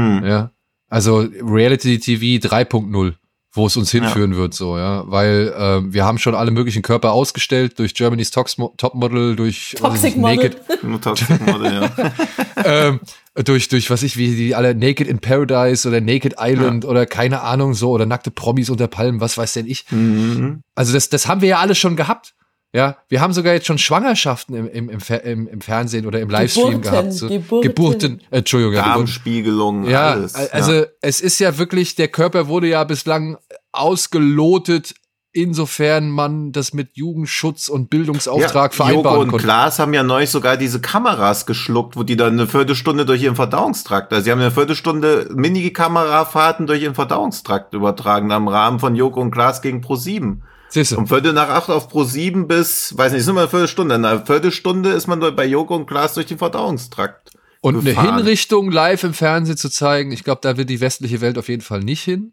Hm. 0.00 0.24
Ja. 0.24 0.50
Also 0.88 1.28
Reality 1.42 1.98
TV 1.98 2.48
3.0 2.48 3.14
wo 3.52 3.66
es 3.66 3.76
uns 3.76 3.90
hinführen 3.90 4.32
ja. 4.32 4.38
wird, 4.38 4.54
so, 4.54 4.78
ja. 4.78 5.04
Weil 5.06 5.52
äh, 5.56 5.92
wir 5.92 6.04
haben 6.04 6.18
schon 6.18 6.34
alle 6.34 6.50
möglichen 6.50 6.82
Körper 6.82 7.12
ausgestellt 7.12 7.78
durch 7.78 7.94
Germany's 7.94 8.30
Tox 8.30 8.56
Topmodel, 8.76 9.34
durch 9.34 9.74
Toxic 9.76 10.16
Model. 10.16 10.36
Naked. 10.36 11.02
Toxic 11.02 11.40
Model, 11.46 11.72
ja. 11.72 12.12
ähm, 12.64 13.00
durch, 13.34 13.68
durch, 13.68 13.90
was 13.90 14.02
ich, 14.02 14.16
wie 14.16 14.36
die 14.36 14.54
alle 14.54 14.74
Naked 14.74 15.08
in 15.08 15.18
Paradise 15.18 15.88
oder 15.88 16.00
Naked 16.00 16.36
Island 16.38 16.84
ja. 16.84 16.90
oder 16.90 17.06
keine 17.06 17.42
Ahnung 17.42 17.74
so 17.74 17.90
oder 17.90 18.06
nackte 18.06 18.30
Promis 18.30 18.70
unter 18.70 18.86
Palmen, 18.86 19.20
was 19.20 19.36
weiß 19.36 19.54
denn 19.54 19.66
ich. 19.66 19.90
Mhm. 19.90 20.62
Also 20.76 20.92
das, 20.92 21.08
das 21.08 21.26
haben 21.26 21.40
wir 21.40 21.48
ja 21.48 21.58
alle 21.58 21.74
schon 21.74 21.96
gehabt. 21.96 22.34
Ja, 22.72 22.98
wir 23.08 23.20
haben 23.20 23.32
sogar 23.32 23.52
jetzt 23.52 23.66
schon 23.66 23.78
Schwangerschaften 23.78 24.54
im, 24.54 24.68
im, 24.68 25.00
im, 25.24 25.48
im 25.48 25.60
Fernsehen 25.60 26.06
oder 26.06 26.20
im 26.20 26.30
Livestream 26.30 26.80
Geburten, 26.80 26.82
gehabt. 26.82 27.12
So. 27.12 27.28
Geburten, 27.28 27.68
Geburten 27.68 28.20
äh, 28.30 28.38
Entschuldigung. 28.38 28.74
Darmspiegelung, 28.74 29.88
ja, 29.88 30.10
alles. 30.10 30.34
Also 30.34 30.72
ja. 30.74 30.86
es 31.02 31.20
ist 31.20 31.40
ja 31.40 31.58
wirklich, 31.58 31.96
der 31.96 32.06
Körper 32.06 32.46
wurde 32.46 32.68
ja 32.68 32.84
bislang 32.84 33.38
ausgelotet, 33.72 34.94
insofern 35.32 36.10
man 36.10 36.52
das 36.52 36.72
mit 36.72 36.96
Jugendschutz 36.96 37.68
und 37.68 37.90
Bildungsauftrag 37.90 38.72
ja, 38.72 38.76
vereinbaren 38.76 39.14
Joko 39.14 39.22
und 39.22 39.30
konnte. 39.30 39.44
Klaas 39.44 39.80
haben 39.80 39.92
ja 39.92 40.04
neulich 40.04 40.30
sogar 40.30 40.56
diese 40.56 40.80
Kameras 40.80 41.46
geschluckt, 41.46 41.96
wo 41.96 42.04
die 42.04 42.16
dann 42.16 42.34
eine 42.34 42.46
Viertelstunde 42.46 43.04
durch 43.04 43.22
ihren 43.22 43.36
Verdauungstrakt, 43.36 44.12
also 44.12 44.24
sie 44.24 44.30
haben 44.30 44.40
eine 44.40 44.50
Viertelstunde 44.52 45.28
Mini-Kamerafahrten 45.34 46.68
durch 46.68 46.82
ihren 46.82 46.94
Verdauungstrakt 46.94 47.74
übertragen, 47.74 48.30
am 48.30 48.46
Rahmen 48.46 48.78
von 48.78 48.94
Joko 48.94 49.20
und 49.20 49.32
Klaas 49.32 49.60
gegen 49.60 49.80
Pro 49.80 49.96
7. 49.96 50.42
Siehste. 50.70 50.96
Um 50.96 51.08
Viertel 51.08 51.32
nach 51.32 51.48
acht 51.48 51.68
auf 51.68 51.88
Pro 51.88 52.04
7 52.04 52.46
bis, 52.46 52.96
weiß 52.96 53.12
nicht, 53.12 53.20
ist 53.20 53.26
nur 53.26 53.38
eine 53.38 53.48
Viertelstunde. 53.48 53.96
In 53.96 54.04
einer 54.04 54.24
Viertelstunde 54.24 54.90
ist 54.90 55.08
man 55.08 55.20
bei 55.34 55.44
Joko 55.44 55.74
und 55.74 55.86
Glas 55.86 56.14
durch 56.14 56.26
den 56.26 56.38
Verdauungstrakt. 56.38 57.32
Und 57.60 57.84
gefahren. 57.84 58.06
eine 58.06 58.16
Hinrichtung 58.18 58.70
live 58.70 59.04
im 59.04 59.12
Fernsehen 59.12 59.56
zu 59.56 59.68
zeigen, 59.68 60.12
ich 60.12 60.24
glaube, 60.24 60.40
da 60.42 60.56
wird 60.56 60.70
die 60.70 60.80
westliche 60.80 61.20
Welt 61.20 61.36
auf 61.36 61.48
jeden 61.48 61.62
Fall 61.62 61.80
nicht 61.80 62.02
hin. 62.02 62.32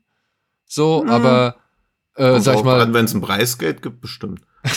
So, 0.66 1.04
mhm. 1.04 1.10
aber 1.10 1.56
äh, 2.16 2.40
sag 2.40 2.58
ich 2.58 2.64
mal. 2.64 2.94
Wenn 2.94 3.06
es 3.06 3.14
ein 3.14 3.22
Preisgeld 3.22 3.82
gibt, 3.82 4.02
bestimmt. 4.02 4.42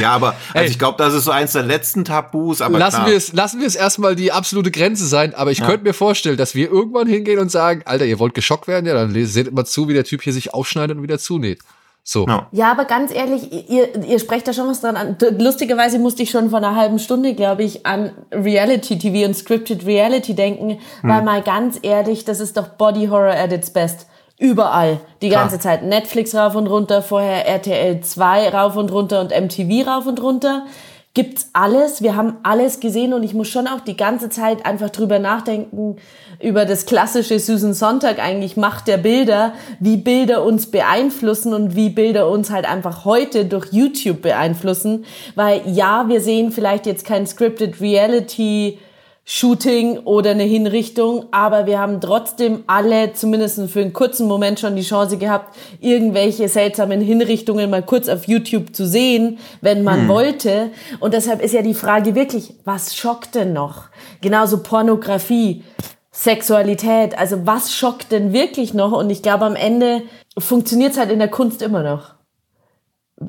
Ja, 0.00 0.12
aber 0.12 0.34
also 0.54 0.70
ich 0.70 0.78
glaube, 0.78 0.96
das 0.96 1.12
ist 1.12 1.24
so 1.24 1.30
eins 1.30 1.52
der 1.52 1.64
letzten 1.64 2.04
Tabus. 2.04 2.62
Aber 2.62 2.78
lassen 2.78 3.04
wir 3.04 3.14
es, 3.14 3.34
lassen 3.34 3.60
wir 3.60 3.66
es 3.66 3.74
erstmal 3.74 4.16
die 4.16 4.32
absolute 4.32 4.70
Grenze 4.70 5.06
sein. 5.06 5.34
Aber 5.34 5.50
ich 5.50 5.58
ja. 5.58 5.66
könnte 5.66 5.84
mir 5.84 5.92
vorstellen, 5.92 6.38
dass 6.38 6.54
wir 6.54 6.70
irgendwann 6.70 7.06
hingehen 7.06 7.38
und 7.38 7.50
sagen, 7.50 7.82
Alter, 7.84 8.06
ihr 8.06 8.18
wollt 8.18 8.32
geschockt 8.32 8.68
werden, 8.68 8.86
ja, 8.86 8.94
dann 8.94 9.12
seht 9.26 9.48
immer 9.48 9.66
zu, 9.66 9.88
wie 9.88 9.92
der 9.92 10.04
Typ 10.04 10.22
hier 10.22 10.32
sich 10.32 10.54
aufschneidet 10.54 10.96
und 10.96 11.02
wieder 11.02 11.18
zunäht. 11.18 11.60
So. 12.04 12.26
Ja. 12.26 12.48
ja, 12.50 12.70
aber 12.72 12.84
ganz 12.84 13.12
ehrlich, 13.12 13.70
ihr, 13.70 14.04
ihr 14.04 14.18
sprecht 14.18 14.48
da 14.48 14.52
schon 14.52 14.68
was 14.68 14.80
dran 14.80 14.96
an. 14.96 15.16
Lustigerweise 15.38 16.00
musste 16.00 16.24
ich 16.24 16.30
schon 16.30 16.50
vor 16.50 16.58
einer 16.58 16.74
halben 16.74 16.98
Stunde, 16.98 17.34
glaube 17.34 17.62
ich, 17.62 17.86
an 17.86 18.10
Reality 18.32 18.98
TV 18.98 19.26
und 19.26 19.34
Scripted 19.34 19.86
Reality 19.86 20.34
denken, 20.34 20.70
hm. 20.70 20.78
weil 21.02 21.22
mal 21.22 21.42
ganz 21.42 21.78
ehrlich, 21.82 22.24
das 22.24 22.40
ist 22.40 22.56
doch 22.56 22.68
Body 22.68 23.06
Horror 23.06 23.34
at 23.34 23.52
its 23.52 23.70
best. 23.70 24.06
Überall. 24.38 24.98
Die 25.20 25.28
ganze 25.28 25.58
Klar. 25.58 25.74
Zeit. 25.74 25.84
Netflix 25.84 26.34
rauf 26.34 26.56
und 26.56 26.66
runter, 26.66 27.02
vorher 27.02 27.46
RTL 27.46 28.00
2 28.00 28.48
rauf 28.48 28.76
und 28.76 28.90
runter 28.90 29.20
und 29.20 29.30
MTV 29.30 29.86
rauf 29.86 30.06
und 30.06 30.20
runter 30.20 30.66
gibt's 31.14 31.50
alles. 31.52 32.02
Wir 32.02 32.16
haben 32.16 32.36
alles 32.42 32.80
gesehen 32.80 33.12
und 33.12 33.22
ich 33.22 33.34
muss 33.34 33.48
schon 33.48 33.66
auch 33.66 33.80
die 33.80 33.96
ganze 33.96 34.30
Zeit 34.30 34.64
einfach 34.64 34.90
drüber 34.90 35.18
nachdenken, 35.18 35.96
über 36.40 36.64
das 36.64 36.86
klassische 36.86 37.38
Susan 37.38 37.74
Sonntag 37.74 38.18
eigentlich 38.18 38.56
Macht 38.56 38.88
der 38.88 38.96
Bilder, 38.96 39.52
wie 39.78 39.98
Bilder 39.98 40.42
uns 40.42 40.70
beeinflussen 40.70 41.52
und 41.52 41.76
wie 41.76 41.90
Bilder 41.90 42.28
uns 42.28 42.50
halt 42.50 42.64
einfach 42.64 43.04
heute 43.04 43.44
durch 43.44 43.72
YouTube 43.72 44.22
beeinflussen. 44.22 45.04
Weil 45.34 45.62
ja, 45.66 46.08
wir 46.08 46.20
sehen 46.20 46.50
vielleicht 46.50 46.86
jetzt 46.86 47.04
kein 47.04 47.26
scripted 47.26 47.80
Reality 47.80 48.78
Shooting 49.24 49.98
oder 49.98 50.32
eine 50.32 50.42
Hinrichtung, 50.42 51.26
aber 51.30 51.66
wir 51.66 51.78
haben 51.78 52.00
trotzdem 52.00 52.64
alle 52.66 53.12
zumindest 53.12 53.60
für 53.70 53.80
einen 53.80 53.92
kurzen 53.92 54.26
Moment 54.26 54.58
schon 54.58 54.74
die 54.74 54.82
Chance 54.82 55.16
gehabt, 55.16 55.56
irgendwelche 55.80 56.48
seltsamen 56.48 57.00
Hinrichtungen 57.00 57.70
mal 57.70 57.84
kurz 57.84 58.08
auf 58.08 58.26
YouTube 58.26 58.74
zu 58.74 58.84
sehen, 58.84 59.38
wenn 59.60 59.84
man 59.84 60.02
hm. 60.02 60.08
wollte. 60.08 60.70
Und 60.98 61.14
deshalb 61.14 61.40
ist 61.40 61.54
ja 61.54 61.62
die 61.62 61.74
Frage 61.74 62.16
wirklich, 62.16 62.54
was 62.64 62.96
schockt 62.96 63.36
denn 63.36 63.52
noch? 63.52 63.90
Genauso 64.20 64.60
Pornografie, 64.60 65.62
Sexualität, 66.10 67.16
also 67.16 67.46
was 67.46 67.72
schockt 67.72 68.10
denn 68.10 68.32
wirklich 68.32 68.74
noch? 68.74 68.90
Und 68.90 69.08
ich 69.08 69.22
glaube, 69.22 69.44
am 69.44 69.54
Ende 69.54 70.02
funktioniert 70.36 70.92
es 70.92 70.98
halt 70.98 71.12
in 71.12 71.20
der 71.20 71.28
Kunst 71.28 71.62
immer 71.62 71.84
noch. 71.84 72.16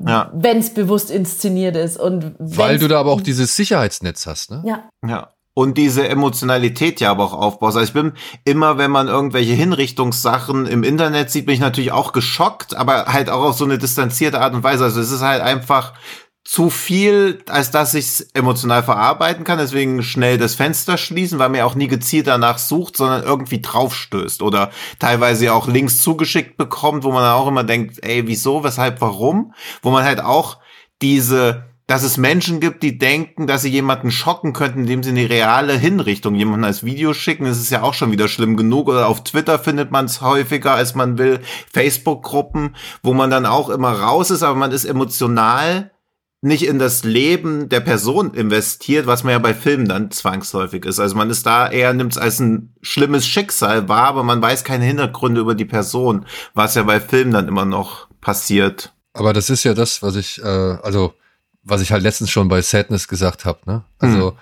Ja. 0.08 0.32
Wenn 0.34 0.58
es 0.58 0.74
bewusst 0.74 1.12
inszeniert 1.12 1.76
ist. 1.76 2.00
Und 2.00 2.34
Weil 2.40 2.80
du 2.80 2.88
da 2.88 2.98
aber 2.98 3.12
auch 3.12 3.20
dieses 3.20 3.54
Sicherheitsnetz 3.54 4.26
hast, 4.26 4.50
ne? 4.50 4.60
Ja. 4.66 4.88
Ja 5.08 5.34
und 5.54 5.78
diese 5.78 6.08
Emotionalität 6.08 7.00
ja 7.00 7.12
aber 7.12 7.24
auch 7.24 7.32
aufbaust. 7.32 7.76
Also 7.76 7.86
ich 7.86 7.94
bin 7.94 8.12
immer, 8.44 8.76
wenn 8.76 8.90
man 8.90 9.08
irgendwelche 9.08 9.52
Hinrichtungssachen 9.52 10.66
im 10.66 10.82
Internet 10.82 11.30
sieht, 11.30 11.46
bin 11.46 11.54
ich 11.54 11.60
natürlich 11.60 11.92
auch 11.92 12.12
geschockt, 12.12 12.76
aber 12.76 13.06
halt 13.06 13.30
auch 13.30 13.44
auf 13.44 13.56
so 13.56 13.64
eine 13.64 13.78
distanzierte 13.78 14.40
Art 14.40 14.54
und 14.54 14.64
Weise. 14.64 14.84
Also 14.84 15.00
es 15.00 15.12
ist 15.12 15.22
halt 15.22 15.40
einfach 15.40 15.94
zu 16.44 16.68
viel, 16.68 17.42
als 17.48 17.70
dass 17.70 17.94
ich 17.94 18.04
es 18.04 18.20
emotional 18.34 18.82
verarbeiten 18.82 19.44
kann. 19.44 19.58
Deswegen 19.58 20.02
schnell 20.02 20.36
das 20.36 20.56
Fenster 20.56 20.98
schließen, 20.98 21.38
weil 21.38 21.48
man 21.48 21.58
ja 21.58 21.64
auch 21.64 21.74
nie 21.74 21.88
gezielt 21.88 22.26
danach 22.26 22.58
sucht, 22.58 22.96
sondern 22.96 23.22
irgendwie 23.22 23.62
draufstößt 23.62 24.42
oder 24.42 24.70
teilweise 24.98 25.54
auch 25.54 25.68
Links 25.68 26.02
zugeschickt 26.02 26.58
bekommt, 26.58 27.04
wo 27.04 27.12
man 27.12 27.22
dann 27.22 27.34
auch 27.34 27.46
immer 27.46 27.64
denkt, 27.64 28.04
ey, 28.04 28.26
wieso, 28.26 28.62
weshalb, 28.62 29.00
warum? 29.00 29.54
Wo 29.82 29.90
man 29.90 30.04
halt 30.04 30.20
auch 30.20 30.58
diese 31.00 31.73
dass 31.86 32.02
es 32.02 32.16
Menschen 32.16 32.60
gibt, 32.60 32.82
die 32.82 32.96
denken, 32.96 33.46
dass 33.46 33.62
sie 33.62 33.70
jemanden 33.70 34.10
schocken 34.10 34.54
könnten, 34.54 34.80
indem 34.80 35.02
sie 35.02 35.10
eine 35.10 35.28
reale 35.28 35.76
Hinrichtung 35.76 36.34
jemanden 36.34 36.64
als 36.64 36.82
Video 36.82 37.12
schicken. 37.12 37.44
Das 37.44 37.58
ist 37.58 37.70
ja 37.70 37.82
auch 37.82 37.92
schon 37.92 38.10
wieder 38.10 38.28
schlimm 38.28 38.56
genug. 38.56 38.88
Oder 38.88 39.06
auf 39.06 39.22
Twitter 39.22 39.58
findet 39.58 39.90
man 39.90 40.06
es 40.06 40.22
häufiger, 40.22 40.72
als 40.72 40.94
man 40.94 41.18
will. 41.18 41.40
Facebook-Gruppen, 41.72 42.74
wo 43.02 43.12
man 43.12 43.30
dann 43.30 43.44
auch 43.44 43.68
immer 43.68 43.92
raus 43.92 44.30
ist, 44.30 44.42
aber 44.42 44.58
man 44.58 44.72
ist 44.72 44.86
emotional 44.86 45.90
nicht 46.40 46.66
in 46.66 46.78
das 46.78 47.04
Leben 47.04 47.70
der 47.70 47.80
Person 47.80 48.34
investiert, 48.34 49.06
was 49.06 49.24
man 49.24 49.32
ja 49.32 49.38
bei 49.38 49.54
Filmen 49.54 49.88
dann 49.88 50.10
zwangsläufig 50.10 50.84
ist. 50.84 51.00
Also 51.00 51.16
man 51.16 51.30
ist 51.30 51.46
da 51.46 51.70
eher, 51.70 51.94
nimmt 51.94 52.12
es 52.12 52.18
als 52.18 52.38
ein 52.38 52.74
schlimmes 52.82 53.26
Schicksal 53.26 53.88
wahr, 53.88 54.08
aber 54.08 54.24
man 54.24 54.42
weiß 54.42 54.62
keine 54.62 54.84
Hintergründe 54.84 55.40
über 55.40 55.54
die 55.54 55.64
Person, 55.64 56.26
was 56.52 56.74
ja 56.74 56.82
bei 56.82 57.00
Filmen 57.00 57.32
dann 57.32 57.48
immer 57.48 57.64
noch 57.64 58.08
passiert. 58.20 58.92
Aber 59.14 59.32
das 59.32 59.48
ist 59.48 59.64
ja 59.64 59.72
das, 59.72 60.02
was 60.02 60.16
ich, 60.16 60.42
äh, 60.42 60.46
also 60.82 61.14
was 61.64 61.80
ich 61.80 61.92
halt 61.92 62.02
letztens 62.02 62.30
schon 62.30 62.48
bei 62.48 62.62
Sadness 62.62 63.08
gesagt 63.08 63.44
habe, 63.44 63.58
ne? 63.66 63.84
Also 63.98 64.30
hm. 64.32 64.38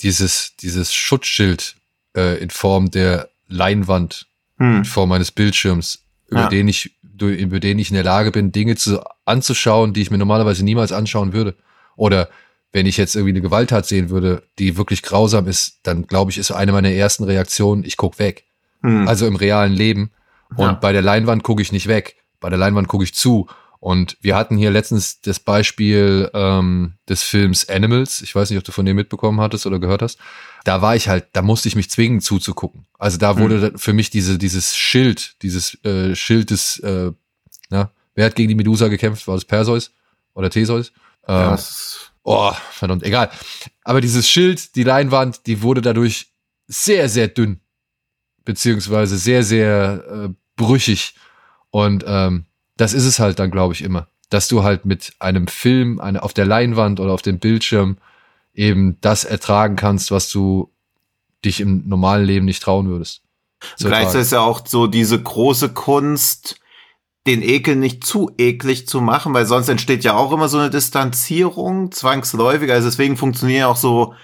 dieses, 0.00 0.56
dieses 0.56 0.94
Schutzschild 0.94 1.76
äh, 2.16 2.38
in 2.38 2.50
Form 2.50 2.90
der 2.90 3.30
Leinwand, 3.48 4.26
hm. 4.58 4.78
in 4.78 4.84
Form 4.84 5.12
eines 5.12 5.32
Bildschirms, 5.32 6.00
über 6.28 6.42
ja. 6.42 6.48
den 6.48 6.68
ich, 6.68 6.94
über 7.18 7.60
den 7.60 7.78
ich 7.78 7.90
in 7.90 7.94
der 7.94 8.04
Lage 8.04 8.30
bin, 8.30 8.52
Dinge 8.52 8.76
zu, 8.76 9.02
anzuschauen, 9.24 9.94
die 9.94 10.02
ich 10.02 10.10
mir 10.10 10.18
normalerweise 10.18 10.64
niemals 10.64 10.92
anschauen 10.92 11.32
würde. 11.32 11.56
Oder 11.96 12.28
wenn 12.72 12.86
ich 12.86 12.98
jetzt 12.98 13.14
irgendwie 13.14 13.32
eine 13.32 13.40
Gewalttat 13.40 13.86
sehen 13.86 14.10
würde, 14.10 14.42
die 14.58 14.76
wirklich 14.76 15.02
grausam 15.02 15.46
ist, 15.46 15.78
dann 15.82 16.06
glaube 16.06 16.30
ich, 16.30 16.38
ist 16.38 16.50
eine 16.50 16.72
meiner 16.72 16.90
ersten 16.90 17.24
Reaktionen, 17.24 17.84
ich 17.84 17.96
guck 17.96 18.18
weg. 18.18 18.44
Hm. 18.82 19.08
Also 19.08 19.26
im 19.26 19.36
realen 19.36 19.72
Leben. 19.72 20.10
Und 20.50 20.58
ja. 20.58 20.72
bei 20.72 20.92
der 20.92 21.02
Leinwand 21.02 21.42
gucke 21.42 21.62
ich 21.62 21.72
nicht 21.72 21.88
weg. 21.88 22.16
Bei 22.38 22.50
der 22.50 22.58
Leinwand 22.58 22.88
gucke 22.88 23.04
ich 23.04 23.14
zu. 23.14 23.48
Und 23.86 24.16
wir 24.20 24.34
hatten 24.34 24.56
hier 24.56 24.72
letztens 24.72 25.20
das 25.20 25.38
Beispiel 25.38 26.28
ähm, 26.34 26.94
des 27.08 27.22
Films 27.22 27.68
Animals. 27.68 28.20
Ich 28.20 28.34
weiß 28.34 28.50
nicht, 28.50 28.58
ob 28.58 28.64
du 28.64 28.72
von 28.72 28.84
dem 28.84 28.96
mitbekommen 28.96 29.40
hattest 29.40 29.64
oder 29.64 29.78
gehört 29.78 30.02
hast. 30.02 30.18
Da 30.64 30.82
war 30.82 30.96
ich 30.96 31.08
halt, 31.08 31.28
da 31.34 31.40
musste 31.40 31.68
ich 31.68 31.76
mich 31.76 31.88
zwingen 31.88 32.20
zuzugucken. 32.20 32.88
Also 32.98 33.16
da 33.16 33.38
wurde 33.38 33.70
mhm. 33.70 33.78
für 33.78 33.92
mich 33.92 34.10
diese, 34.10 34.38
dieses 34.38 34.74
Schild, 34.74 35.40
dieses 35.42 35.74
äh, 35.84 36.16
Schild 36.16 36.50
des, 36.50 36.80
äh, 36.80 37.12
na, 37.70 37.92
wer 38.16 38.26
hat 38.26 38.34
gegen 38.34 38.48
die 38.48 38.56
Medusa 38.56 38.88
gekämpft? 38.88 39.28
War 39.28 39.36
das 39.36 39.44
Perseus 39.44 39.92
oder 40.34 40.50
Theseus? 40.50 40.90
Ähm, 41.28 41.56
oh, 42.24 42.52
verdammt, 42.72 43.04
egal. 43.04 43.30
Aber 43.84 44.00
dieses 44.00 44.28
Schild, 44.28 44.74
die 44.74 44.82
Leinwand, 44.82 45.46
die 45.46 45.62
wurde 45.62 45.80
dadurch 45.80 46.32
sehr, 46.66 47.08
sehr 47.08 47.28
dünn. 47.28 47.60
Beziehungsweise 48.44 49.16
sehr, 49.16 49.44
sehr 49.44 50.04
äh, 50.10 50.28
brüchig. 50.56 51.14
Und 51.70 52.02
ähm, 52.04 52.46
das 52.76 52.92
ist 52.92 53.04
es 53.04 53.18
halt 53.18 53.38
dann, 53.38 53.50
glaube 53.50 53.74
ich, 53.74 53.82
immer. 53.82 54.08
Dass 54.28 54.48
du 54.48 54.62
halt 54.62 54.84
mit 54.84 55.12
einem 55.18 55.46
Film 55.46 56.00
eine, 56.00 56.22
auf 56.22 56.34
der 56.34 56.46
Leinwand 56.46 57.00
oder 57.00 57.12
auf 57.12 57.22
dem 57.22 57.38
Bildschirm 57.38 57.98
eben 58.54 58.98
das 59.00 59.24
ertragen 59.24 59.76
kannst, 59.76 60.10
was 60.10 60.30
du 60.30 60.70
dich 61.44 61.60
im 61.60 61.86
normalen 61.86 62.24
Leben 62.24 62.46
nicht 62.46 62.62
trauen 62.62 62.88
würdest. 62.88 63.22
Gleichzeitig 63.78 64.22
ist 64.22 64.32
ja 64.32 64.40
auch 64.40 64.66
so 64.66 64.86
diese 64.86 65.22
große 65.22 65.70
Kunst, 65.70 66.58
den 67.26 67.42
Ekel 67.42 67.76
nicht 67.76 68.04
zu 68.04 68.30
eklig 68.38 68.86
zu 68.86 69.00
machen, 69.00 69.34
weil 69.34 69.46
sonst 69.46 69.68
entsteht 69.68 70.04
ja 70.04 70.14
auch 70.14 70.32
immer 70.32 70.48
so 70.48 70.58
eine 70.58 70.70
Distanzierung, 70.70 71.90
zwangsläufig. 71.90 72.70
Also 72.70 72.88
deswegen 72.88 73.16
funktionieren 73.16 73.64
auch 73.64 73.76
so 73.76 74.14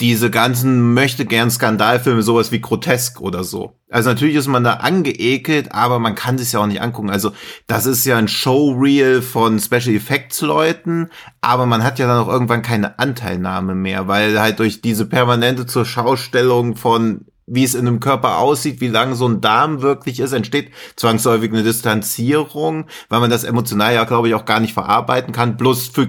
diese 0.00 0.28
ganzen 0.28 0.92
möchte 0.92 1.24
gern 1.24 1.50
Skandalfilme, 1.50 2.22
sowas 2.22 2.50
wie 2.50 2.60
Grotesk 2.60 3.20
oder 3.20 3.44
so. 3.44 3.78
Also 3.90 4.10
natürlich 4.10 4.34
ist 4.34 4.48
man 4.48 4.64
da 4.64 4.74
angeekelt, 4.74 5.72
aber 5.72 6.00
man 6.00 6.16
kann 6.16 6.36
sich 6.36 6.52
ja 6.52 6.60
auch 6.60 6.66
nicht 6.66 6.82
angucken. 6.82 7.10
Also 7.10 7.30
das 7.68 7.86
ist 7.86 8.04
ja 8.04 8.16
ein 8.16 8.26
Showreel 8.26 9.22
von 9.22 9.60
Special 9.60 9.94
Effects 9.94 10.40
Leuten, 10.40 11.10
aber 11.40 11.66
man 11.66 11.84
hat 11.84 12.00
ja 12.00 12.08
dann 12.08 12.18
auch 12.18 12.28
irgendwann 12.28 12.62
keine 12.62 12.98
Anteilnahme 12.98 13.76
mehr, 13.76 14.08
weil 14.08 14.40
halt 14.40 14.58
durch 14.58 14.82
diese 14.82 15.06
permanente 15.06 15.66
zur 15.66 15.84
Schaustellung 15.84 16.74
von 16.74 17.26
wie 17.46 17.64
es 17.64 17.74
in 17.74 17.86
einem 17.86 18.00
Körper 18.00 18.38
aussieht, 18.38 18.80
wie 18.80 18.88
lang 18.88 19.14
so 19.14 19.28
ein 19.28 19.40
Darm 19.40 19.82
wirklich 19.82 20.20
ist, 20.20 20.32
entsteht 20.32 20.70
zwangsläufig 20.96 21.52
eine 21.52 21.62
Distanzierung, 21.62 22.86
weil 23.08 23.20
man 23.20 23.30
das 23.30 23.44
emotional 23.44 23.94
ja, 23.94 24.04
glaube 24.04 24.28
ich, 24.28 24.34
auch 24.34 24.44
gar 24.44 24.60
nicht 24.60 24.72
verarbeiten 24.72 25.32
kann. 25.32 25.56
Plus 25.56 25.88
für, 25.88 26.08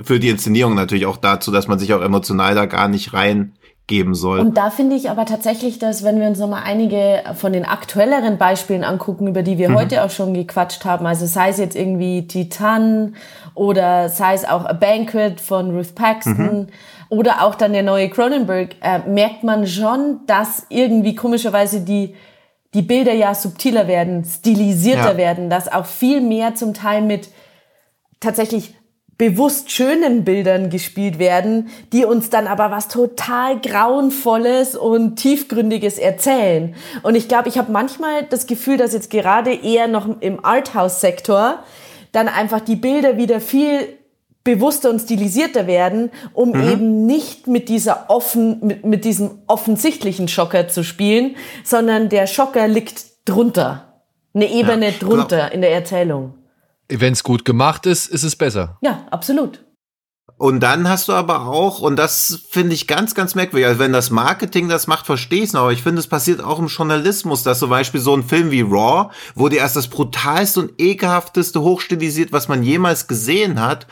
für 0.00 0.18
die 0.18 0.28
Inszenierung 0.28 0.74
natürlich 0.74 1.06
auch 1.06 1.16
dazu, 1.16 1.50
dass 1.50 1.68
man 1.68 1.78
sich 1.78 1.94
auch 1.94 2.02
emotional 2.02 2.54
da 2.54 2.66
gar 2.66 2.88
nicht 2.88 3.12
reingeben 3.12 4.14
soll. 4.14 4.40
Und 4.40 4.56
da 4.56 4.70
finde 4.70 4.96
ich 4.96 5.08
aber 5.08 5.24
tatsächlich, 5.24 5.78
dass 5.78 6.02
wenn 6.02 6.18
wir 6.18 6.26
uns 6.26 6.40
nochmal 6.40 6.62
einige 6.64 7.22
von 7.36 7.52
den 7.52 7.64
aktuelleren 7.64 8.38
Beispielen 8.38 8.82
angucken, 8.82 9.28
über 9.28 9.42
die 9.42 9.58
wir 9.58 9.70
mhm. 9.70 9.76
heute 9.76 10.04
auch 10.04 10.10
schon 10.10 10.34
gequatscht 10.34 10.84
haben, 10.84 11.06
also 11.06 11.26
sei 11.26 11.50
es 11.50 11.58
jetzt 11.58 11.76
irgendwie 11.76 12.26
Titan 12.26 13.14
oder 13.54 14.08
sei 14.08 14.34
es 14.34 14.44
auch 14.44 14.64
A 14.64 14.72
Banquet 14.72 15.40
von 15.40 15.76
Ruth 15.76 15.94
Paxton, 15.94 16.36
mhm 16.36 16.68
oder 17.12 17.44
auch 17.44 17.56
dann 17.56 17.74
der 17.74 17.82
neue 17.82 18.08
Cronenberg, 18.08 18.76
äh, 18.80 19.00
merkt 19.00 19.44
man 19.44 19.66
schon, 19.66 20.20
dass 20.26 20.64
irgendwie 20.70 21.14
komischerweise 21.14 21.82
die, 21.82 22.14
die 22.72 22.80
Bilder 22.80 23.12
ja 23.12 23.34
subtiler 23.34 23.86
werden, 23.86 24.24
stilisierter 24.24 25.12
ja. 25.12 25.16
werden, 25.18 25.50
dass 25.50 25.70
auch 25.70 25.84
viel 25.84 26.22
mehr 26.22 26.54
zum 26.54 26.72
Teil 26.72 27.02
mit 27.02 27.28
tatsächlich 28.18 28.74
bewusst 29.18 29.70
schönen 29.70 30.24
Bildern 30.24 30.70
gespielt 30.70 31.18
werden, 31.18 31.68
die 31.92 32.06
uns 32.06 32.30
dann 32.30 32.46
aber 32.46 32.70
was 32.70 32.88
total 32.88 33.60
grauenvolles 33.60 34.74
und 34.74 35.16
tiefgründiges 35.16 35.98
erzählen. 35.98 36.74
Und 37.02 37.14
ich 37.14 37.28
glaube, 37.28 37.50
ich 37.50 37.58
habe 37.58 37.70
manchmal 37.70 38.22
das 38.22 38.46
Gefühl, 38.46 38.78
dass 38.78 38.94
jetzt 38.94 39.10
gerade 39.10 39.52
eher 39.52 39.86
noch 39.86 40.08
im 40.20 40.42
Arthouse-Sektor 40.42 41.62
dann 42.12 42.28
einfach 42.28 42.60
die 42.60 42.76
Bilder 42.76 43.16
wieder 43.16 43.40
viel 43.40 43.98
bewusster 44.44 44.90
und 44.90 45.00
stilisierter 45.00 45.66
werden, 45.66 46.10
um 46.32 46.50
mhm. 46.50 46.68
eben 46.68 47.06
nicht 47.06 47.46
mit 47.46 47.68
dieser 47.68 48.10
offen, 48.10 48.58
mit, 48.66 48.84
mit 48.84 49.04
diesem 49.04 49.42
offensichtlichen 49.46 50.28
Schocker 50.28 50.68
zu 50.68 50.82
spielen, 50.82 51.36
sondern 51.64 52.08
der 52.08 52.26
Schocker 52.26 52.66
liegt 52.68 53.04
drunter. 53.24 54.00
Eine 54.34 54.50
Ebene 54.50 54.86
ja, 54.86 54.94
drunter 54.98 55.52
in 55.52 55.60
der 55.60 55.72
Erzählung. 55.72 56.34
Wenn 56.88 57.12
es 57.12 57.22
gut 57.22 57.44
gemacht 57.44 57.86
ist, 57.86 58.08
ist 58.08 58.22
es 58.22 58.34
besser. 58.34 58.78
Ja, 58.82 59.06
absolut. 59.10 59.64
Und 60.38 60.60
dann 60.60 60.88
hast 60.88 61.06
du 61.08 61.12
aber 61.12 61.46
auch, 61.46 61.80
und 61.80 61.96
das 61.96 62.42
finde 62.50 62.74
ich 62.74 62.88
ganz, 62.88 63.14
ganz 63.14 63.34
merkwürdig, 63.36 63.66
also 63.66 63.78
wenn 63.78 63.92
das 63.92 64.10
Marketing 64.10 64.68
das 64.68 64.88
macht, 64.88 65.06
verstehe 65.06 65.38
ich 65.38 65.50
es 65.50 65.52
noch, 65.52 65.60
aber 65.62 65.72
ich 65.72 65.82
finde, 65.82 66.00
es 66.00 66.08
passiert 66.08 66.42
auch 66.42 66.58
im 66.58 66.66
Journalismus, 66.66 67.44
dass 67.44 67.60
zum 67.60 67.70
Beispiel 67.70 68.00
so 68.00 68.12
ein 68.16 68.24
Film 68.24 68.50
wie 68.50 68.62
Raw, 68.62 69.10
wo 69.36 69.48
dir 69.48 69.58
erst 69.58 69.76
das 69.76 69.86
brutalste 69.86 70.60
und 70.60 70.72
ekelhafteste 70.78 71.60
hochstilisiert, 71.60 72.32
was 72.32 72.48
man 72.48 72.64
jemals 72.64 73.06
gesehen 73.06 73.60
hat, 73.60 73.86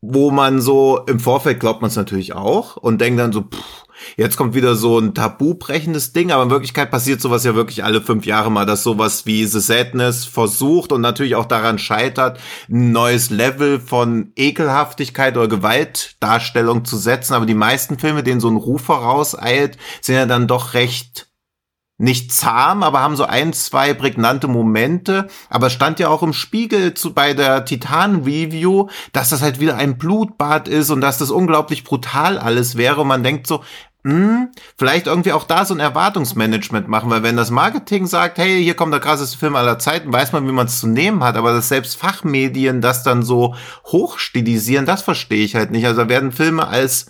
wo 0.00 0.30
man 0.30 0.60
so 0.60 1.00
im 1.06 1.18
Vorfeld 1.18 1.58
glaubt 1.58 1.82
man 1.82 1.90
es 1.90 1.96
natürlich 1.96 2.34
auch 2.34 2.76
und 2.76 3.00
denkt 3.00 3.18
dann 3.18 3.32
so, 3.32 3.42
pff, 3.42 3.85
jetzt 4.16 4.36
kommt 4.36 4.54
wieder 4.54 4.74
so 4.74 4.98
ein 4.98 5.14
tabubrechendes 5.14 6.12
Ding, 6.12 6.30
aber 6.32 6.42
in 6.42 6.50
Wirklichkeit 6.50 6.90
passiert 6.90 7.20
sowas 7.20 7.44
ja 7.44 7.54
wirklich 7.54 7.84
alle 7.84 8.00
fünf 8.00 8.26
Jahre 8.26 8.50
mal, 8.50 8.66
dass 8.66 8.82
sowas 8.82 9.26
wie 9.26 9.44
The 9.44 9.60
Sadness 9.60 10.24
versucht 10.24 10.92
und 10.92 11.00
natürlich 11.00 11.34
auch 11.34 11.46
daran 11.46 11.78
scheitert, 11.78 12.38
ein 12.68 12.92
neues 12.92 13.30
Level 13.30 13.80
von 13.80 14.32
Ekelhaftigkeit 14.36 15.36
oder 15.36 15.48
Gewaltdarstellung 15.48 16.84
zu 16.84 16.96
setzen. 16.96 17.34
Aber 17.34 17.46
die 17.46 17.54
meisten 17.54 17.98
Filme, 17.98 18.22
denen 18.22 18.40
so 18.40 18.48
ein 18.48 18.56
Ruf 18.56 18.82
vorauseilt, 18.82 19.78
sind 20.00 20.16
ja 20.16 20.26
dann 20.26 20.46
doch 20.46 20.74
recht 20.74 21.28
nicht 21.98 22.32
zahm, 22.32 22.82
aber 22.82 23.00
haben 23.00 23.16
so 23.16 23.24
ein, 23.24 23.52
zwei 23.52 23.94
prägnante 23.94 24.48
Momente. 24.48 25.28
Aber 25.48 25.70
stand 25.70 25.98
ja 25.98 26.08
auch 26.08 26.22
im 26.22 26.32
Spiegel 26.32 26.94
zu, 26.94 27.14
bei 27.14 27.32
der 27.32 27.64
Titan-Review, 27.64 28.88
dass 29.12 29.30
das 29.30 29.42
halt 29.42 29.60
wieder 29.60 29.76
ein 29.76 29.96
Blutbad 29.96 30.68
ist 30.68 30.90
und 30.90 31.00
dass 31.00 31.18
das 31.18 31.30
unglaublich 31.30 31.84
brutal 31.84 32.38
alles 32.38 32.76
wäre. 32.76 33.00
Und 33.00 33.08
man 33.08 33.22
denkt 33.22 33.46
so, 33.46 33.62
hm, 34.06 34.50
vielleicht 34.76 35.08
irgendwie 35.08 35.32
auch 35.32 35.42
da 35.42 35.64
so 35.64 35.74
ein 35.74 35.80
Erwartungsmanagement 35.80 36.86
machen, 36.86 37.10
weil 37.10 37.24
wenn 37.24 37.36
das 37.36 37.50
Marketing 37.50 38.06
sagt, 38.06 38.38
hey, 38.38 38.62
hier 38.62 38.74
kommt 38.74 38.92
der 38.92 39.00
krasseste 39.00 39.36
Film 39.36 39.56
aller 39.56 39.80
Zeiten, 39.80 40.12
weiß 40.12 40.30
man, 40.30 40.46
wie 40.46 40.52
man 40.52 40.66
es 40.66 40.78
zu 40.78 40.86
nehmen 40.86 41.24
hat, 41.24 41.36
aber 41.36 41.52
dass 41.52 41.70
selbst 41.70 41.96
Fachmedien 41.96 42.80
das 42.80 43.02
dann 43.02 43.24
so 43.24 43.56
hochstilisieren, 43.86 44.86
das 44.86 45.02
verstehe 45.02 45.44
ich 45.44 45.56
halt 45.56 45.72
nicht. 45.72 45.86
Also 45.86 46.02
da 46.02 46.08
werden 46.08 46.30
Filme 46.30 46.68
als 46.68 47.06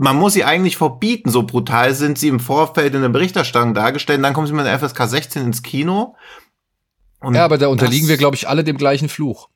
man 0.00 0.16
muss 0.16 0.32
sie 0.32 0.44
eigentlich 0.44 0.78
verbieten, 0.78 1.30
so 1.30 1.42
brutal 1.42 1.94
sind 1.94 2.18
sie 2.18 2.28
im 2.28 2.40
Vorfeld 2.40 2.94
in 2.94 3.02
der 3.02 3.10
Berichterstattung 3.10 3.74
dargestellt. 3.74 4.24
dann 4.24 4.32
kommen 4.32 4.46
sie 4.46 4.54
mit 4.54 4.64
der 4.64 4.78
FSK 4.78 5.06
16 5.06 5.42
ins 5.42 5.62
Kino. 5.62 6.16
Und 7.20 7.34
ja, 7.34 7.44
aber 7.44 7.58
da 7.58 7.68
unterliegen 7.68 8.08
wir, 8.08 8.16
glaube 8.16 8.34
ich, 8.34 8.48
alle 8.48 8.64
dem 8.64 8.78
gleichen 8.78 9.10
Fluch. 9.10 9.50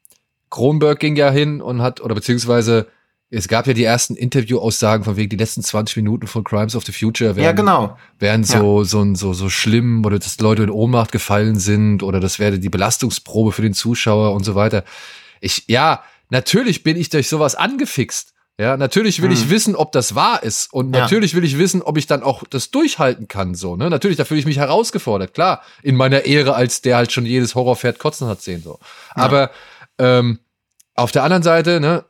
Kronberg 0.51 1.01
ging 1.01 1.17
ja 1.17 1.31
hin 1.31 1.63
und 1.63 1.81
hat, 1.81 2.03
oder 2.03 2.15
beziehungsweise 2.15 2.89
es 3.31 3.49
gab 3.49 3.67
ja 3.67 3.73
die 3.73 3.85
ersten 3.85 4.17
Interview-Aussagen 4.17 5.03
von 5.05 5.17
wegen 5.17 5.31
die 5.31 5.37
letzten 5.37 5.63
20 5.63 5.97
Minuten 5.97 6.27
von 6.27 6.45
Crimes 6.45 6.77
of 6.77 6.85
the 6.85 6.93
Future 6.93 7.37
wären, 7.37 7.45
ja, 7.45 7.53
genau. 7.53 7.97
wären 8.19 8.45
so, 8.45 8.81
ja. 8.81 8.85
so, 8.85 9.15
so, 9.15 9.33
so 9.33 9.49
schlimm 9.49 10.05
oder 10.05 10.19
dass 10.19 10.39
Leute 10.41 10.63
in 10.63 10.71
Ohnmacht 10.71 11.11
gefallen 11.11 11.59
sind 11.59 12.03
oder 12.03 12.21
das 12.21 12.39
wäre 12.39 12.59
die 12.59 12.69
Belastungsprobe 12.69 13.53
für 13.53 13.63
den 13.63 13.73
Zuschauer 13.73 14.35
und 14.35 14.45
so 14.45 14.55
weiter. 14.55 14.85
Ich, 15.41 15.65
ja, 15.69 16.05
natürlich 16.29 16.83
bin 16.83 16.99
ich 16.99 17.09
durch 17.09 17.31
sowas 17.31 17.55
angefixt. 17.55 18.34
Ja, 18.59 18.77
natürlich 18.77 19.21
will 19.21 19.31
hm. 19.31 19.37
ich 19.37 19.51
wissen, 19.51 19.75
ob 19.75 19.91
das 19.91 20.15
wahr 20.15 20.43
ist. 20.43 20.73
Und 20.73 20.91
natürlich 20.91 21.33
ja. 21.33 21.39
will 21.39 21.45
ich 21.45 21.59
wissen, 21.59 21.83
ob 21.83 21.99
ich 21.99 22.07
dann 22.07 22.23
auch 22.23 22.45
das 22.49 22.71
durchhalten 22.71 23.27
kann. 23.27 23.55
So, 23.55 23.75
ne? 23.75 23.91
Natürlich, 23.91 24.17
da 24.17 24.25
fühle 24.25 24.39
ich 24.39 24.47
mich 24.47 24.59
herausgefordert. 24.59 25.35
Klar, 25.35 25.63
in 25.83 25.97
meiner 25.97 26.25
Ehre, 26.25 26.55
als 26.55 26.81
der 26.81 26.97
halt 26.97 27.11
schon 27.11 27.27
jedes 27.27 27.57
Horrorpferd 27.57 27.99
kotzen 27.99 28.29
hat 28.29 28.43
sehen. 28.43 28.63
So. 28.63 28.79
Ja. 29.17 29.23
Aber 29.23 29.51
ähm, 29.99 30.39
auf 30.95 31.11
der 31.11 31.25
anderen 31.25 31.43
Seite, 31.43 31.81
ne, 31.81 32.05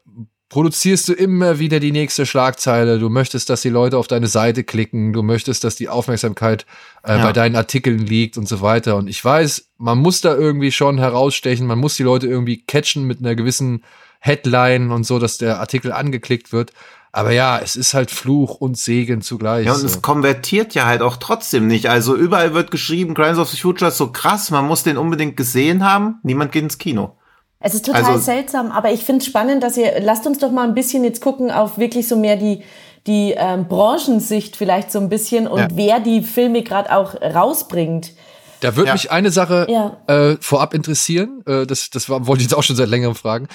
produzierst 0.51 1.09
du 1.09 1.15
immer 1.15 1.59
wieder 1.59 1.81
die 1.81 1.93
nächste 1.93 2.27
Schlagzeile. 2.27 2.99
Du 2.99 3.09
möchtest, 3.09 3.49
dass 3.49 3.63
die 3.63 3.71
Leute 3.71 3.97
auf 3.97 4.07
deine 4.07 4.27
Seite 4.27 4.65
klicken. 4.65 5.15
Du 5.15 5.23
möchtest, 5.23 5.65
dass 5.65 5.77
die 5.77 5.89
Aufmerksamkeit 5.89 6.67
äh, 7.05 7.17
ja. 7.17 7.25
bei 7.25 7.33
deinen 7.33 7.57
Artikeln 7.57 8.01
liegt 8.01 8.37
und 8.37 8.47
so 8.47 8.61
weiter. 8.61 8.97
Und 8.97 9.09
ich 9.09 9.25
weiß, 9.25 9.71
man 9.79 9.99
muss 9.99 10.21
da 10.21 10.35
irgendwie 10.35 10.73
schon 10.73 10.99
herausstechen. 10.99 11.67
Man 11.67 11.79
muss 11.79 11.97
die 11.97 12.03
Leute 12.03 12.27
irgendwie 12.27 12.63
catchen 12.63 13.05
mit 13.05 13.21
einer 13.21 13.35
gewissen 13.35 13.83
Headline 14.25 14.91
und 14.91 15.05
so, 15.05 15.18
dass 15.18 15.37
der 15.37 15.61
Artikel 15.61 15.93
angeklickt 15.93 16.51
wird. 16.51 16.72
Aber 17.12 17.31
ja, 17.31 17.59
es 17.59 17.77
ist 17.77 17.93
halt 17.93 18.11
Fluch 18.11 18.57
und 18.57 18.79
Segen 18.79 19.20
zugleich. 19.20 19.66
Ja, 19.66 19.75
und 19.75 19.81
so. 19.81 19.87
es 19.87 20.01
konvertiert 20.01 20.75
ja 20.75 20.87
halt 20.87 21.03
auch 21.03 21.16
trotzdem 21.18 21.66
nicht. 21.66 21.91
Also 21.91 22.16
überall 22.16 22.55
wird 22.55 22.70
geschrieben, 22.70 23.14
Crimes 23.14 23.39
of 23.39 23.51
the 23.51 23.59
Future 23.59 23.91
ist 23.91 23.99
so 23.99 24.11
krass, 24.11 24.51
man 24.51 24.66
muss 24.66 24.83
den 24.83 24.97
unbedingt 24.97 25.37
gesehen 25.37 25.85
haben. 25.85 26.20
Niemand 26.22 26.53
geht 26.53 26.62
ins 26.62 26.79
Kino. 26.79 27.18
Es 27.61 27.75
ist 27.75 27.85
total 27.85 28.05
also, 28.05 28.18
seltsam, 28.18 28.72
aber 28.72 28.93
ich 28.93 29.05
finde 29.05 29.20
es 29.20 29.27
spannend, 29.27 29.62
dass 29.62 29.77
ihr, 29.77 30.01
lasst 30.01 30.27
uns 30.27 30.39
doch 30.39 30.51
mal 30.51 30.66
ein 30.66 30.75
bisschen 30.75 31.05
jetzt 31.05 31.20
gucken 31.20 31.51
auf 31.51 31.77
wirklich 31.79 32.09
so 32.09 32.16
mehr 32.16 32.37
die, 32.37 32.62
die 33.07 33.35
ähm, 33.37 33.68
Branchensicht 33.68 34.57
vielleicht 34.57 34.91
so 34.91 34.99
ein 35.01 35.09
bisschen 35.11 35.47
und 35.47 35.59
ja. 35.59 35.68
wer 35.72 36.01
die 36.01 36.22
Filme 36.22 36.62
gerade 36.62 36.97
auch 36.97 37.14
rausbringt. 37.20 38.12
Da 38.61 38.77
würde 38.77 38.89
ja. 38.89 38.95
mich 38.95 39.11
eine 39.11 39.31
Sache 39.31 39.66
ja. 39.68 39.97
äh, 40.07 40.37
vorab 40.41 40.72
interessieren, 40.72 41.43
äh, 41.47 41.66
das, 41.66 41.91
das 41.91 42.09
war, 42.09 42.27
wollte 42.27 42.43
ich 42.43 42.49
jetzt 42.49 42.57
auch 42.57 42.62
schon 42.62 42.77
seit 42.77 42.89
längerem 42.89 43.14
fragen. 43.14 43.49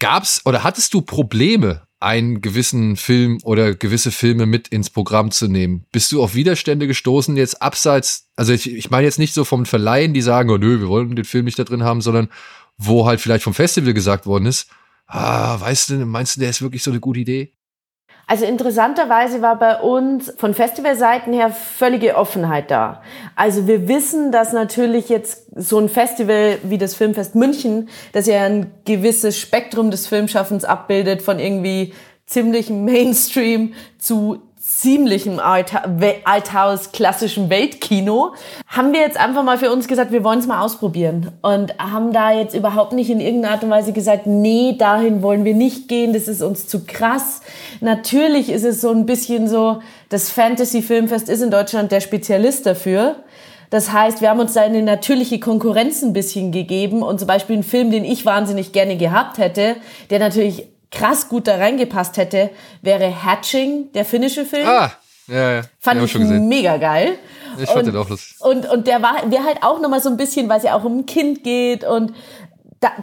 Gab's 0.00 0.42
oder 0.44 0.64
hattest 0.64 0.92
du 0.94 1.02
Probleme, 1.02 1.82
einen 2.00 2.40
gewissen 2.40 2.96
Film 2.96 3.38
oder 3.44 3.74
gewisse 3.74 4.10
Filme 4.10 4.46
mit 4.46 4.68
ins 4.68 4.90
Programm 4.90 5.30
zu 5.30 5.46
nehmen? 5.46 5.84
Bist 5.92 6.10
du 6.10 6.22
auf 6.22 6.34
Widerstände 6.34 6.86
gestoßen, 6.86 7.36
jetzt 7.36 7.60
abseits, 7.62 8.30
also 8.36 8.52
ich, 8.52 8.72
ich 8.74 8.90
meine 8.90 9.04
jetzt 9.04 9.18
nicht 9.18 9.34
so 9.34 9.44
vom 9.44 9.66
Verleihen, 9.66 10.14
die 10.14 10.22
sagen, 10.22 10.50
oh 10.50 10.56
nö, 10.56 10.80
wir 10.80 10.88
wollen 10.88 11.14
den 11.14 11.26
Film 11.26 11.44
nicht 11.44 11.58
da 11.58 11.64
drin 11.64 11.84
haben, 11.84 12.00
sondern 12.00 12.30
wo 12.78 13.06
halt 13.06 13.20
vielleicht 13.20 13.44
vom 13.44 13.54
Festival 13.54 13.92
gesagt 13.92 14.24
worden 14.24 14.46
ist, 14.46 14.68
ah, 15.06 15.60
weißt 15.60 15.90
du, 15.90 16.06
meinst 16.06 16.36
du, 16.36 16.40
der 16.40 16.50
ist 16.50 16.62
wirklich 16.62 16.82
so 16.82 16.90
eine 16.90 17.00
gute 17.00 17.20
Idee? 17.20 17.52
Also 18.30 18.44
interessanterweise 18.44 19.42
war 19.42 19.58
bei 19.58 19.80
uns 19.80 20.32
von 20.36 20.54
Festivalseiten 20.54 21.32
her 21.32 21.50
völlige 21.50 22.14
Offenheit 22.14 22.70
da. 22.70 23.02
Also 23.34 23.66
wir 23.66 23.88
wissen, 23.88 24.30
dass 24.30 24.52
natürlich 24.52 25.08
jetzt 25.08 25.48
so 25.56 25.80
ein 25.80 25.88
Festival 25.88 26.58
wie 26.62 26.78
das 26.78 26.94
Filmfest 26.94 27.34
München, 27.34 27.88
das 28.12 28.28
ja 28.28 28.44
ein 28.44 28.70
gewisses 28.84 29.36
Spektrum 29.36 29.90
des 29.90 30.06
Filmschaffens 30.06 30.64
abbildet, 30.64 31.22
von 31.22 31.40
irgendwie 31.40 31.92
ziemlichem 32.26 32.84
Mainstream 32.84 33.74
zu 33.98 34.40
ziemlichem 34.78 35.40
Althaus 35.40 36.92
klassischem 36.92 37.50
Weltkino, 37.50 38.34
haben 38.68 38.92
wir 38.92 39.00
jetzt 39.00 39.18
einfach 39.18 39.42
mal 39.42 39.58
für 39.58 39.72
uns 39.72 39.88
gesagt, 39.88 40.12
wir 40.12 40.22
wollen 40.22 40.38
es 40.38 40.46
mal 40.46 40.62
ausprobieren 40.62 41.32
und 41.42 41.76
haben 41.78 42.12
da 42.12 42.32
jetzt 42.32 42.54
überhaupt 42.54 42.92
nicht 42.92 43.10
in 43.10 43.20
irgendeiner 43.20 43.54
Art 43.54 43.64
und 43.64 43.70
Weise 43.70 43.92
gesagt, 43.92 44.26
nee, 44.26 44.76
dahin 44.78 45.22
wollen 45.22 45.44
wir 45.44 45.54
nicht 45.54 45.88
gehen, 45.88 46.12
das 46.12 46.28
ist 46.28 46.40
uns 46.40 46.68
zu 46.68 46.86
krass. 46.86 47.42
Natürlich 47.80 48.48
ist 48.48 48.64
es 48.64 48.80
so 48.80 48.90
ein 48.90 49.06
bisschen 49.06 49.48
so, 49.48 49.80
das 50.08 50.30
Fantasy 50.30 50.82
Filmfest 50.82 51.28
ist 51.28 51.42
in 51.42 51.50
Deutschland 51.50 51.90
der 51.90 52.00
Spezialist 52.00 52.64
dafür. 52.64 53.16
Das 53.70 53.92
heißt, 53.92 54.20
wir 54.20 54.30
haben 54.30 54.40
uns 54.40 54.54
da 54.54 54.62
eine 54.62 54.82
natürliche 54.82 55.40
Konkurrenz 55.40 56.02
ein 56.02 56.12
bisschen 56.12 56.52
gegeben 56.52 57.02
und 57.02 57.18
zum 57.18 57.28
Beispiel 57.28 57.54
einen 57.54 57.64
Film, 57.64 57.90
den 57.90 58.04
ich 58.04 58.24
wahnsinnig 58.24 58.72
gerne 58.72 58.96
gehabt 58.96 59.38
hätte, 59.38 59.76
der 60.10 60.20
natürlich 60.20 60.68
krass 60.90 61.28
gut 61.28 61.46
da 61.46 61.56
reingepasst 61.56 62.16
hätte, 62.16 62.50
wäre 62.82 63.24
Hatching, 63.24 63.92
der 63.92 64.04
finnische 64.04 64.44
Film. 64.44 64.66
Ah, 64.66 64.92
Ja, 65.26 65.52
ja. 65.52 65.62
Fand 65.78 66.02
ich 66.02 66.18
mega 66.18 66.76
geil. 66.76 67.18
Ich 67.58 67.66
fand 67.66 67.86
und, 67.86 67.94
den 67.94 67.96
auch 67.96 68.08
lustig. 68.08 68.36
Und, 68.40 68.68
und 68.68 68.86
der 68.86 69.02
war, 69.02 69.26
der 69.26 69.44
halt 69.44 69.62
auch 69.62 69.80
nochmal 69.80 70.00
so 70.00 70.08
ein 70.08 70.16
bisschen, 70.16 70.48
weil 70.48 70.58
es 70.58 70.64
ja 70.64 70.74
auch 70.74 70.84
um 70.84 70.98
ein 70.98 71.06
Kind 71.06 71.44
geht 71.44 71.84
und 71.84 72.12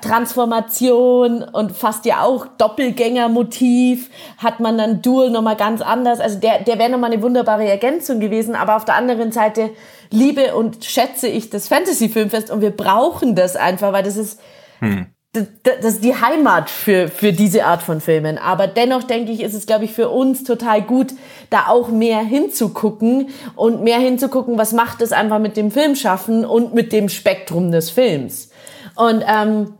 Transformation 0.02 1.44
und 1.44 1.72
fast 1.72 2.06
ja 2.06 2.24
auch 2.24 2.48
Doppelgängermotiv 2.58 4.10
hat 4.40 4.60
man 4.60 4.78
dann 4.78 5.04
Duel 5.04 5.30
nochmal 5.30 5.56
ganz 5.56 5.82
anders. 5.82 6.20
Also 6.20 6.40
der, 6.40 6.64
der 6.64 6.80
wäre 6.80 6.90
nochmal 6.90 7.12
eine 7.12 7.22
wunderbare 7.22 7.68
Ergänzung 7.68 8.20
gewesen. 8.20 8.56
Aber 8.56 8.76
auf 8.76 8.86
der 8.86 8.96
anderen 8.96 9.32
Seite 9.32 9.70
liebe 10.10 10.56
und 10.56 10.84
schätze 10.84 11.28
ich 11.28 11.52
das 11.52 11.68
Fantasy-Filmfest 11.68 12.50
und 12.50 12.62
wir 12.62 12.72
brauchen 12.72 13.36
das 13.36 13.56
einfach, 13.56 13.94
weil 13.94 14.04
das 14.04 14.18
ist, 14.18 14.40
hm. 14.80 15.08
Das, 15.34 15.94
ist 15.94 16.04
die 16.04 16.16
Heimat 16.16 16.70
für, 16.70 17.10
für 17.10 17.32
diese 17.32 17.66
Art 17.66 17.84
von 17.84 18.02
Filmen. 18.02 18.38
Aber 18.38 18.68
dennoch 18.68 19.04
denke 19.04 19.32
ich, 19.32 19.42
ist 19.42 19.54
es, 19.54 19.66
glaube 19.66 19.86
ich, 19.86 19.94
für 19.94 20.10
uns 20.10 20.44
total 20.44 20.82
gut, 20.82 21.14
da 21.50 21.68
auch 21.68 21.90
mehr 21.90 22.20
hinzugucken 22.20 23.30
und 23.56 23.84
mehr 23.84 24.00
hinzugucken, 24.00 24.58
was 24.58 24.74
macht 24.74 25.02
es 25.02 25.12
einfach 25.12 25.40
mit 25.40 25.58
dem 25.58 25.72
Filmschaffen 25.72 26.46
und 26.46 26.74
mit 26.74 26.92
dem 26.92 27.10
Spektrum 27.10 27.72
des 27.72 27.90
Films. 27.90 28.50
Und 28.96 29.24
ähm, 29.28 29.74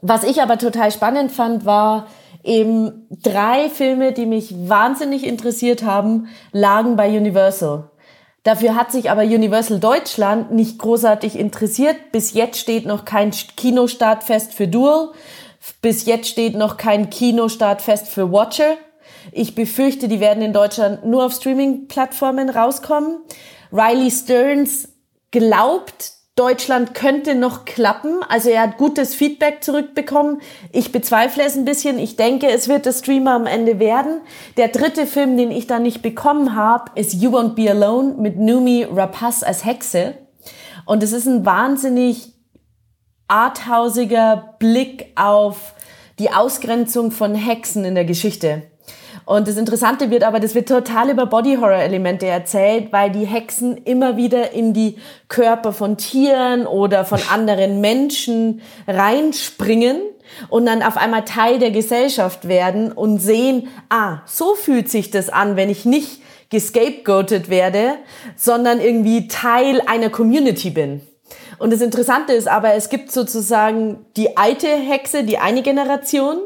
was 0.00 0.24
ich 0.24 0.42
aber 0.42 0.58
total 0.58 0.92
spannend 0.92 1.32
fand, 1.32 1.64
war 1.64 2.06
eben 2.44 3.06
drei 3.22 3.68
Filme, 3.68 4.12
die 4.12 4.26
mich 4.26 4.68
wahnsinnig 4.68 5.24
interessiert 5.26 5.84
haben, 5.84 6.28
lagen 6.52 6.96
bei 6.96 7.08
Universal. 7.16 7.88
Dafür 8.42 8.74
hat 8.74 8.90
sich 8.90 9.10
aber 9.10 9.22
Universal 9.22 9.78
Deutschland 9.78 10.50
nicht 10.50 10.78
großartig 10.78 11.38
interessiert. 11.38 11.96
Bis 12.10 12.32
jetzt 12.32 12.58
steht 12.58 12.86
noch 12.86 13.04
kein 13.04 13.30
Kinostart 13.30 14.24
fest 14.24 14.52
für 14.52 14.66
Duel. 14.66 15.10
Bis 15.80 16.06
jetzt 16.06 16.28
steht 16.28 16.56
noch 16.56 16.76
kein 16.76 17.08
Kinostart 17.08 17.82
fest 17.82 18.08
für 18.08 18.32
Watcher. 18.32 18.76
Ich 19.30 19.54
befürchte, 19.54 20.08
die 20.08 20.18
werden 20.18 20.42
in 20.42 20.52
Deutschland 20.52 21.06
nur 21.06 21.24
auf 21.24 21.34
Streaming-Plattformen 21.34 22.50
rauskommen. 22.50 23.20
Riley 23.70 24.10
Stearns 24.10 24.88
glaubt, 25.30 26.12
Deutschland 26.34 26.94
könnte 26.94 27.34
noch 27.34 27.66
klappen. 27.66 28.20
Also 28.26 28.48
er 28.48 28.62
hat 28.62 28.78
gutes 28.78 29.14
Feedback 29.14 29.62
zurückbekommen. 29.62 30.40
Ich 30.72 30.90
bezweifle 30.90 31.44
es 31.44 31.56
ein 31.56 31.66
bisschen. 31.66 31.98
Ich 31.98 32.16
denke, 32.16 32.48
es 32.48 32.68
wird 32.68 32.86
der 32.86 32.92
Streamer 32.92 33.32
am 33.32 33.46
Ende 33.46 33.78
werden. 33.78 34.22
Der 34.56 34.68
dritte 34.68 35.06
Film, 35.06 35.36
den 35.36 35.50
ich 35.50 35.66
da 35.66 35.78
nicht 35.78 36.00
bekommen 36.00 36.56
habe, 36.56 36.90
ist 36.94 37.12
You 37.12 37.36
Won't 37.36 37.54
Be 37.54 37.70
Alone 37.70 38.14
mit 38.14 38.38
Numi 38.38 38.86
Rapaz 38.90 39.42
als 39.42 39.66
Hexe. 39.66 40.14
Und 40.86 41.02
es 41.02 41.12
ist 41.12 41.26
ein 41.26 41.44
wahnsinnig 41.44 42.32
arthausiger 43.28 44.56
Blick 44.58 45.12
auf 45.16 45.74
die 46.18 46.30
Ausgrenzung 46.30 47.10
von 47.10 47.34
Hexen 47.34 47.84
in 47.84 47.94
der 47.94 48.06
Geschichte. 48.06 48.71
Und 49.24 49.46
das 49.46 49.56
Interessante 49.56 50.10
wird 50.10 50.24
aber, 50.24 50.40
das 50.40 50.54
wird 50.54 50.68
total 50.68 51.10
über 51.10 51.26
Body-Horror-Elemente 51.26 52.26
erzählt, 52.26 52.92
weil 52.92 53.10
die 53.10 53.24
Hexen 53.24 53.76
immer 53.76 54.16
wieder 54.16 54.52
in 54.52 54.74
die 54.74 54.96
Körper 55.28 55.72
von 55.72 55.96
Tieren 55.96 56.66
oder 56.66 57.04
von 57.04 57.20
anderen 57.30 57.80
Menschen 57.80 58.62
reinspringen 58.88 60.00
und 60.48 60.66
dann 60.66 60.82
auf 60.82 60.96
einmal 60.96 61.24
Teil 61.24 61.58
der 61.58 61.70
Gesellschaft 61.70 62.48
werden 62.48 62.90
und 62.90 63.18
sehen, 63.18 63.68
ah, 63.90 64.22
so 64.26 64.54
fühlt 64.54 64.88
sich 64.88 65.10
das 65.10 65.28
an, 65.28 65.56
wenn 65.56 65.70
ich 65.70 65.84
nicht 65.84 66.20
gescapegoatet 66.50 67.48
werde, 67.48 67.94
sondern 68.36 68.80
irgendwie 68.80 69.28
Teil 69.28 69.80
einer 69.86 70.10
Community 70.10 70.70
bin. 70.70 71.00
Und 71.62 71.72
das 71.72 71.80
Interessante 71.80 72.32
ist 72.32 72.48
aber, 72.48 72.74
es 72.74 72.88
gibt 72.88 73.12
sozusagen 73.12 74.04
die 74.16 74.36
alte 74.36 74.66
Hexe, 74.66 75.22
die 75.22 75.38
eine 75.38 75.62
Generation, 75.62 76.38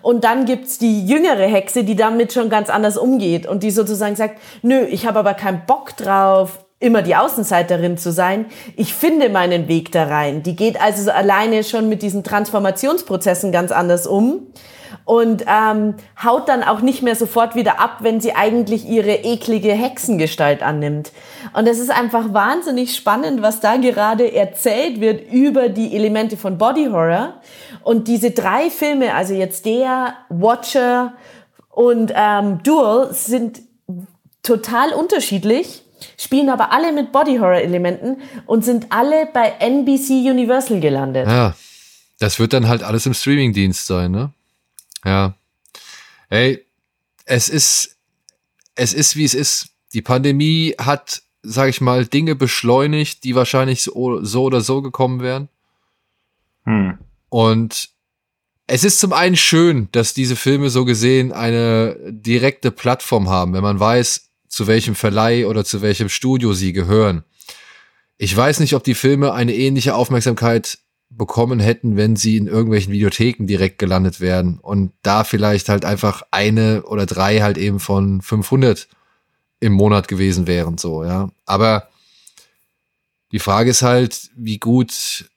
und 0.00 0.22
dann 0.22 0.44
gibt's 0.44 0.78
die 0.78 1.04
jüngere 1.04 1.48
Hexe, 1.48 1.82
die 1.82 1.96
damit 1.96 2.32
schon 2.32 2.50
ganz 2.50 2.70
anders 2.70 2.96
umgeht 2.96 3.48
und 3.48 3.64
die 3.64 3.72
sozusagen 3.72 4.14
sagt, 4.14 4.38
nö, 4.62 4.82
ich 4.82 5.06
habe 5.06 5.18
aber 5.18 5.34
keinen 5.34 5.62
Bock 5.66 5.96
drauf, 5.96 6.64
immer 6.78 7.02
die 7.02 7.16
Außenseiterin 7.16 7.98
zu 7.98 8.12
sein. 8.12 8.46
Ich 8.76 8.94
finde 8.94 9.28
meinen 9.28 9.66
Weg 9.66 9.90
da 9.90 10.04
rein. 10.04 10.44
Die 10.44 10.54
geht 10.54 10.80
also 10.80 11.10
alleine 11.10 11.64
schon 11.64 11.88
mit 11.88 12.00
diesen 12.00 12.22
Transformationsprozessen 12.22 13.50
ganz 13.50 13.72
anders 13.72 14.06
um 14.06 14.46
und 15.04 15.44
ähm, 15.46 15.94
haut 16.22 16.48
dann 16.48 16.62
auch 16.62 16.80
nicht 16.80 17.02
mehr 17.02 17.16
sofort 17.16 17.54
wieder 17.54 17.80
ab, 17.80 17.98
wenn 18.00 18.20
sie 18.20 18.34
eigentlich 18.34 18.86
ihre 18.86 19.14
eklige 19.14 19.72
Hexengestalt 19.72 20.62
annimmt. 20.62 21.12
Und 21.52 21.66
es 21.66 21.78
ist 21.78 21.90
einfach 21.90 22.32
wahnsinnig 22.32 22.94
spannend, 22.94 23.42
was 23.42 23.60
da 23.60 23.76
gerade 23.76 24.34
erzählt 24.34 25.00
wird 25.00 25.30
über 25.32 25.68
die 25.68 25.94
Elemente 25.94 26.36
von 26.36 26.58
Body 26.58 26.86
Horror. 26.86 27.34
Und 27.82 28.08
diese 28.08 28.30
drei 28.30 28.70
Filme, 28.70 29.14
also 29.14 29.34
jetzt 29.34 29.64
der, 29.66 30.14
Watcher 30.28 31.14
und 31.70 32.12
ähm, 32.14 32.62
Duel, 32.62 33.12
sind 33.12 33.62
total 34.42 34.92
unterschiedlich, 34.92 35.82
spielen 36.16 36.48
aber 36.48 36.72
alle 36.72 36.92
mit 36.92 37.12
Body 37.12 37.36
Horror 37.36 37.60
Elementen 37.60 38.18
und 38.46 38.64
sind 38.64 38.86
alle 38.90 39.26
bei 39.32 39.54
NBC 39.58 40.30
Universal 40.30 40.80
gelandet. 40.80 41.26
Ja, 41.26 41.54
das 42.18 42.38
wird 42.38 42.52
dann 42.52 42.68
halt 42.68 42.82
alles 42.82 43.06
im 43.06 43.14
Streamingdienst 43.14 43.86
sein, 43.86 44.10
ne? 44.10 44.32
Ja. 45.04 45.34
Ey, 46.28 46.64
es 47.24 47.48
ist, 47.48 47.96
es 48.74 48.92
ist 48.92 49.16
wie 49.16 49.24
es 49.24 49.34
ist. 49.34 49.70
Die 49.92 50.02
Pandemie 50.02 50.74
hat, 50.78 51.22
sag 51.42 51.68
ich 51.68 51.80
mal, 51.80 52.06
Dinge 52.06 52.34
beschleunigt, 52.34 53.24
die 53.24 53.34
wahrscheinlich 53.34 53.82
so, 53.82 54.22
so 54.22 54.44
oder 54.44 54.60
so 54.60 54.82
gekommen 54.82 55.20
wären. 55.20 55.48
Hm. 56.64 56.98
Und 57.28 57.90
es 58.66 58.84
ist 58.84 59.00
zum 59.00 59.12
einen 59.12 59.36
schön, 59.36 59.88
dass 59.92 60.14
diese 60.14 60.36
Filme 60.36 60.70
so 60.70 60.84
gesehen 60.84 61.32
eine 61.32 61.96
direkte 62.08 62.70
Plattform 62.70 63.28
haben, 63.28 63.52
wenn 63.52 63.62
man 63.62 63.80
weiß, 63.80 64.30
zu 64.48 64.66
welchem 64.66 64.94
Verleih 64.94 65.46
oder 65.46 65.64
zu 65.64 65.82
welchem 65.82 66.08
Studio 66.08 66.52
sie 66.52 66.72
gehören. 66.72 67.24
Ich 68.16 68.36
weiß 68.36 68.60
nicht, 68.60 68.74
ob 68.74 68.84
die 68.84 68.94
Filme 68.94 69.32
eine 69.32 69.54
ähnliche 69.54 69.94
Aufmerksamkeit 69.94 70.78
bekommen 71.10 71.60
hätten, 71.60 71.96
wenn 71.96 72.16
sie 72.16 72.36
in 72.36 72.46
irgendwelchen 72.46 72.92
Videotheken 72.92 73.46
direkt 73.46 73.78
gelandet 73.78 74.20
wären 74.20 74.58
und 74.58 74.92
da 75.02 75.24
vielleicht 75.24 75.68
halt 75.68 75.84
einfach 75.84 76.22
eine 76.30 76.84
oder 76.84 77.04
drei 77.04 77.40
halt 77.40 77.58
eben 77.58 77.80
von 77.80 78.22
500 78.22 78.88
im 79.58 79.72
Monat 79.72 80.08
gewesen 80.08 80.46
wären, 80.46 80.78
so, 80.78 81.04
ja. 81.04 81.30
Aber 81.44 81.88
die 83.32 83.38
Frage 83.38 83.70
ist 83.70 83.82
halt, 83.82 84.30
wie 84.36 84.58
gut 84.58 85.28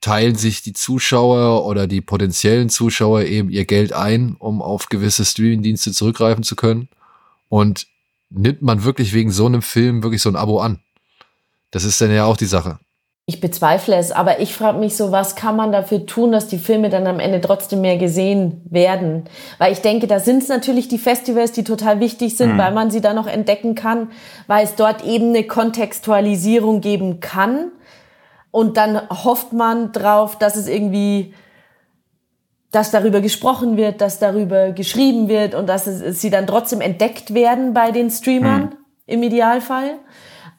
teilen 0.00 0.34
sich 0.34 0.62
die 0.62 0.72
Zuschauer 0.72 1.64
oder 1.64 1.86
die 1.86 2.00
potenziellen 2.00 2.68
Zuschauer 2.68 3.22
eben 3.22 3.50
ihr 3.50 3.64
Geld 3.64 3.92
ein, 3.92 4.36
um 4.38 4.60
auf 4.60 4.86
gewisse 4.86 5.24
Streamingdienste 5.24 5.92
zurückgreifen 5.92 6.44
zu 6.44 6.56
können 6.56 6.88
und 7.48 7.86
nimmt 8.30 8.62
man 8.62 8.84
wirklich 8.84 9.12
wegen 9.14 9.30
so 9.30 9.46
einem 9.46 9.62
Film 9.62 10.02
wirklich 10.02 10.22
so 10.22 10.28
ein 10.28 10.36
Abo 10.36 10.60
an? 10.60 10.80
Das 11.70 11.84
ist 11.84 12.00
dann 12.00 12.10
ja 12.10 12.24
auch 12.24 12.36
die 12.36 12.46
Sache. 12.46 12.78
Ich 13.32 13.40
bezweifle 13.40 13.96
es, 13.96 14.12
aber 14.12 14.40
ich 14.40 14.54
frage 14.54 14.78
mich 14.78 14.94
so, 14.94 15.10
was 15.10 15.36
kann 15.36 15.56
man 15.56 15.72
dafür 15.72 16.04
tun, 16.04 16.32
dass 16.32 16.48
die 16.48 16.58
Filme 16.58 16.90
dann 16.90 17.06
am 17.06 17.18
Ende 17.18 17.40
trotzdem 17.40 17.80
mehr 17.80 17.96
gesehen 17.96 18.60
werden? 18.68 19.24
Weil 19.56 19.72
ich 19.72 19.80
denke, 19.80 20.06
da 20.06 20.20
sind 20.20 20.42
es 20.42 20.50
natürlich 20.50 20.88
die 20.88 20.98
Festivals, 20.98 21.52
die 21.52 21.64
total 21.64 21.98
wichtig 21.98 22.36
sind, 22.36 22.52
mhm. 22.52 22.58
weil 22.58 22.72
man 22.72 22.90
sie 22.90 23.00
da 23.00 23.14
noch 23.14 23.26
entdecken 23.26 23.74
kann, 23.74 24.10
weil 24.48 24.66
es 24.66 24.74
dort 24.74 25.02
eben 25.02 25.30
eine 25.30 25.44
Kontextualisierung 25.44 26.82
geben 26.82 27.20
kann. 27.20 27.72
Und 28.50 28.76
dann 28.76 29.00
hofft 29.08 29.54
man 29.54 29.92
drauf, 29.92 30.36
dass 30.36 30.54
es 30.54 30.68
irgendwie, 30.68 31.32
dass 32.70 32.90
darüber 32.90 33.22
gesprochen 33.22 33.78
wird, 33.78 34.02
dass 34.02 34.18
darüber 34.18 34.72
geschrieben 34.72 35.30
wird 35.30 35.54
und 35.54 35.70
dass 35.70 35.86
es, 35.86 36.20
sie 36.20 36.28
dann 36.28 36.46
trotzdem 36.46 36.82
entdeckt 36.82 37.32
werden 37.32 37.72
bei 37.72 37.92
den 37.92 38.10
Streamern 38.10 38.64
mhm. 38.64 38.76
im 39.06 39.22
Idealfall. 39.22 40.00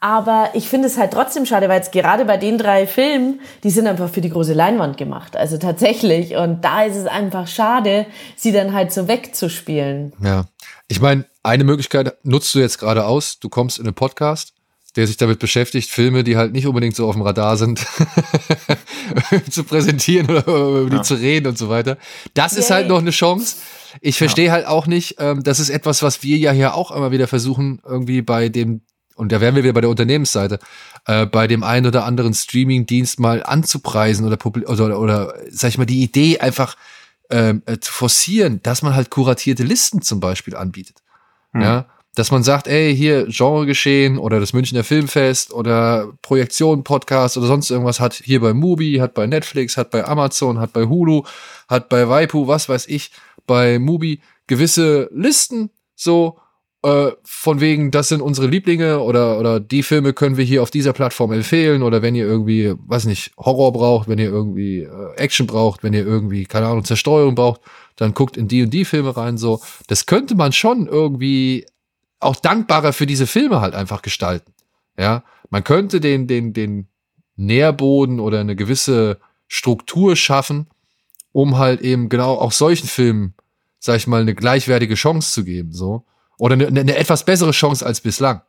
Aber 0.04 0.50
ich 0.54 0.68
finde 0.68 0.88
es 0.88 0.98
halt 0.98 1.14
trotzdem 1.14 1.46
schade, 1.46 1.70
weil 1.70 1.80
es 1.80 1.92
gerade 1.92 2.26
bei 2.26 2.36
den 2.36 2.58
drei 2.58 2.88
Filmen, 2.88 3.40
die 3.64 3.70
sind 3.70 3.88
einfach 3.88 4.10
für 4.10 4.20
die 4.20 4.30
große 4.30 4.52
Leinwand 4.52 4.98
gemacht. 4.98 5.38
Also 5.38 5.58
tatsächlich. 5.58 6.36
Und 6.36 6.60
da 6.66 6.84
ist 6.84 6.98
es 6.98 7.06
einfach 7.06 7.48
schade, 7.48 8.06
sie 8.36 8.52
dann 8.52 8.74
halt 8.74 8.92
so 8.92 9.08
wegzuspielen. 9.08 10.12
Ja. 10.22 10.44
Ich 10.90 11.00
meine, 11.00 11.24
eine 11.42 11.64
Möglichkeit 11.64 12.18
nutzt 12.24 12.54
du 12.54 12.60
jetzt 12.60 12.80
gerade 12.80 13.06
aus. 13.06 13.40
Du 13.40 13.48
kommst 13.48 13.80
in 13.80 13.86
einen 13.86 13.94
Podcast, 13.94 14.52
der 14.98 15.08
sich 15.08 15.16
damit 15.16 15.40
beschäftigt, 15.40 15.90
Filme, 15.90 16.26
die 16.26 16.36
halt 16.36 16.52
nicht 16.52 16.68
unbedingt 16.68 16.98
so 16.98 17.08
auf 17.08 17.16
dem 17.16 17.22
Radar 17.22 17.56
sind, 17.56 17.80
zu 19.50 19.64
präsentieren 19.64 20.30
oder 20.30 20.46
über 20.46 20.90
die 20.90 20.98
ja. 20.98 21.04
zu 21.04 21.14
reden 21.14 21.48
und 21.48 21.58
so 21.58 21.70
weiter. 21.70 21.98
Das 22.34 22.52
Yay. 22.52 22.60
ist 22.60 22.72
halt 22.72 22.90
noch 22.90 23.00
eine 23.00 23.12
Chance. 23.12 23.56
Ich 24.02 24.18
verstehe 24.18 24.48
ja. 24.48 24.52
halt 24.52 24.68
auch 24.68 24.86
nicht, 24.86 25.16
ähm, 25.20 25.44
das 25.44 25.62
ist 25.62 25.70
etwas, 25.70 26.04
was 26.04 26.24
wir 26.24 26.36
ja 26.36 26.52
hier 26.52 26.74
auch 26.74 26.92
immer 26.92 27.12
wieder 27.12 27.30
versuchen, 27.30 27.80
irgendwie 27.86 28.22
bei 28.22 28.50
dem 28.50 28.82
und 29.16 29.32
da 29.32 29.42
wären 29.42 29.56
wir 29.56 29.64
wieder 29.64 29.74
bei 29.74 29.82
der 29.82 29.90
Unternehmensseite, 29.90 30.60
äh, 31.06 31.26
bei 31.26 31.48
dem 31.48 31.64
einen 31.64 31.86
oder 31.86 32.06
anderen 32.06 32.34
Streaming-Dienst 32.34 33.20
mal 33.20 33.44
anzupreisen 33.44 34.26
oder, 34.26 34.38
oder, 34.46 35.00
oder 35.00 35.34
sag 35.50 35.70
ich 35.70 35.78
mal, 35.78 35.86
die 35.86 36.04
Idee 36.04 36.40
einfach 36.40 36.76
ähm, 37.30 37.64
äh, 37.66 37.80
zu 37.80 37.92
forcieren, 37.92 38.62
dass 38.64 38.82
man 38.82 38.96
halt 38.96 39.10
kuratierte 39.10 39.64
Listen 39.64 40.02
zum 40.02 40.20
Beispiel 40.20 40.56
anbietet. 40.56 40.98
Hm. 41.52 41.62
Ja, 41.62 41.86
dass 42.16 42.30
man 42.30 42.44
sagt, 42.44 42.68
ey, 42.68 42.96
hier 42.96 43.26
Genregeschehen 43.26 44.20
oder 44.20 44.40
das 44.40 44.54
Münchner 44.54 44.84
Filmfest 44.84 45.52
oder 45.52 46.14
Projektion 46.22 46.84
Podcast 46.84 47.38
oder 47.38 47.48
sonst 47.48 47.72
irgendwas 47.72 48.00
hat 48.00 48.14
hier 48.14 48.40
bei 48.40 48.54
Mubi, 48.54 48.98
hat 48.98 49.16
bei 49.16 49.26
Netflix, 49.26 49.78
hat 49.78 49.90
bei 49.90 50.06
Amazon, 50.06 50.60
hat 50.60 50.74
bei 50.74 50.86
Hulu, 50.86 51.24
hat 51.68 51.90
bei 51.90 52.08
Waipu, 52.08 52.48
was 52.48 52.70
weiß 52.70 52.88
ich, 52.88 53.12
bei 53.48 53.80
Mubi 53.80 54.22
gewisse 54.46 55.10
Listen 55.12 55.72
so 55.96 56.40
äh, 56.84 57.12
von 57.24 57.62
wegen, 57.62 57.92
das 57.92 58.10
sind 58.10 58.22
unsere 58.22 58.48
Lieblinge 58.48 59.00
oder, 59.00 59.40
oder 59.40 59.60
die 59.60 59.84
Filme 59.84 60.14
können 60.14 60.38
wir 60.38 60.44
hier 60.44 60.62
auf 60.62 60.70
dieser 60.70 60.94
Plattform 60.94 61.32
empfehlen 61.32 61.82
oder 61.82 62.02
wenn 62.02 62.14
ihr 62.14 62.26
irgendwie, 62.26 62.74
weiß 62.78 63.06
nicht, 63.06 63.32
Horror 63.38 63.72
braucht, 63.72 64.10
wenn 64.10 64.20
ihr 64.20 64.30
irgendwie 64.30 64.80
äh, 64.82 65.16
Action 65.16 65.48
braucht, 65.48 65.84
wenn 65.84 65.94
ihr 65.94 66.06
irgendwie, 66.06 66.46
keine 66.46 66.68
Ahnung, 66.68 66.84
Zerstörung 66.84 67.36
braucht, 67.36 67.62
dann 67.96 68.14
guckt 68.14 68.36
in 68.36 68.48
die 68.48 68.64
und 68.64 68.72
die 68.72 68.86
Filme 68.86 69.16
rein, 69.16 69.38
so. 69.38 69.62
Das 69.88 70.06
könnte 70.06 70.36
man 70.36 70.52
schon 70.52 70.88
irgendwie 70.88 71.66
auch 72.20 72.36
dankbarer 72.36 72.92
für 72.92 73.06
diese 73.06 73.28
Filme 73.28 73.62
halt 73.62 73.76
einfach 73.76 74.02
gestalten. 74.02 74.54
Ja, 74.98 75.24
man 75.50 75.64
könnte 75.64 76.02
den, 76.02 76.28
den, 76.28 76.54
den 76.54 76.88
Nährboden 77.36 78.20
oder 78.20 78.40
eine 78.40 78.56
gewisse 78.56 79.20
Struktur 79.48 80.16
schaffen, 80.16 80.68
um 81.32 81.58
halt 81.58 81.82
eben 81.82 82.10
genau 82.10 82.36
auch 82.36 82.52
solchen 82.52 82.88
Filmen, 82.88 83.36
sag 83.80 83.98
ich 83.98 84.08
mal, 84.08 84.22
eine 84.22 84.36
gleichwertige 84.36 84.96
Chance 84.96 85.32
zu 85.32 85.44
geben, 85.46 85.72
so. 85.72 86.06
Oder 86.44 86.56
eine, 86.56 86.68
eine 86.68 86.98
etwas 86.98 87.24
bessere 87.24 87.52
Chance 87.52 87.86
als 87.86 88.02
bislang. 88.02 88.42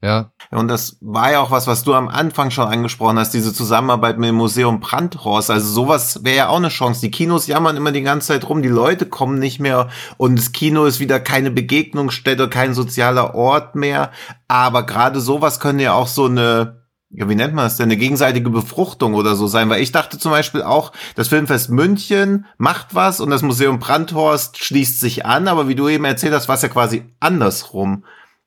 Ja. 0.00 0.32
Und 0.50 0.68
das 0.68 0.96
war 1.02 1.32
ja 1.32 1.40
auch 1.40 1.50
was, 1.50 1.66
was 1.66 1.84
du 1.84 1.92
am 1.92 2.08
Anfang 2.08 2.50
schon 2.50 2.66
angesprochen 2.66 3.18
hast, 3.18 3.34
diese 3.34 3.52
Zusammenarbeit 3.52 4.16
mit 4.16 4.30
dem 4.30 4.36
Museum 4.36 4.80
Brandhorst. 4.80 5.50
Also 5.50 5.70
sowas 5.70 6.24
wäre 6.24 6.36
ja 6.36 6.48
auch 6.48 6.56
eine 6.56 6.70
Chance. 6.70 7.02
Die 7.02 7.10
Kinos 7.10 7.46
jammern 7.46 7.76
immer 7.76 7.92
die 7.92 8.00
ganze 8.00 8.28
Zeit 8.28 8.48
rum, 8.48 8.62
die 8.62 8.70
Leute 8.70 9.04
kommen 9.04 9.38
nicht 9.38 9.60
mehr 9.60 9.90
und 10.16 10.38
das 10.38 10.52
Kino 10.52 10.86
ist 10.86 10.98
wieder 10.98 11.20
keine 11.20 11.50
Begegnungsstätte, 11.50 12.48
kein 12.48 12.72
sozialer 12.72 13.34
Ort 13.34 13.74
mehr. 13.74 14.12
Aber 14.48 14.86
gerade 14.86 15.20
sowas 15.20 15.60
könnte 15.60 15.84
ja 15.84 15.92
auch 15.92 16.08
so 16.08 16.24
eine 16.24 16.85
ja, 17.16 17.30
wie 17.30 17.34
nennt 17.34 17.54
man 17.54 17.64
das 17.64 17.76
denn, 17.76 17.84
eine 17.84 17.96
gegenseitige 17.96 18.50
Befruchtung 18.50 19.14
oder 19.14 19.36
so 19.36 19.46
sein, 19.46 19.70
weil 19.70 19.82
ich 19.82 19.90
dachte 19.90 20.18
zum 20.18 20.32
Beispiel 20.32 20.62
auch, 20.62 20.92
das 21.14 21.28
Filmfest 21.28 21.70
München 21.70 22.44
macht 22.58 22.94
was 22.94 23.20
und 23.20 23.30
das 23.30 23.40
Museum 23.40 23.78
Brandhorst 23.78 24.62
schließt 24.62 25.00
sich 25.00 25.24
an, 25.24 25.48
aber 25.48 25.66
wie 25.66 25.74
du 25.74 25.88
eben 25.88 26.04
erzählt 26.04 26.34
hast, 26.34 26.46
war 26.48 26.56
es 26.56 26.62
ja 26.62 26.68
quasi 26.68 27.04
andersrum. 27.18 28.04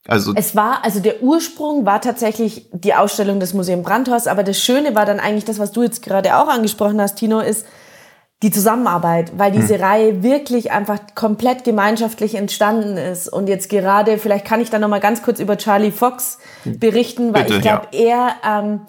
Also 0.08 0.34
es 0.36 0.56
war, 0.56 0.86
also 0.86 1.00
der 1.00 1.24
Ursprung 1.24 1.86
war 1.86 2.00
tatsächlich 2.00 2.68
die 2.72 2.94
Ausstellung 2.94 3.40
des 3.40 3.56
Museum 3.56 3.82
Brandhorst, 3.82 4.28
aber 4.28 4.44
das 4.44 4.62
Schöne 4.62 4.94
war 4.94 5.08
dann 5.08 5.20
eigentlich 5.20 5.46
das, 5.46 5.58
was 5.58 5.72
du 5.72 5.82
jetzt 5.82 6.04
gerade 6.04 6.38
auch 6.38 6.48
angesprochen 6.48 7.02
hast, 7.02 7.16
Tino, 7.16 7.40
ist, 7.40 7.66
die 8.42 8.52
Zusammenarbeit, 8.52 9.34
weil 9.38 9.52
diese 9.52 9.76
hm. 9.76 9.84
Reihe 9.84 10.24
wirklich 10.24 10.72
einfach 10.72 11.00
komplett 11.14 11.66
gemeinschaftlich 11.66 12.36
entstanden 12.36 12.96
ist. 12.96 13.28
Und 13.28 13.50
jetzt 13.50 13.70
gerade, 13.70 14.18
vielleicht 14.18 14.46
kann 14.46 14.62
ich 14.62 14.70
da 14.70 14.80
noch 14.80 14.88
mal 14.88 15.02
ganz 15.02 15.22
kurz 15.24 15.42
über 15.42 15.58
Charlie 15.58 15.92
Fox 15.92 16.38
berichten, 16.64 17.34
weil 17.34 17.44
Bitte, 17.44 17.56
ich 17.56 17.62
glaube, 17.62 17.88
ja. 17.92 18.36
er, 18.44 18.60
ähm, 18.64 18.82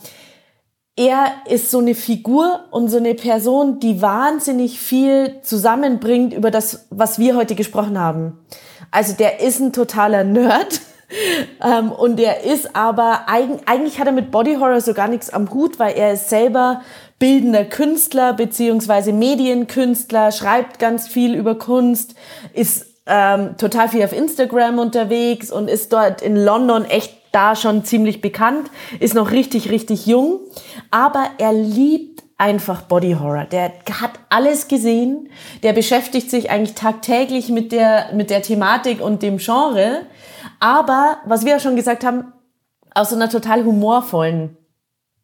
er 0.96 1.32
ist 1.48 1.70
so 1.70 1.78
eine 1.78 1.96
Figur 1.96 2.60
und 2.70 2.88
so 2.88 2.98
eine 2.98 3.14
Person, 3.14 3.80
die 3.80 4.00
wahnsinnig 4.00 4.78
viel 4.78 5.40
zusammenbringt 5.42 6.32
über 6.32 6.52
das, 6.52 6.86
was 6.90 7.18
wir 7.18 7.34
heute 7.34 7.56
gesprochen 7.56 7.98
haben. 7.98 8.38
Also 8.92 9.14
der 9.14 9.40
ist 9.40 9.58
ein 9.60 9.72
totaler 9.72 10.22
Nerd. 10.22 10.80
ähm, 11.64 11.90
und 11.90 12.20
der 12.20 12.44
ist 12.44 12.76
aber, 12.76 13.28
eigentlich 13.28 13.98
hat 13.98 14.06
er 14.06 14.12
mit 14.12 14.30
Body 14.30 14.54
Horror 14.54 14.80
so 14.80 14.94
gar 14.94 15.08
nichts 15.08 15.30
am 15.30 15.52
Hut, 15.52 15.80
weil 15.80 15.96
er 15.96 16.12
ist 16.12 16.28
selber 16.28 16.82
bildender 17.20 17.64
Künstler 17.64 18.32
beziehungsweise 18.32 19.12
Medienkünstler, 19.12 20.32
schreibt 20.32 20.80
ganz 20.80 21.06
viel 21.06 21.34
über 21.36 21.56
Kunst, 21.56 22.16
ist 22.54 22.86
ähm, 23.06 23.56
total 23.58 23.88
viel 23.88 24.02
auf 24.02 24.12
Instagram 24.12 24.80
unterwegs 24.80 25.52
und 25.52 25.68
ist 25.68 25.92
dort 25.92 26.22
in 26.22 26.34
London 26.34 26.84
echt 26.84 27.14
da 27.30 27.54
schon 27.54 27.84
ziemlich 27.84 28.20
bekannt, 28.20 28.70
ist 28.98 29.14
noch 29.14 29.30
richtig, 29.30 29.70
richtig 29.70 30.06
jung, 30.06 30.40
aber 30.90 31.26
er 31.38 31.52
liebt 31.52 32.24
einfach 32.38 32.82
Body 32.82 33.16
Horror. 33.20 33.44
Der 33.44 33.72
hat 34.00 34.12
alles 34.30 34.66
gesehen, 34.66 35.28
der 35.62 35.74
beschäftigt 35.74 36.30
sich 36.30 36.50
eigentlich 36.50 36.74
tagtäglich 36.74 37.50
mit 37.50 37.70
der, 37.70 38.12
mit 38.14 38.30
der 38.30 38.42
Thematik 38.42 39.00
und 39.00 39.22
dem 39.22 39.36
Genre, 39.36 40.06
aber, 40.58 41.18
was 41.26 41.44
wir 41.44 41.52
ja 41.52 41.60
schon 41.60 41.76
gesagt 41.76 42.02
haben, 42.02 42.32
aus 42.94 43.10
so 43.10 43.16
einer 43.16 43.28
total 43.28 43.64
humorvollen 43.64 44.56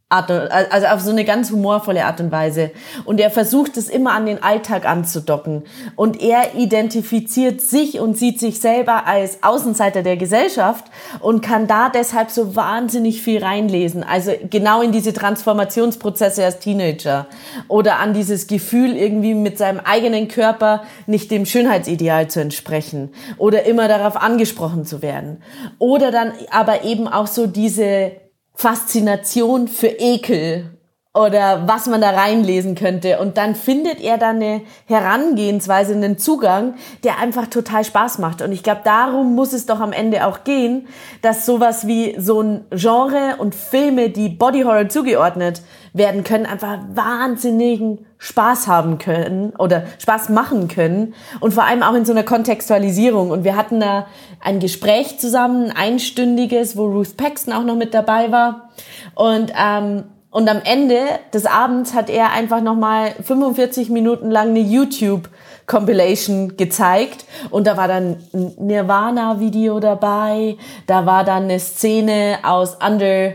Art, 0.09 0.31
also 0.31 0.87
auf 0.87 1.01
so 1.01 1.11
eine 1.11 1.25
ganz 1.25 1.51
humorvolle 1.51 2.05
Art 2.05 2.21
und 2.21 2.31
Weise. 2.31 2.71
Und 3.07 3.19
er 3.19 3.29
versucht 3.29 3.77
es 3.77 3.89
immer 3.89 4.13
an 4.13 4.27
den 4.27 4.41
Alltag 4.41 4.87
anzudocken. 4.87 5.65
Und 5.97 6.23
er 6.23 6.55
identifiziert 6.55 7.61
sich 7.61 7.99
und 7.99 8.17
sieht 8.17 8.39
sich 8.39 8.61
selber 8.61 9.09
als 9.09 9.43
Außenseiter 9.43 10.05
der 10.05 10.17
Gesellschaft 10.17 10.85
und 11.19 11.41
kann 11.41 11.67
da 11.67 11.89
deshalb 11.89 12.31
so 12.31 12.55
wahnsinnig 12.55 13.21
viel 13.21 13.43
reinlesen. 13.43 14.05
Also 14.05 14.31
genau 14.49 14.81
in 14.81 14.93
diese 14.93 15.13
Transformationsprozesse 15.13 16.45
als 16.45 16.61
Teenager. 16.61 17.27
Oder 17.67 17.99
an 17.99 18.15
dieses 18.15 18.47
Gefühl, 18.47 18.97
irgendwie 18.97 19.35
mit 19.35 19.59
seinem 19.59 19.81
eigenen 19.81 20.29
Körper 20.29 20.85
nicht 21.09 21.33
dem 21.33 21.47
Schönheitsideal 21.47 22.29
zu 22.29 22.41
entsprechen. 22.41 23.13
Oder 23.39 23.65
immer 23.65 23.89
darauf 23.89 24.17
angesprochen 24.17 24.85
zu 24.85 25.03
werden. 25.03 25.43
Oder 25.81 26.13
dann 26.13 26.31
aber 26.53 26.85
eben 26.85 27.09
auch 27.09 27.27
so 27.27 27.49
diese 27.49 28.13
Faszination 28.57 29.69
für 29.69 29.89
Ekel 29.89 30.77
oder 31.17 31.67
was 31.67 31.87
man 31.87 32.03
da 32.03 32.11
reinlesen 32.11 32.75
könnte. 32.75 33.19
Und 33.19 33.39
dann 33.39 33.55
findet 33.55 34.01
er 34.01 34.19
dann 34.19 34.37
eine 34.37 34.63
Herangehensweise, 34.85 35.95
einen 35.95 36.19
Zugang, 36.19 36.75
der 37.05 37.19
einfach 37.19 37.47
total 37.47 37.85
Spaß 37.85 38.19
macht. 38.19 38.43
Und 38.43 38.53
ich 38.53 38.63
glaube, 38.63 38.83
darum 38.85 39.35
muss 39.35 39.55
es 39.55 39.65
doch 39.65 39.81
am 39.81 39.93
Ende 39.93 40.27
auch 40.27 40.45
gehen, 40.45 40.89
dass 41.23 41.47
sowas 41.47 41.87
wie 41.87 42.17
so 42.19 42.43
ein 42.43 42.65
Genre 42.71 43.37
und 43.39 43.55
Filme, 43.55 44.11
die 44.11 44.29
Body 44.29 44.63
Horror 44.63 44.89
zugeordnet 44.91 45.63
werden 45.97 46.25
können, 46.25 46.47
einfach 46.47 46.79
wahnsinnigen 46.95 48.07
Spaß 48.19 48.67
haben 48.67 48.99
können 48.99 49.53
oder 49.59 49.85
Spaß 49.99 50.29
machen 50.29 50.69
können 50.69 51.15
und 51.41 51.55
vor 51.55 51.65
allem 51.65 51.83
auch 51.83 51.95
in 51.95 52.05
so 52.05 52.13
einer 52.13 52.23
Kontextualisierung. 52.23 53.31
Und 53.31 53.45
wir 53.45 53.57
hatten 53.57 53.81
da 53.81 54.07
ein 54.41 54.61
Gespräch 54.61 55.19
zusammen, 55.19 55.71
ein 55.71 55.97
einstündiges, 55.97 56.77
wo 56.77 56.87
Ruth 56.87 57.17
Paxton 57.17 57.55
auch 57.55 57.65
noch 57.65 57.77
mit 57.77 57.95
dabei 57.95 58.31
war. 58.31 58.71
Und 59.15 59.53
ähm, 59.59 60.05
und 60.37 60.51
am 60.51 60.61
Ende 60.65 60.99
des 61.33 61.47
Abends 61.47 61.95
hat 61.95 62.11
er 62.11 62.31
einfach 62.33 62.61
nochmal 62.61 63.13
45 63.23 63.89
Minuten 63.89 64.31
lang 64.31 64.51
eine 64.51 64.61
YouTube 64.61 65.31
Compilation 65.67 66.59
gezeigt 66.59 67.25
und 67.49 67.67
da 67.67 67.79
war 67.79 67.89
dann 67.89 68.19
ein 68.35 68.53
Nirvana-Video 68.59 69.81
dabei, 69.81 70.59
da 70.87 71.07
war 71.07 71.25
dann 71.25 71.45
eine 71.45 71.59
Szene 71.59 72.41
aus 72.43 72.77
Under 72.87 73.33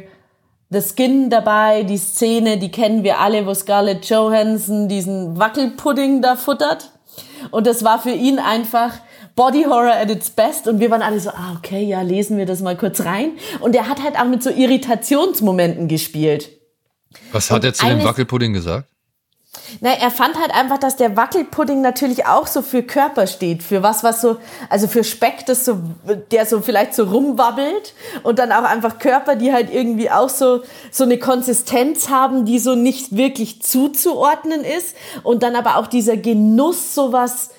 the 0.72 0.82
Skin 0.82 1.30
dabei, 1.30 1.84
die 1.84 1.98
Szene, 1.98 2.58
die 2.58 2.72
kennen 2.72 3.04
wir 3.04 3.20
alle, 3.20 3.46
wo 3.46 3.54
Scarlett 3.54 4.06
Johansson 4.06 4.88
diesen 4.88 5.38
Wackelpudding 5.38 6.22
da 6.22 6.36
futtert. 6.36 6.92
Und 7.52 7.68
das 7.68 7.84
war 7.84 8.00
für 8.00 8.12
ihn 8.12 8.40
einfach 8.40 8.94
Body 9.36 9.64
Horror 9.64 9.94
at 9.94 10.10
its 10.10 10.30
best. 10.30 10.68
Und 10.68 10.80
wir 10.80 10.90
waren 10.90 11.02
alle 11.02 11.20
so, 11.20 11.30
ah, 11.30 11.56
okay, 11.58 11.84
ja, 11.84 12.02
lesen 12.02 12.38
wir 12.38 12.46
das 12.46 12.62
mal 12.62 12.78
kurz 12.78 13.02
rein. 13.02 13.34
Und 13.60 13.76
er 13.76 13.88
hat 13.88 14.02
halt 14.02 14.18
auch 14.18 14.26
mit 14.26 14.44
so 14.44 14.50
Irritationsmomenten 14.50 15.88
gespielt. 15.88 16.50
Was 17.32 17.52
hat 17.52 17.64
er 17.64 17.74
zu 17.74 17.86
dem 17.86 18.04
Wackelpudding 18.04 18.54
gesagt? 18.54 18.88
Na, 19.80 19.92
er 19.92 20.12
fand 20.12 20.38
halt 20.38 20.54
einfach, 20.54 20.78
dass 20.78 20.96
der 20.96 21.16
Wackelpudding 21.16 21.82
natürlich 21.82 22.26
auch 22.26 22.48
so 22.48 22.62
für 22.62 22.84
Körper 22.84 23.28
steht, 23.28 23.64
für 23.64 23.82
was, 23.82 24.04
was 24.04 24.22
so, 24.22 24.38
also 24.70 24.88
für 24.88 25.04
Speck, 25.04 25.46
das 25.46 25.66
so, 25.66 25.80
der 26.32 26.46
so 26.46 26.62
vielleicht 26.62 26.94
so 26.94 27.06
rumwabbelt 27.06 27.94
und 28.24 28.40
dann 28.40 28.52
auch 28.52 28.64
einfach 28.64 29.00
Körper, 29.00 29.36
die 29.36 29.54
halt 29.54 29.74
irgendwie 29.74 30.10
auch 30.10 30.30
so, 30.30 30.62
so 30.92 31.04
eine 31.04 31.18
Konsistenz 31.18 32.10
haben, 32.10 32.46
die 32.46 32.60
so 32.60 32.76
nicht 32.76 33.16
wirklich 33.16 33.62
zuzuordnen 33.62 34.64
ist 34.64 34.96
und 35.24 35.44
dann 35.44 35.56
aber 35.56 35.78
auch 35.78 35.88
dieser 35.88 36.18
Genuss, 36.18 36.94
sowas 36.94 37.52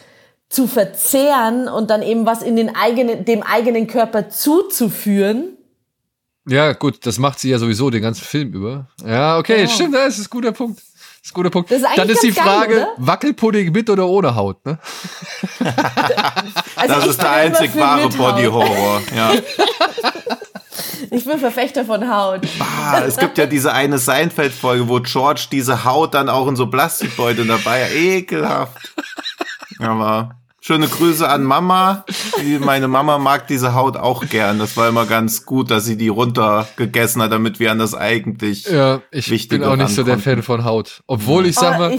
zu 0.48 0.66
verzehren 0.66 1.68
und 1.68 1.88
dann 1.88 2.02
eben 2.02 2.26
was 2.26 2.42
in 2.42 2.56
den 2.56 2.76
eigenen, 2.76 3.24
dem 3.24 3.42
eigenen 3.42 3.86
Körper 3.86 4.28
zuzuführen 4.28 5.56
ja, 6.48 6.72
gut, 6.72 7.06
das 7.06 7.18
macht 7.18 7.38
sie 7.38 7.50
ja 7.50 7.58
sowieso 7.58 7.90
den 7.90 8.02
ganzen 8.02 8.24
Film 8.24 8.52
über. 8.52 8.88
Ja, 9.06 9.38
okay, 9.38 9.58
genau. 9.58 9.70
stimmt, 9.70 9.94
das 9.94 10.18
ist 10.18 10.26
ein 10.26 10.30
guter 10.30 10.52
Punkt. 10.52 10.82
Das 11.22 11.28
ist 11.28 11.32
ein 11.32 11.34
guter 11.34 11.50
Punkt. 11.50 11.70
Ist 11.70 11.86
Dann 11.96 12.08
ist 12.08 12.22
die 12.24 12.32
Frage, 12.32 12.74
geil, 12.74 12.88
Wackelpudding 12.96 13.70
mit 13.70 13.88
oder 13.88 14.08
ohne 14.08 14.34
Haut, 14.34 14.66
ne? 14.66 14.76
also 16.74 16.94
das 16.94 17.06
ist 17.06 17.22
der 17.22 17.30
einzig 17.30 17.78
wahre 17.78 18.08
Body 18.08 18.46
Horror, 18.46 19.00
ja. 19.14 19.30
Ich 21.10 21.24
bin 21.24 21.38
Verfechter 21.38 21.84
von 21.84 22.10
Haut. 22.12 22.40
Bah, 22.58 23.04
es 23.06 23.16
gibt 23.18 23.36
ja 23.36 23.46
diese 23.46 23.72
eine 23.72 23.98
Seinfeld-Folge, 23.98 24.88
wo 24.88 24.98
George 25.00 25.46
diese 25.52 25.84
Haut 25.84 26.14
dann 26.14 26.28
auch 26.28 26.48
in 26.48 26.56
so 26.56 26.66
Plastikbeutel 26.66 27.46
dabei, 27.46 27.88
ekelhaft. 27.94 28.94
Aber 29.78 30.36
Schöne 30.64 30.86
Grüße 30.86 31.28
an 31.28 31.42
Mama. 31.42 32.04
Meine 32.60 32.86
Mama 32.86 33.18
mag 33.18 33.48
diese 33.48 33.74
Haut 33.74 33.96
auch 33.96 34.28
gern. 34.28 34.60
Das 34.60 34.76
war 34.76 34.88
immer 34.88 35.06
ganz 35.06 35.44
gut, 35.44 35.72
dass 35.72 35.84
sie 35.84 35.96
die 35.96 36.06
runtergegessen 36.06 37.20
hat, 37.20 37.32
damit 37.32 37.58
wir 37.58 37.72
an 37.72 37.80
das 37.80 37.96
eigentlich 37.96 38.66
Ja, 38.66 39.02
ich 39.10 39.48
bin 39.48 39.64
auch 39.64 39.74
nicht 39.74 39.92
so 39.92 40.04
der 40.04 40.20
Fan 40.20 40.44
von 40.44 40.64
Haut. 40.64 41.02
Obwohl 41.08 41.46
ich 41.46 41.56
sag 41.56 41.80
mal, 41.80 41.98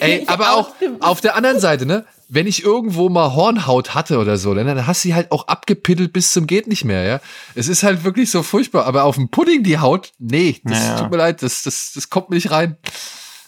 ey, 0.00 0.24
aber 0.26 0.54
auch 0.54 0.70
auf 0.98 1.20
der 1.20 1.36
anderen 1.36 1.60
Seite, 1.60 1.86
ne? 1.86 2.04
Wenn 2.28 2.48
ich 2.48 2.64
irgendwo 2.64 3.10
mal 3.10 3.32
Hornhaut 3.36 3.94
hatte 3.94 4.18
oder 4.18 4.38
so, 4.38 4.52
dann 4.54 4.88
hast 4.88 5.04
du 5.04 5.08
sie 5.08 5.14
halt 5.14 5.30
auch 5.30 5.46
abgepittelt 5.46 6.12
bis 6.12 6.32
zum 6.32 6.48
geht 6.48 6.66
nicht 6.66 6.84
mehr, 6.84 7.04
ja. 7.04 7.20
Es 7.54 7.68
ist 7.68 7.84
halt 7.84 8.02
wirklich 8.02 8.28
so 8.28 8.42
furchtbar. 8.42 8.86
Aber 8.86 9.04
auf 9.04 9.14
dem 9.14 9.28
Pudding 9.28 9.62
die 9.62 9.78
Haut, 9.78 10.10
nee, 10.18 10.60
das 10.64 10.84
ja. 10.84 10.98
tut 10.98 11.12
mir 11.12 11.18
leid, 11.18 11.44
das, 11.44 11.62
das, 11.62 11.92
das 11.94 12.10
kommt 12.10 12.30
mir 12.30 12.34
nicht 12.34 12.50
rein. 12.50 12.76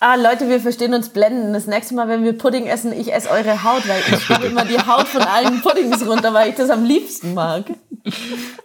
Ah, 0.07 0.15
Leute, 0.15 0.49
wir 0.49 0.61
verstehen 0.61 0.95
uns 0.95 1.09
blenden. 1.09 1.53
Das 1.53 1.67
nächste 1.67 1.95
Mal, 1.95 2.09
wenn 2.09 2.23
wir 2.23 2.37
Pudding 2.37 2.67
essen, 2.67 2.93
ich 2.93 3.13
esse 3.13 3.29
eure 3.31 3.65
Haut, 3.65 3.89
weil 3.89 4.01
ich 4.07 4.29
habe 4.29 4.47
immer 4.47 4.65
die 4.65 4.79
Haut 4.79 5.09
von 5.09 5.23
allen 5.23 5.61
Puddings 5.63 6.07
runter, 6.07 6.33
weil 6.33 6.51
ich 6.51 6.55
das 6.55 6.71
am 6.71 6.85
liebsten 6.85 7.35
mag. 7.35 7.65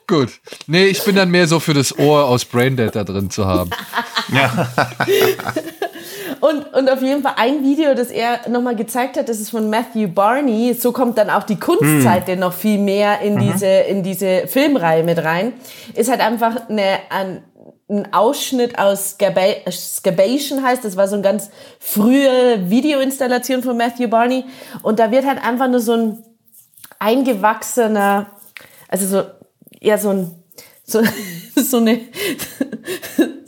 Gut. 0.07 0.29
Nee, 0.67 0.85
ich 0.85 1.03
bin 1.03 1.15
dann 1.15 1.29
mehr 1.29 1.47
so 1.47 1.59
für 1.59 1.73
das 1.73 1.97
Ohr 1.97 2.25
aus 2.25 2.45
Braindead 2.45 2.95
da 2.95 3.03
drin 3.03 3.29
zu 3.29 3.45
haben. 3.45 3.69
Ja. 4.31 4.69
Und, 6.41 6.73
und 6.73 6.89
auf 6.89 7.03
jeden 7.03 7.21
Fall 7.21 7.33
ein 7.37 7.63
Video, 7.63 7.93
das 7.93 8.09
er 8.09 8.49
nochmal 8.49 8.75
gezeigt 8.75 9.15
hat, 9.15 9.29
das 9.29 9.39
ist 9.39 9.51
von 9.51 9.69
Matthew 9.69 10.07
Barney. 10.07 10.73
So 10.73 10.91
kommt 10.91 11.19
dann 11.19 11.29
auch 11.29 11.43
die 11.43 11.59
Kunstseite 11.59 12.35
noch 12.35 12.53
viel 12.53 12.79
mehr 12.79 13.21
in 13.21 13.37
diese, 13.37 13.67
in 13.67 14.01
diese 14.01 14.47
Filmreihe 14.47 15.03
mit 15.03 15.19
rein. 15.23 15.53
Ist 15.93 16.09
halt 16.09 16.19
einfach 16.19 16.67
eine, 16.67 16.99
ein, 17.09 17.43
ein 17.91 18.13
Ausschnitt 18.13 18.79
aus 18.79 19.17
Scaba- 19.19 19.69
Scabation 19.69 20.63
heißt, 20.63 20.83
das 20.83 20.95
war 20.95 21.07
so 21.07 21.15
eine 21.15 21.23
ganz 21.23 21.49
frühe 21.79 22.69
Videoinstallation 22.69 23.61
von 23.61 23.77
Matthew 23.77 24.07
Barney. 24.07 24.45
Und 24.81 24.99
da 24.99 25.11
wird 25.11 25.25
halt 25.25 25.43
einfach 25.43 25.67
nur 25.67 25.81
so 25.81 25.93
ein 25.93 26.23
eingewachsener, 26.99 28.27
also 28.87 29.07
so, 29.07 29.23
ja, 29.81 29.97
so 29.97 30.09
ein, 30.09 30.31
so, 30.85 31.01
so 31.55 31.77
eine, 31.77 31.99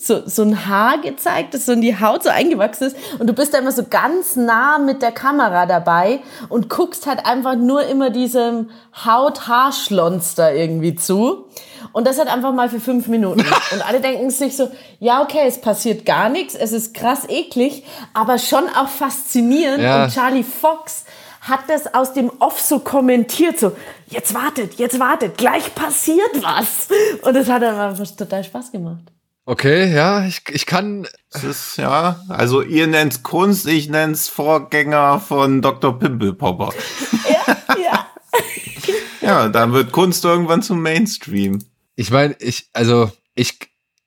so, 0.05 0.21
so 0.25 0.41
ein 0.41 0.67
Haar 0.67 0.99
gezeigt, 0.99 1.53
das 1.53 1.65
so 1.65 1.71
in 1.71 1.81
die 1.81 1.99
Haut 1.99 2.23
so 2.23 2.30
eingewachsen 2.30 2.88
ist. 2.88 2.97
Und 3.19 3.27
du 3.27 3.34
bist 3.34 3.53
da 3.53 3.59
immer 3.59 3.71
so 3.71 3.84
ganz 3.89 4.35
nah 4.35 4.77
mit 4.77 5.01
der 5.01 5.11
Kamera 5.11 5.65
dabei 5.65 6.19
und 6.49 6.69
guckst 6.69 7.07
halt 7.07 7.25
einfach 7.25 7.55
nur 7.55 7.85
immer 7.85 8.09
diesem 8.09 8.69
Haut-Haarschlons 9.05 10.35
da 10.35 10.51
irgendwie 10.51 10.95
zu. 10.95 11.45
Und 11.91 12.07
das 12.07 12.17
halt 12.17 12.27
einfach 12.27 12.53
mal 12.53 12.69
für 12.69 12.80
fünf 12.80 13.07
Minuten. 13.07 13.41
Und 13.71 13.88
alle 13.88 13.99
denken 13.99 14.30
sich 14.30 14.55
so, 14.55 14.71
ja, 14.99 15.21
okay, 15.21 15.43
es 15.45 15.61
passiert 15.61 16.05
gar 16.05 16.30
nichts, 16.30 16.55
es 16.55 16.71
ist 16.71 16.93
krass 16.93 17.27
eklig, 17.27 17.84
aber 18.13 18.39
schon 18.39 18.63
auch 18.69 18.88
faszinierend. 18.88 19.84
Ja. 19.84 20.05
Und 20.05 20.13
Charlie 20.13 20.43
Fox 20.43 21.05
hat 21.41 21.61
das 21.67 21.93
aus 21.93 22.13
dem 22.13 22.31
Off 22.39 22.59
so 22.59 22.80
kommentiert, 22.80 23.59
so, 23.59 23.73
jetzt 24.07 24.34
wartet, 24.34 24.75
jetzt 24.75 24.99
wartet, 24.99 25.38
gleich 25.38 25.75
passiert 25.75 26.41
was. 26.41 26.88
Und 27.21 27.35
es 27.35 27.49
hat 27.49 27.63
einfach 27.63 28.07
total 28.15 28.43
Spaß 28.43 28.71
gemacht. 28.71 29.12
Okay, 29.45 29.94
ja, 29.94 30.26
ich, 30.26 30.41
ich 30.49 30.65
kann. 30.65 31.06
Das 31.32 31.44
ist, 31.44 31.78
ja, 31.78 32.22
also 32.30 32.61
ihr 32.61 32.88
nennt's 32.88 33.24
Kunst, 33.24 33.68
ich 33.68 33.90
nenn's 33.90 34.30
Vorgänger 34.30 35.20
von 35.20 35.61
Dr. 35.61 35.98
Pimpelpopper. 35.99 36.74
Ja, 37.28 37.57
ja. 37.78 38.07
Ja, 39.22 39.48
dann 39.48 39.72
wird 39.72 39.91
Kunst 39.94 40.26
irgendwann 40.26 40.61
zum 40.61 40.82
Mainstream. 40.82 41.60
Ich 41.95 42.11
meine, 42.11 42.36
ich, 42.40 42.70
also, 42.74 43.10
ich, 43.36 43.57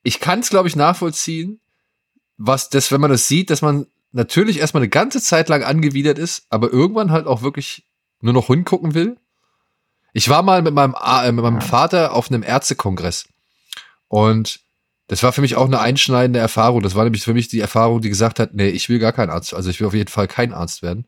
ich 0.03 0.21
kann 0.21 0.41
es, 0.41 0.51
glaube 0.51 0.69
ich, 0.69 0.77
nachvollziehen, 0.77 1.61
was 2.37 2.69
das, 2.69 2.93
wenn 2.93 3.01
man 3.01 3.11
das 3.11 3.27
sieht, 3.27 3.49
dass 3.49 3.63
man 3.63 3.87
natürlich 4.13 4.59
erstmal 4.59 4.83
eine 4.83 4.91
ganze 4.91 5.23
Zeit 5.23 5.49
lang 5.49 5.63
angewidert 5.63 6.19
ist, 6.19 6.47
aber 6.51 6.71
irgendwann 6.71 7.11
halt 7.11 7.27
auch 7.27 7.43
wirklich 7.43 7.87
nur 8.21 8.35
noch 8.35 8.49
hingucken 8.49 8.95
will. 8.95 9.17
Ich 10.13 10.29
war 10.29 10.43
mal 10.43 10.63
mit 10.63 10.75
meinem, 10.75 10.95
äh, 11.03 11.33
mit 11.33 11.43
meinem 11.43 11.61
Vater 11.61 12.13
auf 12.13 12.31
einem 12.31 12.43
Ärztekongress 12.43 13.27
und 14.09 14.61
das 15.09 15.23
war 15.23 15.33
für 15.33 15.41
mich 15.41 15.57
auch 15.57 15.67
eine 15.67 15.81
einschneidende 15.81 16.41
Erfahrung. 16.41 16.83
Das 16.83 16.95
war 16.95 17.05
nämlich 17.05 17.23
für 17.23 17.35
mich 17.35 17.49
die 17.49 17.61
Erfahrung, 17.61 18.01
die 18.01 18.09
gesagt 18.09 18.41
hat, 18.41 18.55
nee, 18.55 18.69
ich 18.69 18.89
will 18.89 18.99
gar 18.99 19.13
kein 19.13 19.31
Arzt, 19.31 19.55
also 19.55 19.71
ich 19.71 19.81
will 19.81 19.87
auf 19.87 19.95
jeden 19.95 20.11
Fall 20.11 20.29
kein 20.29 20.53
Arzt 20.53 20.83
werden, 20.83 21.07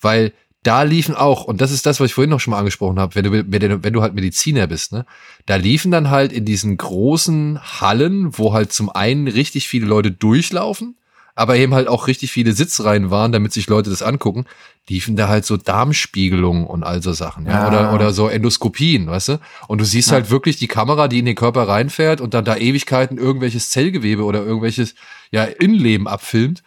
weil 0.00 0.32
da 0.64 0.82
liefen 0.82 1.14
auch, 1.14 1.44
und 1.44 1.60
das 1.60 1.70
ist 1.70 1.86
das, 1.86 2.00
was 2.00 2.06
ich 2.06 2.14
vorhin 2.14 2.30
noch 2.30 2.40
schon 2.40 2.50
mal 2.50 2.58
angesprochen 2.58 2.98
habe, 2.98 3.14
wenn 3.14 3.24
du, 3.24 3.82
wenn 3.82 3.92
du, 3.92 4.02
halt 4.02 4.14
Mediziner 4.14 4.66
bist, 4.66 4.92
ne, 4.92 5.06
da 5.46 5.56
liefen 5.56 5.90
dann 5.90 6.10
halt 6.10 6.32
in 6.32 6.44
diesen 6.44 6.76
großen 6.76 7.80
Hallen, 7.80 8.36
wo 8.36 8.52
halt 8.52 8.72
zum 8.72 8.90
einen 8.90 9.28
richtig 9.28 9.68
viele 9.68 9.86
Leute 9.86 10.10
durchlaufen, 10.10 10.96
aber 11.34 11.56
eben 11.56 11.74
halt 11.74 11.86
auch 11.86 12.08
richtig 12.08 12.32
viele 12.32 12.52
Sitzreihen 12.52 13.10
waren, 13.10 13.30
damit 13.30 13.52
sich 13.52 13.68
Leute 13.68 13.88
das 13.90 14.02
angucken, 14.02 14.46
liefen 14.88 15.16
da 15.16 15.28
halt 15.28 15.44
so 15.44 15.56
Darmspiegelungen 15.56 16.66
und 16.66 16.82
all 16.84 17.02
so 17.02 17.12
Sachen, 17.12 17.46
ja, 17.46 17.52
Ja. 17.62 17.66
oder, 17.68 17.94
oder 17.94 18.12
so 18.12 18.28
Endoskopien, 18.28 19.06
weißt 19.08 19.28
du? 19.28 19.40
Und 19.66 19.78
du 19.80 19.84
siehst 19.84 20.12
halt 20.12 20.30
wirklich 20.30 20.56
die 20.56 20.68
Kamera, 20.68 21.08
die 21.08 21.18
in 21.18 21.26
den 21.26 21.34
Körper 21.34 21.68
reinfährt 21.68 22.20
und 22.20 22.34
dann 22.34 22.44
da 22.44 22.56
Ewigkeiten 22.56 23.18
irgendwelches 23.18 23.70
Zellgewebe 23.70 24.24
oder 24.24 24.44
irgendwelches, 24.44 24.94
ja, 25.30 25.44
Innenleben 25.44 26.06
abfilmt. 26.08 26.62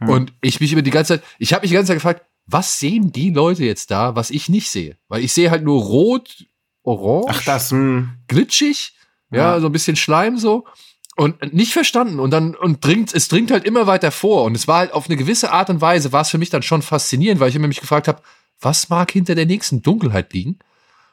Und 0.00 0.32
ich 0.40 0.60
mich 0.60 0.72
über 0.72 0.82
die 0.82 0.90
ganze 0.90 1.14
Zeit, 1.20 1.24
ich 1.38 1.52
habe 1.52 1.62
mich 1.62 1.70
die 1.70 1.74
ganze 1.76 1.88
Zeit 1.88 1.96
gefragt, 1.96 2.22
was 2.46 2.80
sehen 2.80 3.12
die 3.12 3.30
Leute 3.30 3.64
jetzt 3.64 3.90
da, 3.92 4.16
was 4.16 4.30
ich 4.30 4.48
nicht 4.48 4.68
sehe? 4.68 4.96
Weil 5.08 5.22
ich 5.22 5.32
sehe 5.32 5.50
halt 5.52 5.62
nur 5.62 5.80
rot, 5.80 6.44
orange, 6.82 7.26
Ach, 7.30 7.44
das, 7.44 7.70
hm, 7.70 8.10
glitschig, 8.26 8.94
ja, 9.30 9.54
Ja. 9.54 9.60
so 9.60 9.66
ein 9.66 9.72
bisschen 9.72 9.94
Schleim 9.96 10.38
so. 10.38 10.66
Und 11.14 11.52
nicht 11.52 11.72
verstanden. 11.72 12.20
Und 12.20 12.30
dann, 12.30 12.54
und 12.54 12.84
dringt, 12.84 13.14
es 13.14 13.28
dringt 13.28 13.50
halt 13.50 13.64
immer 13.64 13.86
weiter 13.86 14.10
vor. 14.10 14.44
Und 14.44 14.54
es 14.54 14.66
war 14.66 14.78
halt 14.78 14.92
auf 14.92 15.08
eine 15.08 15.16
gewisse 15.16 15.52
Art 15.52 15.68
und 15.68 15.80
Weise, 15.80 16.12
war 16.12 16.22
es 16.22 16.30
für 16.30 16.38
mich 16.38 16.50
dann 16.50 16.62
schon 16.62 16.82
faszinierend, 16.82 17.40
weil 17.40 17.50
ich 17.50 17.56
immer 17.56 17.68
mich 17.68 17.80
gefragt 17.80 18.08
habe, 18.08 18.22
was 18.60 18.88
mag 18.88 19.10
hinter 19.10 19.34
der 19.34 19.46
nächsten 19.46 19.82
Dunkelheit 19.82 20.32
liegen? 20.32 20.58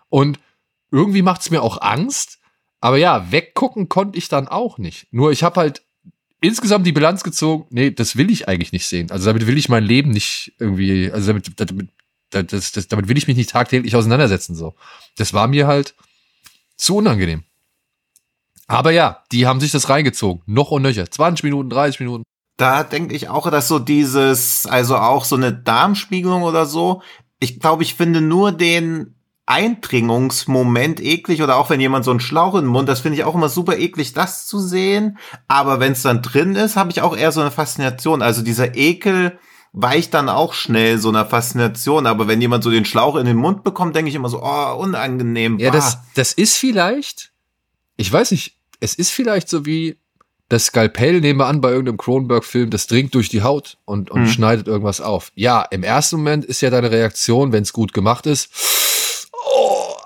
Und 0.08 0.40
irgendwie 0.92 1.22
macht 1.22 1.42
es 1.42 1.52
mir 1.52 1.62
auch 1.62 1.82
Angst. 1.82 2.40
Aber 2.80 2.98
ja, 2.98 3.32
weggucken 3.32 3.90
konnte 3.90 4.18
ich 4.18 4.30
dann 4.30 4.48
auch 4.48 4.78
nicht. 4.78 5.08
Nur 5.12 5.32
ich 5.32 5.44
habe 5.44 5.60
halt 5.60 5.82
insgesamt 6.42 6.88
die 6.88 6.92
Bilanz 6.92 7.24
gezogen, 7.24 7.66
nee, 7.70 7.92
das 7.92 8.16
will 8.16 8.32
ich 8.32 8.48
eigentlich 8.48 8.72
nicht 8.72 8.88
sehen. 8.88 9.12
Also 9.12 9.26
damit 9.26 9.46
will 9.48 9.58
ich 9.58 9.70
mein 9.70 9.84
Leben 9.84 10.12
nicht 10.12 10.54
irgendwie, 10.60 11.12
also 11.12 11.28
damit, 11.28 11.52
damit, 11.58 11.90
das, 12.30 12.72
das, 12.72 12.88
damit 12.88 13.10
will 13.10 13.18
ich 13.18 13.28
mich 13.28 13.36
nicht 13.36 13.50
tagtäglich 13.50 13.96
auseinandersetzen. 13.96 14.56
So. 14.56 14.76
Das 15.18 15.34
war 15.34 15.48
mir 15.48 15.68
halt 15.68 15.96
zu 16.78 16.96
unangenehm. 16.96 17.44
Aber 18.70 18.91
ja, 18.91 19.24
die 19.32 19.48
haben 19.48 19.60
sich 19.60 19.72
das 19.72 19.90
reingezogen. 19.90 20.41
Noch 20.46 20.72
und 20.72 20.84
nöcher. 20.84 21.10
20 21.10 21.44
Minuten, 21.44 21.70
30 21.70 22.00
Minuten. 22.00 22.24
da 22.58 22.84
denke 22.84 23.16
ich 23.16 23.30
auch, 23.30 23.50
dass 23.50 23.68
so 23.68 23.80
dieses, 23.80 24.66
also 24.66 24.98
auch 24.98 25.26
so 25.26 25.36
eine 25.36 25.54
Darmspiegelung 25.54 26.44
oder 26.44 26.66
so, 26.66 27.02
ich 27.40 27.60
glaube, 27.60 27.84
ich 27.84 27.96
finde 27.96 28.22
nur 28.22 28.52
den 28.52 29.16
Eindringungsmoment 29.46 31.00
eklig 31.00 31.41
oder 31.41 31.56
auch 31.56 31.72
wenn 31.72 31.80
jemand 31.80 32.06
so 32.06 32.12
einen 32.12 32.20
Schlauch 32.20 32.54
in 32.54 32.66
den 32.66 32.72
Mund, 32.72 32.88
das 32.88 33.00
finde 33.00 33.18
ich 33.18 33.24
auch 33.24 33.34
immer 33.34 33.50
super 33.50 33.78
eklig, 33.78 34.14
das 34.14 34.46
zu 34.46 34.60
sehen. 34.60 35.18
Aber 35.48 35.80
wenn 35.80 35.94
es 35.94 36.04
dann 36.04 36.22
drin 36.22 36.56
ist, 36.56 36.76
habe 36.76 36.91
ich 36.91 37.02
auch 37.02 37.18
eher 37.18 37.32
so 37.32 37.41
eine 37.41 37.50
Faszination. 37.50 38.22
Also 38.22 38.44
dieser 38.44 38.76
Ekel 38.76 39.40
weicht 39.72 40.14
dann 40.14 40.30
auch 40.30 40.54
schnell 40.54 41.00
so 41.00 41.10
einer 41.10 41.26
Faszination. 41.26 42.06
Aber 42.06 42.28
wenn 42.28 42.41
jemand 42.41 42.64
so 42.64 42.70
den 42.70 42.86
Schlauch 42.86 43.16
in 43.16 43.26
den 43.26 43.38
Mund 43.38 43.64
bekommt, 43.64 43.96
denke 43.96 44.10
ich 44.10 44.16
immer 44.16 44.30
so, 44.30 44.44
oh, 44.44 44.76
unangenehm. 44.76 45.58
Ja, 45.58 45.72
das, 45.72 45.98
das 46.14 46.34
ist 46.34 46.58
vielleicht, 46.58 47.32
ich 47.98 48.12
weiß 48.12 48.30
nicht, 48.32 48.59
es 48.80 48.95
ist 48.95 49.11
vielleicht 49.11 49.49
so 49.49 49.65
wie 49.65 49.97
das 50.49 50.65
Skalpell, 50.65 51.22
nehmen 51.22 51.39
wir 51.39 51.45
an, 51.45 51.61
bei 51.61 51.69
irgendeinem 51.69 51.97
Cronenberg-Film, 51.97 52.72
das 52.72 52.88
dringt 52.88 53.14
durch 53.14 53.30
die 53.30 53.43
Haut 53.43 53.77
und, 53.85 54.10
und 54.10 54.22
Hm. 54.22 54.27
schneidet 54.27 54.68
irgendwas 54.68 54.99
auf. 54.99 55.31
Ja, 55.35 55.61
im 55.61 55.84
ersten 55.84 56.18
Moment 56.18 56.43
ist 56.43 56.61
ja 56.61 56.72
deine 56.72 56.89
Reaktion, 56.89 57.51
wenn 57.51 57.61
es 57.61 57.72
gut 57.72 57.93
gemacht 57.93 58.26
ist, 58.26 58.49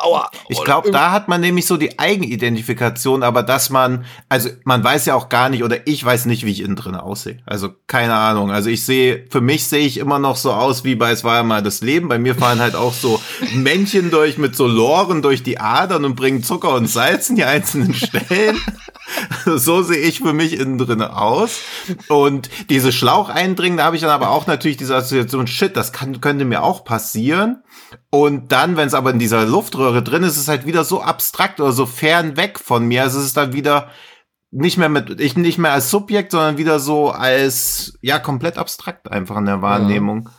aua. 0.04 0.30
Ich 0.50 0.64
glaube, 0.64 0.92
da 0.92 1.12
hat 1.12 1.28
man 1.28 1.42
nämlich 1.42 1.66
so 1.66 1.78
die 1.78 2.00
Eigenidentifikation, 2.00 3.24
aber 3.24 3.44
dass 3.44 3.70
man, 3.70 4.06
also 4.30 4.50
man 4.64 4.84
weiß 4.84 5.06
ja 5.06 5.16
auch 5.16 5.30
gar 5.30 5.50
nicht 5.50 5.64
oder 5.64 5.88
ich 5.88 6.04
weiß 6.04 6.26
nicht, 6.26 6.46
wie 6.46 6.52
ich 6.52 6.62
innen 6.62 6.76
drin 6.76 6.96
aussehe. 6.96 7.40
Also 7.46 7.70
keine 7.88 8.16
Ahnung. 8.16 8.52
Also 8.52 8.70
ich 8.70 8.86
sehe, 8.86 9.26
für 9.30 9.42
mich 9.42 9.68
sehe 9.68 9.86
ich 9.86 9.98
immer 9.98 10.20
noch 10.20 10.36
so 10.36 10.52
aus 10.52 10.84
wie 10.84 10.96
bei 10.96 11.12
Es 11.12 11.24
war 11.24 11.38
ja 11.38 11.44
mal 11.44 11.64
das 11.64 11.82
Leben. 11.82 12.08
Bei 12.08 12.20
mir 12.20 12.36
fahren 12.36 12.60
halt 12.60 12.76
auch 12.76 12.94
so 12.94 13.22
Männchen 13.54 14.12
durch 14.12 14.38
mit 14.38 14.56
so 14.56 14.68
Loren 14.68 15.22
durch 15.22 15.44
die 15.44 15.60
Adern 15.60 16.06
und 16.06 16.16
bringen 16.16 16.44
Zucker 16.44 16.74
und 16.76 16.88
Salz 16.88 17.30
in 17.30 17.36
die 17.36 17.46
einzelnen 17.46 17.94
Stellen. 17.94 18.60
so 19.46 19.82
sehe 19.84 19.98
ich 19.98 20.20
für 20.20 20.34
mich 20.34 20.60
innen 20.60 20.78
drin 20.78 21.02
aus. 21.02 21.60
Und 22.08 22.50
diese 22.70 22.92
Schlauch 22.92 23.30
eindringen, 23.30 23.78
da 23.78 23.86
habe 23.86 23.96
ich 23.96 24.02
dann 24.02 24.12
aber 24.12 24.30
auch 24.30 24.48
natürlich 24.48 24.78
diese 24.78 24.96
Assoziation, 24.96 25.48
shit, 25.48 25.76
das 25.76 25.92
kann, 25.92 26.22
könnte 26.22 26.46
mir 26.46 26.64
auch 26.64 26.84
passieren. 26.84 27.64
Und 28.10 28.52
dann, 28.52 28.78
wenn 28.78 28.88
es 28.88 28.94
aber 28.94 29.12
in 29.12 29.20
dieser 29.20 29.46
Luftröhre 29.46 30.04
drin 30.04 30.24
ist, 30.24 30.34
ist 30.34 30.44
es 30.44 30.48
halt 30.48 30.66
wieder 30.66 30.84
so 30.84 31.02
abstrakt 31.02 31.60
oder 31.60 31.72
so 31.72 31.86
fern 31.86 32.38
weg 32.38 32.60
von 32.60 32.86
mir. 32.86 33.04
Also 33.04 33.20
es 33.20 33.26
ist 33.26 33.38
dann 33.38 33.54
wieder 33.54 33.90
nicht 34.52 34.78
mehr 34.78 34.90
mit, 34.90 35.20
ich 35.20 35.36
nicht 35.36 35.58
mehr 35.58 35.72
als 35.72 35.90
Subjekt, 35.90 36.32
sondern 36.32 36.58
wieder 36.58 36.80
so 36.80 37.10
als, 37.10 37.98
ja, 38.02 38.20
komplett 38.20 38.58
abstrakt 38.58 39.12
einfach 39.12 39.38
in 39.38 39.46
der 39.46 39.62
Wahrnehmung. 39.62 40.30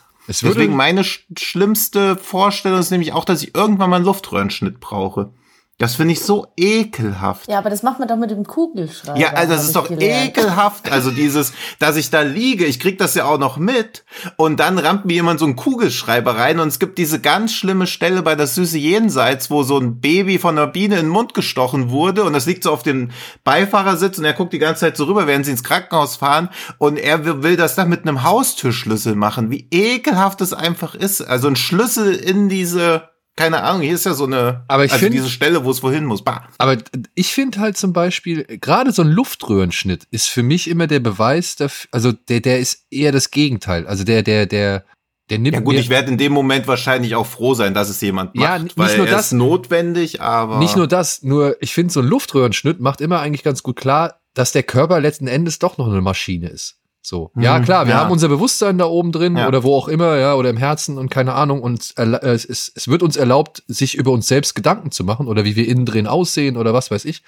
würde, 0.41 0.55
Deswegen 0.55 0.75
meine 0.75 1.03
sch 1.03 1.27
schlimmste 1.37 2.15
Vorstellung 2.15 2.79
ist 2.79 2.91
nämlich 2.91 3.13
auch, 3.13 3.25
dass 3.25 3.43
ich 3.43 3.55
irgendwann 3.55 3.89
mal 3.89 3.97
einen 3.97 4.05
Luftröhrenschnitt 4.05 4.79
brauche. 4.79 5.31
Das 5.77 5.95
finde 5.95 6.13
ich 6.13 6.21
so 6.21 6.47
ekelhaft. 6.55 7.49
Ja, 7.49 7.57
aber 7.57 7.69
das 7.69 7.83
macht 7.83 7.99
man 7.99 8.07
doch 8.07 8.15
mit 8.15 8.31
dem 8.31 8.45
Kugelschreiber. 8.45 9.19
Ja, 9.19 9.33
also 9.33 9.55
das 9.55 9.65
ist 9.65 9.75
doch 9.75 9.89
gelernt. 9.89 10.29
ekelhaft. 10.29 10.89
Also 10.89 11.11
dieses, 11.11 11.51
dass 11.79 11.97
ich 11.97 12.09
da 12.09 12.21
liege, 12.21 12.63
ich 12.63 12.79
krieg 12.79 12.97
das 12.97 13.13
ja 13.13 13.25
auch 13.25 13.37
noch 13.37 13.57
mit 13.57 14.05
und 14.37 14.61
dann 14.61 14.79
rammt 14.79 15.03
mir 15.03 15.15
jemand 15.15 15.41
so 15.41 15.45
einen 15.45 15.57
Kugelschreiber 15.57 16.37
rein 16.37 16.61
und 16.61 16.69
es 16.69 16.79
gibt 16.79 16.97
diese 16.97 17.19
ganz 17.19 17.53
schlimme 17.53 17.87
Stelle 17.87 18.21
bei 18.21 18.35
das 18.35 18.55
süße 18.55 18.77
Jenseits, 18.77 19.51
wo 19.51 19.63
so 19.63 19.77
ein 19.77 19.99
Baby 19.99 20.39
von 20.39 20.57
einer 20.57 20.67
Biene 20.67 20.95
in 20.95 21.07
den 21.07 21.11
Mund 21.11 21.33
gestochen 21.33 21.89
wurde 21.89 22.23
und 22.23 22.31
das 22.31 22.45
liegt 22.45 22.63
so 22.63 22.71
auf 22.71 22.83
dem 22.83 23.09
Beifahrersitz 23.43 24.17
und 24.17 24.23
er 24.23 24.31
guckt 24.31 24.53
die 24.53 24.59
ganze 24.59 24.79
Zeit 24.79 24.95
so 24.95 25.03
rüber, 25.03 25.27
während 25.27 25.43
sie 25.43 25.51
ins 25.51 25.65
Krankenhaus 25.65 26.15
fahren 26.15 26.51
und 26.77 26.95
er 26.95 27.25
will, 27.25 27.43
will 27.43 27.57
das 27.57 27.75
dann 27.75 27.89
mit 27.89 28.03
einem 28.03 28.23
Haustürschlüssel 28.23 29.15
machen. 29.15 29.51
Wie 29.51 29.67
ekelhaft 29.71 30.39
es 30.39 30.53
einfach 30.53 30.95
ist. 30.95 31.19
Also 31.19 31.49
ein 31.49 31.57
Schlüssel 31.57 32.15
in 32.15 32.47
diese 32.47 33.09
keine 33.35 33.63
Ahnung, 33.63 33.81
hier 33.81 33.95
ist 33.95 34.05
ja 34.05 34.13
so 34.13 34.25
eine, 34.25 34.63
aber 34.67 34.85
ich 34.85 34.93
also 34.93 35.03
find, 35.03 35.13
diese 35.13 35.29
Stelle, 35.29 35.65
wo 35.65 35.71
es 35.71 35.83
wohin 35.83 36.05
muss. 36.05 36.23
Bah. 36.23 36.47
Aber 36.57 36.77
ich 37.15 37.33
finde 37.33 37.59
halt 37.59 37.75
zum 37.77 37.91
Beispiel, 37.91 38.45
gerade 38.45 38.93
so 38.93 39.01
ein 39.01 39.09
Luftröhrenschnitt 39.09 40.07
ist 40.11 40.27
für 40.27 40.43
mich 40.43 40.69
immer 40.69 40.87
der 40.87 41.01
Beweis, 41.01 41.55
dafür, 41.57 41.89
also 41.91 42.11
der, 42.13 42.39
der 42.39 42.59
ist 42.59 42.85
eher 42.89 43.11
das 43.11 43.31
Gegenteil. 43.31 43.87
Also 43.87 44.05
der, 44.05 44.23
der, 44.23 44.45
der, 44.45 44.85
der 45.29 45.39
nimmt 45.39 45.55
ja 45.55 45.59
gut, 45.59 45.75
ich 45.75 45.89
werde 45.89 46.11
in 46.11 46.17
dem 46.17 46.31
Moment 46.31 46.67
wahrscheinlich 46.67 47.15
auch 47.15 47.25
froh 47.25 47.55
sein, 47.55 47.73
dass 47.73 47.89
es 47.89 47.99
jemand 47.99 48.35
macht, 48.35 48.45
ja, 48.45 48.59
nicht 48.59 48.77
weil 48.77 48.97
nur 48.97 49.07
das, 49.07 49.27
ist 49.27 49.31
notwendig, 49.33 50.21
aber 50.21 50.59
nicht 50.59 50.77
nur 50.77 50.87
das, 50.87 51.23
nur 51.23 51.57
ich 51.61 51.73
finde 51.73 51.91
so 51.91 51.99
ein 51.99 52.07
Luftröhrenschnitt 52.07 52.79
macht 52.79 53.01
immer 53.01 53.19
eigentlich 53.19 53.43
ganz 53.43 53.63
gut 53.63 53.75
klar, 53.75 54.21
dass 54.33 54.53
der 54.53 54.63
Körper 54.63 55.01
letzten 55.01 55.27
Endes 55.27 55.59
doch 55.59 55.77
noch 55.77 55.87
eine 55.87 56.01
Maschine 56.01 56.47
ist. 56.49 56.77
So. 57.05 57.31
Ja, 57.35 57.59
Mhm, 57.59 57.65
klar, 57.65 57.85
wir 57.85 57.93
ja. 57.93 57.99
haben 57.99 58.11
unser 58.11 58.27
Bewusstsein 58.29 58.77
da 58.77 58.85
oben 58.85 59.11
drin 59.11 59.37
Ja. 59.37 59.47
oder 59.47 59.63
wo 59.63 59.75
auch 59.75 59.87
immer, 59.87 60.17
ja, 60.17 60.33
oder 60.35 60.49
im 60.49 60.57
Herzen 60.57 60.97
und 60.97 61.09
keine 61.09 61.33
Ahnung. 61.33 61.61
Und 61.61 61.93
äh, 61.97 62.03
es, 62.21 62.45
ist, 62.45 62.71
es 62.75 62.87
wird 62.87 63.03
uns 63.03 63.15
erlaubt, 63.15 63.63
sich 63.67 63.95
über 63.95 64.11
uns 64.11 64.27
selbst 64.27 64.55
Gedanken 64.55 64.91
zu 64.91 65.03
machen 65.03 65.27
oder 65.27 65.45
wie 65.45 65.55
wir 65.55 65.67
innen 65.67 65.85
drin 65.85 66.07
aussehen 66.07 66.57
oder 66.57 66.73
was 66.73 66.89
weiß 66.89 67.05
ich. 67.05 67.23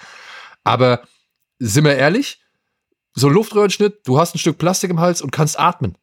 Aber 0.64 1.00
sind 1.58 1.84
wir 1.84 1.96
ehrlich, 1.96 2.40
so 3.14 3.28
ein 3.28 3.34
Luftröhrenschnitt, 3.34 4.00
du 4.04 4.18
hast 4.18 4.34
ein 4.34 4.38
Stück 4.38 4.58
Plastik 4.58 4.90
im 4.90 5.00
Hals 5.00 5.22
und 5.22 5.30
kannst 5.30 5.58
atmen. 5.58 5.96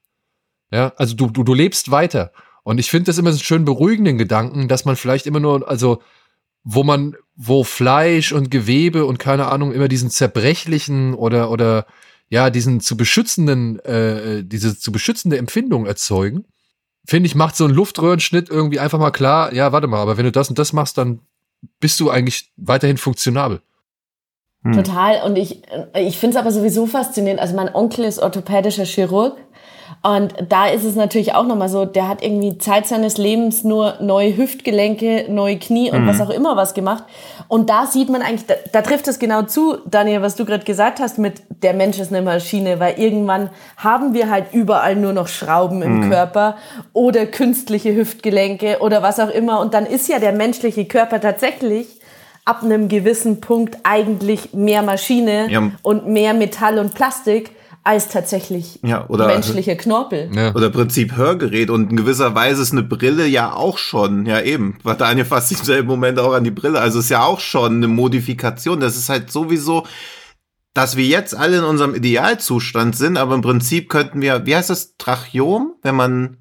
Ja, 0.71 0.93
also 0.97 1.15
du, 1.15 1.27
du, 1.29 1.43
du 1.43 1.53
lebst 1.53 1.91
weiter. 1.91 2.31
Und 2.63 2.79
ich 2.79 2.89
finde 2.89 3.05
das 3.07 3.17
immer 3.17 3.31
so 3.31 3.35
einen 3.37 3.43
schön 3.43 3.65
beruhigenden 3.65 4.17
Gedanken, 4.17 4.67
dass 4.67 4.85
man 4.85 4.95
vielleicht 4.95 5.27
immer 5.27 5.39
nur, 5.39 5.67
also 5.69 6.01
wo 6.63 6.83
man, 6.83 7.15
wo 7.35 7.63
Fleisch 7.63 8.31
und 8.31 8.49
Gewebe 8.49 9.05
und 9.05 9.19
keine 9.19 9.47
Ahnung 9.47 9.71
immer 9.71 9.87
diesen 9.87 10.09
zerbrechlichen 10.09 11.13
oder 11.13 11.51
oder 11.51 11.85
ja 12.29 12.49
diesen 12.49 12.79
zu 12.79 12.97
beschützenden, 12.97 13.79
äh, 13.79 14.43
diese 14.43 14.77
zu 14.77 14.91
beschützende 14.91 15.37
Empfindung 15.37 15.85
erzeugen, 15.85 16.45
finde 17.05 17.27
ich 17.27 17.35
macht 17.35 17.55
so 17.55 17.65
ein 17.65 17.71
Luftröhrenschnitt 17.71 18.49
irgendwie 18.49 18.79
einfach 18.79 18.99
mal 18.99 19.11
klar. 19.11 19.53
Ja, 19.53 19.71
warte 19.71 19.87
mal, 19.87 20.01
aber 20.01 20.17
wenn 20.17 20.25
du 20.25 20.31
das 20.31 20.49
und 20.49 20.59
das 20.59 20.73
machst, 20.73 20.97
dann 20.97 21.19
bist 21.79 21.99
du 21.99 22.09
eigentlich 22.09 22.51
weiterhin 22.57 22.97
funktionabel. 22.97 23.61
Hm. 24.63 24.73
Total. 24.73 25.23
Und 25.23 25.37
ich, 25.37 25.61
ich 25.95 26.17
finde 26.17 26.35
es 26.35 26.41
aber 26.41 26.51
sowieso 26.51 26.87
faszinierend. 26.87 27.39
Also 27.39 27.55
mein 27.55 27.73
Onkel 27.73 28.05
ist 28.05 28.19
orthopädischer 28.19 28.85
Chirurg. 28.85 29.37
Und 30.01 30.33
da 30.49 30.67
ist 30.67 30.83
es 30.83 30.95
natürlich 30.95 31.33
auch 31.33 31.45
nochmal 31.45 31.69
so, 31.69 31.85
der 31.85 32.07
hat 32.07 32.23
irgendwie 32.23 32.57
Zeit 32.57 32.87
seines 32.87 33.17
Lebens 33.17 33.63
nur 33.63 33.95
neue 34.01 34.37
Hüftgelenke, 34.37 35.25
neue 35.29 35.57
Knie 35.57 35.91
und 35.91 36.07
was 36.07 36.21
auch 36.21 36.29
immer 36.29 36.55
was 36.55 36.73
gemacht. 36.73 37.03
Und 37.47 37.69
da 37.69 37.85
sieht 37.85 38.09
man 38.09 38.21
eigentlich, 38.21 38.45
da, 38.45 38.55
da 38.71 38.81
trifft 38.81 39.07
es 39.07 39.19
genau 39.19 39.43
zu, 39.43 39.77
Daniel, 39.85 40.21
was 40.21 40.35
du 40.35 40.45
gerade 40.45 40.63
gesagt 40.63 40.99
hast 40.99 41.17
mit 41.17 41.41
der 41.63 41.73
Mensch 41.73 41.99
ist 41.99 42.11
eine 42.13 42.21
Maschine, 42.21 42.79
weil 42.79 42.99
irgendwann 42.99 43.49
haben 43.77 44.13
wir 44.13 44.29
halt 44.29 44.45
überall 44.53 44.95
nur 44.95 45.13
noch 45.13 45.27
Schrauben 45.27 45.81
im 45.81 46.09
Körper 46.09 46.55
oder 46.93 47.25
künstliche 47.25 47.95
Hüftgelenke 47.95 48.77
oder 48.81 49.01
was 49.01 49.19
auch 49.19 49.29
immer. 49.29 49.59
Und 49.59 49.73
dann 49.73 49.85
ist 49.85 50.07
ja 50.07 50.19
der 50.19 50.31
menschliche 50.33 50.85
Körper 50.85 51.19
tatsächlich 51.21 51.87
ab 52.45 52.61
einem 52.63 52.89
gewissen 52.89 53.41
Punkt 53.41 53.77
eigentlich 53.83 54.53
mehr 54.53 54.83
Maschine 54.83 55.47
Ja. 55.49 55.71
und 55.81 56.07
mehr 56.07 56.33
Metall 56.35 56.77
und 56.77 56.93
Plastik 56.93 57.51
als 57.85 58.09
tatsächlich 58.09 58.79
Ja, 58.83 59.07
oder- 59.07 59.27
menschliche 59.27 59.77
Knorpel. 59.77 60.29
Ja. 60.35 60.53
Oder 60.55 60.69
Prinzip 60.69 61.15
Hörgerät 61.15 61.69
und 61.69 61.91
in 61.91 61.97
gewisser 61.97 62.35
Weise 62.35 62.61
ist 62.61 62.71
eine 62.73 62.83
Brille 62.83 63.25
ja 63.27 63.53
auch 63.53 63.77
schon, 63.77 64.25
ja 64.25 64.41
eben, 64.41 64.77
war 64.83 64.95
Daniel 64.95 65.25
fast 65.25 65.51
im 65.51 65.57
selben 65.63 65.87
Moment 65.87 66.19
auch 66.19 66.33
an 66.33 66.43
die 66.43 66.51
Brille, 66.51 66.79
also 66.81 66.99
ist 66.99 67.09
ja 67.09 67.23
auch 67.23 67.39
schon 67.39 67.75
eine 67.77 67.87
Modifikation, 67.87 68.79
das 68.79 68.97
ist 68.97 69.07
halt 69.09 69.31
sowieso, 69.31 69.85
dass 70.73 70.97
wir 70.97 71.05
jetzt 71.05 71.35
alle 71.35 71.59
in 71.59 71.63
unserem 71.63 71.95
Idealzustand 71.95 72.95
sind, 72.97 73.17
aber 73.17 73.35
im 73.35 73.41
Prinzip 73.41 73.87
könnten 73.89 74.19
wir, 74.21 74.45
wie 74.45 74.55
heißt 74.55 74.69
das, 74.71 74.97
Tracheom, 74.97 75.75
wenn 75.83 75.95
man 75.95 76.37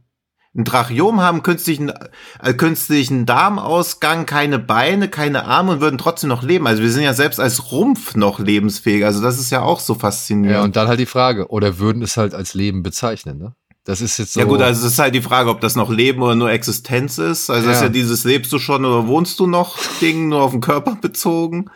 ein 0.57 0.65
Tracheom 0.65 1.21
haben, 1.21 1.43
künstlichen, 1.43 1.93
äh, 2.41 2.55
künstlichen 2.55 3.27
Darmausgang, 3.27 4.25
keine 4.25 4.59
Beine, 4.59 5.09
keine 5.09 5.47
Arme 5.47 5.73
und 5.73 5.81
würden 5.81 5.99
trotzdem 5.99 6.29
noch 6.29 6.43
leben. 6.45 6.67
Also 6.67 6.83
wir 6.83 6.91
sind 6.91 7.03
ja 7.03 7.13
selbst 7.13 7.41
als 7.41 7.73
Rumpf 7.73 8.15
noch 8.15 8.39
lebensfähig. 8.39 9.05
Also 9.05 9.21
das 9.21 9.39
ist 9.41 9.51
ja 9.51 9.63
auch 9.63 9.81
so 9.81 9.95
faszinierend. 9.95 10.57
Ja, 10.59 10.63
und 10.63 10.77
dann 10.77 10.87
halt 10.87 11.01
die 11.01 11.07
Frage, 11.07 11.49
oder 11.49 11.79
würden 11.79 12.03
es 12.03 12.17
halt 12.17 12.35
als 12.35 12.55
Leben 12.55 12.83
bezeichnen, 12.83 13.39
ne? 13.39 13.55
Das 13.87 14.01
ist 14.01 14.17
jetzt 14.17 14.33
so. 14.33 14.41
Ja 14.41 14.47
gut, 14.47 14.63
also 14.63 14.87
es 14.87 14.93
ist 14.95 14.99
halt 14.99 15.15
die 15.15 15.21
Frage, 15.21 15.51
ob 15.51 15.61
das 15.61 15.77
noch 15.77 15.91
Leben 15.91 16.23
oder 16.23 16.35
nur 16.35 16.51
Existenz 16.51 17.19
ist. 17.19 17.51
Also 17.51 17.69
es 17.69 17.77
ist 17.77 17.81
Ja. 17.83 17.87
ja 17.89 17.93
dieses 17.93 18.25
lebst 18.25 18.51
du 18.51 18.59
schon 18.59 18.85
oder 18.85 19.07
wohnst 19.09 19.39
du 19.41 19.47
noch 19.47 19.77
Ding 20.01 20.29
nur 20.31 20.41
auf 20.41 20.53
den 20.53 20.61
Körper 20.63 20.97
bezogen. 21.01 21.67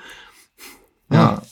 ja. 1.11 1.43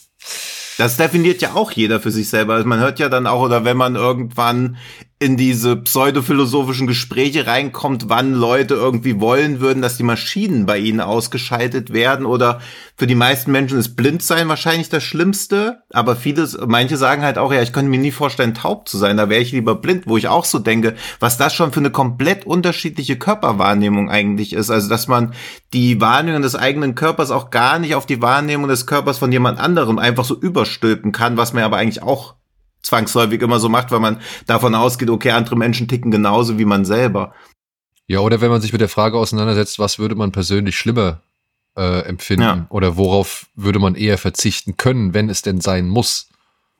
Das 0.78 0.98
definiert 0.98 1.40
ja 1.40 1.54
auch 1.54 1.70
jeder 1.72 2.00
für 2.00 2.10
sich 2.10 2.28
selber. 2.28 2.52
Also 2.52 2.68
man 2.68 2.80
hört 2.80 2.98
ja 2.98 3.08
dann 3.08 3.26
auch, 3.26 3.40
oder 3.40 3.64
wenn 3.64 3.78
man 3.78 3.96
irgendwann 3.96 4.76
in 5.18 5.38
diese 5.38 5.76
pseudophilosophischen 5.76 6.86
Gespräche 6.86 7.46
reinkommt, 7.46 8.10
wann 8.10 8.34
Leute 8.34 8.74
irgendwie 8.74 9.18
wollen 9.18 9.60
würden, 9.60 9.80
dass 9.80 9.96
die 9.96 10.02
Maschinen 10.02 10.66
bei 10.66 10.76
ihnen 10.76 11.00
ausgeschaltet 11.00 11.94
werden 11.94 12.26
oder 12.26 12.60
für 12.96 13.06
die 13.06 13.14
meisten 13.14 13.50
Menschen 13.50 13.78
ist 13.78 13.96
blind 13.96 14.22
sein 14.22 14.46
wahrscheinlich 14.48 14.90
das 14.90 15.04
Schlimmste, 15.04 15.82
aber 15.90 16.16
viele, 16.16 16.46
manche 16.66 16.98
sagen 16.98 17.22
halt 17.22 17.38
auch, 17.38 17.50
ja, 17.50 17.62
ich 17.62 17.72
könnte 17.72 17.90
mir 17.90 17.98
nie 17.98 18.10
vorstellen, 18.10 18.52
taub 18.52 18.88
zu 18.88 18.98
sein, 18.98 19.16
da 19.16 19.30
wäre 19.30 19.40
ich 19.40 19.52
lieber 19.52 19.74
blind, 19.76 20.06
wo 20.06 20.18
ich 20.18 20.28
auch 20.28 20.44
so 20.44 20.58
denke, 20.58 20.94
was 21.18 21.38
das 21.38 21.54
schon 21.54 21.72
für 21.72 21.80
eine 21.80 21.90
komplett 21.90 22.44
unterschiedliche 22.44 23.16
Körperwahrnehmung 23.16 24.10
eigentlich 24.10 24.52
ist, 24.52 24.68
also 24.68 24.90
dass 24.90 25.08
man 25.08 25.32
die 25.72 25.98
Wahrnehmung 25.98 26.42
des 26.42 26.56
eigenen 26.56 26.94
Körpers 26.94 27.30
auch 27.30 27.48
gar 27.48 27.78
nicht 27.78 27.94
auf 27.94 28.04
die 28.04 28.20
Wahrnehmung 28.20 28.68
des 28.68 28.86
Körpers 28.86 29.16
von 29.16 29.32
jemand 29.32 29.58
anderem 29.60 29.98
einfach 29.98 30.26
so 30.26 30.38
überstülpen 30.38 31.12
kann, 31.12 31.38
was 31.38 31.54
man 31.54 31.64
aber 31.64 31.78
eigentlich 31.78 32.02
auch 32.02 32.34
zwangsläufig 32.86 33.42
immer 33.42 33.58
so 33.60 33.68
macht, 33.68 33.90
weil 33.90 34.00
man 34.00 34.20
davon 34.46 34.74
ausgeht, 34.74 35.10
okay, 35.10 35.30
andere 35.32 35.56
Menschen 35.56 35.88
ticken 35.88 36.10
genauso 36.10 36.58
wie 36.58 36.64
man 36.64 36.84
selber. 36.84 37.34
Ja, 38.06 38.20
oder 38.20 38.40
wenn 38.40 38.50
man 38.50 38.60
sich 38.60 38.72
mit 38.72 38.80
der 38.80 38.88
Frage 38.88 39.18
auseinandersetzt, 39.18 39.78
was 39.78 39.98
würde 39.98 40.14
man 40.14 40.32
persönlich 40.32 40.78
schlimmer 40.78 41.20
äh, 41.76 42.00
empfinden 42.06 42.42
Ja. 42.42 42.66
oder 42.70 42.96
worauf 42.96 43.46
würde 43.54 43.78
man 43.78 43.94
eher 43.96 44.16
verzichten 44.18 44.76
können, 44.76 45.12
wenn 45.12 45.28
es 45.28 45.42
denn 45.42 45.60
sein 45.60 45.88
muss. 45.88 46.28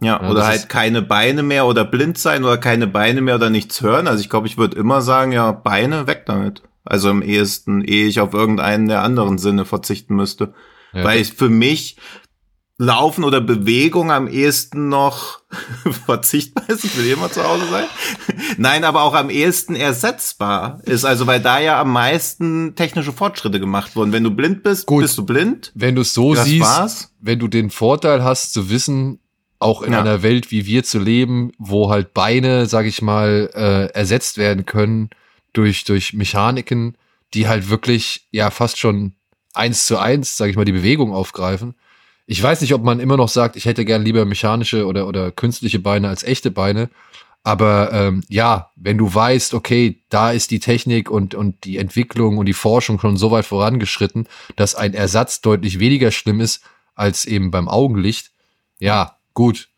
Ja, 0.01 0.23
Ja, 0.23 0.31
oder 0.31 0.47
halt 0.47 0.69
keine 0.69 1.03
Beine 1.03 1.43
mehr 1.43 1.67
oder 1.67 1.85
blind 1.85 2.17
sein 2.19 2.45
oder 2.45 2.59
keine 2.59 2.87
Beine 2.87 3.21
mehr 3.23 3.35
oder 3.37 3.51
nichts 3.51 3.81
hören. 3.83 4.07
Also 4.09 4.21
ich 4.21 4.31
glaube, 4.31 4.47
ich 4.47 4.57
würde 4.57 4.77
immer 4.77 5.03
sagen, 5.03 5.33
ja, 5.33 5.53
Beine 5.53 6.07
weg 6.07 6.25
damit. 6.27 6.63
Also 6.85 7.11
im 7.11 7.23
ehesten, 7.23 7.83
ehe 7.83 8.07
ich 8.07 8.21
auf 8.21 8.33
irgendeinen 8.33 8.89
der 8.89 9.03
anderen 9.03 9.39
Sinne 9.39 9.65
verzichten 9.65 10.15
müsste. 10.15 10.55
Ja, 10.93 11.03
Weil 11.05 11.21
ich 11.21 11.33
für 11.33 11.49
mich 11.49 11.97
Laufen 12.79 13.25
oder 13.25 13.41
Bewegung 13.41 14.11
am 14.13 14.29
ehesten 14.29 14.89
noch 14.91 15.41
verzichtbar 16.07 16.69
ist. 16.69 16.85
Ich 16.85 16.97
will 16.99 17.07
immer 17.11 17.31
zu 17.33 17.43
Hause 17.43 17.65
sein. 17.71 17.85
Nein, 18.59 18.85
aber 18.85 19.03
auch 19.03 19.15
am 19.15 19.31
ehesten 19.31 19.75
ersetzbar 19.75 20.81
ist. 20.85 21.05
Also 21.07 21.27
weil 21.27 21.41
da 21.41 21.59
ja 21.59 21.81
am 21.81 21.91
meisten 21.93 22.75
technische 22.75 23.13
Fortschritte 23.13 23.61
gemacht 23.61 23.97
wurden. 23.97 24.13
Wenn 24.13 24.25
du 24.25 24.31
blind 24.31 24.63
bist, 24.63 24.85
Gut. 24.87 25.03
bist 25.03 25.17
du 25.17 25.25
blind. 25.25 25.73
wenn 25.75 25.95
du 25.95 26.03
es 26.03 26.13
so 26.13 26.35
Das 26.35 26.45
siehst, 26.45 26.61
war's. 26.65 27.15
wenn 27.21 27.39
du 27.39 27.49
den 27.49 27.71
Vorteil 27.71 28.23
hast 28.23 28.53
zu 28.53 28.69
wissen, 28.69 29.21
auch 29.59 29.81
in 29.81 29.93
Ja. 29.95 30.01
einer 30.01 30.23
Welt 30.23 30.51
wie 30.51 30.67
wir 30.67 30.85
zu 30.85 30.99
leben, 30.99 31.53
wo 31.59 31.89
halt 31.89 32.13
Beine, 32.13 32.67
sag 32.67 32.85
ich 32.85 33.01
mal, 33.01 33.49
äh, 33.55 33.87
ersetzt 33.99 34.37
werden 34.37 34.67
können 34.67 35.09
durch, 35.55 35.85
durch 35.85 36.13
Mechaniken, 36.13 36.99
die 37.33 37.49
halt 37.49 37.71
wirklich 37.71 38.29
ja 38.33 38.51
fast 38.51 38.79
schon 38.79 39.15
eins 39.55 39.87
zu 39.87 39.97
eins, 39.97 40.37
sag 40.37 40.51
ich 40.51 40.57
mal, 40.57 40.67
die 40.67 40.73
Bewegung 40.73 41.15
aufgreifen. 41.15 41.75
Ich 42.27 42.43
weiß 42.43 42.61
nicht, 42.61 42.75
ob 42.75 42.83
man 42.83 43.01
immer 43.01 43.17
noch 43.17 43.29
sagt, 43.29 43.57
ich 43.57 43.67
hätte 43.67 43.85
gern 43.85 44.03
lieber 44.05 44.25
mechanische 44.25 44.87
oder, 44.87 45.07
oder 45.07 45.31
künstliche 45.31 45.79
Beine 45.79 46.09
als 46.09 46.25
echte 46.25 46.51
Beine. 46.51 46.91
Aber 47.45 47.93
ähm, 47.93 48.25
ja, 48.29 48.73
wenn 48.75 48.99
du 48.99 49.15
weißt, 49.15 49.55
okay, 49.55 50.03
da 50.09 50.33
ist 50.33 50.51
die 50.51 50.59
Technik 50.59 51.09
und, 51.09 51.37
und 51.37 51.63
die 51.63 51.79
Entwicklung 51.79 52.39
und 52.39 52.47
die 52.47 52.53
Forschung 52.53 52.99
schon 52.99 53.17
so 53.17 53.31
weit 53.31 53.47
vorangeschritten, 53.47 54.27
dass 54.57 54.75
ein 54.75 54.95
Ersatz 54.95 55.43
deutlich 55.43 55.79
weniger 55.79 56.11
schlimm 56.11 56.41
ist 56.41 56.65
als 56.97 57.25
eben 57.25 57.53
beim 57.53 57.69
Augenlicht, 57.69 58.33
ja, 58.81 59.19
gut. 59.33 59.69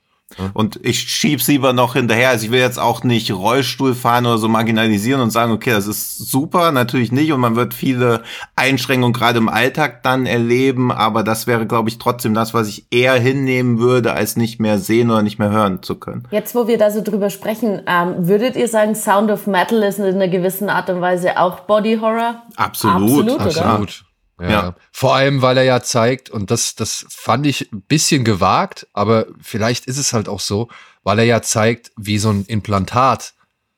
Und 0.53 0.79
ich 0.83 1.01
schieb's 1.01 1.49
lieber 1.49 1.73
noch 1.73 1.95
hinterher. 1.95 2.29
Also 2.29 2.47
ich 2.47 2.53
will 2.53 2.61
jetzt 2.61 2.79
auch 2.79 3.03
nicht 3.03 3.33
Rollstuhl 3.33 3.95
fahren 3.95 4.27
oder 4.27 4.39
so 4.39 4.49
marginalisieren 4.49 5.21
und 5.23 5.31
sagen, 5.31 5.53
okay, 5.53 5.71
das 5.71 5.87
ist 5.87 6.19
super, 6.19 6.71
natürlich 6.71 7.13
nicht. 7.13 7.33
Und 7.33 7.41
man 7.41 7.57
wird 7.57 7.73
viele 7.75 8.23
Einschränkungen 8.55 9.15
gerade 9.15 9.39
im 9.39 9.49
Alltag 9.49 10.03
dann 10.03 10.27
erleben. 10.27 10.93
Aber 10.93 11.23
das 11.23 11.47
wäre, 11.47 11.67
glaube 11.67 11.89
ich, 11.89 11.99
trotzdem 11.99 12.35
das, 12.35 12.53
was 12.53 12.69
ich 12.69 12.87
eher 12.91 13.15
hinnehmen 13.15 13.79
würde, 13.79 14.13
als 14.13 14.37
nicht 14.37 14.61
mehr 14.61 14.79
sehen 14.79 15.11
oder 15.11 15.23
nicht 15.23 15.39
mehr 15.39 15.51
hören 15.51 15.83
zu 15.83 15.95
können. 15.95 16.25
Jetzt, 16.31 16.55
wo 16.55 16.69
wir 16.69 16.79
da 16.79 16.91
so 16.91 17.03
drüber 17.03 17.31
sprechen, 17.31 17.81
ähm, 17.87 18.29
würdet 18.29 18.55
ihr 18.57 18.69
sagen, 18.69 18.95
Sound 18.95 19.31
of 19.31 19.47
Metal 19.47 19.83
ist 19.83 19.99
in 19.99 20.05
einer 20.05 20.29
gewissen 20.29 20.69
Art 20.69 20.91
und 20.91 21.01
Weise 21.01 21.39
auch 21.39 21.61
Body 21.61 21.99
Horror? 22.01 22.43
Absolut. 22.57 23.27
Absolut, 23.27 23.41
oder? 23.41 23.67
Absolut. 23.67 24.05
Ja. 24.41 24.51
Ja. 24.51 24.77
Vor 24.93 25.15
allem, 25.15 25.43
weil 25.43 25.57
er 25.57 25.65
ja 25.65 25.83
zeigt, 25.83 26.31
und 26.31 26.51
das, 26.51 26.75
das 26.75 27.07
fand 27.09 27.47
ich 27.47 27.73
ein 27.73 27.83
bisschen 27.83 28.25
gewagt, 28.25 28.87
aber 28.93 29.27
vielleicht 29.41 29.87
ist 29.87 29.99
es 29.99 30.13
halt 30.13 30.29
auch 30.29 30.41
so, 30.41 30.69
weil 31.03 31.19
er 31.19 31.25
ja 31.25 31.43
zeigt, 31.43 31.91
wie 31.97 32.19
so 32.19 32.31
ein 32.31 32.45
Implantat 32.47 33.35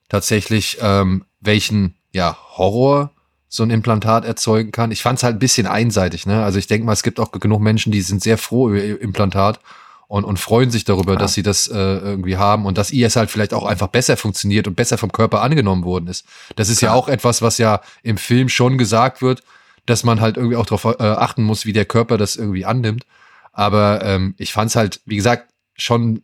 tatsächlich 0.09 0.79
ähm, 0.81 1.25
welchen 1.41 1.95
ja, 2.13 2.37
Horror 2.57 3.11
so 3.49 3.63
ein 3.63 3.71
Implantat 3.71 4.25
erzeugen 4.25 4.71
kann. 4.71 4.93
Ich 4.93 5.03
fand 5.03 5.19
es 5.19 5.23
halt 5.25 5.37
ein 5.37 5.41
bisschen 5.41 5.67
einseitig, 5.67 6.27
ne? 6.27 6.45
Also 6.45 6.59
ich 6.59 6.67
denke 6.69 6.87
mal, 6.87 6.93
es 6.93 7.03
gibt 7.03 7.19
auch 7.19 7.33
genug 7.33 7.61
Menschen, 7.61 7.91
die 7.91 8.01
sind 8.01 8.23
sehr 8.23 8.39
froh 8.39 8.69
über 8.69 8.83
ihr 8.83 9.01
Implantat 9.01 9.61
und, 10.07 10.25
und 10.25 10.39
freuen 10.39 10.71
sich 10.71 10.85
darüber, 10.85 11.17
dass 11.17 11.35
sie 11.35 11.43
das 11.43 11.67
äh, 11.67 11.77
irgendwie 11.77 12.37
haben 12.37 12.67
und 12.67 12.79
dass 12.79 12.91
ihr 12.91 13.07
es 13.07 13.17
halt 13.17 13.31
vielleicht 13.31 13.55
auch 13.55 13.65
einfach 13.65 13.89
besser 13.89 14.17
funktioniert 14.17 14.69
und 14.69 14.75
besser 14.75 14.99
vom 14.99 15.11
Körper 15.11 15.43
angenommen 15.43 15.85
worden 15.85 16.07
ist. 16.09 16.27
Das 16.57 16.69
ist 16.69 16.81
ja 16.81 16.93
auch 16.93 17.09
etwas, 17.09 17.43
was 17.43 17.59
ja 17.59 17.81
im 18.03 18.19
Film 18.19 18.49
schon 18.49 18.79
gesagt 18.79 19.23
wird, 19.23 19.43
dass 19.87 20.05
man 20.05 20.21
halt 20.21 20.37
irgendwie 20.37 20.57
auch 20.57 20.67
darauf 20.67 20.85
äh, 20.85 21.03
achten 21.03 21.43
muss, 21.43 21.67
wie 21.67 21.73
der 21.73 21.85
Körper 21.85 22.19
das 22.19 22.37
irgendwie 22.37 22.65
annimmt. 22.65 23.07
Aber 23.53 24.05
ähm, 24.05 24.35
ich 24.39 24.53
fand 24.53 24.71
es 24.71 24.77
halt, 24.77 25.01
wie 25.05 25.17
gesagt, 25.17 25.53
schon 25.77 26.23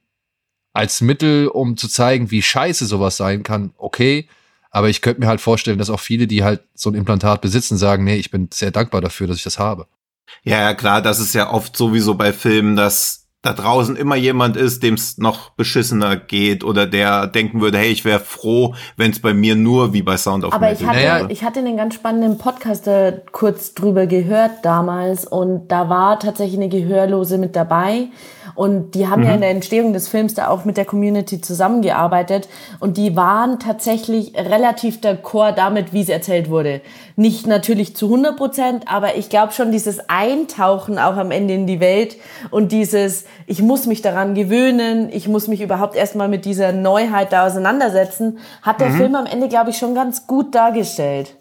als 0.72 1.00
Mittel, 1.00 1.48
um 1.48 1.76
zu 1.76 1.88
zeigen, 1.88 2.30
wie 2.30 2.42
scheiße 2.42 2.86
sowas 2.86 3.16
sein 3.16 3.42
kann, 3.42 3.72
okay. 3.78 4.28
Aber 4.70 4.90
ich 4.90 5.00
könnte 5.00 5.20
mir 5.20 5.26
halt 5.26 5.40
vorstellen, 5.40 5.78
dass 5.78 5.88
auch 5.88 6.00
viele, 6.00 6.26
die 6.26 6.44
halt 6.44 6.62
so 6.74 6.90
ein 6.90 6.94
Implantat 6.94 7.40
besitzen, 7.40 7.78
sagen, 7.78 8.04
nee, 8.04 8.16
ich 8.16 8.30
bin 8.30 8.48
sehr 8.52 8.70
dankbar 8.70 9.00
dafür, 9.00 9.26
dass 9.26 9.38
ich 9.38 9.42
das 9.42 9.58
habe. 9.58 9.86
Ja, 10.42 10.60
ja, 10.60 10.74
klar, 10.74 11.00
das 11.00 11.18
ist 11.18 11.34
ja 11.34 11.50
oft 11.50 11.76
sowieso 11.76 12.14
bei 12.14 12.32
Filmen, 12.32 12.76
dass 12.76 13.25
da 13.47 13.52
draußen 13.52 13.97
immer 13.97 14.16
jemand 14.16 14.56
ist, 14.56 14.82
dem 14.82 14.94
es 14.94 15.16
noch 15.18 15.51
beschissener 15.51 16.16
geht 16.16 16.64
oder 16.64 16.86
der 16.86 17.27
denken 17.27 17.60
würde, 17.60 17.78
hey, 17.78 17.89
ich 17.89 18.05
wäre 18.05 18.20
froh, 18.20 18.74
wenn 18.97 19.12
es 19.12 19.20
bei 19.20 19.32
mir 19.32 19.56
nur 19.56 19.93
wie 19.93 20.02
bei 20.02 20.16
Sound 20.16 20.44
of 20.44 20.52
Aber 20.52 20.66
Metal 20.66 20.82
ich 20.82 20.86
hatte, 20.86 20.98
Naja. 20.98 21.27
ich 21.28 21.44
hatte 21.44 21.60
einen 21.60 21.77
ganz 21.77 21.94
spannenden 21.94 22.39
Podcast 22.39 22.86
da 22.86 23.12
kurz 23.32 23.74
drüber 23.74 24.06
gehört 24.06 24.51
damals 24.64 25.24
und 25.24 25.68
da 25.68 25.89
war 25.89 26.18
tatsächlich 26.18 26.59
eine 26.59 26.68
Gehörlose 26.68 27.39
mit 27.39 27.56
dabei 27.56 28.09
und 28.55 28.94
die 28.94 29.06
haben 29.06 29.23
ja 29.23 29.35
in 29.35 29.43
der 29.43 29.51
Entstehung 29.51 29.93
des 29.93 30.09
Films 30.09 30.35
da 30.35 30.48
auch 30.48 30.64
mit 30.64 30.77
der 30.77 30.86
Community 30.86 31.40
zusammengearbeitet 31.40 32.48
und 32.81 32.97
die 32.97 33.14
waren 33.14 33.59
tatsächlich 33.59 34.35
relativ 34.35 34.98
d'accord 35.01 35.52
damit, 35.52 35.93
wie 35.93 36.01
es 36.01 36.09
erzählt 36.09 36.48
wurde. 36.48 36.81
Nicht 37.18 37.47
natürlich 37.47 37.97
zu 37.97 38.06
100 38.06 38.36
Prozent, 38.36 38.84
aber 38.86 39.16
ich 39.16 39.30
glaube 39.30 39.55
schon 39.55 39.72
dieses 39.72 40.01
Eintauchen 40.09 40.98
auch 40.98 41.16
am 41.16 41.30
Ende 41.30 41.55
in 41.55 41.66
die 41.66 41.80
Welt 41.80 42.16
und 42.51 42.72
dieses, 42.72 43.24
ich 43.47 43.62
muss 43.62 43.86
mich 43.86 44.02
daran 44.02 44.34
gewöhnen, 44.34 45.09
ich 45.10 45.26
muss 45.26 45.48
mich 45.48 45.62
überhaupt 45.62 45.97
erstmal 45.97 46.28
mit 46.28 46.44
dieser 46.44 46.72
Neuheit 46.72 47.32
da 47.32 47.47
auseinandersetzen, 47.47 48.38
hat 48.60 48.82
der 48.82 48.90
Film 48.93 49.14
am 49.14 49.24
Ende, 49.24 49.48
glaube 49.48 49.70
ich, 49.70 49.78
schon 49.78 49.94
ganz 49.94 50.26
gut 50.26 50.55
dargestellt. 50.55 51.36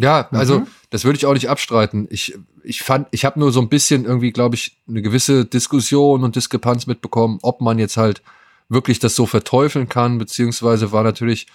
Ja, 0.00 0.28
also 0.32 0.62
das 0.88 1.04
würde 1.04 1.18
ich 1.18 1.26
auch 1.26 1.34
nicht 1.34 1.48
abstreiten. 1.48 2.08
Ich, 2.10 2.36
ich 2.64 2.82
fand, 2.82 3.06
ich 3.10 3.24
habe 3.24 3.38
nur 3.38 3.52
so 3.52 3.60
ein 3.60 3.68
bisschen 3.68 4.04
irgendwie, 4.06 4.32
glaube 4.32 4.56
ich, 4.56 4.80
eine 4.88 5.02
gewisse 5.02 5.44
Diskussion 5.44 6.24
und 6.24 6.36
Diskrepanz 6.36 6.86
mitbekommen, 6.86 7.38
ob 7.42 7.60
man 7.60 7.78
jetzt 7.78 7.96
halt 7.96 8.22
wirklich 8.68 8.98
das 8.98 9.14
so 9.14 9.26
verteufeln 9.26 9.88
kann, 9.88 10.18
beziehungsweise 10.18 10.90
war 10.90 11.02
natürlich, 11.02 11.46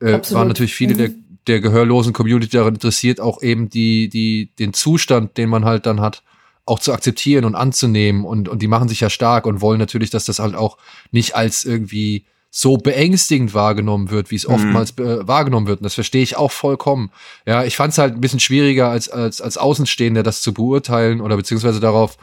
äh, 0.00 0.18
waren 0.30 0.48
natürlich 0.48 0.74
viele 0.74 0.94
der, 0.94 1.10
der 1.46 1.60
gehörlosen 1.60 2.12
Community 2.12 2.56
daran 2.56 2.74
interessiert, 2.74 3.20
auch 3.20 3.42
eben 3.42 3.68
die, 3.68 4.08
die, 4.08 4.50
den 4.58 4.72
Zustand, 4.72 5.36
den 5.36 5.48
man 5.48 5.64
halt 5.64 5.86
dann 5.86 6.00
hat, 6.00 6.22
auch 6.64 6.78
zu 6.78 6.92
akzeptieren 6.92 7.44
und 7.44 7.54
anzunehmen 7.54 8.24
und, 8.24 8.48
und 8.48 8.62
die 8.62 8.68
machen 8.68 8.88
sich 8.88 9.00
ja 9.00 9.10
stark 9.10 9.46
und 9.46 9.60
wollen 9.60 9.78
natürlich, 9.78 10.10
dass 10.10 10.24
das 10.24 10.38
halt 10.38 10.54
auch 10.54 10.78
nicht 11.10 11.34
als 11.34 11.64
irgendwie 11.64 12.24
so 12.54 12.76
beängstigend 12.76 13.54
wahrgenommen 13.54 14.10
wird, 14.10 14.30
wie 14.30 14.36
es 14.36 14.46
oftmals 14.46 14.90
äh, 14.98 15.26
wahrgenommen 15.26 15.66
wird. 15.66 15.80
Und 15.80 15.84
das 15.84 15.94
verstehe 15.94 16.22
ich 16.22 16.36
auch 16.36 16.52
vollkommen. 16.52 17.10
Ja, 17.46 17.64
ich 17.64 17.76
fand 17.76 17.92
es 17.92 17.98
halt 17.98 18.14
ein 18.14 18.20
bisschen 18.20 18.40
schwieriger 18.40 18.90
als, 18.90 19.08
als, 19.08 19.40
als 19.40 19.56
Außenstehender, 19.56 20.22
das 20.22 20.42
zu 20.42 20.52
beurteilen 20.52 21.22
oder 21.22 21.36
beziehungsweise 21.36 21.80
darauf 21.80 22.18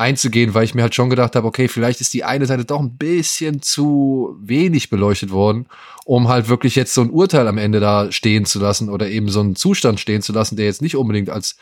einzugehen, 0.00 0.54
weil 0.54 0.64
ich 0.64 0.74
mir 0.74 0.82
halt 0.82 0.94
schon 0.94 1.10
gedacht 1.10 1.36
habe, 1.36 1.46
okay, 1.46 1.68
vielleicht 1.68 2.00
ist 2.00 2.14
die 2.14 2.24
eine 2.24 2.46
Seite 2.46 2.64
doch 2.64 2.80
ein 2.80 2.96
bisschen 2.96 3.62
zu 3.62 4.34
wenig 4.40 4.90
beleuchtet 4.90 5.30
worden, 5.30 5.66
um 6.04 6.28
halt 6.28 6.48
wirklich 6.48 6.74
jetzt 6.74 6.94
so 6.94 7.02
ein 7.02 7.10
Urteil 7.10 7.46
am 7.46 7.58
Ende 7.58 7.78
da 7.78 8.10
stehen 8.10 8.46
zu 8.46 8.58
lassen 8.58 8.88
oder 8.88 9.08
eben 9.08 9.28
so 9.28 9.40
einen 9.40 9.56
Zustand 9.56 10.00
stehen 10.00 10.22
zu 10.22 10.32
lassen, 10.32 10.56
der 10.56 10.64
jetzt 10.66 10.82
nicht 10.82 10.96
unbedingt 10.96 11.30
als 11.30 11.56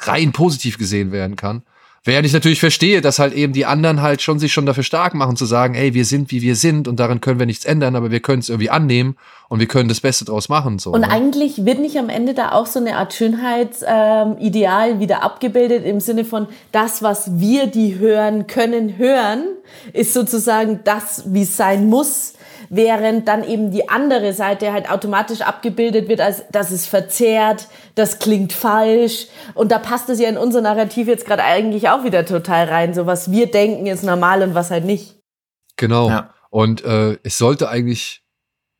rein 0.00 0.32
positiv 0.32 0.76
gesehen 0.76 1.12
werden 1.12 1.36
kann. 1.36 1.62
Während 2.06 2.26
ich 2.26 2.34
natürlich 2.34 2.60
verstehe, 2.60 3.00
dass 3.00 3.18
halt 3.18 3.32
eben 3.32 3.54
die 3.54 3.64
anderen 3.64 4.02
halt 4.02 4.20
schon 4.20 4.38
sich 4.38 4.52
schon 4.52 4.66
dafür 4.66 4.82
stark 4.82 5.14
machen, 5.14 5.36
zu 5.36 5.46
sagen, 5.46 5.74
ey, 5.74 5.94
wir 5.94 6.04
sind 6.04 6.30
wie 6.30 6.42
wir 6.42 6.54
sind 6.54 6.86
und 6.86 7.00
daran 7.00 7.22
können 7.22 7.38
wir 7.38 7.46
nichts 7.46 7.64
ändern, 7.64 7.96
aber 7.96 8.10
wir 8.10 8.20
können 8.20 8.40
es 8.40 8.50
irgendwie 8.50 8.68
annehmen 8.68 9.16
und 9.48 9.58
wir 9.58 9.66
können 9.66 9.88
das 9.88 10.00
Beste 10.00 10.26
draus 10.26 10.50
machen. 10.50 10.78
So, 10.78 10.92
Und 10.92 11.00
ne? 11.00 11.10
eigentlich 11.10 11.64
wird 11.64 11.78
nicht 11.78 11.96
am 11.96 12.10
Ende 12.10 12.34
da 12.34 12.52
auch 12.52 12.66
so 12.66 12.78
eine 12.78 12.98
Art 12.98 13.14
Schönheitsideal 13.14 14.90
ähm, 14.90 15.00
wieder 15.00 15.22
abgebildet 15.22 15.86
im 15.86 16.00
Sinne 16.00 16.26
von 16.26 16.46
das, 16.72 17.02
was 17.02 17.40
wir, 17.40 17.68
die 17.68 17.98
hören 17.98 18.46
können, 18.46 18.98
hören, 18.98 19.44
ist 19.94 20.12
sozusagen 20.12 20.80
das, 20.84 21.24
wie 21.32 21.42
es 21.42 21.56
sein 21.56 21.88
muss, 21.88 22.33
während 22.68 23.28
dann 23.28 23.44
eben 23.44 23.70
die 23.70 23.88
andere 23.88 24.32
Seite 24.32 24.72
halt 24.72 24.90
automatisch 24.90 25.40
abgebildet 25.40 26.08
wird, 26.08 26.20
als 26.20 26.44
das 26.50 26.72
ist 26.72 26.86
verzerrt, 26.86 27.68
das 27.94 28.18
klingt 28.18 28.52
falsch. 28.52 29.26
Und 29.54 29.72
da 29.72 29.78
passt 29.78 30.08
es 30.08 30.20
ja 30.20 30.28
in 30.28 30.36
unser 30.36 30.60
Narrativ 30.60 31.08
jetzt 31.08 31.26
gerade 31.26 31.44
eigentlich 31.44 31.88
auch 31.88 32.04
wieder 32.04 32.24
total 32.26 32.66
rein. 32.66 32.94
So 32.94 33.06
was 33.06 33.30
wir 33.30 33.50
denken 33.50 33.86
ist 33.86 34.02
normal 34.02 34.42
und 34.42 34.54
was 34.54 34.70
halt 34.70 34.84
nicht. 34.84 35.16
Genau. 35.76 36.08
Ja. 36.08 36.30
Und 36.50 36.84
äh, 36.84 37.18
es 37.22 37.38
sollte 37.38 37.68
eigentlich 37.68 38.22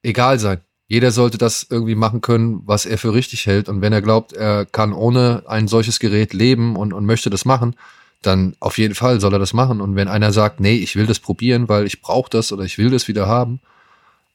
egal 0.02 0.38
sein. 0.38 0.60
Jeder 0.86 1.10
sollte 1.10 1.38
das 1.38 1.66
irgendwie 1.68 1.94
machen 1.94 2.20
können, 2.20 2.60
was 2.66 2.86
er 2.86 2.98
für 2.98 3.14
richtig 3.14 3.46
hält. 3.46 3.68
Und 3.68 3.80
wenn 3.80 3.92
er 3.92 4.02
glaubt, 4.02 4.32
er 4.32 4.66
kann 4.66 4.92
ohne 4.92 5.42
ein 5.46 5.66
solches 5.66 5.98
Gerät 5.98 6.34
leben 6.34 6.76
und, 6.76 6.92
und 6.92 7.06
möchte 7.06 7.30
das 7.30 7.44
machen, 7.44 7.74
dann 8.22 8.54
auf 8.60 8.78
jeden 8.78 8.94
Fall 8.94 9.20
soll 9.20 9.32
er 9.32 9.38
das 9.38 9.54
machen. 9.54 9.80
Und 9.80 9.96
wenn 9.96 10.08
einer 10.08 10.32
sagt, 10.32 10.60
nee, 10.60 10.76
ich 10.76 10.94
will 10.96 11.06
das 11.06 11.20
probieren, 11.20 11.68
weil 11.68 11.86
ich 11.86 12.00
brauche 12.00 12.30
das 12.30 12.52
oder 12.52 12.64
ich 12.64 12.78
will 12.78 12.90
das 12.90 13.08
wieder 13.08 13.26
haben, 13.26 13.60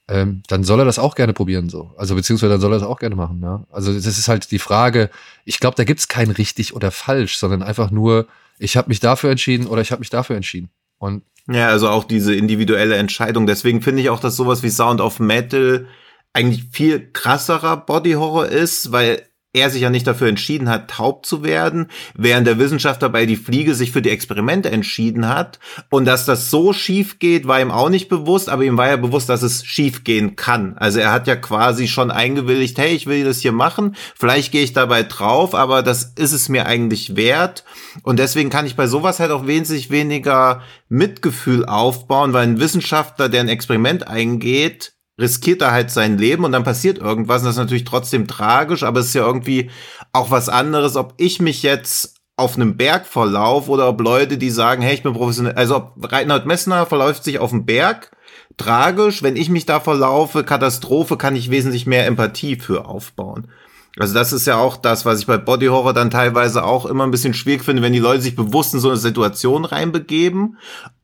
ähm, 0.09 0.41
dann 0.47 0.63
soll 0.63 0.79
er 0.79 0.85
das 0.85 0.97
auch 0.97 1.15
gerne 1.15 1.33
probieren 1.33 1.69
so. 1.69 1.91
Also 1.95 2.15
beziehungsweise 2.15 2.53
dann 2.53 2.61
soll 2.61 2.73
er 2.73 2.79
das 2.79 2.87
auch 2.87 2.99
gerne 2.99 3.15
machen. 3.15 3.39
Ja? 3.43 3.63
Also 3.71 3.93
das 3.93 4.05
ist 4.05 4.27
halt 4.27 4.49
die 4.51 4.59
Frage, 4.59 5.09
ich 5.45 5.59
glaube, 5.59 5.75
da 5.75 5.83
gibt's 5.83 6.07
kein 6.07 6.31
richtig 6.31 6.75
oder 6.75 6.89
falsch, 6.89 7.37
sondern 7.37 7.61
einfach 7.61 7.91
nur, 7.91 8.27
ich 8.57 8.75
habe 8.75 8.89
mich 8.89 8.99
dafür 8.99 9.29
entschieden 9.29 9.67
oder 9.67 9.81
ich 9.81 9.91
habe 9.91 9.99
mich 9.99 10.09
dafür 10.09 10.35
entschieden. 10.35 10.69
Und 10.97 11.21
Ja, 11.47 11.67
also 11.67 11.89
auch 11.89 12.03
diese 12.03 12.33
individuelle 12.33 12.95
Entscheidung. 12.95 13.45
Deswegen 13.45 13.81
finde 13.81 14.01
ich 14.01 14.09
auch, 14.09 14.19
dass 14.19 14.35
sowas 14.35 14.63
wie 14.63 14.69
Sound 14.69 14.99
of 14.99 15.19
Metal 15.19 15.87
eigentlich 16.33 16.65
viel 16.71 17.11
krasserer 17.11 17.77
Body 17.77 18.13
Horror 18.13 18.47
ist, 18.47 18.91
weil 18.91 19.23
er 19.51 19.71
sich 19.71 19.81
ja 19.81 19.89
nicht 19.89 20.05
dafür 20.05 20.27
entschieden 20.27 20.69
hat, 20.69 20.91
taub 20.91 21.25
zu 21.25 21.43
werden, 21.43 21.87
während 22.13 22.45
der 22.45 22.59
Wissenschaftler 22.59 23.09
bei 23.09 23.25
die 23.25 23.35
Fliege 23.35 23.73
sich 23.73 23.91
für 23.91 24.03
die 24.03 24.11
Experimente 24.11 24.69
entschieden 24.69 25.27
hat. 25.27 25.59
Und 25.89 26.05
dass 26.05 26.25
das 26.25 26.51
so 26.51 26.71
schief 26.71 27.17
geht, 27.17 27.47
war 27.47 27.59
ihm 27.59 27.71
auch 27.71 27.89
nicht 27.89 28.09
bewusst, 28.09 28.47
aber 28.47 28.63
ihm 28.63 28.77
war 28.77 28.89
ja 28.89 28.97
bewusst, 28.97 29.27
dass 29.27 29.41
es 29.41 29.65
schief 29.65 30.03
gehen 30.03 30.35
kann. 30.35 30.77
Also 30.77 30.99
er 30.99 31.11
hat 31.11 31.25
ja 31.25 31.35
quasi 31.35 31.87
schon 31.87 32.11
eingewilligt, 32.11 32.77
hey, 32.77 32.93
ich 32.93 33.07
will 33.07 33.23
das 33.23 33.39
hier 33.39 33.51
machen, 33.51 33.95
vielleicht 34.15 34.51
gehe 34.51 34.63
ich 34.63 34.73
dabei 34.73 35.01
drauf, 35.01 35.55
aber 35.55 35.81
das 35.81 36.13
ist 36.15 36.33
es 36.33 36.47
mir 36.47 36.67
eigentlich 36.67 37.15
wert. 37.15 37.63
Und 38.03 38.19
deswegen 38.19 38.51
kann 38.51 38.67
ich 38.67 38.75
bei 38.75 38.85
sowas 38.85 39.19
halt 39.19 39.31
auch 39.31 39.47
wesentlich 39.47 39.89
weniger 39.89 40.61
Mitgefühl 40.89 41.65
aufbauen, 41.65 42.33
weil 42.33 42.47
ein 42.47 42.59
Wissenschaftler, 42.59 43.29
der 43.29 43.41
ein 43.41 43.49
Experiment 43.49 44.07
eingeht, 44.07 44.93
riskiert 45.19 45.61
er 45.61 45.71
halt 45.71 45.91
sein 45.91 46.17
Leben 46.17 46.45
und 46.45 46.51
dann 46.51 46.63
passiert 46.63 46.97
irgendwas. 46.97 47.41
Und 47.41 47.45
das 47.45 47.55
ist 47.55 47.59
natürlich 47.59 47.83
trotzdem 47.83 48.27
tragisch, 48.27 48.83
aber 48.83 49.01
es 49.01 49.07
ist 49.07 49.15
ja 49.15 49.25
irgendwie 49.25 49.69
auch 50.13 50.31
was 50.31 50.49
anderes, 50.49 50.95
ob 50.95 51.13
ich 51.17 51.39
mich 51.39 51.61
jetzt 51.63 52.15
auf 52.37 52.55
einem 52.55 52.77
Berg 52.77 53.05
verlauf 53.05 53.67
oder 53.67 53.89
ob 53.89 53.99
Leute, 53.99 54.37
die 54.37 54.49
sagen, 54.49 54.81
hey, 54.81 54.93
ich 54.93 55.03
bin 55.03 55.13
professionell, 55.13 55.53
also 55.55 55.75
ob 55.75 56.11
Reinhard 56.11 56.45
Messner 56.45 56.85
verläuft 56.85 57.25
sich 57.25 57.37
auf 57.39 57.49
dem 57.49 57.65
Berg, 57.65 58.11
tragisch, 58.57 59.21
wenn 59.23 59.35
ich 59.35 59.49
mich 59.49 59.65
da 59.65 59.81
verlaufe, 59.81 60.43
Katastrophe, 60.43 61.17
kann 61.17 61.35
ich 61.35 61.51
wesentlich 61.51 61.85
mehr 61.85 62.07
Empathie 62.07 62.55
für 62.55 62.85
aufbauen. 62.85 63.49
Also 63.97 64.13
das 64.13 64.31
ist 64.31 64.47
ja 64.47 64.57
auch 64.57 64.77
das, 64.77 65.05
was 65.05 65.19
ich 65.19 65.27
bei 65.27 65.37
Body 65.37 65.65
Horror 65.65 65.93
dann 65.93 66.11
teilweise 66.11 66.63
auch 66.63 66.85
immer 66.85 67.05
ein 67.05 67.11
bisschen 67.11 67.33
schwierig 67.33 67.63
finde, 67.65 67.81
wenn 67.81 67.93
die 67.93 67.99
Leute 67.99 68.21
sich 68.21 68.35
bewusst 68.35 68.73
in 68.73 68.79
so 68.79 68.89
eine 68.89 68.97
Situation 68.97 69.65
reinbegeben. 69.65 70.57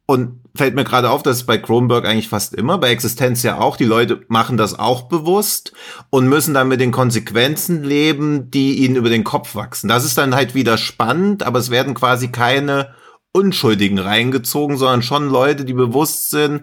Und 0.07 0.41
fällt 0.55 0.75
mir 0.75 0.83
gerade 0.83 1.09
auf, 1.09 1.23
dass 1.23 1.37
es 1.37 1.45
bei 1.45 1.57
Kronberg 1.57 2.05
eigentlich 2.05 2.29
fast 2.29 2.53
immer, 2.53 2.77
bei 2.77 2.89
Existenz 2.89 3.43
ja 3.43 3.59
auch, 3.59 3.75
die 3.75 3.85
Leute 3.85 4.21
machen 4.27 4.55
das 4.57 4.77
auch 4.77 5.03
bewusst 5.03 5.73
und 6.09 6.29
müssen 6.29 6.53
dann 6.53 6.67
mit 6.67 6.79
den 6.79 6.91
Konsequenzen 6.91 7.83
leben, 7.83 8.51
die 8.51 8.85
ihnen 8.85 8.95
über 8.95 9.09
den 9.09 9.23
Kopf 9.23 9.55
wachsen. 9.55 9.87
Das 9.87 10.05
ist 10.05 10.17
dann 10.17 10.35
halt 10.35 10.53
wieder 10.53 10.77
spannend, 10.77 11.43
aber 11.43 11.59
es 11.59 11.71
werden 11.71 11.95
quasi 11.95 12.29
keine 12.29 12.93
Unschuldigen 13.33 13.99
reingezogen, 13.99 14.77
sondern 14.77 15.01
schon 15.01 15.27
Leute, 15.29 15.65
die 15.65 15.73
bewusst 15.73 16.29
sind, 16.29 16.61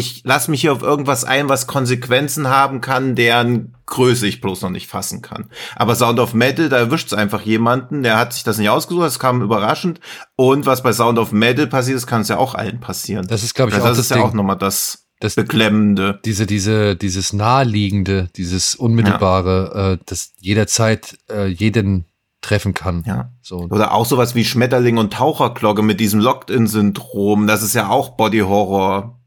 ich 0.00 0.22
lasse 0.24 0.50
mich 0.50 0.60
hier 0.62 0.72
auf 0.72 0.82
irgendwas 0.82 1.24
ein, 1.24 1.48
was 1.48 1.66
Konsequenzen 1.68 2.48
haben 2.48 2.80
kann, 2.80 3.14
deren 3.14 3.74
Größe 3.86 4.26
ich 4.26 4.40
bloß 4.40 4.62
noch 4.62 4.70
nicht 4.70 4.88
fassen 4.88 5.22
kann. 5.22 5.50
Aber 5.76 5.94
Sound 5.94 6.18
of 6.18 6.34
Metal, 6.34 6.68
da 6.68 6.78
erwischt 6.78 7.08
es 7.08 7.14
einfach 7.14 7.42
jemanden, 7.42 8.02
der 8.02 8.18
hat 8.18 8.32
sich 8.32 8.42
das 8.42 8.58
nicht 8.58 8.68
ausgesucht, 8.70 9.06
es 9.06 9.18
kam 9.18 9.42
überraschend. 9.42 10.00
Und 10.36 10.66
was 10.66 10.82
bei 10.82 10.92
Sound 10.92 11.18
of 11.18 11.30
Metal 11.32 11.66
passiert 11.66 11.96
ist, 11.96 12.06
kann 12.06 12.22
es 12.22 12.28
ja 12.28 12.38
auch 12.38 12.54
allen 12.54 12.80
passieren. 12.80 13.26
das 13.28 13.42
ist, 13.44 13.54
glaube 13.54 13.70
ich, 13.70 13.74
Also 13.76 13.86
auch 13.86 13.90
das 13.90 13.98
das 13.98 14.06
ist 14.06 14.10
ja 14.10 14.16
Ding. 14.16 14.26
auch 14.26 14.32
nochmal 14.34 14.58
das 14.58 15.06
Das- 15.20 15.34
Beklemmende. 15.34 16.18
diese, 16.24 16.46
diese, 16.46 16.96
dieses 16.96 17.32
naheliegende, 17.32 18.28
dieses 18.36 18.74
unmittelbare, 18.74 19.98
äh, 20.00 20.04
das 20.06 20.32
jederzeit 20.38 21.18
äh, 21.30 21.46
jeden 21.46 22.06
treffen 22.42 22.72
kann. 22.72 23.04
Ja. 23.06 23.32
So. 23.42 23.66
Oder 23.68 23.92
auch 23.92 24.06
sowas 24.06 24.34
wie 24.34 24.46
Schmetterling 24.46 24.96
und 24.96 25.12
Taucherglocke 25.12 25.82
mit 25.82 26.00
diesem 26.00 26.20
Locked-In-Syndrom. 26.20 27.46
Das 27.46 27.62
ist 27.62 27.74
ja 27.74 27.88
auch 27.90 28.16
Body-Horror. 28.16 29.19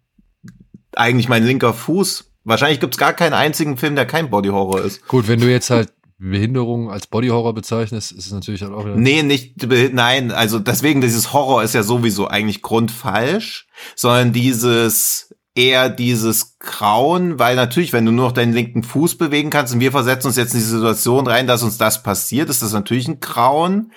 Eigentlich 0.97 1.29
mein 1.29 1.43
linker 1.43 1.73
Fuß. 1.73 2.31
Wahrscheinlich 2.43 2.79
gibt's 2.79 2.97
gar 2.97 3.13
keinen 3.13 3.33
einzigen 3.33 3.77
Film, 3.77 3.95
der 3.95 4.05
kein 4.05 4.29
Body-Horror 4.29 4.81
ist. 4.81 5.07
Gut, 5.07 5.27
wenn 5.27 5.39
du 5.39 5.49
jetzt 5.49 5.69
halt 5.69 5.93
Behinderung 6.19 6.89
als 6.89 7.07
Bodyhorror 7.07 7.53
bezeichnest, 7.53 8.11
ist 8.11 8.27
es 8.27 8.31
natürlich 8.31 8.61
halt 8.61 8.73
auch 8.73 8.85
wieder. 8.85 8.95
Nee, 8.95 9.23
nicht, 9.23 9.55
nein, 9.93 10.31
also 10.31 10.59
deswegen, 10.59 11.01
dieses 11.01 11.33
Horror 11.33 11.63
ist 11.63 11.75
ja 11.75 11.83
sowieso 11.83 12.27
eigentlich 12.27 12.61
grundfalsch, 12.61 13.67
sondern 13.95 14.31
dieses 14.31 15.33
eher 15.55 15.89
dieses 15.89 16.57
Grauen, 16.57 17.37
weil 17.37 17.55
natürlich, 17.55 17.93
wenn 17.93 18.05
du 18.05 18.11
nur 18.11 18.27
noch 18.27 18.31
deinen 18.31 18.53
linken 18.53 18.83
Fuß 18.83 19.17
bewegen 19.17 19.49
kannst 19.49 19.73
und 19.73 19.81
wir 19.81 19.91
versetzen 19.91 20.27
uns 20.27 20.37
jetzt 20.37 20.53
in 20.53 20.59
die 20.59 20.65
Situation 20.65 21.27
rein, 21.27 21.45
dass 21.45 21.61
uns 21.61 21.77
das 21.77 22.01
passiert, 22.01 22.49
ist 22.49 22.63
das 22.63 22.73
natürlich 22.73 23.07
ein 23.07 23.19
Grauen. 23.19 23.91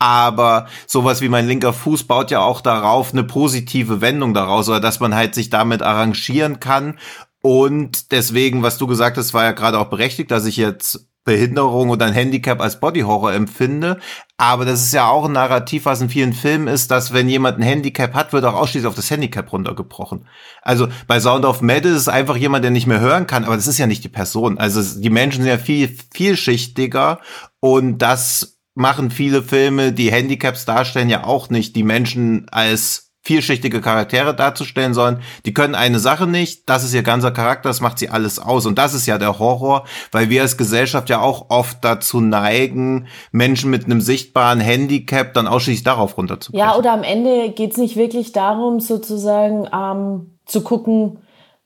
Aber 0.00 0.66
sowas 0.86 1.20
wie 1.20 1.28
mein 1.28 1.46
linker 1.46 1.74
Fuß 1.74 2.04
baut 2.04 2.30
ja 2.30 2.40
auch 2.40 2.62
darauf 2.62 3.12
eine 3.12 3.22
positive 3.22 4.00
Wendung 4.00 4.34
daraus, 4.34 4.68
oder 4.68 4.80
dass 4.80 4.98
man 4.98 5.14
halt 5.14 5.34
sich 5.34 5.50
damit 5.50 5.82
arrangieren 5.82 6.58
kann. 6.58 6.98
Und 7.42 8.10
deswegen, 8.10 8.62
was 8.62 8.78
du 8.78 8.86
gesagt 8.86 9.18
hast, 9.18 9.34
war 9.34 9.44
ja 9.44 9.52
gerade 9.52 9.78
auch 9.78 9.90
berechtigt, 9.90 10.30
dass 10.30 10.46
ich 10.46 10.56
jetzt 10.56 11.06
Behinderung 11.24 11.90
oder 11.90 12.06
ein 12.06 12.14
Handicap 12.14 12.60
als 12.60 12.80
Bodyhorror 12.80 13.32
empfinde. 13.32 13.98
Aber 14.38 14.64
das 14.64 14.82
ist 14.82 14.94
ja 14.94 15.08
auch 15.08 15.26
ein 15.26 15.32
Narrativ, 15.32 15.84
was 15.84 16.00
in 16.00 16.08
vielen 16.08 16.32
Filmen 16.32 16.66
ist, 16.66 16.90
dass 16.90 17.12
wenn 17.12 17.28
jemand 17.28 17.58
ein 17.58 17.62
Handicap 17.62 18.14
hat, 18.14 18.32
wird 18.32 18.46
auch 18.46 18.54
ausschließlich 18.54 18.88
auf 18.88 18.94
das 18.94 19.10
Handicap 19.10 19.52
runtergebrochen. 19.52 20.26
Also 20.62 20.88
bei 21.06 21.20
Sound 21.20 21.44
of 21.44 21.60
Metal 21.60 21.92
ist 21.92 21.98
es 21.98 22.08
einfach 22.08 22.36
jemand, 22.36 22.64
der 22.64 22.70
nicht 22.70 22.86
mehr 22.86 23.00
hören 23.00 23.26
kann, 23.26 23.44
aber 23.44 23.56
das 23.56 23.66
ist 23.66 23.78
ja 23.78 23.86
nicht 23.86 24.02
die 24.02 24.08
Person. 24.08 24.56
Also 24.56 24.98
die 24.98 25.10
Menschen 25.10 25.42
sind 25.42 25.50
ja 25.50 25.58
viel 25.58 25.94
vielschichtiger 26.14 27.20
und 27.60 27.98
das 27.98 28.59
machen 28.74 29.10
viele 29.10 29.42
Filme, 29.42 29.92
die 29.92 30.12
Handicaps 30.12 30.64
darstellen, 30.64 31.08
ja 31.08 31.24
auch 31.24 31.50
nicht 31.50 31.76
die 31.76 31.82
Menschen 31.82 32.46
als 32.50 33.10
vielschichtige 33.22 33.80
Charaktere 33.80 34.34
darzustellen 34.34 34.94
sollen. 34.94 35.20
Die 35.44 35.52
können 35.52 35.74
eine 35.74 35.98
Sache 35.98 36.26
nicht, 36.26 36.68
das 36.68 36.84
ist 36.84 36.94
ihr 36.94 37.02
ganzer 37.02 37.30
Charakter, 37.30 37.68
das 37.68 37.80
macht 37.80 37.98
sie 37.98 38.08
alles 38.08 38.38
aus. 38.38 38.64
Und 38.64 38.78
das 38.78 38.94
ist 38.94 39.06
ja 39.06 39.18
der 39.18 39.38
Horror, 39.38 39.84
weil 40.10 40.30
wir 40.30 40.42
als 40.42 40.56
Gesellschaft 40.56 41.10
ja 41.10 41.20
auch 41.20 41.50
oft 41.50 41.78
dazu 41.82 42.20
neigen, 42.20 43.08
Menschen 43.30 43.70
mit 43.70 43.84
einem 43.84 44.00
sichtbaren 44.00 44.60
Handicap 44.60 45.34
dann 45.34 45.46
ausschließlich 45.46 45.84
darauf 45.84 46.16
runterzubrechen. 46.16 46.66
Ja, 46.66 46.76
oder 46.76 46.92
am 46.92 47.02
Ende 47.02 47.50
geht's 47.50 47.76
nicht 47.76 47.96
wirklich 47.96 48.32
darum, 48.32 48.80
sozusagen 48.80 49.68
ähm, 49.72 50.38
zu 50.46 50.62
gucken, 50.62 51.18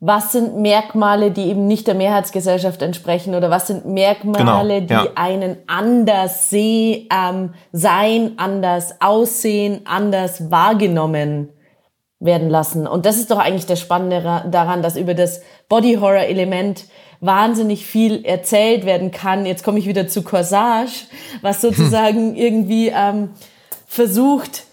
was 0.07 0.33
sind 0.33 0.59
Merkmale, 0.59 1.31
die 1.31 1.49
eben 1.49 1.67
nicht 1.67 1.87
der 1.87 1.95
Mehrheitsgesellschaft 1.95 2.83
entsprechen 2.83 3.35
oder 3.35 3.49
was 3.49 3.69
sind 3.69 3.87
Merkmale, 3.87 4.83
genau, 4.83 4.93
ja. 4.93 5.03
die 5.07 5.17
einen 5.17 5.57
anders 5.67 6.51
sehen, 6.51 7.09
ähm, 7.11 7.55
sein, 7.73 8.33
anders 8.37 9.01
aussehen, 9.01 9.81
anders 9.87 10.51
wahrgenommen 10.51 11.49
werden 12.21 12.51
lassen. 12.51 12.87
Und 12.87 13.07
das 13.07 13.17
ist 13.17 13.31
doch 13.31 13.39
eigentlich 13.39 13.65
das 13.65 13.81
Spannende 13.81 14.45
daran, 14.51 14.83
dass 14.83 14.99
über 14.99 15.15
das 15.15 15.41
Body 15.71 15.95
Horror 15.95 16.25
Element 16.25 16.85
wahnsinnig 17.21 17.87
viel 17.87 18.27
erzählt 18.27 18.85
werden 18.85 19.11
kann. 19.11 19.47
Jetzt 19.47 19.65
komme 19.65 19.79
ich 19.79 19.87
wieder 19.87 20.07
zu 20.07 20.21
Corsage, 20.21 21.07
was 21.41 21.63
sozusagen 21.63 22.37
irgendwie 22.37 22.93
ähm, 22.95 23.31
versucht 23.87 24.65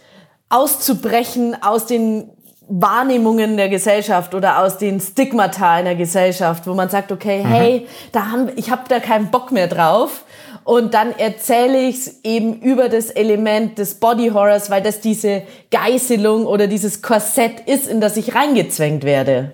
auszubrechen 0.49 1.55
aus 1.61 1.85
den 1.85 2.31
Wahrnehmungen 2.73 3.57
der 3.57 3.67
Gesellschaft 3.67 4.33
oder 4.33 4.63
aus 4.63 4.77
den 4.77 5.01
Stigmata 5.01 5.79
in 5.79 5.85
der 5.85 5.95
Gesellschaft, 5.95 6.65
wo 6.67 6.73
man 6.73 6.87
sagt, 6.87 7.11
okay, 7.11 7.43
mhm. 7.43 7.47
hey, 7.47 7.87
da 8.13 8.31
haben, 8.31 8.49
ich 8.55 8.71
habe 8.71 8.83
da 8.87 9.01
keinen 9.01 9.29
Bock 9.29 9.51
mehr 9.51 9.67
drauf. 9.67 10.23
Und 10.63 10.93
dann 10.93 11.11
erzähle 11.11 11.81
ich 11.81 11.95
es 11.97 12.23
eben 12.23 12.61
über 12.61 12.87
das 12.87 13.09
Element 13.09 13.77
des 13.77 13.95
Body 13.95 14.29
Horrors, 14.29 14.69
weil 14.69 14.81
das 14.81 15.01
diese 15.01 15.43
Geißelung 15.71 16.45
oder 16.45 16.67
dieses 16.67 17.01
Korsett 17.01 17.67
ist, 17.67 17.87
in 17.87 17.99
das 17.99 18.15
ich 18.15 18.35
reingezwängt 18.35 19.03
werde. 19.03 19.53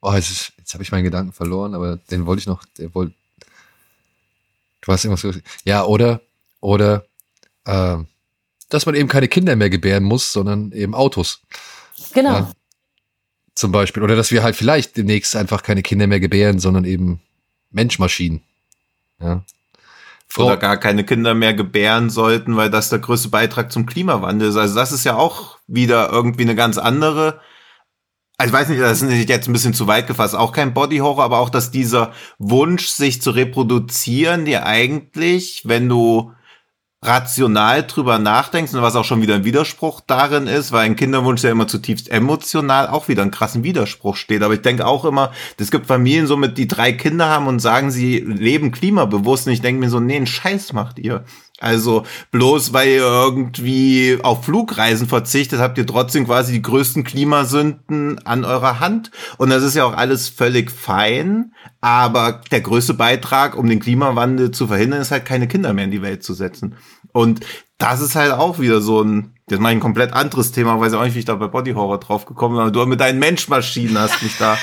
Oh, 0.00 0.12
jetzt, 0.12 0.30
ist, 0.30 0.52
jetzt 0.58 0.74
habe 0.74 0.84
ich 0.84 0.92
meinen 0.92 1.04
Gedanken 1.04 1.32
verloren, 1.32 1.74
aber 1.74 1.96
den 1.96 2.26
wollte 2.26 2.40
ich 2.40 2.46
noch, 2.46 2.64
der 2.78 2.94
wollte. 2.94 3.14
Du 4.82 4.92
hast 4.92 5.04
irgendwas 5.04 5.22
gesagt. 5.22 5.44
Ja, 5.64 5.84
oder, 5.84 6.20
oder, 6.60 7.04
äh, 7.64 7.96
dass 8.68 8.86
man 8.86 8.94
eben 8.94 9.08
keine 9.08 9.26
Kinder 9.28 9.56
mehr 9.56 9.70
gebären 9.70 10.04
muss, 10.04 10.32
sondern 10.32 10.70
eben 10.72 10.94
Autos. 10.94 11.40
Genau. 12.14 12.32
Ja, 12.32 12.52
zum 13.54 13.72
Beispiel. 13.72 14.02
Oder 14.02 14.16
dass 14.16 14.30
wir 14.30 14.42
halt 14.42 14.56
vielleicht 14.56 14.96
demnächst 14.96 15.34
einfach 15.36 15.62
keine 15.62 15.82
Kinder 15.82 16.06
mehr 16.06 16.20
gebären, 16.20 16.58
sondern 16.58 16.84
eben 16.84 17.20
Menschmaschinen. 17.70 18.42
Ja. 19.20 19.42
Frau 20.28 20.46
Oder 20.46 20.58
gar 20.58 20.76
keine 20.76 21.04
Kinder 21.04 21.34
mehr 21.34 21.54
gebären 21.54 22.10
sollten, 22.10 22.56
weil 22.56 22.70
das 22.70 22.90
der 22.90 22.98
größte 22.98 23.30
Beitrag 23.30 23.72
zum 23.72 23.86
Klimawandel 23.86 24.50
ist. 24.50 24.56
Also 24.56 24.74
das 24.74 24.92
ist 24.92 25.04
ja 25.04 25.16
auch 25.16 25.58
wieder 25.66 26.10
irgendwie 26.10 26.42
eine 26.42 26.54
ganz 26.54 26.76
andere. 26.76 27.40
Also 28.36 28.52
ich 28.52 28.60
weiß 28.60 28.68
nicht, 28.68 28.80
das 28.80 29.02
ist 29.02 29.28
jetzt 29.28 29.48
ein 29.48 29.52
bisschen 29.52 29.74
zu 29.74 29.86
weit 29.86 30.06
gefasst, 30.06 30.36
auch 30.36 30.52
kein 30.52 30.74
Bodyhorror, 30.74 31.24
aber 31.24 31.38
auch, 31.38 31.50
dass 31.50 31.70
dieser 31.70 32.12
Wunsch, 32.38 32.86
sich 32.86 33.20
zu 33.20 33.30
reproduzieren, 33.30 34.44
dir 34.44 34.64
eigentlich, 34.66 35.62
wenn 35.64 35.88
du 35.88 36.32
rational 37.00 37.86
drüber 37.86 38.18
nachdenkst 38.18 38.74
und 38.74 38.82
was 38.82 38.96
auch 38.96 39.04
schon 39.04 39.22
wieder 39.22 39.36
ein 39.36 39.44
Widerspruch 39.44 40.00
darin 40.04 40.48
ist, 40.48 40.72
weil 40.72 40.84
ein 40.86 40.96
Kinderwunsch 40.96 41.44
ja 41.44 41.50
immer 41.50 41.68
zutiefst 41.68 42.10
emotional 42.10 42.88
auch 42.88 43.06
wieder 43.06 43.22
einen 43.22 43.30
krassen 43.30 43.62
Widerspruch 43.62 44.16
steht. 44.16 44.42
Aber 44.42 44.54
ich 44.54 44.62
denke 44.62 44.84
auch 44.84 45.04
immer, 45.04 45.32
es 45.58 45.70
gibt 45.70 45.86
Familien 45.86 46.26
so 46.26 46.36
mit, 46.36 46.58
die 46.58 46.66
drei 46.66 46.92
Kinder 46.92 47.28
haben 47.28 47.46
und 47.46 47.60
sagen, 47.60 47.92
sie 47.92 48.18
leben 48.18 48.72
klimabewusst 48.72 49.46
und 49.46 49.52
ich 49.52 49.60
denke 49.60 49.80
mir 49.80 49.90
so, 49.90 50.00
nee, 50.00 50.16
einen 50.16 50.26
Scheiß 50.26 50.72
macht 50.72 50.98
ihr. 50.98 51.24
Also 51.60 52.04
bloß 52.30 52.72
weil 52.72 52.88
ihr 52.88 53.00
irgendwie 53.00 54.18
auf 54.22 54.44
Flugreisen 54.44 55.08
verzichtet, 55.08 55.58
habt 55.58 55.76
ihr 55.76 55.86
trotzdem 55.86 56.26
quasi 56.26 56.52
die 56.52 56.62
größten 56.62 57.02
Klimasünden 57.02 58.24
an 58.24 58.44
eurer 58.44 58.78
Hand. 58.78 59.10
Und 59.38 59.50
das 59.50 59.64
ist 59.64 59.74
ja 59.74 59.84
auch 59.84 59.96
alles 59.96 60.28
völlig 60.28 60.70
fein. 60.70 61.52
Aber 61.80 62.40
der 62.52 62.60
größte 62.60 62.94
Beitrag, 62.94 63.56
um 63.56 63.68
den 63.68 63.80
Klimawandel 63.80 64.52
zu 64.52 64.68
verhindern, 64.68 65.00
ist 65.00 65.10
halt 65.10 65.24
keine 65.24 65.48
Kinder 65.48 65.72
mehr 65.72 65.84
in 65.84 65.90
die 65.90 66.02
Welt 66.02 66.22
zu 66.22 66.32
setzen. 66.32 66.76
Und 67.12 67.40
das 67.78 68.00
ist 68.00 68.14
halt 68.14 68.32
auch 68.32 68.60
wieder 68.60 68.80
so 68.80 69.02
ein, 69.02 69.34
das 69.46 69.58
ist 69.58 69.62
mein 69.62 69.80
komplett 69.80 70.12
anderes 70.12 70.52
Thema, 70.52 70.78
weiß 70.78 70.92
ich 70.92 70.98
auch 70.98 71.04
nicht, 71.04 71.14
wie 71.14 71.20
ich 71.20 71.24
da 71.24 71.34
bei 71.34 71.48
Body 71.48 71.72
Horror 71.72 71.98
drauf 71.98 72.24
gekommen 72.24 72.54
bin. 72.54 72.62
Aber 72.62 72.70
du 72.70 72.86
mit 72.86 73.00
deinen 73.00 73.18
Menschmaschinen 73.18 73.98
hast 73.98 74.22
mich 74.22 74.36
da 74.38 74.56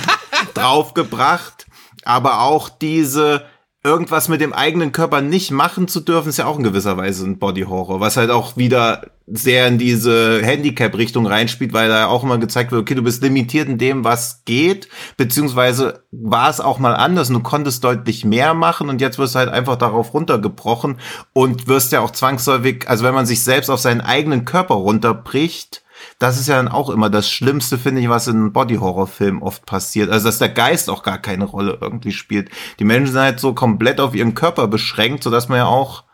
draufgebracht. 0.54 1.66
Aber 2.04 2.40
auch 2.40 2.68
diese, 2.68 3.44
irgendwas 3.82 4.28
mit 4.28 4.42
dem 4.42 4.52
eigenen 4.52 4.92
Körper 4.92 5.22
nicht 5.22 5.50
machen 5.50 5.88
zu 5.88 6.00
dürfen, 6.00 6.28
ist 6.28 6.36
ja 6.36 6.44
auch 6.44 6.58
in 6.58 6.64
gewisser 6.64 6.98
Weise 6.98 7.24
ein 7.24 7.38
Body 7.38 7.62
Horror, 7.62 8.00
was 8.00 8.18
halt 8.18 8.30
auch 8.30 8.58
wieder 8.58 9.06
sehr 9.26 9.68
in 9.68 9.78
diese 9.78 10.42
Handicap-Richtung 10.42 11.26
reinspielt, 11.26 11.72
weil 11.72 11.88
da 11.88 12.06
auch 12.06 12.22
immer 12.22 12.36
gezeigt 12.36 12.72
wird, 12.72 12.82
okay, 12.82 12.94
du 12.94 13.02
bist 13.02 13.22
limitiert 13.22 13.68
in 13.68 13.78
dem, 13.78 14.04
was 14.04 14.44
geht, 14.44 14.88
beziehungsweise 15.16 16.04
war 16.10 16.50
es 16.50 16.60
auch 16.60 16.78
mal 16.78 16.94
anders 16.94 17.30
und 17.30 17.36
du 17.36 17.42
konntest 17.42 17.82
deutlich 17.82 18.24
mehr 18.24 18.52
machen 18.52 18.90
und 18.90 19.00
jetzt 19.00 19.18
wirst 19.18 19.34
du 19.34 19.38
halt 19.38 19.48
einfach 19.48 19.76
darauf 19.76 20.12
runtergebrochen 20.12 20.98
und 21.32 21.66
wirst 21.66 21.92
ja 21.92 22.00
auch 22.00 22.10
zwangsläufig, 22.10 22.86
also 22.86 23.04
wenn 23.04 23.14
man 23.14 23.26
sich 23.26 23.42
selbst 23.42 23.70
auf 23.70 23.80
seinen 23.80 24.02
eigenen 24.02 24.44
Körper 24.44 24.74
runterbricht, 24.74 25.82
das 26.18 26.38
ist 26.38 26.48
ja 26.48 26.56
dann 26.56 26.68
auch 26.68 26.90
immer 26.90 27.10
das 27.10 27.30
Schlimmste, 27.30 27.78
finde 27.78 28.00
ich, 28.00 28.08
was 28.08 28.26
in 28.26 28.52
Body-Horror-Filmen 28.52 29.42
oft 29.42 29.66
passiert. 29.66 30.10
Also, 30.10 30.26
dass 30.26 30.38
der 30.38 30.50
Geist 30.50 30.90
auch 30.90 31.02
gar 31.02 31.18
keine 31.18 31.44
Rolle 31.44 31.78
irgendwie 31.80 32.12
spielt. 32.12 32.50
Die 32.78 32.84
Menschen 32.84 33.12
sind 33.12 33.22
halt 33.22 33.40
so 33.40 33.54
komplett 33.54 34.00
auf 34.00 34.14
ihren 34.14 34.34
Körper 34.34 34.68
beschränkt, 34.68 35.24
sodass 35.24 35.48
man 35.48 35.58
ja 35.58 35.66
auch, 35.66 36.04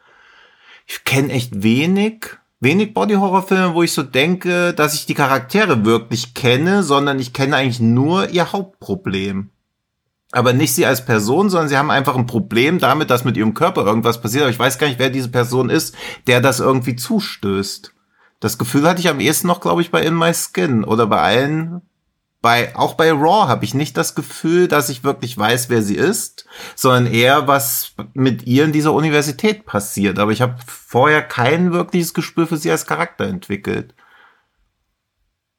ich 0.86 1.04
kenne 1.04 1.32
echt 1.32 1.62
wenig, 1.62 2.26
wenig 2.60 2.94
Body-Horror-Filme, 2.94 3.74
wo 3.74 3.82
ich 3.82 3.92
so 3.92 4.02
denke, 4.02 4.72
dass 4.74 4.94
ich 4.94 5.06
die 5.06 5.14
Charaktere 5.14 5.84
wirklich 5.84 6.34
kenne, 6.34 6.82
sondern 6.82 7.18
ich 7.18 7.32
kenne 7.32 7.56
eigentlich 7.56 7.80
nur 7.80 8.30
ihr 8.30 8.52
Hauptproblem. 8.52 9.50
Aber 10.32 10.52
nicht 10.52 10.74
sie 10.74 10.86
als 10.86 11.04
Person, 11.04 11.50
sondern 11.50 11.68
sie 11.68 11.76
haben 11.76 11.90
einfach 11.90 12.16
ein 12.16 12.26
Problem 12.26 12.78
damit, 12.78 13.10
dass 13.10 13.24
mit 13.24 13.36
ihrem 13.36 13.54
Körper 13.54 13.84
irgendwas 13.86 14.20
passiert. 14.20 14.42
Aber 14.42 14.50
ich 14.50 14.58
weiß 14.58 14.78
gar 14.78 14.88
nicht, 14.88 14.98
wer 14.98 15.10
diese 15.10 15.30
Person 15.30 15.70
ist, 15.70 15.94
der 16.26 16.40
das 16.40 16.60
irgendwie 16.60 16.96
zustößt. 16.96 17.92
Das 18.46 18.58
Gefühl 18.58 18.86
hatte 18.86 19.00
ich 19.00 19.08
am 19.08 19.18
ehesten 19.18 19.48
noch, 19.48 19.60
glaube 19.60 19.82
ich, 19.82 19.90
bei 19.90 20.02
In 20.02 20.16
My 20.16 20.32
Skin 20.32 20.84
oder 20.84 21.08
bei 21.08 21.20
allen. 21.20 21.82
Bei, 22.40 22.76
auch 22.76 22.94
bei 22.94 23.10
Raw 23.10 23.48
habe 23.48 23.64
ich 23.64 23.74
nicht 23.74 23.96
das 23.96 24.14
Gefühl, 24.14 24.68
dass 24.68 24.88
ich 24.88 25.02
wirklich 25.02 25.36
weiß, 25.36 25.68
wer 25.68 25.82
sie 25.82 25.96
ist, 25.96 26.46
sondern 26.76 27.12
eher, 27.12 27.48
was 27.48 27.94
mit 28.14 28.46
ihr 28.46 28.62
in 28.64 28.70
dieser 28.70 28.92
Universität 28.92 29.66
passiert. 29.66 30.20
Aber 30.20 30.30
ich 30.30 30.42
habe 30.42 30.54
vorher 30.64 31.22
kein 31.22 31.72
wirkliches 31.72 32.14
Gespür 32.14 32.46
für 32.46 32.56
sie 32.56 32.70
als 32.70 32.86
Charakter 32.86 33.24
entwickelt. 33.24 33.96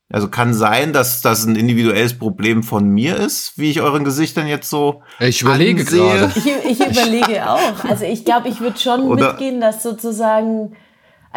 Also 0.10 0.30
kann 0.30 0.54
sein, 0.54 0.94
dass 0.94 1.22
das 1.22 1.46
ein 1.46 1.58
individuelles 1.58 2.18
Problem 2.18 2.64
von 2.64 2.88
mir 2.88 3.18
ist, 3.18 3.58
wie 3.58 3.70
ich 3.70 3.82
euren 3.82 4.06
Gesichtern 4.06 4.48
jetzt 4.48 4.70
so. 4.70 5.04
Ich 5.20 5.42
überlege 5.42 5.84
gerade. 5.84 6.32
Ich, 6.34 6.46
ich 6.48 6.80
überlege 6.80 7.50
auch. 7.50 7.84
Also 7.84 8.06
ich 8.06 8.24
glaube, 8.24 8.48
ich 8.48 8.62
würde 8.62 8.80
schon 8.80 9.02
Oder 9.02 9.32
mitgehen, 9.32 9.60
dass 9.60 9.84
sozusagen 9.84 10.78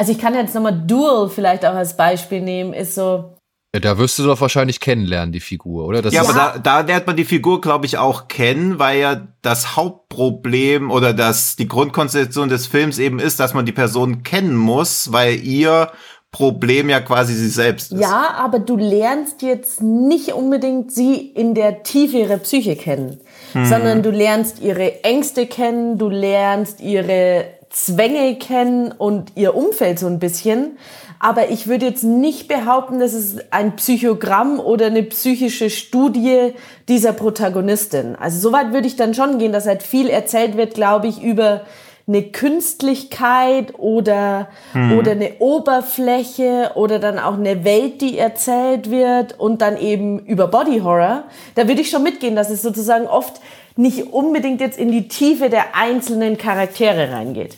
also 0.01 0.12
ich 0.12 0.18
kann 0.18 0.35
jetzt 0.35 0.55
nochmal 0.55 0.82
Duel 0.86 1.28
vielleicht 1.28 1.66
auch 1.66 1.74
als 1.74 1.94
Beispiel 1.94 2.40
nehmen, 2.40 2.72
ist 2.72 2.94
so. 2.94 3.36
Ja, 3.74 3.81
da 3.81 3.98
wirst 3.98 4.18
du 4.18 4.24
doch 4.24 4.40
wahrscheinlich 4.40 4.81
kennenlernen, 4.81 5.31
die 5.31 5.40
Figur, 5.40 5.85
oder? 5.85 6.01
Das 6.01 6.14
ja, 6.14 6.22
aber 6.22 6.32
da, 6.32 6.59
da 6.59 6.81
lernt 6.81 7.06
man 7.06 7.16
die 7.16 7.27
Figur, 7.27 7.60
glaube 7.60 7.85
ich, 7.85 7.98
auch 7.98 8.27
kennen, 8.27 8.78
weil 8.78 8.98
ja 8.98 9.28
das 9.43 9.77
Hauptproblem 9.77 10.90
oder 10.90 11.12
das, 11.12 11.56
die 11.56 11.68
Grundkonstellation 11.68 12.48
des 12.48 12.66
Films 12.66 12.98
eben 12.98 13.18
ist, 13.18 13.40
dass 13.40 13.52
man 13.52 13.66
die 13.66 13.72
Person 13.72 14.22
kennen 14.22 14.56
muss, 14.56 15.12
weil 15.12 15.39
ihr 15.44 15.93
Problem 16.32 16.89
ja 16.89 17.01
quasi 17.01 17.35
sie 17.35 17.51
selbst 17.51 17.93
ist. 17.93 18.01
Ja, 18.01 18.36
aber 18.39 18.59
du 18.59 18.78
lernst 18.78 19.43
jetzt 19.43 19.82
nicht 19.82 20.32
unbedingt 20.32 20.93
sie 20.93 21.18
in 21.18 21.55
der 21.55 21.82
Tiefe 21.82 22.16
ihrer 22.16 22.39
Psyche 22.39 22.74
kennen, 22.74 23.20
hm. 23.52 23.66
sondern 23.66 24.02
du 24.02 24.10
lernst 24.10 24.60
ihre 24.62 25.05
Ängste 25.05 25.47
kennen, 25.47 25.98
du 25.98 26.09
lernst 26.09 26.81
ihre 26.81 27.60
Zwänge 27.71 28.37
kennen 28.37 28.93
und 28.93 29.33
ihr 29.37 29.55
Umfeld 29.55 29.99
so 29.99 30.09
ein 30.09 30.19
bisschen. 30.19 30.77
Aber 31.21 31.51
ich 31.51 31.67
würde 31.67 31.87
jetzt 31.87 32.03
nicht 32.03 32.49
behaupten, 32.49 32.99
dass 32.99 33.13
es 33.13 33.37
ein 33.51 33.77
Psychogramm 33.77 34.59
oder 34.59 34.87
eine 34.87 35.03
psychische 35.05 35.71
Studie 35.71 36.55
dieser 36.89 37.13
Protagonistin. 37.13 38.17
Also 38.17 38.41
soweit 38.41 38.73
würde 38.73 38.89
ich 38.89 38.97
dann 38.97 39.15
schon 39.15 39.39
gehen, 39.39 39.53
dass 39.53 39.67
halt 39.67 39.83
viel 39.83 40.09
erzählt 40.09 40.57
wird, 40.57 40.75
glaube 40.75 41.07
ich, 41.07 41.23
über 41.23 41.63
eine 42.09 42.23
Künstlichkeit 42.23 43.79
oder, 43.79 44.49
hm. 44.73 44.99
oder 44.99 45.13
eine 45.13 45.35
Oberfläche 45.39 46.73
oder 46.75 46.99
dann 46.99 47.19
auch 47.21 47.35
eine 47.35 47.65
Welt, 47.65 48.01
die 48.01 48.19
erzählt 48.19 48.91
wird 48.91 49.39
und 49.39 49.63
dann 49.63 49.77
eben 49.77 50.19
über 50.21 50.49
Body 50.49 50.81
Horror. 50.81 51.25
Da 51.55 51.69
würde 51.69 51.83
ich 51.83 51.91
schon 51.91 52.03
mitgehen, 52.03 52.35
dass 52.35 52.51
es 52.51 52.63
sozusagen 52.63 53.07
oft 53.07 53.41
nicht 53.81 54.12
unbedingt 54.12 54.61
jetzt 54.61 54.78
in 54.78 54.93
die 54.93 55.09
Tiefe 55.09 55.51
der 55.51 55.74
einzelnen 55.74 56.39
Charaktere 56.39 57.12
reingeht. 57.12 57.57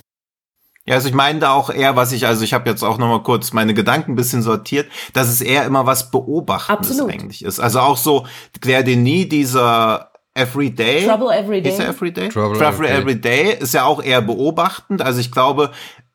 Ja, 0.85 0.97
also 0.97 1.09
ich 1.09 1.15
meine 1.15 1.39
da 1.39 1.53
auch 1.53 1.71
eher, 1.71 1.95
was 1.95 2.11
ich, 2.13 2.27
also 2.27 2.43
ich 2.43 2.55
habe 2.55 2.69
jetzt 2.69 2.83
auch 2.83 2.99
noch 2.99 3.07
mal 3.09 3.23
kurz 3.23 3.53
meine 3.53 3.73
Gedanken 3.73 4.13
ein 4.13 4.17
bisschen 4.17 4.43
sortiert, 4.43 4.91
dass 5.13 5.29
es 5.29 5.41
eher 5.41 5.65
immer 5.65 5.87
was 5.87 6.11
Beobachtendes 6.11 6.91
Absolut. 6.91 7.13
eigentlich 7.13 7.45
ist. 7.45 7.61
Also 7.61 7.81
auch 7.81 7.97
so 7.97 8.27
Claire 8.61 8.83
Denis, 8.83 9.29
dieser 9.29 10.11
Everyday. 10.35 11.07
Trouble 11.07 11.31
Everyday. 11.31 11.73
Ist 11.73 11.79
er 11.79 11.89
Everyday? 11.89 12.29
Trouble, 12.31 12.59
Trouble 12.59 12.89
Everyday. 12.89 13.01
Everyday 13.01 13.59
ist 13.61 13.75
ja 13.75 13.85
auch 13.85 14.03
eher 14.03 14.23
beobachtend. 14.23 15.03
Also 15.03 15.21
ich 15.21 15.31
glaube, 15.31 15.71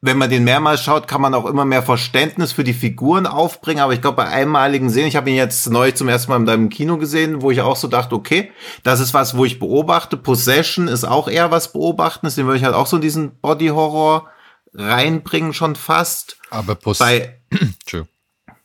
wenn 0.07 0.17
man 0.17 0.31
den 0.31 0.43
mehrmals 0.43 0.81
schaut, 0.81 1.07
kann 1.07 1.21
man 1.21 1.35
auch 1.35 1.45
immer 1.45 1.65
mehr 1.65 1.83
Verständnis 1.83 2.51
für 2.51 2.63
die 2.63 2.73
Figuren 2.73 3.27
aufbringen. 3.27 3.81
Aber 3.81 3.93
ich 3.93 4.01
glaube, 4.01 4.17
bei 4.17 4.27
einmaligen 4.27 4.89
Sehen, 4.89 5.07
ich 5.07 5.15
habe 5.15 5.29
ihn 5.29 5.35
jetzt 5.35 5.69
neu 5.69 5.91
zum 5.91 6.07
ersten 6.07 6.31
Mal 6.31 6.37
in 6.37 6.45
deinem 6.47 6.69
Kino 6.69 6.97
gesehen, 6.97 7.43
wo 7.43 7.51
ich 7.51 7.61
auch 7.61 7.75
so 7.75 7.87
dachte, 7.87 8.15
okay, 8.15 8.51
das 8.83 8.99
ist 8.99 9.13
was, 9.13 9.37
wo 9.37 9.45
ich 9.45 9.59
beobachte. 9.59 10.17
Possession 10.17 10.87
ist 10.87 11.03
auch 11.03 11.27
eher 11.27 11.51
was 11.51 11.73
Beobachtendes. 11.73 12.35
Den 12.35 12.45
würde 12.47 12.57
ich 12.57 12.63
halt 12.63 12.73
auch 12.73 12.87
so 12.87 12.95
in 12.95 13.01
diesen 13.03 13.39
Body 13.39 13.67
Horror 13.67 14.27
reinbringen 14.73 15.53
schon 15.53 15.75
fast. 15.75 16.37
Aber 16.49 16.73
Post 16.75 16.99
bei 16.99 17.39
Entschuldigung. 17.51 18.09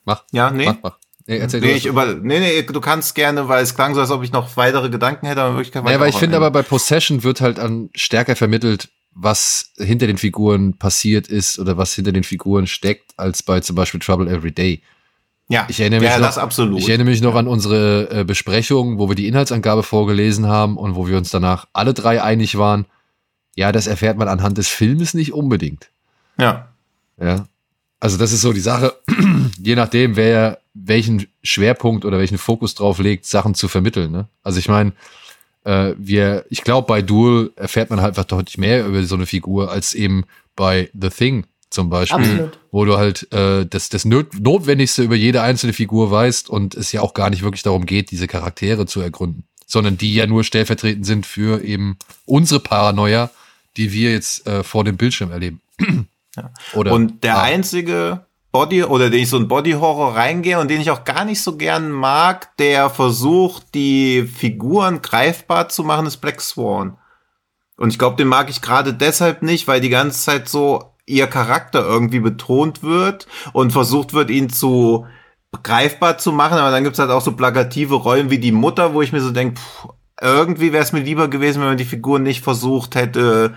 Mach. 0.05 0.24
Ja, 0.32 0.51
nee. 0.51 0.66
Mach, 0.66 0.77
mach. 0.82 0.98
Nee, 1.27 1.39
erzähl 1.39 1.60
nee, 1.60 1.73
ich 1.73 1.86
über, 1.86 2.06
nee, 2.14 2.40
nee, 2.40 2.62
du 2.62 2.81
kannst 2.81 3.14
gerne, 3.14 3.48
weil 3.48 3.62
es 3.62 3.77
klang 3.77 3.94
so, 3.94 4.01
als 4.01 4.10
ob 4.10 4.24
ich 4.24 4.32
noch 4.32 4.56
weitere 4.56 4.90
Gedanken 4.90 5.27
hätte, 5.27 5.43
aber 5.43 5.55
wirklich 5.55 5.70
kein 5.70 5.86
Ja, 5.86 6.01
weil 6.01 6.10
ich 6.10 6.16
finde 6.16 6.36
aber 6.36 6.51
bei 6.51 6.62
Possession 6.62 7.23
wird 7.23 7.40
halt 7.40 7.60
an 7.60 7.90
stärker 7.94 8.35
vermittelt, 8.35 8.89
was 9.14 9.72
hinter 9.76 10.06
den 10.06 10.18
Figuren 10.18 10.78
passiert 10.78 11.28
ist 11.28 11.59
oder 11.59 11.76
was 11.76 11.94
hinter 11.94 12.12
den 12.12 12.24
Figuren 12.24 12.66
steckt, 12.66 13.12
als 13.16 13.43
bei 13.43 13.60
zum 13.60 13.76
Beispiel 13.76 14.01
Trouble 14.01 14.28
Every 14.28 14.52
Day. 14.52 14.82
Ja, 15.48 15.66
ich 15.68 15.80
erinnere 15.80 16.01
mich 16.01 16.09
ja, 16.09 16.18
noch, 16.18 16.26
das 16.26 16.39
absolut. 16.39 16.80
Ich 16.80 16.89
erinnere 16.89 17.09
mich 17.10 17.20
noch 17.20 17.34
ja. 17.34 17.40
an 17.40 17.47
unsere 17.47 18.10
äh, 18.10 18.24
Besprechung, 18.24 18.98
wo 18.98 19.09
wir 19.09 19.14
die 19.14 19.26
Inhaltsangabe 19.26 19.82
vorgelesen 19.82 20.47
haben 20.47 20.78
und 20.78 20.94
wo 20.94 21.06
wir 21.06 21.18
uns 21.18 21.30
danach 21.30 21.66
alle 21.72 21.93
drei 21.93 22.22
einig 22.22 22.56
waren. 22.56 22.86
Ja, 23.55 23.70
das 23.70 23.86
erfährt 23.86 24.16
man 24.16 24.28
anhand 24.28 24.56
des 24.56 24.68
Filmes 24.68 25.12
nicht 25.12 25.34
unbedingt. 25.34 25.90
Ja. 26.39 26.68
Ja. 27.20 27.47
Also 28.01 28.16
das 28.16 28.32
ist 28.32 28.40
so 28.40 28.52
die 28.52 28.60
Sache, 28.60 28.94
je 29.59 29.76
nachdem, 29.76 30.16
wer 30.16 30.59
welchen 30.74 31.26
Schwerpunkt 31.43 32.05
oder 32.05 32.18
welchen 32.18 32.39
Fokus 32.39 32.74
drauf 32.74 32.98
legt, 32.98 33.26
Sachen 33.26 33.55
zu 33.55 33.68
vermitteln. 33.68 34.10
Ne? 34.10 34.28
Also 34.43 34.59
ich 34.59 34.68
meine, 34.68 34.93
äh, 35.64 35.94
wir, 35.97 36.44
ich 36.51 36.62
glaube, 36.62 36.86
bei 36.86 37.02
Duel 37.02 37.52
erfährt 37.56 37.90
man 37.90 38.01
halt 38.01 38.10
einfach 38.10 38.24
deutlich 38.24 38.59
mehr 38.59 38.86
über 38.86 39.02
so 39.05 39.14
eine 39.14 39.26
Figur 39.26 39.70
als 39.70 39.94
eben 39.94 40.24
bei 40.56 40.90
The 40.98 41.09
Thing 41.09 41.47
zum 41.70 41.89
Beispiel, 41.89 42.18
Absolut. 42.18 42.59
wo 42.70 42.84
du 42.84 42.98
halt 42.98 43.32
äh, 43.32 43.64
das, 43.64 43.89
das 43.89 44.05
Notwendigste 44.05 45.02
über 45.02 45.14
jede 45.14 45.43
einzelne 45.43 45.72
Figur 45.72 46.10
weißt 46.10 46.51
und 46.51 46.74
es 46.74 46.93
ja 46.93 47.01
auch 47.01 47.14
gar 47.14 47.30
nicht 47.30 47.43
wirklich 47.43 47.62
darum 47.62 47.86
geht, 47.86 48.10
diese 48.10 48.26
Charaktere 48.26 48.86
zu 48.86 49.01
ergründen, 49.01 49.44
sondern 49.66 49.97
die 49.97 50.14
ja 50.14 50.26
nur 50.26 50.44
stellvertretend 50.44 51.06
sind 51.06 51.24
für 51.24 51.64
eben 51.64 51.97
unsere 52.26 52.60
Paranoia, 52.60 53.30
die 53.76 53.93
wir 53.93 54.12
jetzt 54.12 54.47
äh, 54.47 54.62
vor 54.62 54.84
dem 54.84 54.97
Bildschirm 54.97 55.32
erleben. 55.32 55.60
Ja. 56.34 56.51
Oder, 56.72 56.93
und 56.94 57.24
der 57.24 57.36
ah. 57.36 57.43
einzige 57.43 58.24
Body 58.53 58.85
oder 58.85 59.09
den 59.09 59.20
ich 59.20 59.31
so 59.31 59.39
ein 59.39 59.49
Body 59.49 59.73
Horror 59.73 60.15
reingehe 60.15 60.61
und 60.61 60.70
den 60.70 60.83
ich 60.83 60.91
auch 60.91 61.05
gar 61.05 61.24
nicht 61.24 61.43
so 61.43 61.57
gern 61.57 61.91
mag, 61.91 62.55
der 62.59 62.91
versucht, 62.91 63.74
die 63.74 64.24
Figuren 64.24 65.01
greifbar 65.01 65.70
zu 65.70 65.83
machen, 65.83 66.07
ist 66.07 66.19
Black 66.19 66.41
Swan. 66.43 66.99
Und 67.79 67.89
ich 67.89 67.99
glaube, 67.99 68.16
den 68.16 68.29
mag 68.29 68.51
ich 68.51 68.61
gerade 68.61 68.93
deshalb 68.93 69.43
nicht, 69.43 69.66
weil 69.66 69.81
die 69.81 69.89
ganze 69.89 70.20
Zeit 70.20 70.49
so 70.49 70.93
ihr 71.07 71.27
Charakter 71.27 71.85
irgendwie 71.85 72.20
betont 72.20 72.83
wird 72.83 73.27
und 73.55 73.73
versucht 73.73 74.12
wird, 74.12 74.31
ihn 74.31 74.51
zu 74.51 75.07
greifbar 75.62 76.19
zu 76.19 76.31
machen. 76.31 76.59
Aber 76.59 76.70
dann 76.70 76.85
gibt's 76.85 76.99
halt 76.99 77.11
auch 77.11 77.23
so 77.23 77.33
plakative 77.33 77.95
Rollen 77.95 78.31
wie 78.31 78.39
die 78.39 78.53
Mutter, 78.53 78.93
wo 78.93 79.03
ich 79.03 79.12
mir 79.12 79.20
so 79.20 79.31
denke, 79.31 79.61
irgendwie 80.20 80.73
wäre 80.73 80.85
es 80.85 80.93
mir 80.93 81.01
lieber 81.01 81.29
gewesen, 81.29 81.61
wenn 81.61 81.69
man 81.69 81.79
die 81.79 81.85
Figur 81.85 82.19
nicht 82.19 82.45
versucht 82.45 82.95
hätte, 82.95 83.55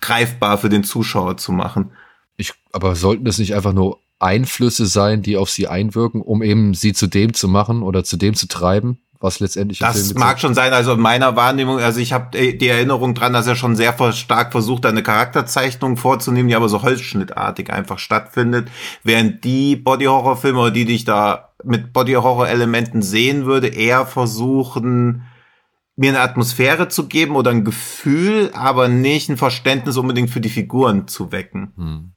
greifbar 0.00 0.58
für 0.58 0.68
den 0.70 0.84
Zuschauer 0.84 1.36
zu 1.36 1.52
machen. 1.52 1.92
Ich, 2.36 2.54
aber 2.72 2.96
sollten 2.96 3.24
das 3.24 3.38
nicht 3.38 3.54
einfach 3.54 3.72
nur 3.72 4.00
Einflüsse 4.18 4.86
sein, 4.86 5.22
die 5.22 5.36
auf 5.36 5.50
sie 5.50 5.68
einwirken, 5.68 6.22
um 6.22 6.42
eben 6.42 6.74
sie 6.74 6.92
zu 6.92 7.06
dem 7.06 7.34
zu 7.34 7.48
machen 7.48 7.82
oder 7.82 8.04
zu 8.04 8.16
dem 8.16 8.34
zu 8.34 8.48
treiben, 8.48 8.98
was 9.20 9.40
letztendlich. 9.40 9.78
Das 9.78 10.14
mag 10.14 10.40
schon 10.40 10.54
sein. 10.54 10.72
Also 10.72 10.92
in 10.94 11.00
meiner 11.00 11.36
Wahrnehmung, 11.36 11.78
also 11.78 12.00
ich 12.00 12.12
habe 12.12 12.36
die 12.52 12.68
Erinnerung 12.68 13.14
dran, 13.14 13.32
dass 13.32 13.46
er 13.46 13.56
schon 13.56 13.76
sehr 13.76 13.94
stark 14.12 14.52
versucht, 14.52 14.86
eine 14.86 15.02
Charakterzeichnung 15.02 15.96
vorzunehmen, 15.96 16.48
die 16.48 16.56
aber 16.56 16.68
so 16.68 16.82
holzschnittartig 16.82 17.72
einfach 17.72 17.98
stattfindet, 17.98 18.70
während 19.04 19.44
die 19.44 19.76
Body 19.76 20.06
Horror 20.06 20.36
Filme 20.36 20.60
oder 20.60 20.70
die, 20.72 20.84
die 20.84 20.96
ich 20.96 21.04
da 21.04 21.50
mit 21.64 21.92
Body 21.92 22.12
Horror 22.12 22.48
Elementen 22.48 23.02
sehen 23.02 23.46
würde, 23.46 23.68
eher 23.68 24.06
versuchen 24.06 25.22
mir 25.98 26.10
eine 26.10 26.20
Atmosphäre 26.20 26.88
zu 26.88 27.08
geben 27.08 27.34
oder 27.34 27.50
ein 27.50 27.64
Gefühl, 27.64 28.50
aber 28.54 28.86
nicht 28.86 29.28
ein 29.28 29.36
Verständnis 29.36 29.96
unbedingt 29.96 30.30
für 30.30 30.40
die 30.40 30.48
Figuren 30.48 31.08
zu 31.08 31.32
wecken. 31.32 31.72
Hm. 31.76 32.12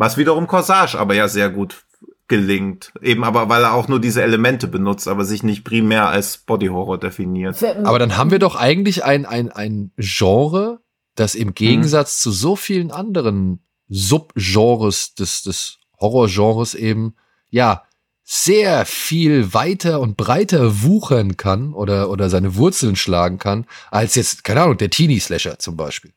Was 0.00 0.16
wiederum 0.16 0.46
Corsage 0.46 0.98
aber 0.98 1.14
ja 1.14 1.28
sehr 1.28 1.50
gut 1.50 1.84
gelingt. 2.26 2.90
Eben 3.02 3.22
aber, 3.22 3.50
weil 3.50 3.64
er 3.64 3.74
auch 3.74 3.86
nur 3.86 4.00
diese 4.00 4.22
Elemente 4.22 4.66
benutzt, 4.66 5.08
aber 5.08 5.26
sich 5.26 5.42
nicht 5.42 5.62
primär 5.62 6.08
als 6.08 6.38
Body 6.38 6.68
Horror 6.68 6.96
definiert. 6.96 7.62
Aber 7.84 7.98
dann 7.98 8.16
haben 8.16 8.30
wir 8.30 8.38
doch 8.38 8.56
eigentlich 8.56 9.04
ein, 9.04 9.26
ein, 9.26 9.52
ein 9.52 9.90
Genre, 9.98 10.80
das 11.16 11.34
im 11.34 11.52
Gegensatz 11.52 12.16
hm. 12.16 12.22
zu 12.22 12.30
so 12.30 12.56
vielen 12.56 12.90
anderen 12.90 13.60
Subgenres 13.88 15.14
des, 15.16 15.42
des 15.42 15.80
Horrorgenres 16.00 16.74
eben, 16.74 17.14
ja, 17.50 17.82
sehr 18.24 18.86
viel 18.86 19.52
weiter 19.52 20.00
und 20.00 20.16
breiter 20.16 20.82
wuchern 20.82 21.36
kann 21.36 21.74
oder, 21.74 22.08
oder 22.08 22.30
seine 22.30 22.54
Wurzeln 22.56 22.96
schlagen 22.96 23.36
kann, 23.36 23.66
als 23.90 24.14
jetzt, 24.14 24.44
keine 24.44 24.62
Ahnung, 24.62 24.78
der 24.78 24.88
Teenie-Slasher 24.88 25.58
zum 25.58 25.76
Beispiel. 25.76 26.12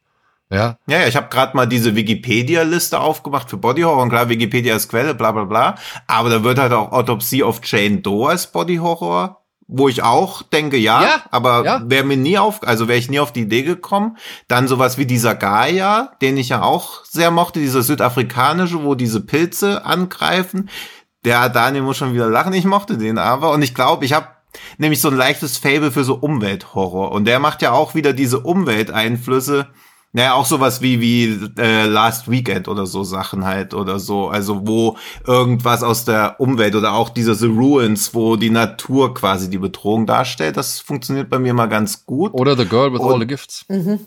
Ja, 0.50 0.78
ja, 0.88 1.00
ja 1.00 1.08
ich 1.08 1.16
habe 1.16 1.30
gerade 1.30 1.56
mal 1.56 1.66
diese 1.66 1.96
Wikipedia-Liste 1.96 3.00
aufgemacht 3.00 3.50
für 3.50 3.58
Body 3.58 3.82
Horror 3.82 4.04
und 4.04 4.10
klar, 4.10 4.30
Wikipedia 4.30 4.76
ist 4.76 4.90
Quelle, 4.90 5.16
bla 5.16 5.32
bla 5.32 5.46
bla. 5.46 5.76
Aber 6.08 6.30
da 6.30 6.44
wird 6.44 6.60
halt 6.60 6.74
auch 6.74 6.92
Autopsy 6.92 7.44
of 7.44 7.62
Jane 7.64 8.00
Doe 8.00 8.30
als 8.30 8.52
Body 8.52 8.78
Horror 8.78 9.44
wo 9.68 9.88
ich 9.88 10.04
auch 10.04 10.44
denke, 10.44 10.78
ja, 10.78 11.02
ja 11.02 11.24
aber 11.32 11.66
ja. 11.66 11.82
wäre 11.86 12.04
mir 12.04 12.18
nie 12.18 12.38
auf, 12.38 12.62
also 12.64 12.88
wäre 12.88 13.00
ich 13.00 13.10
nie 13.10 13.20
auf 13.20 13.32
die 13.32 13.42
Idee 13.42 13.64
gekommen. 13.64 14.18
Dann 14.48 14.68
sowas 14.68 14.98
wie 14.98 15.06
dieser 15.06 15.36
Gaia, 15.36 16.12
den 16.22 16.38
ich 16.38 16.50
ja 16.50 16.62
auch 16.62 17.04
sehr 17.06 17.32
mochte, 17.32 17.60
dieser 17.60 17.82
südafrikanische, 17.82 18.84
wo 18.84 18.96
diese 18.96 19.22
Pilze 19.22 19.86
angreifen. 19.86 20.70
Der 21.26 21.50
Daniel 21.50 21.84
muss 21.84 21.98
schon 21.98 22.14
wieder 22.14 22.30
lachen, 22.30 22.54
ich 22.54 22.66
mochte 22.66 22.98
den 22.98 23.18
aber 23.18 23.52
und 23.52 23.62
ich 23.62 23.74
glaube, 23.74 24.06
ich 24.06 24.14
habe 24.14 24.28
nämlich 24.78 25.02
so 25.02 25.08
ein 25.08 25.18
leichtes 25.18 25.58
Fable 25.58 25.92
für 25.92 26.04
so 26.04 26.16
Umwelthorror 26.16 27.12
und 27.12 27.26
der 27.26 27.40
macht 27.40 27.62
ja 27.62 27.72
auch 27.72 27.96
wieder 27.96 28.14
diese 28.14 28.42
Umwelteinflüsse 28.42 29.68
naja, 30.16 30.36
auch 30.36 30.46
sowas 30.46 30.82
wie, 30.82 31.02
wie 31.02 31.50
äh, 31.58 31.86
Last 31.88 32.30
Weekend 32.30 32.68
oder 32.68 32.86
so 32.86 33.04
Sachen 33.04 33.46
halt 33.46 33.74
oder 33.74 33.98
so. 33.98 34.30
Also 34.30 34.68
wo 34.68 34.96
irgendwas 35.26 35.82
aus 35.82 36.06
der 36.06 36.40
Umwelt 36.40 36.76
oder 36.76 36.94
auch 36.94 37.10
diese 37.10 37.34
The 37.34 37.48
Ruins, 37.48 38.14
wo 38.14 38.36
die 38.36 38.52
Natur 38.52 39.16
quasi 39.16 39.50
die 39.50 39.58
Bedrohung 39.58 40.06
darstellt, 40.06 40.56
das 40.56 40.80
funktioniert 40.80 41.32
bei 41.32 41.40
mir 41.40 41.56
mal 41.56 41.66
ganz 41.66 42.06
gut. 42.06 42.32
Oder 42.36 42.56
The 42.56 42.66
Girl 42.66 42.94
with 42.94 43.00
Und, 43.00 43.12
All 43.12 43.20
the 43.20 43.28
Gifts. 43.28 43.66
Mhm. 43.70 44.02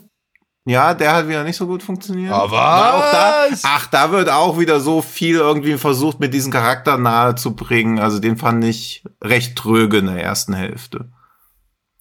Ja, 0.63 0.93
der 0.93 1.13
hat 1.13 1.27
wieder 1.27 1.43
nicht 1.43 1.57
so 1.57 1.67
gut 1.67 1.83
funktioniert. 1.83 2.31
Aber 2.31 2.93
auch 2.93 3.11
da, 3.11 3.45
ach, 3.63 3.87
da 3.87 4.11
wird 4.11 4.29
auch 4.29 4.59
wieder 4.59 4.79
so 4.79 5.01
viel 5.01 5.35
irgendwie 5.35 5.77
versucht, 5.77 6.21
mit 6.21 6.33
diesem 6.33 6.53
Charakter 6.53 6.97
nahe 6.97 7.35
zu 7.35 7.53
bringen. 7.53 7.99
Also 7.99 8.19
den 8.19 8.37
fand 8.37 8.63
ich 8.63 9.03
recht 9.21 9.57
tröge 9.57 9.97
in 9.97 10.05
der 10.05 10.23
ersten 10.23 10.53
Hälfte. 10.53 11.09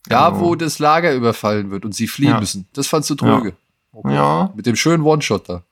Da, 0.09 0.31
genau. 0.31 0.41
wo 0.41 0.55
das 0.55 0.79
Lager 0.79 1.13
überfallen 1.13 1.73
wird 1.73 1.85
und 1.85 1.93
sie 1.93 2.07
fliehen 2.07 2.31
ja. 2.31 2.41
müssen. 2.41 2.69
Das 2.73 2.87
fandst 2.87 3.11
du 3.11 3.17
tröge. 3.17 3.49
Ja. 3.49 3.55
Okay. 3.97 4.15
Ja. 4.15 4.53
Mit 4.55 4.67
dem 4.67 4.77
schönen 4.77 5.05
One-Shot 5.05 5.49
da. 5.49 5.63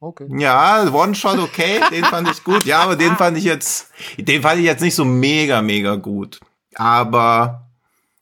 Okay. 0.00 0.26
Ja, 0.36 0.92
One-Shot 0.92 1.38
okay, 1.38 1.80
den 1.92 2.04
fand 2.04 2.28
ich 2.28 2.42
gut. 2.42 2.64
Ja, 2.64 2.80
aber 2.80 2.96
den 2.96 3.16
fand 3.16 3.38
ich 3.38 3.44
jetzt, 3.44 3.90
den 4.16 4.42
fand 4.42 4.58
ich 4.58 4.64
jetzt 4.64 4.80
nicht 4.80 4.96
so 4.96 5.04
mega, 5.04 5.62
mega 5.62 5.94
gut. 5.94 6.40
Aber 6.74 7.68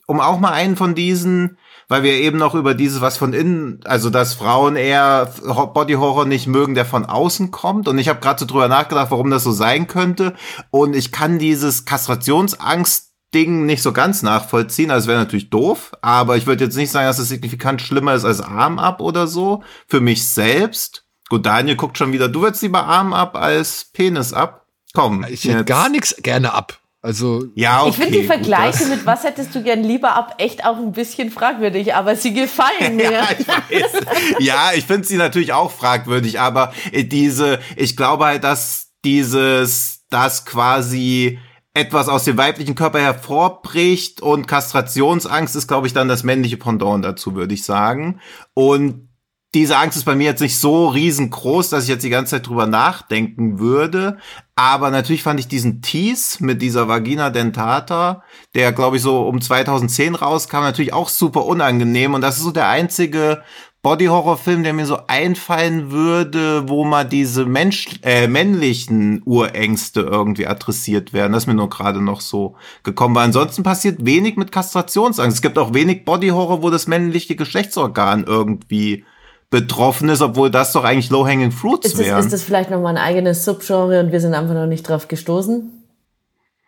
um 0.07 0.21
auch 0.21 0.39
mal 0.39 0.53
einen 0.53 0.77
von 0.77 0.95
diesen, 0.95 1.57
weil 1.89 2.03
wir 2.03 2.13
eben 2.13 2.37
noch 2.37 2.55
über 2.55 2.75
dieses, 2.75 3.01
was 3.01 3.17
von 3.17 3.33
innen, 3.33 3.81
also 3.85 4.11
dass 4.11 4.35
Frauen 4.35 4.77
eher 4.77 5.33
Body 5.73 5.95
Horror 5.95 6.27
nicht 6.27 6.47
mögen, 6.47 6.75
der 6.75 6.85
von 6.85 7.07
außen 7.07 7.51
kommt. 7.51 7.89
Und 7.89 7.99
ich 7.99 8.09
habe 8.11 8.21
gerade 8.21 8.39
so 8.39 8.45
drüber 8.45 8.69
nachgedacht, 8.69 9.11
warum 9.11 9.31
das 9.31 9.43
so 9.43 9.53
sein 9.53 9.87
könnte. 9.87 10.35
Und 10.71 10.95
ich 10.95 11.13
kann 11.13 11.39
dieses 11.39 11.87
Kastrationsangst 11.87 13.13
Ding 13.35 13.67
nicht 13.67 13.83
so 13.83 13.93
ganz 13.93 14.23
nachvollziehen. 14.23 14.91
Also 14.91 15.09
wäre 15.09 15.19
natürlich 15.19 15.51
doof, 15.51 15.93
aber 16.01 16.37
ich 16.37 16.47
würde 16.47 16.65
jetzt 16.65 16.77
nicht 16.77 16.91
sagen, 16.91 17.07
dass 17.07 17.19
es 17.19 17.29
signifikant 17.29 17.83
schlimmer 17.83 18.15
ist 18.15 18.25
als 18.25 18.41
Arm 18.41 18.79
ab 18.79 19.01
oder 19.01 19.27
so. 19.27 19.63
Für 19.87 20.01
mich 20.01 20.29
selbst. 20.29 21.05
Gut, 21.29 21.45
Daniel 21.45 21.77
guckt 21.77 21.99
schon 21.99 22.13
wieder. 22.13 22.29
Du 22.29 22.43
würdest 22.43 22.63
lieber 22.63 22.85
Arm 22.85 23.13
ab 23.13 23.37
als 23.37 23.87
Penis 23.93 24.33
ab? 24.33 24.67
Komm. 24.95 25.27
Ich 25.29 25.45
hätte 25.45 25.65
gar 25.65 25.89
nichts 25.89 26.15
gerne 26.23 26.55
ab. 26.55 26.81
Also 27.03 27.45
ja, 27.55 27.83
okay, 27.83 27.91
ich 27.91 27.97
finde 27.97 28.19
die 28.19 28.27
Vergleiche 28.27 28.79
gut, 28.81 28.89
mit 28.89 29.07
was 29.07 29.23
hättest 29.23 29.55
du 29.55 29.63
gern 29.63 29.85
lieber 29.85 30.17
ab 30.17 30.35
echt 30.39 30.65
auch 30.65 30.77
ein 30.77 30.91
bisschen 30.91 31.31
fragwürdig, 31.31 31.95
aber 31.95 32.17
sie 32.17 32.35
gefallen 32.35 32.97
mir. 32.97 33.13
ja, 33.13 33.29
ich 33.39 33.47
weiß. 33.47 33.93
ja, 34.41 34.71
ich 34.75 34.85
finde 34.85 35.07
sie 35.07 35.17
natürlich 35.17 35.53
auch 35.53 35.71
fragwürdig, 35.71 36.41
aber 36.41 36.73
diese, 36.93 37.61
ich 37.77 37.97
glaube 37.97 38.25
halt, 38.25 38.43
dass 38.43 38.89
dieses, 39.05 40.01
das 40.11 40.47
quasi 40.47 41.39
etwas 41.77 42.09
aus 42.09 42.25
dem 42.25 42.39
weiblichen 42.39 42.75
Körper 42.75 43.01
hervorbricht 43.01 44.23
und 44.23 44.49
Kastrationsangst 44.49 45.55
ist, 45.55 45.69
glaube 45.69 45.87
ich, 45.87 45.93
dann 45.93 46.09
das 46.09 46.25
männliche 46.25 46.57
Pendant 46.57 47.05
dazu, 47.05 47.35
würde 47.35 47.53
ich 47.53 47.65
sagen. 47.65 48.19
Und 48.55 49.11
diese 49.55 49.77
Angst 49.77 49.99
ist 49.99 50.05
bei 50.05 50.15
mir 50.15 50.25
jetzt 50.25 50.41
nicht 50.41 50.59
so 50.59 50.89
riesengroß, 50.89 51.69
dass 51.69 51.85
ich 51.85 51.91
jetzt 51.91 52.03
die 52.03 52.11
ganze 52.11 52.31
Zeit 52.31 52.47
drüber 52.47 52.67
nachdenken 52.67 53.59
würde. 53.59 54.17
Aber 54.55 54.91
natürlich 54.91 55.23
fand 55.23 55.39
ich 55.39 55.49
diesen 55.49 55.83
Tease 55.83 56.43
mit 56.43 56.63
dieser 56.63 56.89
Vagina 56.89 57.29
dentata, 57.29 58.23
der 58.55 58.73
glaube 58.73 58.97
ich 58.97 59.03
so 59.03 59.29
um 59.29 59.41
2010 59.43 60.15
rauskam, 60.15 60.61
natürlich 60.61 60.95
auch 60.95 61.11
super 61.11 61.45
unangenehm. 61.45 62.15
Und 62.15 62.23
das 62.23 62.39
ist 62.39 62.45
so 62.45 62.53
der 62.53 62.69
einzige 62.69 63.43
Body-Horror-Film, 63.87 64.65
der 64.65 64.73
mir 64.73 64.85
so 64.85 64.99
einfallen 65.07 65.93
würde, 65.93 66.69
wo 66.69 66.83
mal 66.83 67.05
diese 67.05 67.47
Mensch 67.47 67.87
äh, 68.03 68.27
männlichen 68.27 69.23
Urängste 69.25 70.01
irgendwie 70.01 70.49
adressiert 70.49 71.13
werden. 71.13 71.33
Das 71.33 71.45
ist 71.45 71.47
mir 71.47 71.55
nur 71.55 71.71
gerade 71.71 72.03
noch 72.03 72.21
so 72.21 72.57
gekommen. 72.83 73.15
Weil 73.15 73.27
ansonsten 73.27 73.63
passiert 73.63 74.05
wenig 74.05 74.37
mit 74.37 74.51
Kastrationsangst. 74.51 75.37
Es 75.37 75.41
gibt 75.41 75.57
auch 75.57 75.73
wenig 75.73 76.05
Body-Horror, 76.05 76.65
wo 76.65 76.71
das 76.71 76.89
männliche 76.89 77.37
Geschlechtsorgan 77.37 78.25
irgendwie 78.25 79.05
betroffen 79.51 80.09
ist, 80.09 80.21
obwohl 80.21 80.51
das 80.51 80.73
doch 80.73 80.83
eigentlich 80.83 81.11
Low-Hanging 81.11 81.53
Fruits 81.53 81.97
wären. 81.97 82.19
Ist 82.19 82.33
das 82.33 82.43
vielleicht 82.43 82.73
noch 82.73 82.81
mal 82.81 82.89
ein 82.89 82.99
eigenes 82.99 83.45
Subgenre 83.45 84.01
und 84.01 84.11
wir 84.11 84.21
sind 84.21 84.35
einfach 84.35 84.55
noch 84.55 84.67
nicht 84.67 84.89
drauf 84.89 85.07
gestoßen? 85.07 85.76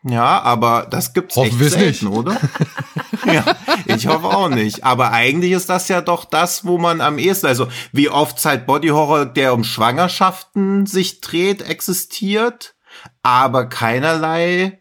Ja, 0.08 0.40
aber 0.42 0.86
das 0.90 1.12
gibt's 1.12 1.36
Hoffen 1.36 1.60
echt 1.60 1.72
selten, 1.72 2.08
nicht. 2.08 2.16
oder? 2.16 2.40
ja, 3.26 3.44
ich 3.86 4.06
hoffe 4.06 4.26
auch 4.26 4.48
nicht. 4.48 4.84
Aber 4.84 5.12
eigentlich 5.12 5.52
ist 5.52 5.68
das 5.68 5.88
ja 5.88 6.00
doch 6.00 6.24
das, 6.24 6.64
wo 6.64 6.78
man 6.78 7.00
am 7.00 7.18
ehesten, 7.18 7.46
also 7.46 7.68
wie 7.92 8.08
oft 8.08 8.42
halt 8.44 8.66
Body 8.66 8.88
Horror, 8.88 9.26
der 9.26 9.54
um 9.54 9.64
Schwangerschaften 9.64 10.86
sich 10.86 11.20
dreht, 11.20 11.62
existiert, 11.62 12.74
aber 13.22 13.66
keinerlei 13.66 14.78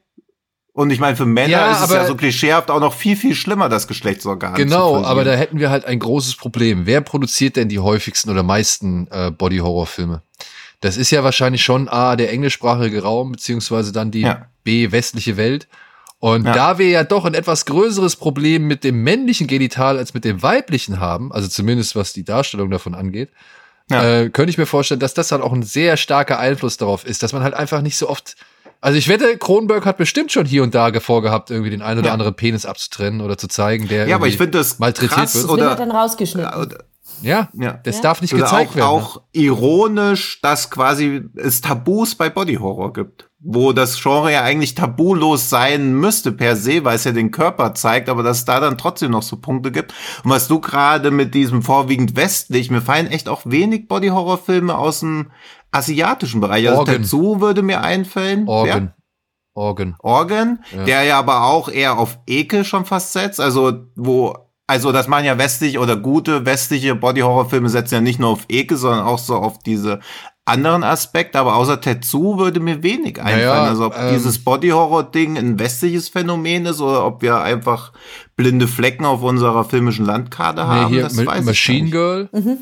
und 0.77 0.91
ich 0.91 0.99
meine, 0.99 1.15
für 1.15 1.25
Männer 1.25 1.49
ja, 1.49 1.71
ist 1.71 1.81
es 1.81 1.89
ja 1.89 2.05
so 2.05 2.13
klischeehaft 2.13 2.69
auch 2.69 2.79
noch 2.79 2.93
viel, 2.93 3.15
viel 3.15 3.33
schlimmer, 3.33 3.67
das 3.67 3.87
Geschlechtsorgan. 3.87 4.53
Genau, 4.53 5.03
aber 5.03 5.23
da 5.23 5.33
hätten 5.33 5.57
wir 5.57 5.71
halt 5.71 5.85
ein 5.85 5.97
großes 5.97 6.35
Problem. 6.35 6.85
Wer 6.85 7.01
produziert 7.01 7.55
denn 7.55 7.67
die 7.67 7.79
häufigsten 7.79 8.29
oder 8.29 8.43
meisten 8.43 9.07
äh, 9.09 9.31
Body-Horror-Filme? 9.31 10.21
Das 10.79 10.95
ist 10.95 11.09
ja 11.09 11.23
wahrscheinlich 11.23 11.63
schon 11.63 11.89
A, 11.89 12.15
der 12.15 12.31
englischsprachige 12.31 13.01
Raum, 13.01 13.31
beziehungsweise 13.31 13.91
dann 13.91 14.11
die 14.11 14.21
ja. 14.21 14.45
B, 14.68 14.91
westliche 14.91 15.38
Welt. 15.38 15.69
Und 16.19 16.45
ja. 16.45 16.52
da 16.52 16.77
wir 16.77 16.89
ja 16.89 17.06
doch 17.06 17.23
ein 17.23 17.34
etwas 17.34 17.65
größeres 17.65 18.18
Problem 18.18 18.68
mit 18.68 18.84
dem 18.84 19.02
männlichen 19.02 19.48
Genital 19.48 19.98
als 19.98 20.14
mit 20.14 20.26
dem 20.26 20.44
weiblichen 20.44 20.99
haben, 20.99 21.31
also 21.31 21.48
zumindest 21.48 21.95
was 21.95 22.11
die 22.11 22.26
Darstellung 22.26 22.69
davon 22.69 22.94
angeht, 22.94 23.30
ja. 23.89 24.03
äh, 24.03 24.30
könnte 24.30 24.49
ich 24.49 24.57
mir 24.57 24.65
vorstellen, 24.65 24.99
dass 24.99 25.14
das 25.14 25.31
halt 25.31 25.41
auch 25.41 25.53
ein 25.53 25.64
sehr 25.64 25.95
starker 25.95 26.38
Einfluss 26.38 26.76
darauf 26.76 27.06
ist, 27.06 27.23
dass 27.23 27.31
man 27.31 27.44
halt 27.44 27.53
einfach 27.53 27.81
nicht 27.81 27.95
so 27.95 28.10
oft 28.10 28.35
also 28.80 28.99
ich 28.99 29.07
wette, 29.07 29.38
Kronberg 29.38 29.88
hat 29.88 29.98
bestimmt 29.98 30.31
schon 30.31 30.45
hier 30.45 30.61
und 30.61 30.76
da 30.76 30.91
vorgehabt, 30.99 31.49
irgendwie 31.49 31.72
den 31.72 31.81
einen 31.81 31.99
oder 31.99 32.10
ja. 32.10 32.14
anderen 32.14 32.35
Penis 32.35 32.65
abzutrennen 32.65 33.22
oder 33.22 33.35
zu 33.35 33.48
zeigen, 33.48 33.88
der 33.88 34.07
ja, 34.07 34.15
aber 34.15 34.27
ich 34.27 34.38
finde 34.38 34.60
das 34.60 34.77
malträtiert 34.77 35.14
krass, 35.14 35.34
wird. 35.34 35.49
Oder 35.49 35.69
wird 35.69 35.80
dann 35.80 35.89
rausgeschnitten. 35.89 36.69
Ja, 37.22 37.49
ja, 37.53 37.80
das 37.84 37.98
ja. 37.98 38.02
darf 38.02 38.22
nicht 38.22 38.34
oder 38.34 38.44
gezeigt 38.44 38.72
auch, 38.72 38.76
werden. 38.76 38.88
Auch 38.88 39.15
ne? 39.15 39.22
ironisch, 39.34 40.39
dass 40.41 40.69
quasi 40.69 41.23
es 41.35 41.61
Tabus 41.61 42.15
bei 42.15 42.30
Body 42.30 42.56
Horror 42.56 42.94
gibt, 42.94 43.30
wo 43.39 43.73
das 43.73 44.02
Genre 44.02 44.31
ja 44.31 44.44
eigentlich 44.44 44.76
tabulos 44.76 45.49
sein 45.49 45.94
müsste 45.94 46.31
per 46.31 46.56
se, 46.56 46.84
weil 46.84 46.95
es 46.95 47.03
ja 47.03 47.11
den 47.11 47.31
Körper 47.31 47.73
zeigt, 47.73 48.10
aber 48.10 48.23
dass 48.23 48.39
es 48.39 48.45
da 48.45 48.60
dann 48.60 48.77
trotzdem 48.77 49.11
noch 49.11 49.23
so 49.23 49.38
Punkte 49.38 49.72
gibt. 49.72 49.94
Und 50.23 50.31
was 50.31 50.48
du 50.48 50.60
gerade 50.60 51.11
mit 51.11 51.34
diesem 51.34 51.61
vorwiegend 51.61 52.15
westlich, 52.15 52.72
mir 52.72 52.81
fallen 52.81 53.07
echt 53.07 53.30
auch 53.30 53.41
wenig 53.45 53.88
Body 53.88 54.10
Horror 54.10 54.38
Filme 54.38 54.77
aus 54.77 54.99
dem 54.99 55.31
asiatischen 55.72 56.41
Bereich. 56.41 56.68
Also 56.68 56.80
Organ. 56.80 56.95
Tetsu 56.95 57.41
würde 57.41 57.61
mir 57.61 57.81
einfallen. 57.81 58.48
Organ. 58.48 58.94
Organ. 59.53 59.95
Organ, 59.99 60.64
ja. 60.76 60.84
der 60.84 61.03
ja 61.03 61.19
aber 61.19 61.45
auch 61.45 61.68
eher 61.68 61.98
auf 61.98 62.19
Ekel 62.27 62.64
schon 62.64 62.85
fast 62.85 63.14
setzt, 63.14 63.39
also 63.39 63.88
wo 63.95 64.47
also 64.68 64.91
das 64.91 65.07
machen 65.07 65.26
ja 65.26 65.38
westliche 65.38 65.80
oder 65.80 65.95
gute 65.95 66.45
westliche 66.45 66.94
Body-Horror-Filme 66.94 67.69
setzen 67.69 67.95
ja 67.95 68.02
nicht 68.02 68.19
nur 68.19 68.30
auf 68.30 68.45
Ekel, 68.49 68.77
sondern 68.77 69.06
auch 69.06 69.18
so 69.18 69.35
auf 69.35 69.60
diese 69.60 70.02
anderen 70.44 70.84
Aspekte, 70.84 71.39
aber 71.39 71.56
außer 71.56 71.80
Tetsu 71.81 72.38
würde 72.38 72.60
mir 72.60 72.84
wenig 72.84 73.19
einfallen. 73.19 73.48
Naja, 73.48 73.64
also 73.64 73.85
ob 73.88 73.98
ähm, 73.98 74.14
dieses 74.14 74.44
Body-Horror-Ding 74.44 75.38
ein 75.38 75.60
westliches 75.60 76.10
Phänomen 76.10 76.65
ist 76.65 76.81
oder 76.81 77.06
ob 77.06 77.22
wir 77.22 77.41
einfach 77.41 77.91
blinde 78.35 78.68
Flecken 78.68 79.06
auf 79.06 79.23
unserer 79.23 79.65
filmischen 79.65 80.06
Landkarte 80.06 80.61
nee, 80.61 80.68
haben, 80.68 80.94
hier, 80.94 81.03
das 81.03 81.26
weiß 81.26 81.45
Machine 81.45 81.77
ich 81.77 81.84
nicht. 81.84 81.91
Girl. 81.91 82.30
Mhm. 82.31 82.57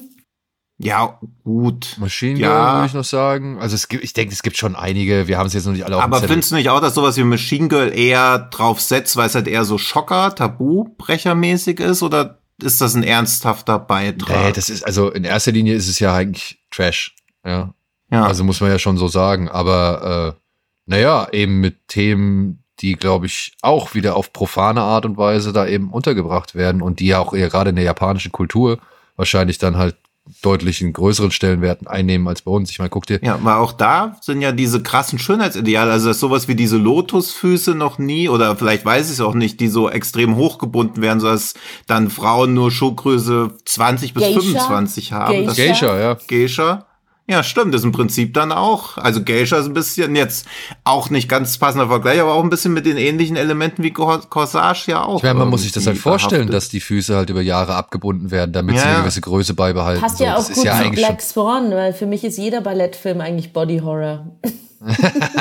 Ja, 0.77 1.19
gut. 1.43 1.95
Machine 1.99 2.33
Gun, 2.33 2.41
ja. 2.41 2.75
würde 2.75 2.87
ich 2.87 2.93
noch 2.93 3.05
sagen. 3.05 3.59
Also 3.59 3.75
es 3.75 3.87
gibt, 3.87 4.03
ich 4.03 4.13
denke, 4.13 4.33
es 4.33 4.43
gibt 4.43 4.57
schon 4.57 4.75
einige. 4.75 5.27
Wir 5.27 5.37
haben 5.37 5.47
es 5.47 5.53
jetzt 5.53 5.65
noch 5.65 5.71
nicht 5.71 5.85
alle 5.85 5.97
auf 5.97 6.03
Aber 6.03 6.19
findest 6.19 6.51
du 6.51 6.55
nicht 6.55 6.69
auch, 6.69 6.81
dass 6.81 6.95
sowas 6.95 7.15
wie 7.15 7.23
Machine 7.23 7.69
Girl 7.69 7.97
eher 7.97 8.39
drauf 8.39 8.81
setzt, 8.81 9.15
weil 9.15 9.27
es 9.27 9.35
halt 9.35 9.47
eher 9.47 9.63
so 9.63 9.77
Schocker, 9.77 10.35
Tabubrechermäßig 10.35 11.79
ist? 11.79 12.03
Oder 12.03 12.39
ist 12.61 12.81
das 12.81 12.93
ein 12.93 13.03
ernsthafter 13.03 13.79
Beitrag? 13.79 14.45
Nee, 14.45 14.51
das 14.51 14.69
ist, 14.69 14.85
also 14.85 15.11
in 15.11 15.23
erster 15.23 15.53
Linie 15.53 15.75
ist 15.75 15.87
es 15.87 15.99
ja 15.99 16.13
eigentlich 16.13 16.59
Trash. 16.71 17.15
Ja. 17.45 17.73
ja. 18.11 18.25
Also 18.25 18.43
muss 18.43 18.59
man 18.59 18.69
ja 18.69 18.79
schon 18.79 18.97
so 18.97 19.07
sagen. 19.07 19.47
Aber 19.47 20.35
äh, 20.35 20.41
naja, 20.87 21.29
eben 21.31 21.61
mit 21.61 21.87
Themen, 21.87 22.63
die, 22.79 22.95
glaube 22.95 23.27
ich, 23.27 23.53
auch 23.61 23.93
wieder 23.93 24.17
auf 24.17 24.33
profane 24.33 24.81
Art 24.81 25.05
und 25.05 25.15
Weise 25.15 25.53
da 25.53 25.65
eben 25.65 25.89
untergebracht 25.91 26.53
werden 26.53 26.81
und 26.81 26.99
die 26.99 27.07
ja 27.07 27.19
auch 27.19 27.33
eher 27.33 27.49
gerade 27.49 27.69
in 27.69 27.77
der 27.77 27.85
japanischen 27.85 28.33
Kultur 28.33 28.79
wahrscheinlich 29.15 29.57
dann 29.57 29.77
halt 29.77 29.95
deutlich 30.41 30.81
einen 30.81 30.93
größeren 30.93 31.31
Stellenwert 31.31 31.87
einnehmen 31.87 32.27
als 32.27 32.41
bei 32.41 32.51
uns. 32.51 32.71
Ich 32.71 32.79
meine, 32.79 32.89
guck 32.89 33.05
dir. 33.05 33.19
Ja, 33.21 33.35
aber 33.35 33.57
auch 33.57 33.71
da 33.71 34.17
sind 34.21 34.41
ja 34.41 34.51
diese 34.51 34.81
krassen 34.81 35.19
Schönheitsideale, 35.19 35.91
also 35.91 36.07
dass 36.07 36.19
sowas 36.19 36.47
wie 36.47 36.55
diese 36.55 36.77
Lotusfüße 36.77 37.75
noch 37.75 37.99
nie, 37.99 38.27
oder 38.27 38.55
vielleicht 38.55 38.85
weiß 38.85 39.07
ich 39.07 39.13
es 39.13 39.21
auch 39.21 39.35
nicht, 39.35 39.59
die 39.59 39.67
so 39.67 39.89
extrem 39.89 40.35
hochgebunden 40.35 41.01
werden, 41.03 41.19
so 41.19 41.27
dass 41.27 41.53
dann 41.87 42.09
Frauen 42.09 42.53
nur 42.53 42.71
Schuhgröße 42.71 43.51
20 43.65 44.13
bis 44.13 44.23
Geisha? 44.23 44.39
25 44.39 45.11
haben. 45.11 45.45
Geisha, 45.45 45.65
Geisha 45.67 45.99
ja. 45.99 46.17
Geisha. 46.27 46.85
Ja, 47.27 47.41
stimmt, 47.41 47.73
ist 47.73 47.83
im 47.83 47.91
Prinzip 47.91 48.35
dann 48.35 48.51
auch. 48.51 48.99
Also 48.99 49.23
Geisha 49.23 49.57
ist 49.57 49.65
ein 49.65 49.73
bisschen 49.73 50.15
jetzt 50.15 50.45
auch 50.83 51.09
nicht 51.09 51.27
ganz 51.27 51.57
passender 51.57 51.87
Vergleich, 51.87 52.21
aber 52.21 52.33
auch 52.33 52.43
ein 52.43 52.51
bisschen 52.51 52.71
mit 52.71 52.85
den 52.85 52.97
ähnlichen 52.97 53.35
Elementen 53.35 53.81
wie 53.81 53.91
Corsage 53.91 54.91
ja 54.91 55.03
auch. 55.03 55.17
Ich 55.17 55.23
meine, 55.23 55.39
man 55.39 55.49
muss 55.49 55.63
sich 55.63 55.71
das 55.71 55.87
halt 55.87 55.97
vorstellen, 55.97 56.47
behaftet. 56.47 56.55
dass 56.55 56.69
die 56.69 56.79
Füße 56.79 57.15
halt 57.15 57.31
über 57.31 57.41
Jahre 57.41 57.73
abgebunden 57.73 58.29
werden, 58.29 58.51
damit 58.53 58.75
ja. 58.75 58.81
sie 58.81 58.87
eine 58.89 58.99
gewisse 58.99 59.21
Größe 59.21 59.55
beibehalten. 59.55 60.01
Passt 60.01 60.19
ja 60.19 60.37
auch 60.37 60.47
gut 60.47 60.63
ja 60.63 60.83
zu 60.83 60.91
Black 60.91 61.19
Swan, 61.19 61.71
weil 61.71 61.93
für 61.93 62.05
mich 62.05 62.23
ist 62.23 62.37
jeder 62.37 62.61
Ballettfilm 62.61 63.19
eigentlich 63.21 63.53
Body 63.53 63.79
Horror. 63.79 64.27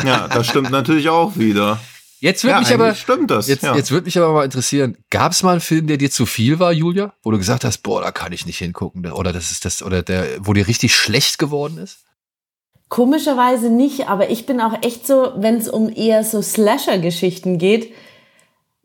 ja, 0.06 0.28
das 0.28 0.46
stimmt 0.46 0.70
natürlich 0.70 1.10
auch 1.10 1.36
wieder. 1.36 1.78
Jetzt 2.24 2.42
wird 2.42 2.52
ja, 2.52 2.60
mich 2.60 2.72
aber 2.72 2.94
stimmt 2.94 3.30
das. 3.30 3.48
Jetzt, 3.48 3.64
ja. 3.64 3.76
jetzt 3.76 3.90
wird 3.90 4.06
mich 4.06 4.16
aber 4.16 4.32
mal 4.32 4.46
interessieren, 4.46 4.96
gab 5.10 5.32
es 5.32 5.42
mal 5.42 5.50
einen 5.50 5.60
Film, 5.60 5.86
der 5.86 5.98
dir 5.98 6.10
zu 6.10 6.24
viel 6.24 6.58
war, 6.58 6.72
Julia, 6.72 7.12
wo 7.22 7.30
du 7.30 7.36
gesagt 7.36 7.66
hast, 7.66 7.82
boah, 7.82 8.00
da 8.00 8.12
kann 8.12 8.32
ich 8.32 8.46
nicht 8.46 8.56
hingucken, 8.56 9.04
oder 9.12 9.30
das 9.30 9.50
ist 9.50 9.66
das 9.66 9.82
oder 9.82 10.02
der, 10.02 10.38
wo 10.40 10.54
dir 10.54 10.66
richtig 10.66 10.96
schlecht 10.96 11.38
geworden 11.38 11.76
ist? 11.76 11.98
Komischerweise 12.88 13.68
nicht, 13.68 14.08
aber 14.08 14.30
ich 14.30 14.46
bin 14.46 14.62
auch 14.62 14.82
echt 14.82 15.06
so, 15.06 15.34
wenn 15.36 15.56
es 15.56 15.68
um 15.68 15.90
eher 15.94 16.24
so 16.24 16.40
Slasher-Geschichten 16.40 17.58
geht, 17.58 17.92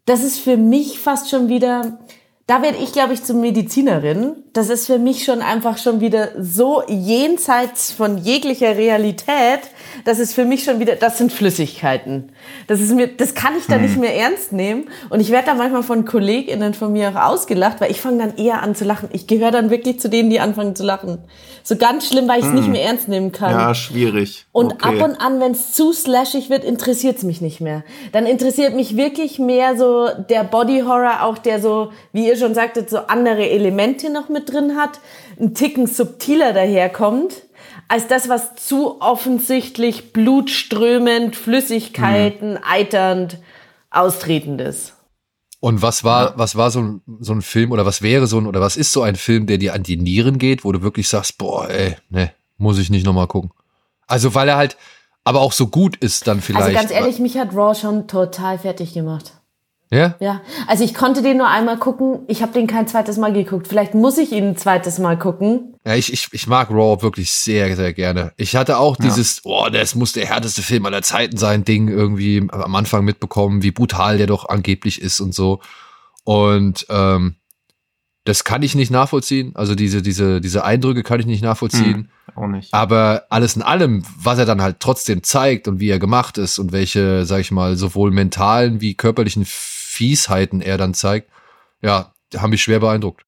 das 0.03 0.21
ist 0.21 0.39
für 0.39 0.57
mich 0.57 0.99
fast 0.99 1.29
schon 1.29 1.47
wieder, 1.47 1.97
da 2.49 2.63
werde 2.63 2.79
ich, 2.79 2.93
glaube 2.93 3.13
ich, 3.13 3.23
zur 3.23 3.35
Medizinerin. 3.35 4.37
Das 4.53 4.69
ist 4.69 4.87
für 4.87 4.97
mich 4.97 5.23
schon 5.23 5.43
einfach 5.43 5.77
schon 5.77 6.01
wieder 6.01 6.29
so 6.39 6.81
jenseits 6.87 7.91
von 7.91 8.17
jeglicher 8.17 8.75
Realität, 8.75 9.59
das 10.03 10.17
ist 10.17 10.33
für 10.33 10.45
mich 10.45 10.63
schon 10.63 10.79
wieder, 10.79 10.95
das 10.95 11.19
sind 11.19 11.31
Flüssigkeiten. 11.31 12.31
Das 12.65 12.81
ist 12.81 12.91
mir, 12.95 13.07
das 13.07 13.35
kann 13.35 13.55
ich 13.55 13.67
da 13.67 13.75
hm. 13.75 13.83
nicht 13.83 13.97
mehr 13.97 14.15
ernst 14.15 14.51
nehmen. 14.51 14.89
Und 15.11 15.19
ich 15.19 15.29
werde 15.29 15.45
da 15.45 15.53
manchmal 15.53 15.83
von 15.83 16.05
KollegInnen 16.05 16.73
von 16.73 16.91
mir 16.91 17.09
auch 17.09 17.33
ausgelacht, 17.33 17.81
weil 17.81 17.91
ich 17.91 18.01
fange 18.01 18.17
dann 18.17 18.37
eher 18.37 18.63
an 18.63 18.73
zu 18.73 18.83
lachen. 18.83 19.09
Ich 19.11 19.27
gehöre 19.27 19.51
dann 19.51 19.69
wirklich 19.69 19.99
zu 19.99 20.09
denen, 20.09 20.31
die 20.31 20.39
anfangen 20.39 20.75
zu 20.75 20.83
lachen. 20.83 21.19
So 21.61 21.75
ganz 21.75 22.07
schlimm, 22.07 22.27
weil 22.27 22.39
ich 22.39 22.45
es 22.45 22.51
hm. 22.51 22.59
nicht 22.59 22.69
mehr 22.69 22.83
ernst 22.83 23.07
nehmen 23.09 23.31
kann. 23.31 23.51
Ja, 23.51 23.75
schwierig. 23.75 24.47
Und 24.51 24.73
okay. 24.73 24.99
ab 24.99 25.07
und 25.07 25.21
an, 25.21 25.39
wenn 25.39 25.51
es 25.51 25.73
zu 25.73 25.93
slashig 25.93 26.49
wird, 26.49 26.63
interessiert 26.63 27.17
es 27.17 27.23
mich 27.23 27.41
nicht 27.41 27.61
mehr. 27.61 27.83
Dann 28.11 28.25
interessiert 28.25 28.75
mich 28.75 28.97
wirklich 28.97 29.37
mehr 29.37 29.77
so 29.77 30.07
der 30.29 30.43
Body 30.43 30.81
Horror, 30.81 31.21
auch 31.21 31.37
der 31.37 31.61
so, 31.61 31.91
wie 32.11 32.27
ihr 32.27 32.38
schon 32.39 32.55
sagtet, 32.55 32.89
so 32.89 32.97
andere 32.97 33.49
Elemente 33.49 34.09
noch 34.09 34.29
mit 34.29 34.51
drin 34.51 34.75
hat, 34.75 34.99
ein 35.39 35.53
Ticken 35.53 35.87
subtiler 35.87 36.53
daherkommt 36.53 37.43
als 37.87 38.07
das, 38.07 38.29
was 38.29 38.55
zu 38.55 39.01
offensichtlich 39.01 40.13
blutströmend, 40.13 41.35
Flüssigkeiten, 41.35 42.53
mhm. 42.53 42.59
eiternd, 42.63 43.39
austretendes. 43.89 44.93
Und 45.59 45.81
was 45.81 46.03
war, 46.03 46.37
was 46.37 46.55
war 46.55 46.71
so 46.71 46.81
ein, 46.81 47.01
so 47.19 47.33
ein 47.33 47.41
Film 47.41 47.71
oder 47.71 47.85
was 47.85 48.01
wäre 48.01 48.27
so 48.27 48.39
ein, 48.39 48.47
oder 48.47 48.61
was 48.61 48.77
ist 48.77 48.93
so 48.93 49.01
ein 49.01 49.15
Film, 49.15 49.45
der 49.45 49.57
dir 49.57 49.73
an 49.73 49.83
die 49.83 49.97
Nieren 49.97 50.37
geht, 50.37 50.63
wo 50.63 50.71
du 50.71 50.81
wirklich 50.81 51.09
sagst, 51.09 51.37
boah, 51.37 51.69
ey, 51.69 51.97
ne, 52.09 52.31
muss 52.57 52.77
ich 52.77 52.89
nicht 52.89 53.05
nochmal 53.05 53.27
gucken. 53.27 53.51
Also, 54.07 54.33
weil 54.35 54.47
er 54.47 54.55
halt 54.55 54.77
aber 55.25 55.41
auch 55.41 55.51
so 55.51 55.67
gut 55.67 55.97
ist 55.97 56.27
dann 56.27 56.41
vielleicht. 56.41 56.65
Also 56.65 56.77
ganz 56.77 56.91
ehrlich, 56.91 57.19
mich 57.19 57.37
hat 57.37 57.53
Raw 57.53 57.75
schon 57.75 58.07
total 58.07 58.57
fertig 58.57 58.93
gemacht. 58.93 59.33
Ja? 59.91 60.15
Ja. 60.19 60.41
Also 60.67 60.83
ich 60.83 60.93
konnte 60.93 61.23
den 61.23 61.37
nur 61.37 61.47
einmal 61.47 61.77
gucken. 61.77 62.19
Ich 62.27 62.41
habe 62.43 62.53
den 62.53 62.67
kein 62.67 62.87
zweites 62.87 63.17
Mal 63.17 63.33
geguckt. 63.33 63.67
Vielleicht 63.67 63.95
muss 63.95 64.17
ich 64.19 64.31
ihn 64.31 64.49
ein 64.49 64.57
zweites 64.57 64.99
Mal 64.99 65.17
gucken. 65.17 65.75
Ja, 65.83 65.95
ich, 65.95 66.13
ich, 66.13 66.27
ich 66.31 66.45
mag 66.45 66.69
Raw 66.69 67.01
wirklich 67.01 67.31
sehr, 67.31 67.75
sehr 67.75 67.93
gerne. 67.93 68.31
Ich 68.37 68.55
hatte 68.55 68.77
auch 68.77 68.97
ja. 68.99 69.05
dieses, 69.05 69.41
oh, 69.45 69.67
das 69.71 69.95
muss 69.95 70.13
der 70.13 70.27
härteste 70.27 70.61
Film 70.61 70.85
aller 70.85 71.01
Zeiten 71.01 71.37
sein, 71.37 71.65
Ding 71.65 71.87
irgendwie 71.87 72.47
am 72.51 72.75
Anfang 72.75 73.03
mitbekommen, 73.03 73.63
wie 73.63 73.71
brutal 73.71 74.17
der 74.17 74.27
doch 74.27 74.47
angeblich 74.47 75.01
ist 75.01 75.19
und 75.21 75.33
so. 75.33 75.59
Und 76.23 76.85
ähm, 76.89 77.37
das 78.25 78.43
kann 78.43 78.61
ich 78.61 78.75
nicht 78.75 78.91
nachvollziehen. 78.91 79.53
Also 79.55 79.73
diese, 79.73 80.03
diese, 80.03 80.39
diese 80.39 80.63
Eindrücke 80.63 81.01
kann 81.01 81.19
ich 81.19 81.25
nicht 81.25 81.41
nachvollziehen. 81.41 82.11
Hm, 82.27 82.35
auch 82.35 82.47
nicht. 82.47 82.71
Aber 82.71 83.23
alles 83.29 83.55
in 83.55 83.63
allem, 83.63 84.03
was 84.21 84.37
er 84.37 84.45
dann 84.45 84.61
halt 84.61 84.79
trotzdem 84.79 85.23
zeigt 85.23 85.67
und 85.67 85.79
wie 85.79 85.89
er 85.89 85.97
gemacht 85.97 86.37
ist 86.37 86.59
und 86.59 86.71
welche, 86.71 87.25
sag 87.25 87.39
ich 87.39 87.49
mal, 87.49 87.75
sowohl 87.75 88.11
mentalen 88.11 88.81
wie 88.81 88.93
körperlichen 88.93 89.45
Fiesheiten 89.99 90.61
er 90.61 90.77
dann 90.77 90.93
zeigt, 90.93 91.29
ja, 91.81 92.13
haben 92.37 92.51
mich 92.51 92.63
schwer 92.63 92.79
beeindruckt. 92.79 93.25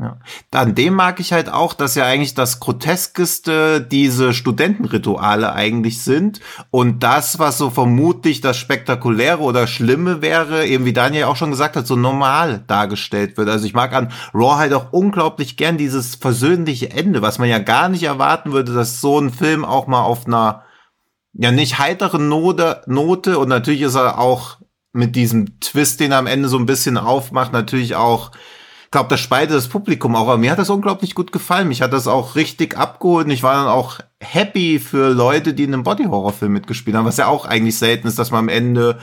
Ja. 0.00 0.18
An 0.50 0.74
dem 0.74 0.94
mag 0.94 1.20
ich 1.20 1.32
halt 1.32 1.48
auch, 1.48 1.74
dass 1.74 1.94
ja 1.94 2.06
eigentlich 2.06 2.34
das 2.34 2.58
Groteskeste 2.58 3.80
diese 3.80 4.34
Studentenrituale 4.34 5.52
eigentlich 5.52 6.02
sind 6.02 6.40
und 6.70 7.04
das, 7.04 7.38
was 7.38 7.56
so 7.58 7.70
vermutlich 7.70 8.40
das 8.40 8.56
Spektakuläre 8.56 9.40
oder 9.40 9.68
Schlimme 9.68 10.20
wäre, 10.20 10.66
eben 10.66 10.84
wie 10.84 10.92
Daniel 10.92 11.24
auch 11.24 11.36
schon 11.36 11.52
gesagt 11.52 11.76
hat, 11.76 11.86
so 11.86 11.94
normal 11.94 12.64
dargestellt 12.66 13.36
wird. 13.36 13.48
Also 13.48 13.64
ich 13.64 13.74
mag 13.74 13.92
an 13.92 14.12
Raw 14.34 14.56
halt 14.56 14.72
auch 14.72 14.92
unglaublich 14.92 15.56
gern 15.56 15.78
dieses 15.78 16.16
versöhnliche 16.16 16.90
Ende, 16.90 17.22
was 17.22 17.38
man 17.38 17.48
ja 17.48 17.60
gar 17.60 17.88
nicht 17.88 18.02
erwarten 18.02 18.50
würde, 18.52 18.74
dass 18.74 19.00
so 19.00 19.20
ein 19.20 19.30
Film 19.30 19.64
auch 19.64 19.86
mal 19.86 20.02
auf 20.02 20.26
einer 20.26 20.62
ja 21.32 21.52
nicht 21.52 21.78
heiteren 21.78 22.28
Note, 22.28 22.82
Note 22.86 23.38
und 23.38 23.48
natürlich 23.48 23.82
ist 23.82 23.94
er 23.94 24.18
auch 24.18 24.58
mit 24.92 25.16
diesem 25.16 25.60
Twist, 25.60 26.00
den 26.00 26.12
er 26.12 26.18
am 26.18 26.26
Ende 26.26 26.48
so 26.48 26.58
ein 26.58 26.66
bisschen 26.66 26.96
aufmacht, 26.96 27.52
natürlich 27.52 27.94
auch 27.94 28.30
glaube, 28.90 29.08
das 29.10 29.20
spaltet 29.20 29.56
das 29.56 29.68
Publikum 29.68 30.16
auch. 30.16 30.28
Aber 30.28 30.38
mir 30.38 30.50
hat 30.50 30.58
das 30.58 30.70
unglaublich 30.70 31.14
gut 31.14 31.32
gefallen. 31.32 31.68
Mich 31.68 31.82
hat 31.82 31.92
das 31.92 32.06
auch 32.06 32.36
richtig 32.36 32.76
abgeholt 32.76 33.26
und 33.26 33.32
ich 33.32 33.42
war 33.42 33.54
dann 33.54 33.68
auch 33.68 33.98
happy 34.20 34.78
für 34.78 35.10
Leute, 35.10 35.54
die 35.54 35.64
in 35.64 35.74
einem 35.74 35.82
Body-Horror-Film 35.82 36.52
mitgespielt 36.52 36.96
haben, 36.96 37.06
was 37.06 37.18
ja 37.18 37.26
auch 37.26 37.44
eigentlich 37.44 37.78
selten 37.78 38.08
ist, 38.08 38.18
dass 38.18 38.30
man 38.30 38.40
am 38.40 38.48
Ende 38.48 38.98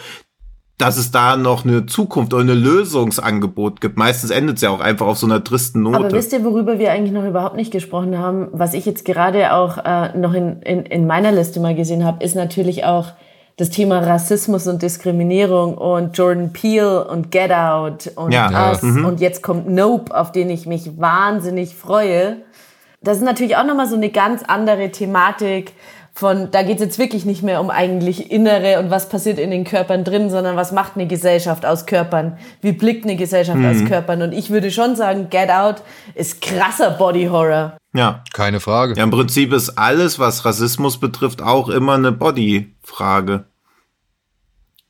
dass 0.77 0.97
es 0.97 1.09
da 1.09 1.37
noch 1.37 1.63
eine 1.63 1.85
Zukunft 1.85 2.33
oder 2.33 2.43
eine 2.43 2.53
Lösungsangebot 2.53 3.79
gibt. 3.79 3.97
Meistens 3.97 4.29
endet 4.29 4.57
es 4.57 4.61
ja 4.61 4.71
auch 4.71 4.81
einfach 4.81 5.07
auf 5.07 5.17
so 5.17 5.25
einer 5.25 5.41
tristen 5.41 5.83
Note. 5.83 5.99
Aber 5.99 6.11
wisst 6.11 6.33
ihr, 6.33 6.43
worüber 6.43 6.79
wir 6.79 6.91
eigentlich 6.91 7.13
noch 7.13 7.23
überhaupt 7.23 7.55
nicht 7.55 7.71
gesprochen 7.71 8.17
haben? 8.17 8.49
Was 8.51 8.73
ich 8.73 8.85
jetzt 8.85 9.05
gerade 9.05 9.53
auch 9.53 9.77
äh, 9.77 10.17
noch 10.17 10.33
in, 10.33 10.61
in, 10.63 10.85
in 10.85 11.07
meiner 11.07 11.31
Liste 11.31 11.61
mal 11.61 11.75
gesehen 11.75 12.03
habe, 12.03 12.21
ist 12.21 12.35
natürlich 12.35 12.83
auch 12.83 13.13
das 13.57 13.69
Thema 13.69 13.99
Rassismus 13.99 14.67
und 14.67 14.81
Diskriminierung 14.81 15.77
und 15.77 16.17
Jordan 16.17 16.51
Peele 16.51 17.07
und 17.07 17.31
Get 17.31 17.51
Out 17.51 18.11
und 18.15 18.33
ja, 18.33 18.69
Us 18.69 18.81
mhm. 18.81 19.05
und 19.05 19.21
jetzt 19.21 19.41
kommt 19.41 19.69
Nope, 19.69 20.15
auf 20.15 20.31
den 20.31 20.49
ich 20.49 20.65
mich 20.65 20.99
wahnsinnig 20.99 21.73
freue. 21.75 22.37
Das 23.01 23.17
ist 23.17 23.23
natürlich 23.23 23.55
auch 23.55 23.63
nochmal 23.63 23.87
so 23.87 23.95
eine 23.95 24.09
ganz 24.09 24.43
andere 24.43 24.91
Thematik 24.91 25.73
von, 26.17 26.49
da 26.49 26.63
geht 26.63 26.77
es 26.77 26.81
jetzt 26.81 26.97
wirklich 26.97 27.25
nicht 27.25 27.43
mehr 27.43 27.59
um 27.59 27.69
eigentlich 27.69 28.31
Innere 28.31 28.79
und 28.79 28.89
was 28.89 29.09
passiert 29.09 29.37
in 29.37 29.51
den 29.51 29.65
Körpern 29.65 30.05
drin, 30.05 30.29
sondern 30.29 30.55
was 30.55 30.71
macht 30.71 30.93
eine 30.95 31.07
Gesellschaft 31.07 31.65
aus 31.65 31.85
Körpern? 31.85 32.37
Wie 32.61 32.71
blickt 32.71 33.03
eine 33.03 33.17
Gesellschaft 33.17 33.57
mhm. 33.59 33.65
aus 33.65 33.85
Körpern? 33.85 34.21
Und 34.21 34.31
ich 34.31 34.49
würde 34.49 34.71
schon 34.71 34.95
sagen, 34.95 35.29
Get 35.29 35.49
Out 35.49 35.81
ist 36.13 36.41
krasser 36.41 36.91
Body 36.91 37.25
Horror. 37.25 37.77
Ja. 37.93 38.23
Keine 38.33 38.61
Frage. 38.61 38.95
Ja, 38.95 39.03
im 39.03 39.11
Prinzip 39.11 39.51
ist 39.51 39.77
alles, 39.77 40.17
was 40.17 40.45
Rassismus 40.45 40.99
betrifft, 40.99 41.41
auch 41.41 41.67
immer 41.67 41.95
eine 41.95 42.13
Body-Frage. 42.13 43.45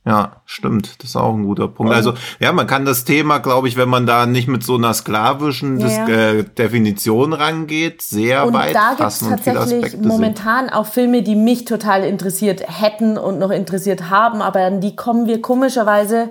Ja, 0.05 0.41
stimmt. 0.45 1.01
Das 1.01 1.09
ist 1.09 1.15
auch 1.15 1.33
ein 1.33 1.45
guter 1.45 1.67
Punkt. 1.67 1.91
Also, 1.91 2.13
ja, 2.39 2.51
man 2.51 2.67
kann 2.67 2.85
das 2.85 3.05
Thema, 3.05 3.39
glaube 3.39 3.67
ich, 3.67 3.75
wenn 3.75 3.89
man 3.89 4.05
da 4.05 4.27
nicht 4.27 4.47
mit 4.47 4.63
so 4.63 4.75
einer 4.75 4.93
sklavischen 4.93 5.79
ja, 5.79 5.87
ja. 5.87 6.07
Äh, 6.07 6.43
Definition 6.43 7.33
rangeht, 7.33 8.03
sehr 8.03 8.45
und 8.45 8.53
weit 8.53 8.75
da 8.75 8.93
gibt's 8.95 9.19
tatsächlich 9.19 9.97
momentan 9.97 10.69
auch 10.69 10.85
Filme, 10.85 11.23
die 11.23 11.35
mich 11.35 11.65
total 11.65 12.03
interessiert 12.03 12.63
hätten 12.67 13.17
und 13.17 13.39
noch 13.39 13.49
interessiert 13.49 14.11
haben, 14.11 14.43
aber 14.43 14.59
an 14.61 14.79
die 14.79 14.95
kommen 14.95 15.27
wir 15.27 15.41
komischerweise 15.41 16.29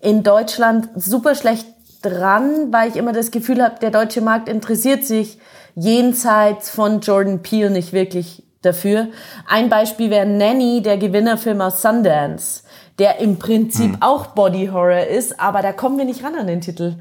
in 0.00 0.24
Deutschland 0.24 0.88
super 0.96 1.36
schlecht 1.36 1.66
dran, 2.02 2.72
weil 2.72 2.90
ich 2.90 2.96
immer 2.96 3.12
das 3.12 3.30
Gefühl 3.30 3.62
habe, 3.62 3.76
der 3.80 3.92
deutsche 3.92 4.20
Markt 4.20 4.48
interessiert 4.48 5.04
sich 5.04 5.38
jenseits 5.76 6.70
von 6.70 7.00
Jordan 7.00 7.40
Peele 7.42 7.70
nicht 7.70 7.92
wirklich 7.92 8.42
dafür. 8.62 9.08
Ein 9.46 9.68
Beispiel 9.68 10.10
wäre 10.10 10.26
Nanny, 10.26 10.82
der 10.82 10.98
Gewinnerfilm 10.98 11.60
aus 11.60 11.82
Sundance, 11.82 12.61
der 12.98 13.18
im 13.18 13.38
Prinzip 13.38 13.94
hm. 13.94 14.02
auch 14.02 14.26
Body 14.28 14.66
Horror 14.66 15.06
ist, 15.06 15.40
aber 15.40 15.62
da 15.62 15.72
kommen 15.72 15.98
wir 15.98 16.04
nicht 16.04 16.22
ran 16.22 16.34
an 16.34 16.46
den 16.46 16.60
Titel. 16.60 16.96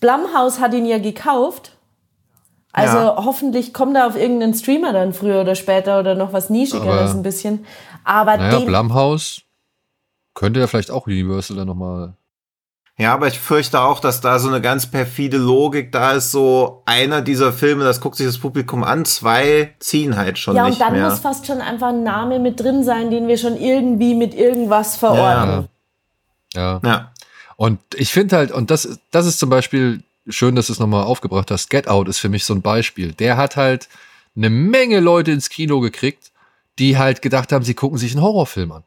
Blumhouse 0.00 0.60
hat 0.60 0.74
ihn 0.74 0.86
ja 0.86 0.98
gekauft. 0.98 1.76
Also 2.72 2.96
ja. 2.96 3.16
hoffentlich 3.24 3.74
kommt 3.74 3.96
er 3.96 4.06
auf 4.06 4.16
irgendeinen 4.16 4.54
Streamer 4.54 4.92
dann 4.92 5.12
früher 5.12 5.42
oder 5.42 5.54
später 5.54 6.00
oder 6.00 6.14
noch 6.14 6.32
was 6.32 6.48
Nischigeres 6.48 7.14
ein 7.14 7.22
bisschen. 7.22 7.66
Aber 8.02 8.36
naja, 8.36 8.60
Blumhouse 8.60 9.42
könnte 10.34 10.60
ja 10.60 10.66
vielleicht 10.66 10.90
auch 10.90 11.06
Universal 11.06 11.56
dann 11.58 11.66
nochmal 11.66 12.14
ja, 13.02 13.14
aber 13.14 13.26
ich 13.26 13.40
fürchte 13.40 13.80
auch, 13.80 13.98
dass 13.98 14.20
da 14.20 14.38
so 14.38 14.46
eine 14.46 14.60
ganz 14.60 14.86
perfide 14.86 15.36
Logik 15.36 15.90
da 15.90 16.12
ist. 16.12 16.30
So 16.30 16.84
einer 16.86 17.20
dieser 17.20 17.52
Filme, 17.52 17.82
das 17.82 18.00
guckt 18.00 18.14
sich 18.16 18.26
das 18.26 18.38
Publikum 18.38 18.84
an, 18.84 19.04
zwei 19.04 19.74
ziehen 19.80 20.16
halt 20.16 20.38
schon 20.38 20.54
ja, 20.54 20.68
nicht 20.68 20.78
mehr. 20.78 20.86
Ja, 20.86 20.86
und 20.86 20.94
dann 20.94 21.02
mehr. 21.02 21.10
muss 21.10 21.18
fast 21.18 21.48
schon 21.48 21.60
einfach 21.60 21.88
ein 21.88 22.04
Name 22.04 22.38
mit 22.38 22.60
drin 22.60 22.84
sein, 22.84 23.10
den 23.10 23.26
wir 23.26 23.38
schon 23.38 23.56
irgendwie 23.56 24.14
mit 24.14 24.34
irgendwas 24.34 24.96
verorten. 24.96 25.68
Ja. 26.54 26.80
ja. 26.84 26.88
ja. 26.88 27.12
Und 27.56 27.80
ich 27.96 28.12
finde 28.12 28.36
halt, 28.36 28.52
und 28.52 28.70
das, 28.70 29.00
das 29.10 29.26
ist 29.26 29.40
zum 29.40 29.50
Beispiel 29.50 30.04
schön, 30.28 30.54
dass 30.54 30.68
du 30.68 30.72
es 30.72 30.78
nochmal 30.78 31.02
aufgebracht 31.02 31.50
hast. 31.50 31.70
Get 31.70 31.88
Out 31.88 32.06
ist 32.06 32.20
für 32.20 32.28
mich 32.28 32.44
so 32.44 32.54
ein 32.54 32.62
Beispiel. 32.62 33.14
Der 33.14 33.36
hat 33.36 33.56
halt 33.56 33.88
eine 34.36 34.48
Menge 34.48 35.00
Leute 35.00 35.32
ins 35.32 35.50
Kino 35.50 35.80
gekriegt, 35.80 36.30
die 36.78 36.98
halt 36.98 37.20
gedacht 37.20 37.50
haben, 37.50 37.64
sie 37.64 37.74
gucken 37.74 37.98
sich 37.98 38.12
einen 38.12 38.22
Horrorfilm 38.22 38.70
an. 38.70 38.84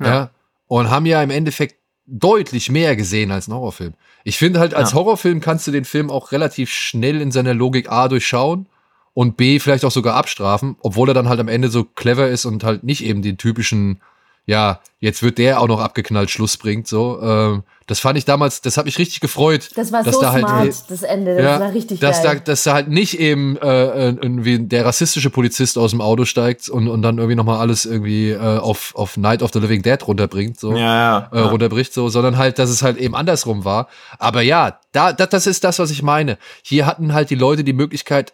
ja? 0.00 0.06
ja? 0.06 0.30
Und 0.66 0.90
haben 0.90 1.06
ja 1.06 1.22
im 1.22 1.30
Endeffekt 1.30 1.76
deutlich 2.08 2.70
mehr 2.70 2.96
gesehen 2.96 3.30
als 3.30 3.48
ein 3.48 3.54
Horrorfilm. 3.54 3.94
Ich 4.24 4.38
finde 4.38 4.60
halt, 4.60 4.74
als 4.74 4.90
ja. 4.90 4.96
Horrorfilm 4.96 5.40
kannst 5.40 5.66
du 5.66 5.70
den 5.70 5.84
Film 5.84 6.10
auch 6.10 6.32
relativ 6.32 6.70
schnell 6.70 7.20
in 7.20 7.30
seiner 7.30 7.54
Logik 7.54 7.90
A 7.90 8.08
durchschauen 8.08 8.66
und 9.14 9.36
B 9.36 9.58
vielleicht 9.58 9.84
auch 9.84 9.90
sogar 9.90 10.14
abstrafen, 10.16 10.76
obwohl 10.80 11.10
er 11.10 11.14
dann 11.14 11.28
halt 11.28 11.40
am 11.40 11.48
Ende 11.48 11.68
so 11.68 11.84
clever 11.84 12.28
ist 12.28 12.44
und 12.44 12.64
halt 12.64 12.84
nicht 12.84 13.04
eben 13.04 13.22
den 13.22 13.36
typischen 13.36 14.00
ja, 14.48 14.80
jetzt 14.98 15.22
wird 15.22 15.36
der 15.36 15.60
auch 15.60 15.68
noch 15.68 15.78
abgeknallt 15.78 16.30
Schluss 16.30 16.56
bringt, 16.56 16.88
so. 16.88 17.20
Ähm, 17.20 17.64
das 17.86 18.00
fand 18.00 18.16
ich 18.16 18.24
damals, 18.24 18.62
das 18.62 18.78
hat 18.78 18.86
mich 18.86 18.98
richtig 18.98 19.20
gefreut. 19.20 19.70
Das 19.74 19.92
war 19.92 20.02
so 20.10 20.22
da 20.22 20.32
halt, 20.32 20.46
smart, 20.46 20.90
das 20.90 21.02
Ende, 21.02 21.36
das 21.36 21.44
ja, 21.44 21.60
war 21.60 21.74
richtig 21.74 22.00
dass 22.00 22.22
geil. 22.22 22.36
Da, 22.36 22.40
dass 22.40 22.62
da 22.62 22.72
halt 22.72 22.88
nicht 22.88 23.20
eben 23.20 23.58
äh, 23.58 24.08
irgendwie 24.08 24.58
der 24.58 24.86
rassistische 24.86 25.28
Polizist 25.28 25.76
aus 25.76 25.90
dem 25.90 26.00
Auto 26.00 26.24
steigt 26.24 26.70
und, 26.70 26.88
und 26.88 27.02
dann 27.02 27.18
irgendwie 27.18 27.36
nochmal 27.36 27.58
alles 27.58 27.84
irgendwie 27.84 28.30
äh, 28.30 28.38
auf, 28.38 28.94
auf 28.96 29.18
Night 29.18 29.42
of 29.42 29.50
the 29.52 29.58
Living 29.58 29.82
Dead 29.82 29.98
runterbringt, 30.06 30.58
so. 30.58 30.72
Ja, 30.72 30.78
ja, 30.78 31.28
äh, 31.30 31.40
runterbricht, 31.40 31.92
so, 31.92 32.08
sondern 32.08 32.38
halt, 32.38 32.58
dass 32.58 32.70
es 32.70 32.82
halt 32.82 32.96
eben 32.96 33.14
andersrum 33.14 33.66
war. 33.66 33.88
Aber 34.18 34.40
ja, 34.40 34.80
da, 34.92 35.12
das, 35.12 35.28
das 35.28 35.46
ist 35.46 35.62
das, 35.62 35.78
was 35.78 35.90
ich 35.90 36.02
meine. 36.02 36.38
Hier 36.62 36.86
hatten 36.86 37.12
halt 37.12 37.28
die 37.28 37.34
Leute 37.34 37.64
die 37.64 37.74
Möglichkeit, 37.74 38.32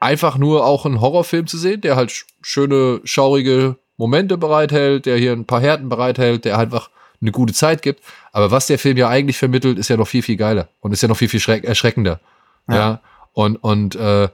einfach 0.00 0.36
nur 0.36 0.66
auch 0.66 0.84
einen 0.84 1.00
Horrorfilm 1.00 1.46
zu 1.46 1.58
sehen, 1.58 1.80
der 1.80 1.94
halt 1.94 2.24
schöne, 2.42 3.00
schaurige 3.04 3.76
Momente 3.96 4.38
bereithält, 4.38 5.06
der 5.06 5.16
hier 5.16 5.32
ein 5.32 5.46
paar 5.46 5.60
Härten 5.60 5.88
bereithält, 5.88 6.44
der 6.44 6.58
einfach 6.58 6.90
eine 7.20 7.30
gute 7.30 7.52
Zeit 7.52 7.82
gibt. 7.82 8.02
Aber 8.32 8.50
was 8.50 8.66
der 8.66 8.78
Film 8.78 8.96
ja 8.96 9.08
eigentlich 9.08 9.38
vermittelt, 9.38 9.78
ist 9.78 9.88
ja 9.88 9.96
noch 9.96 10.08
viel, 10.08 10.22
viel 10.22 10.36
geiler 10.36 10.68
und 10.80 10.92
ist 10.92 11.02
ja 11.02 11.08
noch 11.08 11.16
viel, 11.16 11.28
viel 11.28 11.64
erschreckender. 11.64 12.20
Ja. 12.68 12.74
ja. 12.74 13.00
Und, 13.32 13.56
und 13.56 13.94
äh, 13.94 14.28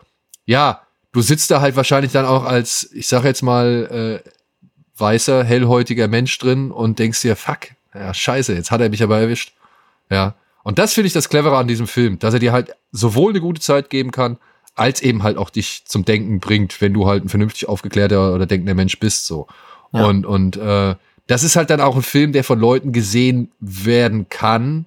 ja, 0.46 0.82
du 1.12 1.20
sitzt 1.20 1.50
da 1.50 1.60
halt 1.60 1.76
wahrscheinlich 1.76 2.12
dann 2.12 2.24
auch 2.24 2.44
als, 2.44 2.90
ich 2.92 3.08
sag 3.08 3.24
jetzt 3.24 3.42
mal, 3.42 4.22
äh, 4.24 4.30
weißer, 4.96 5.44
hellhäutiger 5.44 6.08
Mensch 6.08 6.36
drin 6.38 6.70
und 6.70 6.98
denkst 6.98 7.22
dir, 7.22 7.36
fuck, 7.36 7.68
ja, 7.94 8.12
scheiße, 8.12 8.54
jetzt 8.54 8.70
hat 8.70 8.80
er 8.80 8.88
mich 8.88 9.02
aber 9.02 9.18
erwischt. 9.18 9.52
Ja. 10.10 10.34
Und 10.64 10.78
das 10.78 10.92
finde 10.92 11.06
ich 11.06 11.12
das 11.12 11.28
Clevere 11.28 11.56
an 11.56 11.68
diesem 11.68 11.86
Film, 11.86 12.18
dass 12.18 12.34
er 12.34 12.40
dir 12.40 12.52
halt 12.52 12.74
sowohl 12.90 13.32
eine 13.32 13.40
gute 13.40 13.60
Zeit 13.60 13.90
geben 13.90 14.10
kann, 14.10 14.38
als 14.78 15.02
eben 15.02 15.22
halt 15.22 15.36
auch 15.36 15.50
dich 15.50 15.82
zum 15.84 16.04
Denken 16.04 16.40
bringt, 16.40 16.80
wenn 16.80 16.94
du 16.94 17.06
halt 17.06 17.24
ein 17.24 17.28
vernünftig 17.28 17.68
aufgeklärter 17.68 18.34
oder 18.34 18.46
denkender 18.46 18.74
Mensch 18.74 18.98
bist. 18.98 19.26
So. 19.26 19.46
Ja. 19.92 20.06
Und, 20.06 20.26
und 20.26 20.56
äh, 20.56 20.94
das 21.26 21.42
ist 21.42 21.56
halt 21.56 21.70
dann 21.70 21.80
auch 21.80 21.96
ein 21.96 22.02
Film, 22.02 22.32
der 22.32 22.44
von 22.44 22.58
Leuten 22.58 22.92
gesehen 22.92 23.52
werden 23.60 24.28
kann, 24.28 24.86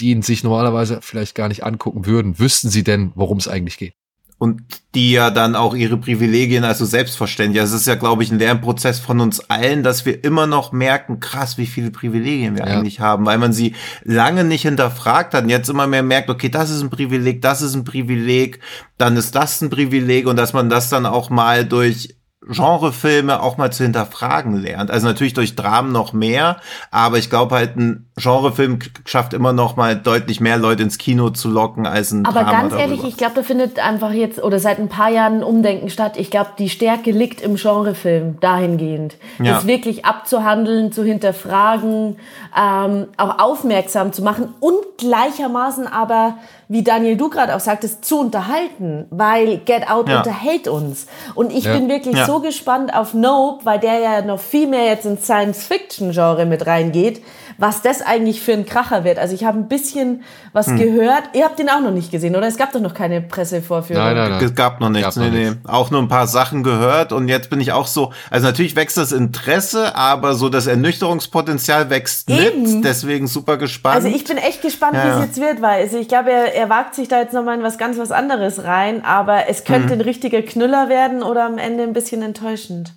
die 0.00 0.10
ihn 0.10 0.22
sich 0.22 0.44
normalerweise 0.44 1.00
vielleicht 1.00 1.34
gar 1.34 1.48
nicht 1.48 1.64
angucken 1.64 2.06
würden. 2.06 2.38
Wüssten 2.38 2.68
sie 2.68 2.84
denn, 2.84 3.12
worum 3.14 3.38
es 3.38 3.48
eigentlich 3.48 3.78
geht? 3.78 3.94
Und 4.44 4.60
die 4.94 5.12
ja 5.12 5.30
dann 5.30 5.56
auch 5.56 5.74
ihre 5.74 5.96
Privilegien 5.96 6.64
also 6.64 6.84
selbstverständlich. 6.84 7.62
Also 7.62 7.76
es 7.76 7.80
ist 7.80 7.86
ja, 7.86 7.94
glaube 7.94 8.22
ich, 8.22 8.30
ein 8.30 8.38
Lernprozess 8.38 8.98
von 8.98 9.20
uns 9.20 9.40
allen, 9.48 9.82
dass 9.82 10.04
wir 10.04 10.22
immer 10.22 10.46
noch 10.46 10.70
merken, 10.70 11.18
krass, 11.18 11.56
wie 11.56 11.64
viele 11.64 11.90
Privilegien 11.90 12.54
wir 12.54 12.66
ja. 12.66 12.74
eigentlich 12.74 13.00
haben, 13.00 13.24
weil 13.24 13.38
man 13.38 13.54
sie 13.54 13.74
lange 14.04 14.44
nicht 14.44 14.62
hinterfragt 14.62 15.32
hat 15.32 15.44
und 15.44 15.50
jetzt 15.50 15.70
immer 15.70 15.86
mehr 15.86 16.02
merkt, 16.02 16.28
okay, 16.28 16.50
das 16.50 16.68
ist 16.68 16.82
ein 16.82 16.90
Privileg, 16.90 17.40
das 17.40 17.62
ist 17.62 17.74
ein 17.74 17.84
Privileg, 17.84 18.60
dann 18.98 19.16
ist 19.16 19.34
das 19.34 19.62
ein 19.62 19.70
Privileg 19.70 20.26
und 20.26 20.36
dass 20.36 20.52
man 20.52 20.68
das 20.68 20.90
dann 20.90 21.06
auch 21.06 21.30
mal 21.30 21.64
durch 21.64 22.14
Genrefilme 22.48 23.42
auch 23.42 23.56
mal 23.56 23.72
zu 23.72 23.84
hinterfragen 23.84 24.54
lernt. 24.56 24.90
Also 24.90 25.06
natürlich 25.06 25.34
durch 25.34 25.56
Dramen 25.56 25.92
noch 25.92 26.12
mehr, 26.12 26.58
aber 26.90 27.18
ich 27.18 27.30
glaube 27.30 27.54
halt 27.54 27.76
ein 27.76 28.06
Genrefilm 28.16 28.78
schafft 29.06 29.32
immer 29.32 29.52
noch 29.52 29.76
mal 29.76 29.96
deutlich 29.96 30.40
mehr 30.40 30.56
Leute 30.56 30.82
ins 30.82 30.98
Kino 30.98 31.30
zu 31.30 31.48
locken 31.48 31.86
als 31.86 32.12
ein 32.12 32.26
Aber 32.26 32.40
Drama 32.40 32.52
ganz 32.52 32.74
darüber. 32.74 32.88
ehrlich, 32.88 33.04
ich 33.04 33.16
glaube, 33.16 33.34
da 33.36 33.42
findet 33.42 33.78
einfach 33.78 34.12
jetzt 34.12 34.42
oder 34.42 34.58
seit 34.58 34.78
ein 34.78 34.88
paar 34.88 35.10
Jahren 35.10 35.38
ein 35.38 35.42
Umdenken 35.42 35.90
statt. 35.90 36.16
Ich 36.16 36.30
glaube, 36.30 36.50
die 36.58 36.68
Stärke 36.68 37.10
liegt 37.10 37.40
im 37.40 37.56
Genrefilm 37.56 38.38
dahingehend, 38.40 39.16
ja. 39.38 39.54
das 39.54 39.66
wirklich 39.66 40.04
abzuhandeln, 40.04 40.92
zu 40.92 41.02
hinterfragen, 41.02 42.16
ähm, 42.56 43.06
auch 43.16 43.38
aufmerksam 43.38 44.12
zu 44.12 44.22
machen 44.22 44.54
und 44.60 44.84
gleichermaßen 44.98 45.86
aber 45.86 46.36
wie 46.68 46.82
Daniel 46.82 47.16
du 47.16 47.28
gerade 47.28 47.54
auch 47.54 47.60
sagtest, 47.60 48.04
zu 48.04 48.20
unterhalten, 48.20 49.06
weil 49.10 49.58
Get 49.58 49.88
Out 49.90 50.08
ja. 50.08 50.18
unterhält 50.18 50.68
uns. 50.68 51.06
Und 51.34 51.52
ich 51.52 51.64
ja. 51.64 51.74
bin 51.74 51.88
wirklich 51.88 52.16
ja. 52.16 52.26
so 52.26 52.40
gespannt 52.40 52.94
auf 52.94 53.14
Nope, 53.14 53.64
weil 53.64 53.78
der 53.78 53.98
ja 53.98 54.22
noch 54.22 54.40
viel 54.40 54.66
mehr 54.66 54.86
jetzt 54.86 55.06
ins 55.06 55.24
Science-Fiction-Genre 55.24 56.46
mit 56.46 56.66
reingeht 56.66 57.22
was 57.58 57.82
das 57.82 58.02
eigentlich 58.02 58.40
für 58.40 58.52
ein 58.52 58.66
Kracher 58.66 59.04
wird. 59.04 59.18
Also 59.18 59.34
ich 59.34 59.44
habe 59.44 59.58
ein 59.58 59.68
bisschen 59.68 60.22
was 60.52 60.68
hm. 60.68 60.78
gehört. 60.78 61.22
Ihr 61.34 61.44
habt 61.44 61.58
den 61.58 61.68
auch 61.68 61.80
noch 61.80 61.90
nicht 61.90 62.10
gesehen, 62.10 62.36
oder? 62.36 62.46
Es 62.46 62.56
gab 62.56 62.72
doch 62.72 62.80
noch 62.80 62.94
keine 62.94 63.20
Pressevorführung. 63.20 64.02
Nein, 64.02 64.16
nein, 64.16 64.30
nein. 64.32 64.44
Es 64.44 64.54
gab 64.54 64.80
noch 64.80 64.90
nichts. 64.90 65.14
Gab 65.14 65.24
nee, 65.24 65.50
nee. 65.50 65.52
Auch 65.64 65.90
nur 65.90 66.00
ein 66.00 66.08
paar 66.08 66.26
Sachen 66.26 66.62
gehört 66.62 67.12
und 67.12 67.28
jetzt 67.28 67.50
bin 67.50 67.60
ich 67.60 67.72
auch 67.72 67.86
so, 67.86 68.12
also 68.30 68.46
natürlich 68.46 68.76
wächst 68.76 68.96
das 68.96 69.12
Interesse, 69.12 69.94
aber 69.96 70.34
so 70.34 70.48
das 70.48 70.66
Ernüchterungspotenzial 70.66 71.90
wächst 71.90 72.30
Eben. 72.30 72.62
mit. 72.62 72.84
Deswegen 72.84 73.26
super 73.26 73.56
gespannt. 73.56 73.96
Also 73.96 74.08
ich 74.08 74.24
bin 74.24 74.36
echt 74.36 74.62
gespannt, 74.62 74.94
ja, 74.94 75.04
wie 75.04 75.20
es 75.20 75.26
jetzt 75.26 75.40
wird, 75.40 75.62
weil 75.62 75.82
also 75.82 75.98
ich 75.98 76.08
glaube, 76.08 76.30
er, 76.30 76.54
er 76.54 76.68
wagt 76.68 76.94
sich 76.94 77.08
da 77.08 77.20
jetzt 77.20 77.34
nochmal 77.34 77.58
in 77.58 77.62
was 77.62 77.78
ganz 77.78 77.98
was 77.98 78.10
anderes 78.10 78.64
rein, 78.64 79.04
aber 79.04 79.48
es 79.48 79.64
könnte 79.64 79.92
hm. 79.92 80.00
ein 80.00 80.00
richtiger 80.00 80.42
Knüller 80.42 80.88
werden 80.88 81.22
oder 81.22 81.44
am 81.44 81.58
Ende 81.58 81.82
ein 81.82 81.92
bisschen 81.92 82.22
enttäuschend. 82.22 82.94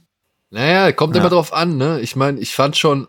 Naja, 0.50 0.92
kommt 0.94 1.16
ja. 1.16 1.22
immer 1.22 1.30
drauf 1.30 1.54
an, 1.54 1.78
ne? 1.78 2.00
Ich 2.02 2.16
meine, 2.16 2.40
ich 2.40 2.56
fand 2.56 2.78
schon 2.78 3.08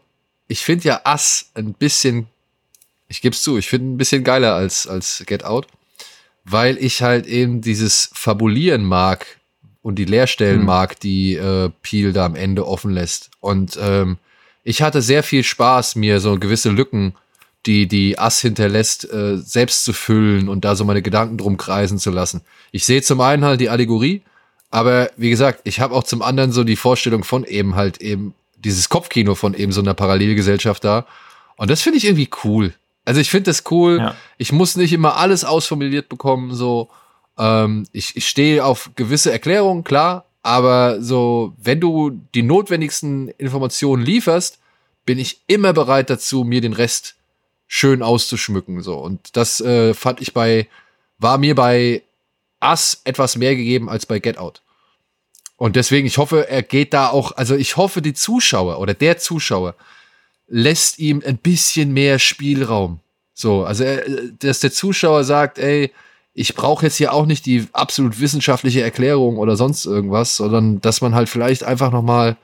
ich 0.49 0.65
finde 0.65 0.85
ja 0.89 1.01
Ass 1.05 1.51
ein 1.55 1.75
bisschen, 1.75 2.27
ich 3.07 3.21
gebe 3.21 3.35
es 3.35 3.43
zu, 3.43 3.59
ich 3.59 3.69
finde 3.69 3.93
ein 3.93 3.99
bisschen 3.99 4.25
geiler 4.25 4.55
als, 4.55 4.87
als 4.87 5.23
Get 5.27 5.45
Out, 5.45 5.67
weil 6.45 6.79
ich 6.79 7.03
halt 7.03 7.27
eben 7.27 7.61
dieses 7.61 8.11
Fabulieren 8.15 8.83
mag 8.83 9.27
und 9.83 9.97
die 9.97 10.07
Leerstellen 10.07 10.61
hm. 10.61 10.67
mag, 10.67 10.99
die 11.01 11.35
äh, 11.35 11.71
Peel 11.83 12.13
da 12.13 12.25
am 12.25 12.35
Ende 12.35 12.67
offen 12.67 12.91
lässt. 12.91 13.31
Und 13.41 13.79
ähm, 13.81 14.19
ich 14.65 14.83
hatte 14.83 15.03
sehr 15.03 15.23
viel 15.23 15.45
Spaß, 15.45 15.97
mir 15.97 16.21
so 16.21 16.39
gewisse 16.39 16.71
Lücken, 16.71 17.15
die 17.67 17.87
die 17.87 18.19
Ass 18.19 18.41
hinterlässt, 18.41 19.11
äh, 19.13 19.37
selbst 19.37 19.85
zu 19.85 19.93
füllen 19.93 20.49
und 20.49 20.65
da 20.65 20.75
so 20.75 20.85
meine 20.85 21.03
Gedanken 21.03 21.37
drum 21.37 21.57
kreisen 21.59 21.99
zu 21.99 22.11
lassen. 22.11 22.41
Ich 22.73 22.87
sehe 22.87 23.03
zum 23.03 23.21
einen 23.21 23.45
halt 23.45 23.61
die 23.61 23.69
Allegorie, 23.69 24.23
aber 24.71 25.11
wie 25.17 25.31
gesagt, 25.31 25.61
ich 25.65 25.81
habe 25.81 25.95
auch 25.95 26.05
zum 26.05 26.23
anderen 26.23 26.53
so 26.53 26.65
die 26.65 26.77
Vorstellung 26.77 27.25
von 27.25 27.45
eben 27.45 27.75
halt 27.75 28.01
eben 28.01 28.35
dieses 28.65 28.89
Kopfkino 28.89 29.35
von 29.35 29.55
eben 29.55 29.73
so 29.73 29.81
einer 29.81 29.95
Parallelgesellschaft 29.95 30.85
da. 30.85 31.07
Und 31.57 31.71
das 31.71 31.83
finde 31.83 31.99
ich 31.99 32.05
irgendwie 32.05 32.31
cool. 32.45 32.75
Also 33.05 33.21
ich 33.21 33.31
finde 33.31 33.51
das 33.51 33.65
cool. 33.71 33.99
Ja. 33.99 34.17
Ich 34.37 34.53
muss 34.53 34.77
nicht 34.77 34.93
immer 34.93 35.17
alles 35.17 35.45
ausformuliert 35.45 36.09
bekommen. 36.09 36.55
So, 36.55 36.91
ähm, 37.39 37.87
ich, 37.93 38.17
ich 38.17 38.29
stehe 38.29 38.65
auf 38.65 38.91
gewisse 38.97 39.33
Erklärungen, 39.33 39.85
klar. 39.85 40.27
Aber 40.43 41.03
so, 41.03 41.55
wenn 41.57 41.81
du 41.81 42.11
die 42.35 42.43
notwendigsten 42.43 43.29
Informationen 43.29 44.05
lieferst, 44.05 44.59
bin 45.05 45.19
ich 45.19 45.41
immer 45.47 45.73
bereit 45.73 46.11
dazu, 46.11 46.45
mir 46.45 46.61
den 46.61 46.75
Rest 46.75 47.17
schön 47.67 48.03
auszuschmücken. 48.03 48.83
So 48.83 48.99
und 48.99 49.37
das 49.37 49.61
äh, 49.61 49.95
fand 49.95 50.21
ich 50.21 50.35
bei 50.35 50.69
war 51.19 51.39
mir 51.39 51.55
bei 51.55 52.03
Us 52.63 53.01
etwas 53.05 53.37
mehr 53.37 53.55
gegeben 53.57 53.89
als 53.89 54.07
bei 54.07 54.19
Get 54.19 54.39
Out. 54.39 54.63
Und 55.59 55.75
deswegen, 55.75 56.07
ich 56.07 56.19
hoffe, 56.19 56.49
er 56.49 56.63
geht 56.63 56.95
da 56.95 57.09
auch, 57.09 57.33
also 57.33 57.57
ich 57.57 57.77
hoffe, 57.77 58.01
die 58.01 58.15
Zuschauer 58.15 58.79
oder 58.79 58.95
der 58.95 59.19
Zuschauer 59.19 59.75
lässt 60.47 61.01
ihm 61.01 61.21
ein 61.27 61.37
bisschen 61.37 61.93
mehr 61.93 62.21
Spielraum. 62.21 63.01
So, 63.35 63.65
also 63.65 63.85
dass 64.39 64.61
der 64.61 64.73
Zuschauer 64.73 65.25
sagt, 65.25 65.59
ey, 65.59 65.93
ich 66.33 66.55
brauche 66.55 66.87
jetzt 66.87 66.97
hier 66.97 67.13
auch 67.13 67.27
nicht 67.27 67.45
die 67.45 67.67
absolut 67.73 68.21
wissenschaftliche 68.21 68.83
Erklärung 68.83 69.37
oder 69.37 69.57
sonst 69.57 69.85
irgendwas, 69.85 70.37
sondern 70.37 70.81
dass 70.81 71.01
man 71.01 71.17
halt 71.17 71.29
vielleicht 71.29 71.65
einfach 71.65 71.91
noch 71.91 72.03
mal 72.03 72.37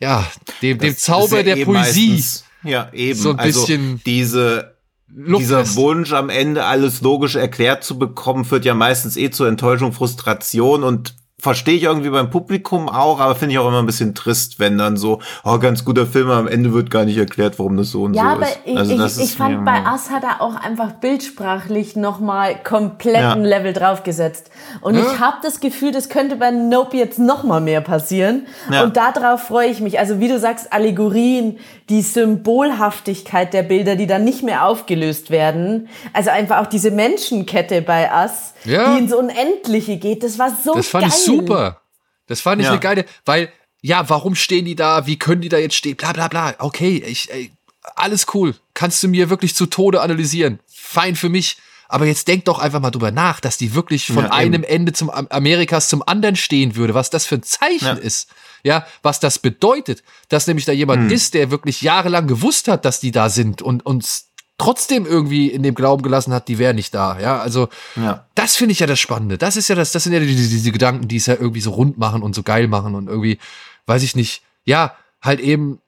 ja, 0.00 0.26
dem, 0.60 0.78
dem 0.78 0.96
Zauber 0.96 1.38
ja 1.38 1.42
der 1.44 1.56
eh 1.58 1.64
Poesie 1.64 2.10
meistens, 2.10 2.44
ja, 2.64 2.90
eben. 2.92 3.18
so 3.18 3.30
ein 3.30 3.38
also 3.38 3.60
bisschen 3.60 4.00
diese 4.04 4.76
Luft 5.06 5.42
dieser 5.42 5.62
ist. 5.62 5.76
Wunsch 5.76 6.12
am 6.12 6.30
Ende 6.30 6.64
alles 6.64 7.00
logisch 7.00 7.36
erklärt 7.36 7.84
zu 7.84 7.96
bekommen, 7.96 8.44
führt 8.44 8.64
ja 8.64 8.74
meistens 8.74 9.16
eh 9.16 9.30
zur 9.30 9.46
Enttäuschung, 9.46 9.92
Frustration 9.92 10.82
und 10.82 11.14
verstehe 11.40 11.76
ich 11.76 11.84
irgendwie 11.84 12.10
beim 12.10 12.30
Publikum 12.30 12.88
auch, 12.88 13.20
aber 13.20 13.36
finde 13.36 13.52
ich 13.52 13.58
auch 13.60 13.68
immer 13.68 13.78
ein 13.78 13.86
bisschen 13.86 14.12
trist, 14.12 14.58
wenn 14.58 14.76
dann 14.76 14.96
so, 14.96 15.20
oh, 15.44 15.58
ganz 15.58 15.84
guter 15.84 16.04
Film, 16.04 16.30
am 16.30 16.48
Ende 16.48 16.72
wird 16.72 16.90
gar 16.90 17.04
nicht 17.04 17.16
erklärt, 17.16 17.60
warum 17.60 17.76
das 17.76 17.92
so 17.92 18.02
und 18.02 18.14
ja, 18.14 18.34
so 18.34 18.42
ist. 18.42 18.58
Ja, 18.64 18.74
also 18.74 18.92
ich, 18.92 19.18
ich, 19.18 19.30
ich 19.30 19.36
fand, 19.36 19.64
bei 19.64 19.84
Us 19.84 20.10
hat 20.10 20.24
er 20.24 20.40
auch 20.40 20.56
einfach 20.56 20.92
bildsprachlich 20.92 21.94
nochmal 21.94 22.56
kompletten 22.64 23.44
ja. 23.44 23.48
Level 23.58 23.72
draufgesetzt. 23.72 24.50
Und 24.80 24.96
ja. 24.96 25.02
ich 25.02 25.20
habe 25.20 25.36
das 25.42 25.60
Gefühl, 25.60 25.92
das 25.92 26.08
könnte 26.08 26.34
bei 26.34 26.50
Nope 26.50 26.96
jetzt 26.96 27.20
nochmal 27.20 27.60
mehr 27.60 27.82
passieren. 27.82 28.46
Ja. 28.72 28.82
Und 28.82 28.96
darauf 28.96 29.42
freue 29.42 29.68
ich 29.68 29.80
mich. 29.80 30.00
Also 30.00 30.18
wie 30.18 30.26
du 30.26 30.40
sagst, 30.40 30.72
Allegorien, 30.72 31.58
die 31.88 32.02
Symbolhaftigkeit 32.02 33.54
der 33.54 33.62
Bilder, 33.62 33.94
die 33.94 34.08
dann 34.08 34.24
nicht 34.24 34.42
mehr 34.42 34.66
aufgelöst 34.66 35.30
werden. 35.30 35.88
Also 36.12 36.30
einfach 36.30 36.58
auch 36.58 36.66
diese 36.66 36.90
Menschenkette 36.90 37.80
bei 37.80 38.10
Us, 38.12 38.54
ja. 38.68 38.94
die 38.94 39.04
ins 39.04 39.12
Unendliche 39.12 39.96
geht. 39.96 40.22
Das 40.22 40.38
war 40.38 40.56
so 40.64 40.74
Das 40.74 40.88
fand 40.88 41.04
geil. 41.04 41.14
ich 41.16 41.24
super. 41.24 41.80
Das 42.26 42.40
fand 42.40 42.60
ich 42.60 42.66
ja. 42.66 42.72
eine 42.72 42.80
geile, 42.80 43.04
weil, 43.24 43.50
ja, 43.80 44.08
warum 44.08 44.34
stehen 44.34 44.64
die 44.64 44.76
da? 44.76 45.06
Wie 45.06 45.18
können 45.18 45.40
die 45.40 45.48
da 45.48 45.58
jetzt 45.58 45.74
stehen? 45.74 45.96
Bla, 45.96 46.12
bla, 46.12 46.28
bla. 46.28 46.54
Okay, 46.58 47.02
ich, 47.06 47.32
ey, 47.32 47.50
alles 47.96 48.26
cool. 48.34 48.54
Kannst 48.74 49.02
du 49.02 49.08
mir 49.08 49.30
wirklich 49.30 49.54
zu 49.54 49.66
Tode 49.66 50.00
analysieren. 50.00 50.60
Fein 50.66 51.16
für 51.16 51.28
mich. 51.28 51.56
Aber 51.90 52.04
jetzt 52.04 52.28
denk 52.28 52.44
doch 52.44 52.58
einfach 52.58 52.80
mal 52.80 52.90
drüber 52.90 53.10
nach, 53.10 53.40
dass 53.40 53.56
die 53.56 53.74
wirklich 53.74 54.08
von 54.08 54.24
ja, 54.24 54.32
einem 54.32 54.62
Ende 54.62 54.92
zum 54.92 55.08
Amerikas 55.08 55.88
zum 55.88 56.06
anderen 56.06 56.36
stehen 56.36 56.76
würde, 56.76 56.92
was 56.92 57.08
das 57.08 57.24
für 57.24 57.36
ein 57.36 57.42
Zeichen 57.42 57.86
ja. 57.86 57.92
ist. 57.94 58.28
Ja, 58.62 58.86
was 59.02 59.20
das 59.20 59.38
bedeutet, 59.38 60.02
dass 60.28 60.46
nämlich 60.46 60.66
da 60.66 60.72
jemand 60.72 61.04
hm. 61.04 61.10
ist, 61.10 61.32
der 61.32 61.50
wirklich 61.50 61.80
jahrelang 61.80 62.26
gewusst 62.26 62.68
hat, 62.68 62.84
dass 62.84 63.00
die 63.00 63.12
da 63.12 63.30
sind 63.30 63.62
und 63.62 63.86
uns 63.86 64.27
trotzdem 64.58 65.06
irgendwie 65.06 65.48
in 65.48 65.62
dem 65.62 65.74
Glauben 65.74 66.02
gelassen 66.02 66.34
hat, 66.34 66.48
die 66.48 66.58
wären 66.58 66.76
nicht 66.76 66.92
da. 66.92 67.18
Ja, 67.20 67.38
also 67.38 67.68
ja. 67.96 68.26
das 68.34 68.56
finde 68.56 68.72
ich 68.72 68.80
ja 68.80 68.86
das 68.86 68.98
Spannende. 68.98 69.38
Das 69.38 69.56
ist 69.56 69.68
ja 69.68 69.74
das, 69.74 69.92
das 69.92 70.04
sind 70.04 70.12
ja 70.12 70.20
diese, 70.20 70.48
diese 70.48 70.72
Gedanken, 70.72 71.08
die 71.08 71.16
es 71.16 71.26
ja 71.26 71.34
irgendwie 71.34 71.60
so 71.60 71.70
rund 71.70 71.96
machen 71.96 72.22
und 72.22 72.34
so 72.34 72.42
geil 72.42 72.66
machen 72.66 72.94
und 72.94 73.06
irgendwie, 73.06 73.38
weiß 73.86 74.02
ich 74.02 74.16
nicht, 74.16 74.42
ja, 74.64 74.94
halt 75.22 75.40
eben 75.40 75.80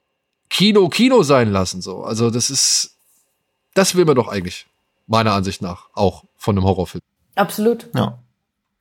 Kino 0.49 0.89
Kino 0.89 1.23
sein 1.23 1.51
lassen. 1.51 1.83
So, 1.83 2.05
also 2.05 2.31
das 2.31 2.51
ist, 2.51 2.97
das 3.75 3.95
will 3.95 4.05
man 4.05 4.17
doch 4.17 4.29
eigentlich 4.29 4.67
meiner 5.07 5.33
Ansicht 5.33 5.63
nach 5.63 5.89
auch 5.95 6.25
von 6.37 6.57
einem 6.57 6.65
Horrorfilm. 6.65 7.03
Absolut. 7.35 7.89
Ja. 7.95 8.19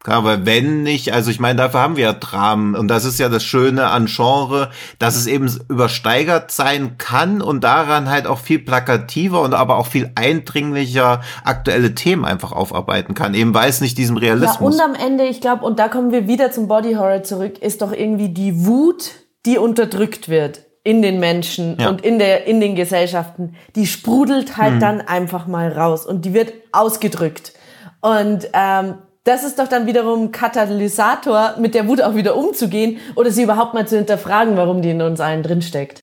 Aber 0.06 0.46
wenn 0.46 0.84
nicht, 0.84 1.12
also 1.12 1.30
ich 1.30 1.42
meine, 1.42 1.58
dafür 1.58 1.82
haben 1.82 1.98
wir 1.98 2.06
ja 2.06 2.14
Dramen 2.14 2.74
und 2.74 2.88
das 2.88 3.04
ist 3.04 3.20
ja 3.20 3.28
das 3.28 3.44
Schöne 3.44 3.88
an 3.88 4.06
Genre, 4.06 4.70
dass 4.98 5.18
es 5.18 5.28
eben 5.28 5.54
übersteigert 5.68 6.52
sein 6.52 6.98
kann 6.98 7.42
und 7.42 7.66
daran 7.66 8.10
halt 8.10 8.26
auch 8.26 8.40
viel 8.40 8.60
plakativer 8.60 9.42
und 9.42 9.54
aber 9.54 9.78
auch 9.78 9.88
viel 9.88 10.10
eindringlicher 10.16 11.20
aktuelle 11.44 11.96
Themen 11.96 12.24
einfach 12.24 12.54
aufarbeiten 12.54 13.14
kann, 13.14 13.34
eben 13.34 13.54
weil 13.54 13.70
es 13.70 13.82
nicht 13.82 13.98
diesem 13.98 14.16
Realismus. 14.16 14.78
Ja, 14.78 14.86
und 14.86 14.96
am 14.96 15.06
Ende, 15.06 15.26
ich 15.26 15.42
glaube, 15.42 15.66
und 15.66 15.80
da 15.80 15.90
kommen 15.90 16.14
wir 16.14 16.28
wieder 16.28 16.50
zum 16.52 16.70
Body 16.70 16.94
Horror 16.94 17.24
zurück, 17.24 17.58
ist 17.60 17.82
doch 17.82 17.92
irgendwie 17.92 18.30
die 18.30 18.66
Wut, 18.66 19.12
die 19.46 19.58
unterdrückt 19.58 20.30
wird 20.30 20.62
in 20.86 21.02
den 21.02 21.20
Menschen 21.20 21.78
ja. 21.78 21.90
und 21.90 22.02
in 22.02 22.20
der 22.20 22.48
in 22.48 22.62
den 22.62 22.76
Gesellschaften, 22.76 23.56
die 23.76 23.86
sprudelt 23.86 24.56
halt 24.56 24.76
mhm. 24.76 24.80
dann 24.80 25.02
einfach 25.02 25.46
mal 25.46 25.70
raus 25.74 26.06
und 26.06 26.24
die 26.24 26.34
wird 26.34 26.54
ausgedrückt 26.72 27.52
und 28.00 28.48
ähm, 28.54 28.96
das 29.30 29.44
ist 29.44 29.60
doch 29.60 29.68
dann 29.68 29.86
wiederum 29.86 30.32
Katalysator, 30.32 31.56
mit 31.60 31.76
der 31.76 31.88
Wut 31.88 32.02
auch 32.02 32.16
wieder 32.16 32.36
umzugehen 32.36 32.98
oder 33.14 33.30
sie 33.30 33.44
überhaupt 33.44 33.76
mal 33.76 33.88
zu 33.88 33.96
hinterfragen, 33.96 34.58
warum 34.58 34.82
die 34.82 34.90
in 34.90 35.02
uns 35.04 35.20
allen 35.20 35.44
drinsteckt. 35.44 36.00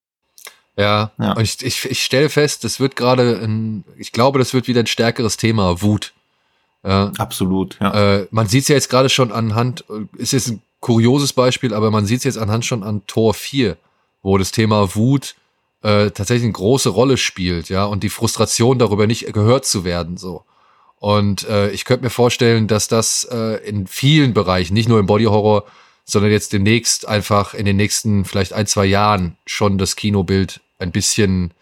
Ja, 0.79 1.11
ja. 1.19 1.33
Und 1.33 1.43
ich, 1.43 1.65
ich, 1.65 1.85
ich 1.91 2.05
stelle 2.05 2.29
fest, 2.29 2.63
das 2.63 2.79
wird 2.79 2.95
gerade 2.95 3.41
ein, 3.43 3.85
ich 3.97 4.13
glaube, 4.13 4.39
das 4.39 4.55
wird 4.55 4.69
wieder 4.69 4.81
ein 4.81 4.87
stärkeres 4.87 5.37
Thema, 5.37 5.83
Wut. 5.83 6.13
Ja. 6.85 7.11
Absolut, 7.19 7.77
ja. 7.81 8.19
Äh, 8.19 8.29
man 8.31 8.47
sieht 8.47 8.63
es 8.63 8.69
ja 8.69 8.77
jetzt 8.77 8.91
gerade 8.91 9.09
schon 9.09 9.33
anhand, 9.33 9.85
ist 10.17 10.33
jetzt 10.33 10.49
ein 10.49 10.63
kurioses 10.79 11.33
Beispiel, 11.33 11.75
aber 11.75 11.91
man 11.91 12.07
sieht 12.07 12.19
es 12.19 12.25
jetzt 12.25 12.39
anhand 12.39 12.65
schon 12.65 12.85
an 12.85 13.03
Tor 13.09 13.35
4, 13.35 13.77
wo 14.23 14.39
das 14.39 14.53
Thema 14.53 14.95
Wut 14.95 15.35
äh, 15.83 16.11
tatsächlich 16.13 16.45
eine 16.45 16.53
große 16.53 16.91
Rolle 16.91 17.17
spielt, 17.17 17.71
ja, 17.71 17.87
und 17.87 18.05
die 18.05 18.09
Frustration 18.09 18.79
darüber 18.79 19.09
nicht 19.09 19.33
gehört 19.33 19.67
zu 19.67 19.85
werden, 19.85 20.17
so. 20.17 20.45
Und 20.99 21.49
äh, 21.49 21.71
ich 21.71 21.85
könnte 21.85 22.05
mir 22.05 22.11
vorstellen, 22.11 22.69
dass 22.69 22.89
das 22.89 23.27
äh, 23.31 23.57
in 23.69 23.87
vielen 23.87 24.35
Bereichen, 24.35 24.75
nicht 24.75 24.89
nur 24.89 24.99
im 24.99 25.07
Body 25.07 25.25
Horror, 25.25 25.65
sondern 26.05 26.31
jetzt 26.31 26.53
demnächst 26.53 27.07
einfach 27.07 27.53
in 27.53 27.67
den 27.67 27.77
nächsten 27.77 28.25
vielleicht 28.25 28.53
ein, 28.53 28.67
zwei 28.67 28.87
Jahren 28.87 29.37
schon 29.45 29.77
das 29.77 29.97
Kinobild 29.97 30.61
ein 30.79 30.93
bisschen 30.93 31.53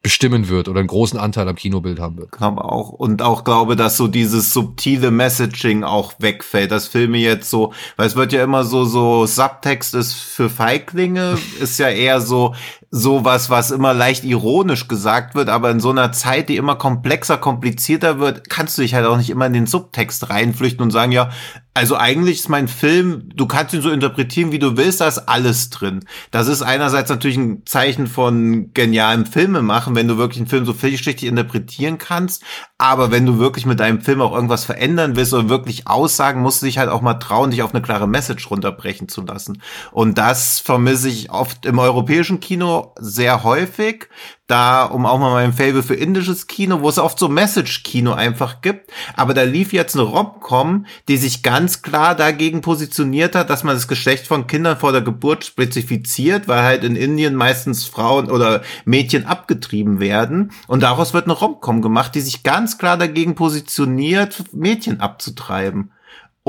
bestimmen 0.00 0.48
wird 0.48 0.68
oder 0.68 0.78
einen 0.78 0.88
großen 0.88 1.18
Anteil 1.18 1.48
am 1.48 1.56
Kinobild 1.56 1.98
haben 1.98 2.16
wird. 2.18 2.30
Glaube 2.30 2.64
auch. 2.64 2.90
Und 2.90 3.20
auch 3.20 3.42
glaube, 3.42 3.74
dass 3.74 3.96
so 3.96 4.06
dieses 4.06 4.52
subtile 4.52 5.10
Messaging 5.10 5.82
auch 5.82 6.12
wegfällt. 6.18 6.70
Das 6.70 6.86
Filme 6.86 7.18
jetzt 7.18 7.50
so, 7.50 7.72
weil 7.96 8.06
es 8.06 8.14
wird 8.14 8.32
ja 8.32 8.44
immer 8.44 8.62
so, 8.62 8.84
so 8.84 9.26
Subtext 9.26 9.94
ist 9.94 10.14
für 10.14 10.48
Feiglinge, 10.48 11.36
ist 11.60 11.78
ja 11.78 11.88
eher 11.88 12.20
so, 12.20 12.54
sowas, 12.90 13.50
was 13.50 13.70
immer 13.70 13.92
leicht 13.92 14.24
ironisch 14.24 14.88
gesagt 14.88 15.34
wird, 15.34 15.50
aber 15.50 15.70
in 15.70 15.80
so 15.80 15.90
einer 15.90 16.10
Zeit, 16.12 16.48
die 16.48 16.56
immer 16.56 16.76
komplexer, 16.76 17.36
komplizierter 17.36 18.18
wird, 18.18 18.48
kannst 18.48 18.78
du 18.78 18.82
dich 18.82 18.94
halt 18.94 19.04
auch 19.04 19.18
nicht 19.18 19.28
immer 19.28 19.46
in 19.46 19.52
den 19.52 19.66
Subtext 19.66 20.30
reinflüchten 20.30 20.82
und 20.82 20.90
sagen, 20.90 21.12
ja, 21.12 21.28
also 21.74 21.96
eigentlich 21.96 22.40
ist 22.40 22.48
mein 22.48 22.66
Film, 22.66 23.28
du 23.34 23.46
kannst 23.46 23.72
ihn 23.72 23.82
so 23.82 23.90
interpretieren, 23.90 24.50
wie 24.50 24.58
du 24.58 24.76
willst, 24.76 25.00
da 25.00 25.06
ist 25.06 25.28
alles 25.28 25.70
drin. 25.70 26.04
Das 26.32 26.48
ist 26.48 26.62
einerseits 26.62 27.08
natürlich 27.08 27.36
ein 27.36 27.62
Zeichen 27.66 28.08
von 28.08 28.72
genialem 28.74 29.26
Filme 29.26 29.62
machen, 29.62 29.94
wenn 29.94 30.08
du 30.08 30.16
wirklich 30.16 30.38
einen 30.38 30.48
Film 30.48 30.64
so 30.64 30.72
vielschichtig 30.72 31.28
interpretieren 31.28 31.98
kannst, 31.98 32.42
aber 32.78 33.10
wenn 33.10 33.26
du 33.26 33.38
wirklich 33.38 33.66
mit 33.66 33.80
deinem 33.80 34.00
Film 34.00 34.22
auch 34.22 34.34
irgendwas 34.34 34.64
verändern 34.64 35.14
willst 35.14 35.34
oder 35.34 35.48
wirklich 35.48 35.86
aussagen, 35.86 36.40
musst 36.40 36.62
du 36.62 36.66
dich 36.66 36.78
halt 36.78 36.88
auch 36.88 37.02
mal 37.02 37.14
trauen, 37.14 37.50
dich 37.50 37.62
auf 37.62 37.74
eine 37.74 37.82
klare 37.82 38.08
Message 38.08 38.50
runterbrechen 38.50 39.08
zu 39.08 39.20
lassen. 39.20 39.60
Und 39.92 40.16
das 40.16 40.58
vermisse 40.58 41.08
ich 41.08 41.30
oft 41.30 41.66
im 41.66 41.78
europäischen 41.78 42.40
Kino 42.40 42.77
sehr 42.98 43.44
häufig, 43.44 44.08
da, 44.46 44.84
um 44.84 45.04
auch 45.04 45.18
mal 45.18 45.32
mein 45.32 45.52
Fable 45.52 45.82
für 45.82 45.94
indisches 45.94 46.46
Kino, 46.46 46.80
wo 46.80 46.88
es 46.88 46.98
oft 46.98 47.18
so 47.18 47.28
Message-Kino 47.28 48.12
einfach 48.12 48.62
gibt. 48.62 48.90
Aber 49.14 49.34
da 49.34 49.42
lief 49.42 49.72
jetzt 49.72 49.94
eine 49.94 50.04
Rom-Com, 50.04 50.86
die 51.06 51.18
sich 51.18 51.42
ganz 51.42 51.82
klar 51.82 52.14
dagegen 52.14 52.62
positioniert 52.62 53.34
hat, 53.34 53.50
dass 53.50 53.64
man 53.64 53.74
das 53.74 53.88
Geschlecht 53.88 54.26
von 54.26 54.46
Kindern 54.46 54.78
vor 54.78 54.92
der 54.92 55.02
Geburt 55.02 55.44
spezifiziert, 55.44 56.48
weil 56.48 56.62
halt 56.62 56.84
in 56.84 56.96
Indien 56.96 57.34
meistens 57.34 57.84
Frauen 57.84 58.30
oder 58.30 58.62
Mädchen 58.84 59.26
abgetrieben 59.26 60.00
werden. 60.00 60.52
Und 60.66 60.82
daraus 60.82 61.12
wird 61.12 61.24
eine 61.24 61.34
Rom-Com 61.34 61.82
gemacht, 61.82 62.14
die 62.14 62.22
sich 62.22 62.42
ganz 62.42 62.78
klar 62.78 62.96
dagegen 62.96 63.34
positioniert, 63.34 64.44
Mädchen 64.52 65.00
abzutreiben. 65.00 65.92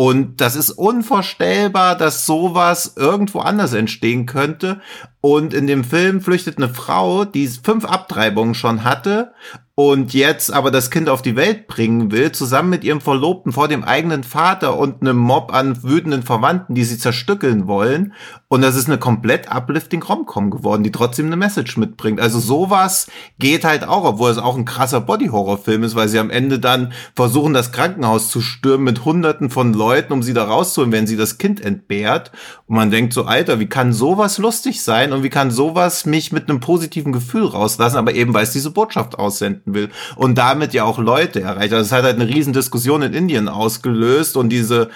Und 0.01 0.39
das 0.39 0.56
ist 0.56 0.72
unvorstellbar, 0.72 1.97
dass 1.97 2.26
sowas 2.26 2.93
irgendwo 2.95 3.39
anders 3.39 3.73
entstehen 3.73 4.26
könnte. 4.26 4.80
Und 5.21 5.53
in 5.53 5.67
dem 5.67 5.83
Film 5.83 6.21
flüchtet 6.21 6.57
eine 6.57 6.69
Frau, 6.69 7.25
die 7.25 7.47
fünf 7.47 7.83
Abtreibungen 7.85 8.55
schon 8.55 8.83
hatte 8.83 9.33
und 9.80 10.14
jetzt 10.14 10.51
aber 10.51 10.72
das 10.72 10.91
Kind 10.91 11.07
auf 11.07 11.22
die 11.22 11.38
Welt 11.38 11.68
bringen 11.68 12.11
will, 12.11 12.34
zusammen 12.34 12.69
mit 12.69 12.84
ihrem 12.84 12.99
Verlobten 12.99 13.53
vor 13.53 13.69
dem 13.69 13.85
eigenen 13.85 14.26
Vater 14.26 14.77
und 14.77 14.99
einem 14.99 15.15
Mob 15.15 15.53
an 15.53 15.81
wütenden 15.84 16.22
Verwandten, 16.22 16.76
die 16.76 16.84
sie 16.84 16.97
zerstückeln 16.97 17.65
wollen. 17.65 18.11
Und 18.49 18.61
das 18.61 18.76
ist 18.76 18.88
eine 18.88 18.97
komplett 18.97 19.49
uplifting 19.49 20.03
Romcom 20.03 20.49
geworden, 20.49 20.84
die 20.84 20.91
trotzdem 20.91 21.27
eine 21.27 21.38
Message 21.38 21.77
mitbringt. 21.77 22.19
Also 22.19 22.39
sowas 22.39 23.07
geht 23.38 23.64
halt 23.64 23.88
auch, 23.88 24.03
obwohl 24.03 24.31
es 24.31 24.38
auch 24.38 24.57
ein 24.57 24.65
krasser 24.65 24.99
Body-Horror-Film 24.99 25.84
ist, 25.84 25.95
weil 25.95 26.10
sie 26.10 26.19
am 26.19 26.30
Ende 26.30 26.60
dann 26.60 26.91
versuchen, 27.15 27.53
das 27.53 27.72
Krankenhaus 27.72 28.30
zu 28.30 28.41
stürmen 28.41 28.84
mit 28.84 29.06
hunderten 29.06 29.49
von 29.49 29.73
Leuten, 29.73 30.11
um 30.11 30.23
sie 30.23 30.34
da 30.34 30.43
rauszuholen, 30.43 30.91
wenn 30.91 31.07
sie 31.07 31.15
das 31.15 31.38
Kind 31.38 31.64
entbehrt. 31.64 32.34
Und 32.68 32.76
man 32.76 32.91
denkt 32.91 33.14
so, 33.14 33.23
Alter, 33.23 33.61
wie 33.61 33.68
kann 33.68 33.93
sowas 33.93 34.39
lustig 34.39 34.81
sein 34.81 35.14
und 35.14 35.23
wie 35.23 35.30
kann 35.30 35.51
sowas 35.51 36.06
mich 36.06 36.34
mit 36.34 36.49
einem 36.49 36.60
positiven 36.60 37.14
Gefühl 37.14 37.45
rauslassen, 37.45 37.97
aber 37.97 38.14
eben 38.14 38.34
weil 38.34 38.43
es 38.43 38.51
diese 38.51 38.72
Botschaft 38.72 39.18
aussenden 39.18 39.68
vertreten 39.69 39.73
will 39.73 39.89
und 40.15 40.37
damit 40.37 40.73
ja 40.73 40.83
auch 40.83 40.99
Leute 40.99 41.41
erreicht. 41.41 41.73
Also 41.73 41.85
es 41.85 41.91
hat 41.91 42.03
halt 42.03 42.19
eine 42.19 42.27
riesen 42.27 42.53
Diskussion 42.53 43.01
in 43.01 43.13
Indien 43.13 43.47
ausgelöst 43.47 44.37
und 44.37 44.49
diese 44.49 44.89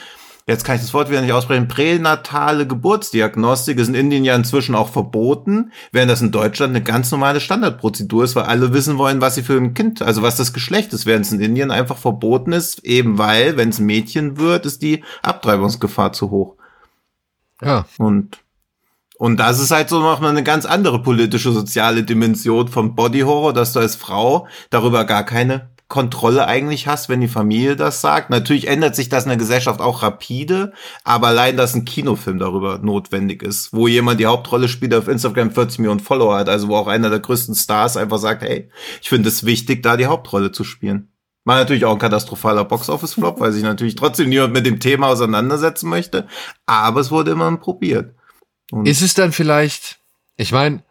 jetzt 0.46 0.66
kann 0.66 0.76
ich 0.76 0.82
das 0.82 0.94
Wort 0.94 1.10
wieder 1.10 1.22
nicht 1.22 1.32
aussprechen, 1.32 1.70
pränatale 1.70 2.68
Geburtsdiagnostik 2.68 3.80
ist 3.80 3.88
in 3.88 3.96
Indien 3.96 4.26
ja 4.26 4.36
inzwischen 4.36 4.76
auch 4.76 4.90
verboten, 4.90 5.72
während 5.94 6.12
das 6.12 6.22
in 6.22 6.34
Deutschland 6.34 6.76
eine 6.76 6.84
ganz 6.84 7.10
normale 7.12 7.40
Standardprozedur 7.40 8.26
ist, 8.26 8.36
weil 8.36 8.44
alle 8.44 8.74
wissen 8.74 8.98
wollen, 8.98 9.22
was 9.22 9.36
sie 9.36 9.44
für 9.44 9.56
ein 9.56 9.74
Kind, 9.74 10.02
also 10.02 10.22
was 10.22 10.36
das 10.36 10.52
Geschlecht 10.52 10.92
ist, 10.92 11.06
während 11.06 11.26
es 11.26 11.32
in 11.32 11.40
Indien 11.40 11.72
einfach 11.72 11.98
verboten 11.98 12.52
ist, 12.52 12.84
eben 12.84 13.18
weil, 13.18 13.56
wenn 13.56 13.70
es 13.70 13.80
ein 13.80 13.86
Mädchen 13.86 14.38
wird, 14.38 14.66
ist 14.66 14.82
die 14.82 15.06
Abtreibungsgefahr 15.22 16.12
zu 16.12 16.30
hoch. 16.30 16.58
Ja. 17.62 17.86
Und 17.98 18.43
und 19.24 19.38
das 19.38 19.62
ist 19.62 19.72
halt 19.72 19.88
so 19.88 20.02
noch 20.02 20.20
mal 20.20 20.32
eine 20.32 20.44
ganz 20.44 20.66
andere 20.66 21.02
politische, 21.02 21.54
soziale 21.54 22.04
Dimension 22.04 22.68
vom 22.68 22.94
Body 22.94 23.22
Horror, 23.22 23.54
dass 23.54 23.72
du 23.72 23.80
als 23.80 23.96
Frau 23.96 24.50
darüber 24.70 25.06
gar 25.06 25.24
keine 25.24 25.70
Kontrolle 25.88 26.46
eigentlich 26.46 26.88
hast, 26.88 27.08
wenn 27.08 27.22
die 27.22 27.30
Familie 27.30 27.78
das 27.78 28.02
sagt. 28.02 28.30
Natürlich 28.30 28.68
ändert 28.68 28.98
sich 28.98 29.08
das 29.08 29.24
in 29.24 29.30
der 29.30 29.38
Gesellschaft 29.38 29.80
auch 29.80 30.04
rapide, 30.04 30.74
aber 31.06 31.28
allein, 31.28 31.56
dass 31.56 31.74
ein 31.74 31.86
Kinofilm 31.86 32.38
darüber 32.38 32.80
notwendig 32.80 33.44
ist, 33.44 33.72
wo 33.72 33.88
jemand 33.88 34.20
die 34.20 34.26
Hauptrolle 34.26 34.68
spielt, 34.68 34.94
auf 34.94 35.08
Instagram 35.08 35.52
40 35.52 35.80
Millionen 35.80 36.02
Follower 36.02 36.36
hat, 36.36 36.50
also 36.50 36.68
wo 36.68 36.76
auch 36.76 36.88
einer 36.88 37.10
der 37.10 37.22
größten 37.22 37.56
Stars 37.56 37.96
einfach 37.96 38.18
sagt, 38.18 38.42
hey, 38.42 38.70
ich 39.02 39.08
finde 39.08 39.30
es 39.30 39.46
wichtig, 39.46 39.84
da 39.84 39.96
die 39.96 40.08
Hauptrolle 40.08 40.52
zu 40.52 40.66
spielen. 40.66 41.14
War 41.46 41.56
natürlich 41.56 41.86
auch 41.86 41.94
ein 41.94 42.00
katastrophaler 42.00 42.66
Box-Office-Flop, 42.66 43.40
weil 43.40 43.54
sich 43.54 43.64
natürlich 43.64 43.96
trotzdem 43.96 44.28
niemand 44.28 44.52
mit 44.52 44.66
dem 44.66 44.82
Thema 44.82 45.08
auseinandersetzen 45.08 45.88
möchte, 45.88 46.28
aber 46.66 47.00
es 47.00 47.10
wurde 47.10 47.32
immer 47.32 47.56
probiert. 47.56 48.16
Und 48.74 48.88
ist 48.88 49.02
es 49.02 49.14
dann 49.14 49.32
vielleicht, 49.32 50.00
ich 50.36 50.52
meine, 50.52 50.82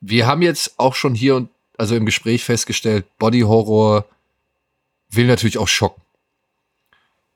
wir 0.00 0.26
haben 0.26 0.42
jetzt 0.42 0.78
auch 0.78 0.94
schon 0.94 1.14
hier 1.14 1.36
und 1.36 1.48
also 1.76 1.94
im 1.94 2.04
Gespräch 2.04 2.44
festgestellt, 2.44 3.06
Body 3.18 3.40
Horror 3.40 4.04
will 5.10 5.26
natürlich 5.26 5.58
auch 5.58 5.68
schocken. 5.68 6.02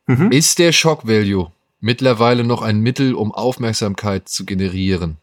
Mhm. 0.07 0.33
Ist 0.33 0.59
der 0.59 0.73
Shock 0.73 1.07
Value 1.07 1.51
mittlerweile 1.81 2.45
noch 2.45 2.61
ein 2.61 2.81
Mittel, 2.81 3.15
um 3.15 3.33
Aufmerksamkeit 3.33 4.29
zu 4.29 4.45
generieren? 4.45 5.17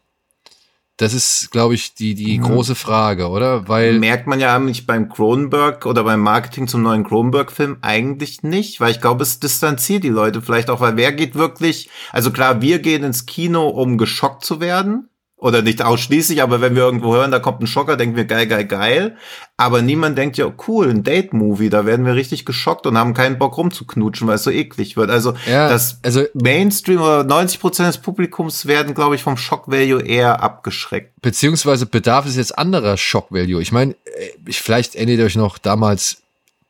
Das 0.98 1.14
ist, 1.14 1.50
glaube 1.50 1.74
ich, 1.74 1.94
die, 1.94 2.14
die 2.14 2.38
mhm. 2.38 2.44
große 2.44 2.74
Frage, 2.74 3.28
oder? 3.28 3.66
Weil 3.66 3.98
merkt 3.98 4.26
man 4.26 4.40
ja 4.40 4.58
nicht 4.58 4.86
beim 4.86 5.08
Cronenberg 5.08 5.86
oder 5.86 6.04
beim 6.04 6.20
Marketing 6.20 6.68
zum 6.68 6.82
neuen 6.82 7.04
Cronenberg-Film 7.04 7.78
eigentlich 7.80 8.42
nicht, 8.42 8.80
weil 8.80 8.90
ich 8.90 9.00
glaube, 9.00 9.22
es 9.22 9.40
distanziert 9.40 10.04
die 10.04 10.10
Leute 10.10 10.42
vielleicht 10.42 10.68
auch, 10.68 10.80
weil 10.80 10.96
wer 10.96 11.12
geht 11.12 11.34
wirklich, 11.34 11.88
also 12.12 12.30
klar, 12.30 12.60
wir 12.60 12.78
gehen 12.78 13.04
ins 13.04 13.26
Kino, 13.26 13.68
um 13.68 13.96
geschockt 13.96 14.44
zu 14.44 14.60
werden, 14.60 15.08
oder 15.42 15.60
nicht 15.60 15.82
ausschließlich, 15.82 16.40
aber 16.40 16.60
wenn 16.60 16.76
wir 16.76 16.82
irgendwo 16.82 17.14
hören, 17.14 17.32
da 17.32 17.40
kommt 17.40 17.60
ein 17.60 17.66
Schocker, 17.66 17.96
denken 17.96 18.14
wir 18.14 18.26
geil, 18.26 18.46
geil, 18.46 18.64
geil. 18.64 19.16
Aber 19.56 19.82
niemand 19.82 20.16
denkt 20.16 20.38
ja, 20.38 20.46
cool, 20.68 20.88
ein 20.88 21.02
Date-Movie, 21.02 21.68
da 21.68 21.84
werden 21.84 22.06
wir 22.06 22.14
richtig 22.14 22.46
geschockt 22.46 22.86
und 22.86 22.96
haben 22.96 23.12
keinen 23.12 23.38
Bock 23.38 23.56
rumzuknutschen, 23.58 24.28
weil 24.28 24.36
es 24.36 24.44
so 24.44 24.52
eklig 24.52 24.96
wird. 24.96 25.10
Also 25.10 25.34
ja, 25.48 25.68
das 25.68 25.98
also 26.04 26.22
Mainstream 26.34 27.00
oder 27.00 27.24
90 27.24 27.58
Prozent 27.58 27.88
des 27.88 27.98
Publikums 27.98 28.66
werden, 28.66 28.94
glaube 28.94 29.16
ich, 29.16 29.24
vom 29.24 29.36
Shock-Value 29.36 30.02
eher 30.02 30.40
abgeschreckt. 30.44 31.20
Beziehungsweise 31.20 31.86
bedarf 31.86 32.24
es 32.24 32.36
jetzt 32.36 32.56
anderer 32.56 32.96
Shock-Value. 32.96 33.60
Ich 33.60 33.72
meine, 33.72 33.94
äh, 34.04 34.52
vielleicht 34.52 34.94
erinnert 34.94 35.18
ihr 35.18 35.24
euch 35.24 35.36
noch 35.36 35.58
damals 35.58 36.18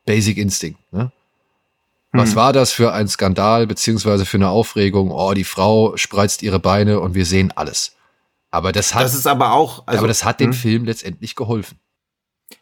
Basic 0.07 0.39
Instinct, 0.39 0.81
ne? 0.93 1.13
Was 2.15 2.31
hm. 2.31 2.37
war 2.37 2.53
das 2.55 2.73
für 2.73 2.93
ein 2.93 3.09
Skandal, 3.09 3.67
beziehungsweise 3.67 4.25
für 4.25 4.37
eine 4.39 4.49
Aufregung? 4.49 5.11
Oh, 5.11 5.33
die 5.35 5.45
Frau 5.45 5.97
spreizt 5.97 6.43
ihre 6.43 6.59
Beine 6.59 7.01
und 7.01 7.15
wir 7.15 7.27
sehen 7.27 7.53
alles. 7.55 7.97
Aber 8.53 8.71
das 8.71 8.95
hat, 8.95 9.03
das 9.03 9.15
ist 9.15 9.27
aber 9.27 9.53
auch, 9.53 9.85
also, 9.87 9.99
aber 9.99 10.09
das 10.09 10.25
hat 10.25 10.39
dem 10.39 10.53
hm? 10.53 10.53
Film 10.53 10.85
letztendlich 10.85 11.35
geholfen. 11.35 11.79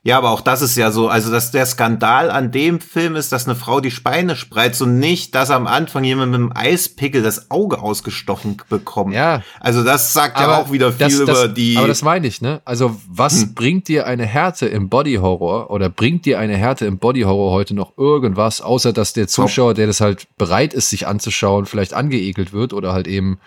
Ja, 0.02 0.16
aber 0.18 0.30
auch 0.30 0.40
das 0.40 0.62
ist 0.62 0.76
ja 0.76 0.92
so, 0.92 1.08
also 1.08 1.32
dass 1.32 1.50
der 1.50 1.66
Skandal 1.66 2.30
an 2.30 2.52
dem 2.52 2.80
Film 2.80 3.16
ist, 3.16 3.32
dass 3.32 3.46
eine 3.46 3.56
Frau 3.56 3.80
die 3.80 3.90
Speine 3.90 4.36
spreizt 4.36 4.80
und 4.80 5.00
nicht, 5.00 5.34
dass 5.34 5.50
am 5.50 5.66
Anfang 5.66 6.04
jemand 6.04 6.30
mit 6.30 6.40
einem 6.40 6.52
Eispickel 6.54 7.22
das 7.22 7.50
Auge 7.50 7.80
ausgestochen 7.80 8.56
bekommt. 8.68 9.14
Ja. 9.14 9.42
Also 9.58 9.82
das 9.82 10.12
sagt 10.12 10.38
ja 10.38 10.58
auch 10.58 10.70
wieder 10.70 10.92
viel 10.92 10.98
das, 11.00 11.18
das, 11.18 11.44
über 11.44 11.48
die. 11.48 11.76
Aber 11.76 11.88
das 11.88 12.02
meine 12.02 12.28
ich, 12.28 12.40
ne? 12.40 12.62
Also 12.64 12.96
was 13.08 13.42
hm. 13.42 13.54
bringt 13.54 13.88
dir 13.88 14.06
eine 14.06 14.26
Härte 14.26 14.66
im 14.66 14.88
Body 14.88 15.16
Horror 15.16 15.70
oder 15.70 15.90
bringt 15.90 16.24
dir 16.24 16.38
eine 16.38 16.56
Härte 16.56 16.86
im 16.86 16.98
Body 16.98 17.22
Horror 17.22 17.50
heute 17.50 17.74
noch 17.74 17.98
irgendwas, 17.98 18.60
außer 18.60 18.92
dass 18.92 19.12
der 19.12 19.28
Zuschauer, 19.28 19.74
der 19.74 19.88
das 19.88 20.00
halt 20.00 20.28
bereit 20.38 20.72
ist, 20.72 20.88
sich 20.88 21.08
anzuschauen, 21.08 21.66
vielleicht 21.66 21.94
angeekelt 21.94 22.52
wird 22.52 22.72
oder 22.72 22.92
halt 22.92 23.08
eben 23.08 23.38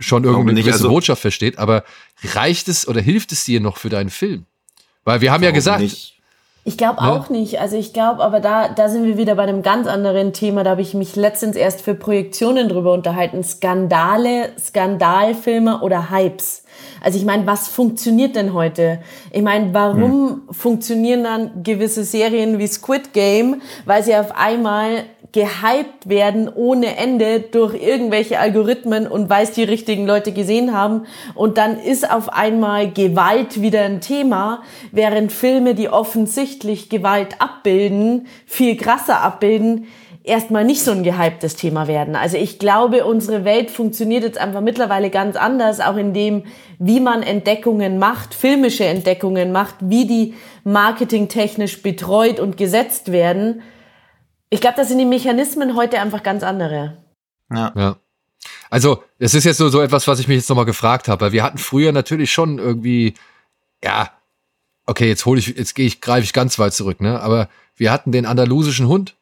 schon 0.00 0.24
irgendeine 0.24 0.60
gewisse 0.60 0.78
also, 0.78 0.88
Botschaft 0.88 1.22
versteht, 1.22 1.58
aber 1.58 1.84
reicht 2.34 2.68
es 2.68 2.88
oder 2.88 3.00
hilft 3.00 3.32
es 3.32 3.44
dir 3.44 3.60
noch 3.60 3.76
für 3.76 3.88
deinen 3.88 4.10
Film? 4.10 4.46
Weil 5.04 5.20
wir 5.20 5.32
haben 5.32 5.42
ja 5.42 5.50
gesagt. 5.50 5.80
Nicht. 5.80 6.16
Ich 6.62 6.76
glaube 6.76 7.02
ne? 7.02 7.10
auch 7.10 7.30
nicht. 7.30 7.58
Also 7.58 7.76
ich 7.76 7.94
glaube, 7.94 8.22
aber 8.22 8.40
da, 8.40 8.68
da 8.68 8.90
sind 8.90 9.04
wir 9.04 9.16
wieder 9.16 9.34
bei 9.34 9.44
einem 9.44 9.62
ganz 9.62 9.86
anderen 9.86 10.34
Thema. 10.34 10.62
Da 10.62 10.70
habe 10.70 10.82
ich 10.82 10.92
mich 10.92 11.16
letztens 11.16 11.56
erst 11.56 11.80
für 11.80 11.94
Projektionen 11.94 12.68
drüber 12.68 12.92
unterhalten. 12.92 13.42
Skandale, 13.42 14.50
Skandalfilme 14.58 15.80
oder 15.80 16.10
Hypes. 16.10 16.64
Also 17.00 17.18
ich 17.18 17.24
meine, 17.24 17.46
was 17.46 17.68
funktioniert 17.68 18.36
denn 18.36 18.52
heute? 18.52 19.00
Ich 19.32 19.42
meine, 19.42 19.72
warum 19.72 20.42
hm. 20.46 20.54
funktionieren 20.54 21.24
dann 21.24 21.62
gewisse 21.62 22.04
Serien 22.04 22.58
wie 22.58 22.66
Squid 22.66 23.14
Game? 23.14 23.62
Weil 23.86 24.04
sie 24.04 24.14
auf 24.14 24.36
einmal 24.36 25.04
gehypt 25.32 26.08
werden 26.08 26.48
ohne 26.52 26.96
Ende 26.96 27.40
durch 27.40 27.80
irgendwelche 27.80 28.38
Algorithmen 28.38 29.06
und 29.06 29.30
weil 29.30 29.44
es 29.44 29.52
die 29.52 29.62
richtigen 29.62 30.06
Leute 30.06 30.32
gesehen 30.32 30.76
haben 30.76 31.06
und 31.34 31.56
dann 31.56 31.78
ist 31.78 32.10
auf 32.10 32.32
einmal 32.32 32.90
Gewalt 32.90 33.62
wieder 33.62 33.82
ein 33.82 34.00
Thema, 34.00 34.62
während 34.92 35.30
Filme, 35.30 35.74
die 35.74 35.88
offensichtlich 35.88 36.88
Gewalt 36.88 37.40
abbilden, 37.40 38.26
viel 38.46 38.76
krasser 38.76 39.20
abbilden, 39.20 39.86
erstmal 40.24 40.64
nicht 40.64 40.82
so 40.82 40.90
ein 40.90 41.02
gehyptes 41.02 41.56
Thema 41.56 41.86
werden. 41.88 42.16
Also 42.16 42.36
ich 42.36 42.58
glaube, 42.58 43.04
unsere 43.04 43.44
Welt 43.44 43.70
funktioniert 43.70 44.22
jetzt 44.22 44.38
einfach 44.38 44.60
mittlerweile 44.60 45.10
ganz 45.10 45.36
anders, 45.36 45.80
auch 45.80 45.96
in 45.96 46.12
dem, 46.12 46.44
wie 46.78 47.00
man 47.00 47.22
Entdeckungen 47.22 47.98
macht, 47.98 48.34
filmische 48.34 48.84
Entdeckungen 48.84 49.52
macht, 49.52 49.76
wie 49.80 50.06
die 50.06 50.34
marketingtechnisch 50.64 51.82
betreut 51.82 52.40
und 52.40 52.56
gesetzt 52.56 53.12
werden. 53.12 53.62
Ich 54.50 54.60
glaube, 54.60 54.76
das 54.76 54.88
sind 54.88 54.98
die 54.98 55.06
Mechanismen 55.06 55.76
heute 55.76 56.00
einfach 56.00 56.22
ganz 56.22 56.42
andere. 56.42 56.98
Ja. 57.50 57.72
ja. 57.76 57.96
Also, 58.68 59.02
es 59.18 59.34
ist 59.34 59.44
jetzt 59.44 59.58
so, 59.58 59.68
so 59.68 59.80
etwas, 59.80 60.06
was 60.06 60.20
ich 60.20 60.28
mich 60.28 60.36
jetzt 60.36 60.48
nochmal 60.48 60.64
gefragt 60.64 61.08
habe, 61.08 61.24
weil 61.24 61.32
wir 61.32 61.42
hatten 61.42 61.58
früher 61.58 61.92
natürlich 61.92 62.32
schon 62.32 62.58
irgendwie, 62.58 63.14
ja, 63.82 64.10
okay, 64.86 65.08
jetzt 65.08 65.26
hole 65.26 65.38
ich, 65.38 65.48
jetzt 65.48 65.74
gehe 65.74 65.86
ich, 65.86 66.00
greife 66.00 66.24
ich 66.24 66.32
ganz 66.32 66.58
weit 66.58 66.74
zurück, 66.74 67.00
ne? 67.00 67.20
Aber 67.20 67.48
wir 67.76 67.90
hatten 67.90 68.12
den 68.12 68.26
andalusischen 68.26 68.86
Hund, 68.86 69.14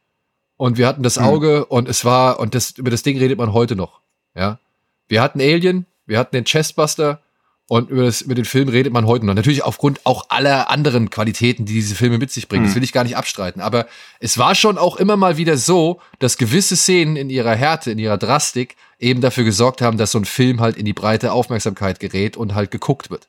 und 0.59 0.76
wir 0.76 0.86
hatten 0.86 1.02
das 1.02 1.16
hm. 1.16 1.24
Auge 1.24 1.59
mhm. 1.60 1.76
und 1.76 1.88
es 1.88 2.05
war, 2.05 2.38
und 2.38 2.55
das, 2.55 2.72
über 2.72 2.90
das 2.90 3.02
Ding 3.02 3.16
redet 3.16 3.38
man 3.38 3.55
heute 3.55 3.76
noch. 3.76 4.00
Ja. 4.34 4.59
Wir 5.06 5.22
hatten 5.22 5.40
Alien, 5.40 5.86
wir 6.05 6.18
hatten 6.18 6.36
den 6.36 6.44
Chestbuster 6.44 7.22
und 7.69 7.90
über, 7.90 8.05
das, 8.05 8.23
über 8.23 8.35
den 8.35 8.47
Film 8.47 8.69
redet 8.69 8.93
man 8.93 9.07
heute 9.07 9.27
noch. 9.27 9.35
Natürlich 9.35 9.62
aufgrund 9.62 10.01
auch 10.05 10.27
aller 10.31 10.70
anderen 10.70 11.11
Qualitäten, 11.11 11.66
die 11.66 11.74
diese 11.74 11.95
Filme 11.95 12.16
mit 12.16 12.31
sich 12.31 12.49
bringen. 12.49 12.62
Mhm. 12.62 12.69
Das 12.69 12.74
will 12.74 12.82
ich 12.82 12.95
gar 12.95 13.05
nicht 13.05 13.16
abstreiten. 13.16 13.61
Aber 13.61 13.86
es 14.20 14.39
war 14.39 14.55
schon 14.55 14.78
auch 14.78 14.97
immer 14.97 15.19
mal 15.19 15.36
wieder 15.36 15.59
so, 15.59 16.01
dass 16.19 16.39
gewisse 16.39 16.77
Szenen 16.77 17.16
in 17.16 17.28
ihrer 17.28 17.55
Härte, 17.55 17.90
in 17.90 17.99
ihrer 17.99 18.16
Drastik 18.16 18.77
eben 18.99 19.20
dafür 19.20 19.45
gesorgt 19.45 19.82
haben, 19.82 19.99
dass 19.99 20.12
so 20.12 20.19
ein 20.19 20.24
Film 20.24 20.61
halt 20.61 20.77
in 20.78 20.86
die 20.86 20.95
breite 20.95 21.31
Aufmerksamkeit 21.31 22.01
gerät 22.01 22.39
und 22.39 22.55
halt 22.55 22.70
geguckt 22.70 23.11
wird. 23.11 23.28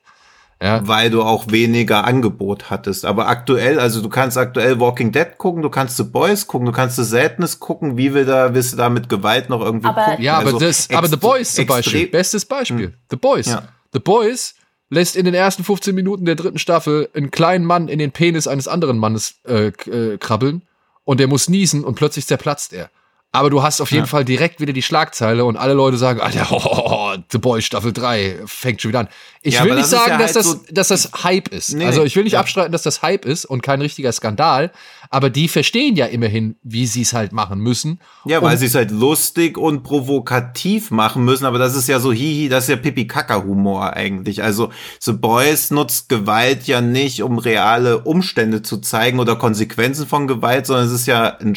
Ja. 0.62 0.86
Weil 0.88 1.10
du 1.10 1.22
auch 1.22 1.50
weniger 1.50 2.04
Angebot 2.04 2.70
hattest. 2.70 3.04
Aber 3.04 3.28
aktuell, 3.28 3.78
also 3.78 4.00
du 4.00 4.08
kannst 4.08 4.38
aktuell 4.38 4.80
Walking 4.80 5.12
Dead 5.12 5.36
gucken, 5.36 5.62
du 5.62 5.70
kannst 5.70 5.98
The 5.98 6.04
Boys 6.04 6.46
gucken, 6.46 6.64
du 6.64 6.72
kannst 6.72 6.96
The 6.96 7.04
Sadness 7.04 7.60
gucken, 7.60 7.98
wie 7.98 8.14
will 8.14 8.24
da, 8.24 8.54
willst 8.54 8.72
du 8.72 8.76
da 8.78 8.88
mit 8.88 9.10
Gewalt 9.10 9.50
noch 9.50 9.60
irgendwie 9.60 9.88
aber, 9.88 10.02
gucken? 10.02 10.24
Ja, 10.24 10.38
aber, 10.38 10.46
also 10.46 10.58
das, 10.58 10.88
aber 10.90 11.08
The 11.08 11.16
Boys 11.16 11.54
zum 11.54 11.66
Beispiel, 11.66 12.06
bestes 12.06 12.46
Beispiel. 12.46 12.86
Hm. 12.86 12.94
The 13.10 13.16
Boys. 13.16 13.46
Ja. 13.46 13.62
The 13.92 13.98
Boys 13.98 14.54
lässt 14.88 15.16
in 15.16 15.24
den 15.24 15.34
ersten 15.34 15.64
15 15.64 15.94
Minuten 15.94 16.24
der 16.24 16.34
dritten 16.34 16.58
Staffel 16.58 17.08
einen 17.14 17.30
kleinen 17.30 17.64
Mann 17.64 17.88
in 17.88 17.98
den 17.98 18.12
Penis 18.12 18.46
eines 18.46 18.68
anderen 18.68 18.98
Mannes 18.98 19.36
äh, 19.46 19.68
äh, 19.68 20.18
krabbeln 20.18 20.62
und 21.04 21.20
der 21.20 21.28
muss 21.28 21.48
niesen 21.48 21.84
und 21.84 21.94
plötzlich 21.94 22.26
zerplatzt 22.26 22.72
er. 22.72 22.90
Aber 23.32 23.48
du 23.48 23.62
hast 23.62 23.80
auf 23.80 23.92
jeden 23.92 24.04
ja. 24.04 24.08
Fall 24.08 24.24
direkt 24.24 24.60
wieder 24.60 24.72
die 24.72 24.82
Schlagzeile 24.82 25.44
und 25.44 25.56
alle 25.56 25.72
Leute 25.72 25.96
sagen, 25.96 26.20
Alter, 26.20 26.48
oh, 26.50 26.60
oh, 26.64 26.82
oh, 26.84 27.16
The 27.30 27.38
Boys 27.38 27.64
Staffel 27.64 27.92
3 27.92 28.40
fängt 28.46 28.82
schon 28.82 28.88
wieder 28.88 29.00
an. 29.00 29.08
Ich 29.42 29.54
ja, 29.54 29.64
will 29.64 29.76
nicht 29.76 29.86
sagen, 29.86 30.10
ja 30.10 30.18
dass, 30.18 30.34
halt 30.34 30.36
das, 30.36 30.46
so 30.46 30.60
dass 30.70 30.88
das 30.88 31.10
Hype 31.22 31.48
ist. 31.48 31.74
Nee, 31.74 31.86
also 31.86 32.04
ich 32.04 32.16
will 32.16 32.24
nicht 32.24 32.36
abstreiten, 32.36 32.72
dass 32.72 32.82
das 32.82 33.02
Hype 33.02 33.24
ist 33.24 33.44
und 33.44 33.62
kein 33.62 33.80
richtiger 33.80 34.10
Skandal. 34.10 34.72
Aber 35.10 35.30
die 35.30 35.48
verstehen 35.48 35.94
ja 35.94 36.06
immerhin, 36.06 36.56
wie 36.62 36.86
sie 36.86 37.02
es 37.02 37.12
halt 37.12 37.32
machen 37.32 37.60
müssen. 37.60 38.00
Ja, 38.24 38.42
weil 38.42 38.58
sie 38.58 38.66
es 38.66 38.74
halt 38.74 38.90
lustig 38.90 39.56
und 39.56 39.84
provokativ 39.84 40.90
machen 40.90 41.24
müssen. 41.24 41.46
Aber 41.46 41.58
das 41.58 41.76
ist 41.76 41.88
ja 41.88 42.00
so 42.00 42.12
hihi, 42.12 42.48
das 42.48 42.64
ist 42.64 42.70
ja 42.70 42.76
Pipi-Kaka-Humor 42.76 43.94
eigentlich. 43.94 44.42
Also 44.42 44.70
The 44.98 45.12
Boys 45.12 45.70
nutzt 45.70 46.08
Gewalt 46.08 46.66
ja 46.66 46.80
nicht, 46.80 47.22
um 47.22 47.38
reale 47.38 48.00
Umstände 48.00 48.62
zu 48.62 48.78
zeigen 48.78 49.20
oder 49.20 49.36
Konsequenzen 49.36 50.06
von 50.06 50.26
Gewalt, 50.26 50.66
sondern 50.66 50.86
es 50.86 50.92
ist 50.92 51.06
ja 51.06 51.38
ein 51.38 51.54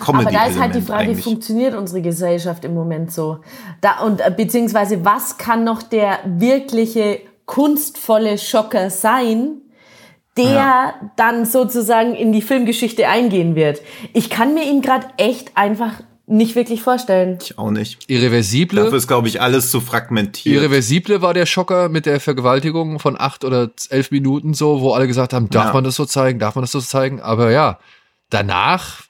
Comedy 0.00 0.26
Aber 0.26 0.32
da 0.32 0.46
ist 0.46 0.58
halt 0.58 0.74
die 0.74 0.80
Frage, 0.80 1.10
eigentlich. 1.10 1.24
funktioniert 1.24 1.74
unsere 1.74 2.02
Gesellschaft 2.02 2.64
im 2.64 2.74
Moment 2.74 3.12
so? 3.12 3.40
Da, 3.80 4.00
und 4.00 4.20
äh, 4.20 4.32
beziehungsweise 4.34 5.04
was 5.04 5.38
kann 5.38 5.64
noch 5.64 5.82
der 5.82 6.18
wirkliche 6.24 7.20
kunstvolle 7.46 8.38
Schocker 8.38 8.90
sein, 8.90 9.62
der 10.36 10.44
ja. 10.44 10.94
dann 11.16 11.46
sozusagen 11.46 12.14
in 12.14 12.32
die 12.32 12.42
Filmgeschichte 12.42 13.08
eingehen 13.08 13.54
wird? 13.54 13.80
Ich 14.12 14.30
kann 14.30 14.54
mir 14.54 14.64
ihn 14.64 14.82
gerade 14.82 15.06
echt 15.16 15.56
einfach 15.56 16.00
nicht 16.26 16.56
wirklich 16.56 16.82
vorstellen. 16.82 17.38
Ich 17.40 17.56
auch 17.56 17.70
nicht. 17.70 18.10
Irreversible. 18.10 18.82
Dafür 18.82 18.98
ist, 18.98 19.06
glaube 19.06 19.28
ich, 19.28 19.40
alles 19.40 19.70
zu 19.70 19.80
fragmentiert. 19.80 20.56
Irreversible 20.56 21.22
war 21.22 21.34
der 21.34 21.46
Schocker 21.46 21.88
mit 21.88 22.04
der 22.04 22.18
Vergewaltigung 22.18 22.98
von 22.98 23.18
acht 23.18 23.44
oder 23.44 23.70
elf 23.90 24.10
Minuten 24.10 24.52
so, 24.52 24.80
wo 24.80 24.92
alle 24.92 25.06
gesagt 25.06 25.32
haben, 25.32 25.48
darf 25.50 25.66
ja. 25.66 25.72
man 25.72 25.84
das 25.84 25.94
so 25.94 26.04
zeigen, 26.04 26.40
darf 26.40 26.56
man 26.56 26.62
das 26.62 26.72
so 26.72 26.80
zeigen? 26.80 27.20
Aber 27.20 27.52
ja, 27.52 27.78
danach 28.28 29.05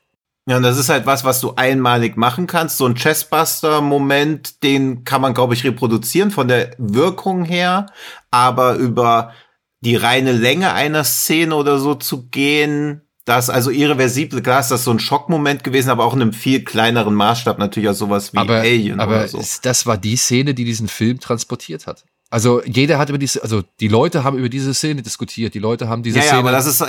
ja, 0.49 0.59
und 0.59 0.63
das 0.63 0.79
ist 0.79 0.89
halt 0.89 1.07
was, 1.07 1.25
was 1.25 1.41
du 1.41 1.55
einmalig 1.57 2.17
machen 2.17 2.47
kannst. 2.47 2.79
So 2.79 2.87
ein 2.87 2.95
Chessbuster-Moment, 2.95 4.63
den 4.63 5.03
kann 5.03 5.21
man, 5.21 5.35
glaube 5.35 5.55
ich, 5.55 5.65
reproduzieren 5.65 6.31
von 6.31 6.47
der 6.47 6.71
Wirkung 6.79 7.45
her. 7.45 7.87
Aber 8.31 8.77
über 8.77 9.33
die 9.81 9.97
reine 9.97 10.31
Länge 10.33 10.73
einer 10.73 11.03
Szene 11.03 11.57
oder 11.57 11.81
so 11.81 11.97
zu 11.97 12.29
gehen, 12.29 13.03
das, 13.25 13.51
also 13.51 13.71
irreversible, 13.71 14.41
klar 14.41 14.61
ist 14.61 14.71
das 14.71 14.85
so 14.85 14.93
ein 14.93 15.01
Schockmoment 15.01 15.65
gewesen, 15.65 15.91
aber 15.91 16.05
auch 16.05 16.15
in 16.15 16.23
einem 16.23 16.33
viel 16.33 16.63
kleineren 16.63 17.15
Maßstab 17.15 17.59
natürlich 17.59 17.89
auch 17.89 17.95
sowas 17.95 18.33
wie 18.33 18.39
aber, 18.39 18.61
Alien 18.61 19.01
aber 19.01 19.17
oder 19.17 19.29
so. 19.29 19.43
das 19.63 19.85
war 19.85 19.99
die 19.99 20.15
Szene, 20.15 20.55
die 20.55 20.65
diesen 20.65 20.87
Film 20.87 21.19
transportiert 21.19 21.89
hat. 21.89 22.05
Also 22.31 22.63
jeder 22.65 22.99
hat 22.99 23.09
über 23.09 23.19
diese, 23.19 23.43
also 23.43 23.65
die 23.81 23.89
Leute 23.89 24.23
haben 24.23 24.39
über 24.39 24.49
diese 24.49 24.75
Szene 24.75 25.03
diskutiert, 25.03 25.55
die 25.55 25.59
Leute 25.59 25.89
haben 25.89 26.05
diese 26.05 26.19
ja, 26.19 26.23
Szene. 26.23 26.37
Ja, 26.37 26.41
aber 26.41 26.53
das 26.53 26.67
ist, 26.67 26.85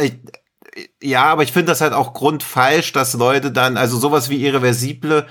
ja, 1.02 1.26
aber 1.26 1.44
ich 1.44 1.52
finde 1.52 1.72
das 1.72 1.82
halt 1.82 1.94
auch 1.94 2.14
grundfalsch, 2.14 2.94
dass 2.94 3.14
Leute 3.14 3.52
dann, 3.52 3.78
also 3.78 3.98
sowas 3.98 4.30
wie 4.30 4.46
Irreversible 4.46 5.28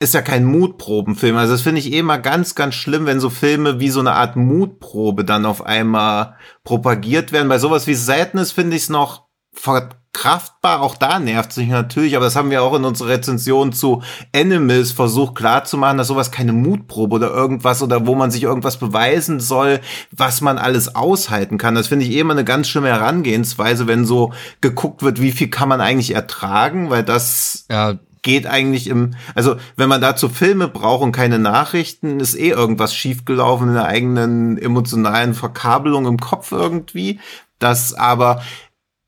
ist 0.00 0.14
ja 0.14 0.22
kein 0.22 0.44
Mutprobenfilm. 0.44 1.36
Also 1.36 1.54
das 1.54 1.62
finde 1.62 1.80
ich 1.80 1.92
eh 1.92 2.02
mal 2.02 2.18
ganz, 2.18 2.54
ganz 2.54 2.74
schlimm, 2.74 3.06
wenn 3.06 3.18
so 3.18 3.30
Filme 3.30 3.80
wie 3.80 3.90
so 3.90 4.00
eine 4.00 4.12
Art 4.12 4.36
Mutprobe 4.36 5.24
dann 5.24 5.44
auf 5.44 5.66
einmal 5.66 6.36
propagiert 6.62 7.32
werden. 7.32 7.48
Bei 7.48 7.58
sowas 7.58 7.86
wie 7.86 7.94
Sadness 7.94 8.52
finde 8.52 8.76
ich 8.76 8.82
es 8.82 8.88
noch 8.90 9.26
kraftbar, 10.12 10.82
auch 10.82 10.96
da 10.96 11.18
nervt 11.18 11.52
sich 11.52 11.68
natürlich, 11.68 12.16
aber 12.16 12.24
das 12.24 12.34
haben 12.34 12.50
wir 12.50 12.62
auch 12.62 12.74
in 12.74 12.84
unserer 12.84 13.10
Rezension 13.10 13.72
zu 13.72 14.02
Animals 14.34 14.92
versucht 14.92 15.34
klarzumachen, 15.34 15.98
dass 15.98 16.08
sowas 16.08 16.30
keine 16.30 16.52
Mutprobe 16.52 17.16
oder 17.16 17.30
irgendwas 17.30 17.82
oder 17.82 18.06
wo 18.06 18.14
man 18.14 18.30
sich 18.30 18.42
irgendwas 18.42 18.78
beweisen 18.78 19.38
soll, 19.38 19.80
was 20.10 20.40
man 20.40 20.58
alles 20.58 20.94
aushalten 20.94 21.58
kann. 21.58 21.74
Das 21.74 21.88
finde 21.88 22.04
ich 22.04 22.12
eh 22.12 22.20
immer 22.20 22.32
eine 22.32 22.44
ganz 22.44 22.68
schlimme 22.68 22.88
Herangehensweise, 22.88 23.86
wenn 23.86 24.06
so 24.06 24.32
geguckt 24.60 25.02
wird, 25.02 25.20
wie 25.20 25.32
viel 25.32 25.48
kann 25.48 25.68
man 25.68 25.80
eigentlich 25.80 26.14
ertragen, 26.14 26.90
weil 26.90 27.04
das 27.04 27.66
ja 27.70 27.98
geht 28.22 28.46
eigentlich 28.46 28.88
im, 28.88 29.14
also 29.34 29.56
wenn 29.76 29.88
man 29.88 30.00
dazu 30.00 30.28
Filme 30.28 30.68
braucht 30.68 31.02
und 31.02 31.12
keine 31.12 31.38
Nachrichten, 31.38 32.20
ist 32.20 32.34
eh 32.34 32.50
irgendwas 32.50 32.94
schiefgelaufen 32.94 33.68
in 33.68 33.74
der 33.74 33.86
eigenen 33.86 34.58
emotionalen 34.58 35.34
Verkabelung 35.34 36.06
im 36.06 36.18
Kopf 36.18 36.52
irgendwie. 36.52 37.20
Das 37.58 37.94
aber 37.94 38.42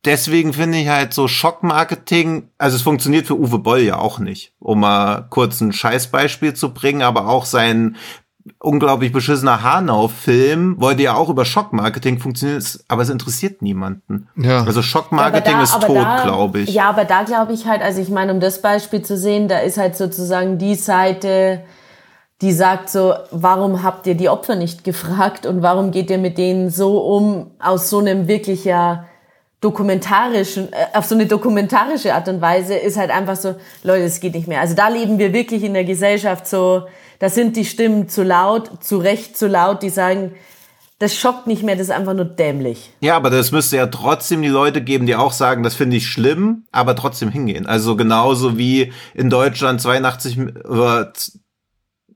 deswegen 0.05 0.53
finde 0.53 0.79
ich 0.79 0.89
halt 0.89 1.15
so 1.15 1.29
Schockmarketing, 1.29 2.51
also 2.59 2.77
es 2.77 2.83
funktioniert 2.83 3.27
für 3.27 3.39
Uwe 3.39 3.59
Boll 3.59 3.81
ja 3.81 3.99
auch 3.99 4.19
nicht, 4.19 4.53
um 4.59 4.81
mal 4.81 5.27
kurz 5.31 5.61
ein 5.61 5.73
Scheißbeispiel 5.73 6.55
zu 6.55 6.73
bringen, 6.73 7.03
aber 7.03 7.29
auch 7.29 7.45
sein 7.45 7.97
unglaublich 8.59 9.13
beschissener 9.13 9.63
Hanau-Film 9.63 10.81
wollte 10.81 11.03
ja 11.03 11.15
auch 11.15 11.29
über 11.29 11.45
Schockmarketing 11.45 12.19
funktionieren, 12.19 12.65
aber 12.89 13.03
es 13.03 13.11
interessiert 13.11 13.61
niemanden. 13.61 14.29
Ja. 14.37 14.65
Also 14.65 14.83
Schockmarketing 14.83 15.53
ja, 15.53 15.59
da, 15.59 15.65
ist 15.65 15.81
tot, 15.81 16.23
glaube 16.23 16.61
ich. 16.61 16.71
Ja, 16.71 16.89
aber 16.89 17.05
da 17.05 17.23
glaube 17.23 17.53
ich 17.53 17.67
halt, 17.67 17.83
also 17.83 18.01
ich 18.01 18.09
meine, 18.09 18.33
um 18.33 18.41
das 18.41 18.63
Beispiel 18.63 19.03
zu 19.03 19.17
sehen, 19.17 19.49
da 19.49 19.59
ist 19.59 19.77
halt 19.77 19.97
sozusagen 19.97 20.57
die 20.57 20.75
Seite, 20.75 21.63
die 22.41 22.53
sagt 22.53 22.89
so, 22.89 23.15
warum 23.31 23.83
habt 23.83 24.07
ihr 24.07 24.15
die 24.15 24.31
Opfer 24.31 24.57
nicht 24.57 24.85
gefragt 24.85 25.45
und 25.45 25.63
warum 25.63 25.91
geht 25.91 26.09
ihr 26.09 26.19
mit 26.19 26.39
denen 26.39 26.71
so 26.71 26.99
um, 26.99 27.51
aus 27.59 27.91
so 27.91 27.99
einem 27.99 28.27
wirklich 28.27 28.65
ja 28.65 29.05
dokumentarischen, 29.61 30.73
äh, 30.73 30.97
auf 30.97 31.05
so 31.05 31.15
eine 31.15 31.27
dokumentarische 31.27 32.15
Art 32.15 32.29
und 32.29 32.41
Weise 32.41 32.75
ist 32.75 32.97
halt 32.97 33.11
einfach 33.11 33.37
so, 33.37 33.57
Leute, 33.83 34.05
es 34.05 34.21
geht 34.21 34.35
nicht 34.35 34.49
mehr. 34.49 34.61
Also 34.61 34.75
da 34.75 34.89
leben 34.89 35.19
wir 35.19 35.33
wirklich 35.33 35.63
in 35.63 35.75
der 35.75 35.85
Gesellschaft 35.85 36.47
so, 36.47 36.85
da 37.19 37.29
sind 37.29 37.57
die 37.57 37.67
Stimmen 37.67 38.09
zu 38.09 38.23
laut, 38.23 38.83
zu 38.83 38.99
Recht 38.99 39.37
zu 39.37 39.47
laut, 39.47 39.83
die 39.83 39.91
sagen, 39.91 40.33
das 40.99 41.15
schockt 41.17 41.47
nicht 41.47 41.63
mehr, 41.63 41.77
das 41.77 41.85
ist 41.85 41.95
einfach 41.95 42.15
nur 42.15 42.27
dämlich. 42.27 42.93
Ja, 43.01 43.17
aber 43.17 43.31
das 43.31 43.53
müsste 43.53 43.79
ja 43.79 43.87
trotzdem 43.87 44.43
die 44.43 44.49
Leute 44.49 44.83
geben, 44.83 45.07
die 45.07 45.17
auch 45.17 45.33
sagen, 45.33 45.63
das 45.63 45.75
finde 45.75 45.97
ich 45.97 46.07
schlimm, 46.07 46.65
aber 46.73 46.95
trotzdem 46.95 47.31
hingehen. 47.31 47.67
Also 47.67 47.97
genauso 47.97 48.59
wie 48.59 48.93
in 49.15 49.31
Deutschland 49.31 49.81
82 49.81 50.39
oder 50.65 51.13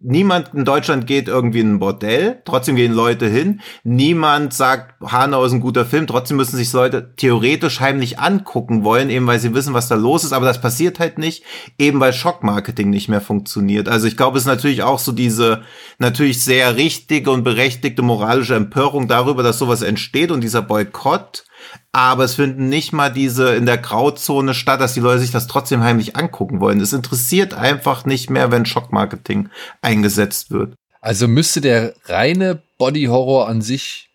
niemand 0.05 0.53
in 0.55 0.65
Deutschland 0.65 1.07
geht 1.07 1.29
irgendwie 1.29 1.61
in 1.61 1.75
ein 1.75 1.79
Bordell, 1.79 2.43
trotzdem 2.45 2.77
gehen 2.77 2.93
Leute 2.93 3.27
hin. 3.27 3.61
Niemand 3.83 4.53
sagt, 4.53 5.01
Hanau 5.03 5.45
ist 5.45 5.53
ein 5.53 5.61
guter 5.61 5.87
Film, 5.87 6.07
trotzdem 6.07 6.37
müssen 6.37 6.57
sich 6.57 6.73
Leute 6.73 7.15
theoretisch 7.17 7.81
heimlich 7.81 8.19
angucken 8.19 8.85
wollen, 8.85 9.11
eben 9.11 9.27
weil 9.27 9.41
sie 9.41 9.55
wissen, 9.55 9.75
was 9.75 9.89
da 9.89 9.95
los 9.95 10.23
ist, 10.23 10.33
aber 10.33 10.47
das 10.47 10.61
passiert 10.61 10.99
halt 10.99 11.19
nicht, 11.19 11.43
eben 11.79 12.01
weil 12.01 12.13
Schockmarketing 12.13 12.91
nicht 12.91 13.09
mehr 13.09 13.23
funktioniert. 13.23 13.89
Also 13.89 14.07
ich 14.07 14.17
glaube, 14.17 14.37
es 14.37 14.45
ist 14.45 14.49
natürlich 14.49 14.83
auch 14.83 14.99
so 14.99 15.13
diese 15.13 15.63
natürlich 15.99 16.43
sehr 16.43 16.77
richtige 16.77 17.31
und 17.31 17.43
berechtigte 17.43 18.03
moralische 18.03 18.55
Empörung 18.55 19.09
darüber, 19.09 19.43
dass 19.43 19.59
sowas 19.59 19.83
entsteht 19.83 20.31
und 20.31 20.43
dieser 20.43 20.63
Boykott 20.63 21.45
aber 21.93 22.25
es 22.25 22.35
finden 22.35 22.69
nicht 22.69 22.93
mal 22.93 23.13
diese 23.13 23.55
in 23.55 23.67
der 23.67 23.79
Grauzone 23.79 24.55
statt, 24.55 24.81
dass 24.81 24.95
die 24.95 25.01
Leute 25.01 25.21
sich 25.21 25.31
das 25.31 25.47
trotzdem 25.47 25.83
heimlich 25.83 26.17
angucken 26.17 26.61
wollen. 26.61 26.81
Es 26.81 26.93
interessiert 26.93 27.55
einfach 27.55 28.05
nicht 28.05 28.31
mehr, 28.31 28.51
wenn 28.51 28.67
Schockmarketing 28.67 29.49
eingesetzt 29.81 30.51
wird. 30.51 30.75
Also 31.01 31.29
müsste 31.29 31.61
der 31.61 31.95
reine 32.07 32.63
Body 32.79 33.05
Horror 33.05 33.49
an 33.49 33.63
sich 33.63 34.09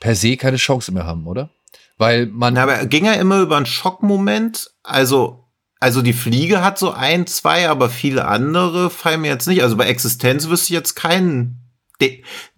per 0.00 0.16
se 0.16 0.36
keine 0.36 0.56
Chance 0.56 0.92
mehr 0.92 1.06
haben, 1.06 1.26
oder? 1.26 1.50
Weil 1.98 2.26
man. 2.26 2.54
Na, 2.54 2.64
aber 2.64 2.84
ging 2.86 3.04
ja 3.04 3.12
immer 3.12 3.40
über 3.40 3.56
einen 3.56 3.66
Schockmoment. 3.66 4.70
Also, 4.82 5.44
also 5.78 6.02
die 6.02 6.12
Fliege 6.12 6.62
hat 6.62 6.78
so 6.78 6.90
ein, 6.90 7.28
zwei, 7.28 7.68
aber 7.68 7.88
viele 7.88 8.26
andere 8.26 8.90
fallen 8.90 9.20
mir 9.20 9.28
jetzt 9.28 9.46
nicht. 9.46 9.62
Also 9.62 9.76
bei 9.76 9.86
Existenz 9.86 10.48
wüsste 10.48 10.72
ich 10.72 10.76
jetzt 10.76 10.94
keinen, 10.94 11.60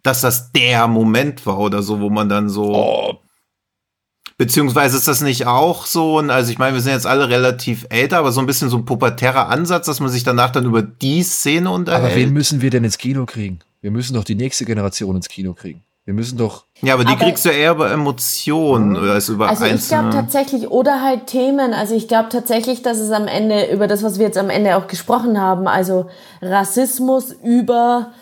dass 0.02 0.22
das 0.22 0.52
der 0.52 0.88
Moment 0.88 1.44
war 1.44 1.58
oder 1.58 1.82
so, 1.82 2.00
wo 2.00 2.08
man 2.08 2.30
dann 2.30 2.48
so. 2.48 2.74
Oh. 2.74 3.23
Beziehungsweise 4.36 4.96
ist 4.96 5.06
das 5.06 5.20
nicht 5.20 5.46
auch 5.46 5.86
so, 5.86 6.18
also 6.18 6.50
ich 6.50 6.58
meine, 6.58 6.74
wir 6.74 6.80
sind 6.80 6.92
jetzt 6.92 7.06
alle 7.06 7.28
relativ 7.28 7.86
älter, 7.88 8.18
aber 8.18 8.32
so 8.32 8.40
ein 8.40 8.46
bisschen 8.46 8.68
so 8.68 8.76
ein 8.76 8.84
pubertärer 8.84 9.48
Ansatz, 9.48 9.86
dass 9.86 10.00
man 10.00 10.10
sich 10.10 10.24
danach 10.24 10.50
dann 10.50 10.64
über 10.64 10.82
die 10.82 11.22
Szene 11.22 11.70
unterhält. 11.70 12.04
Aber 12.04 12.14
wen 12.16 12.32
müssen 12.32 12.60
wir 12.60 12.70
denn 12.70 12.82
ins 12.82 12.98
Kino 12.98 13.26
kriegen? 13.26 13.60
Wir 13.80 13.92
müssen 13.92 14.14
doch 14.14 14.24
die 14.24 14.34
nächste 14.34 14.64
Generation 14.64 15.14
ins 15.14 15.28
Kino 15.28 15.54
kriegen. 15.54 15.84
Wir 16.04 16.12
müssen 16.12 16.36
doch. 16.36 16.66
Ja, 16.82 16.94
aber 16.94 17.04
die 17.04 17.12
aber, 17.12 17.24
kriegst 17.24 17.46
du 17.46 17.48
eher 17.48 17.72
über 17.72 17.90
Emotionen 17.90 18.96
oder 18.96 19.12
als 19.12 19.30
über 19.30 19.48
Also 19.48 19.64
ich 19.64 19.88
glaube 19.88 20.10
tatsächlich, 20.10 20.68
oder 20.68 21.00
halt 21.00 21.28
Themen. 21.28 21.72
Also 21.72 21.94
ich 21.94 22.08
glaube 22.08 22.28
tatsächlich, 22.28 22.82
dass 22.82 22.98
es 22.98 23.10
am 23.10 23.26
Ende, 23.26 23.72
über 23.72 23.86
das, 23.86 24.02
was 24.02 24.18
wir 24.18 24.26
jetzt 24.26 24.36
am 24.36 24.50
Ende 24.50 24.76
auch 24.76 24.86
gesprochen 24.86 25.40
haben, 25.40 25.66
also 25.66 26.10
Rassismus 26.42 27.32
über 27.32 28.12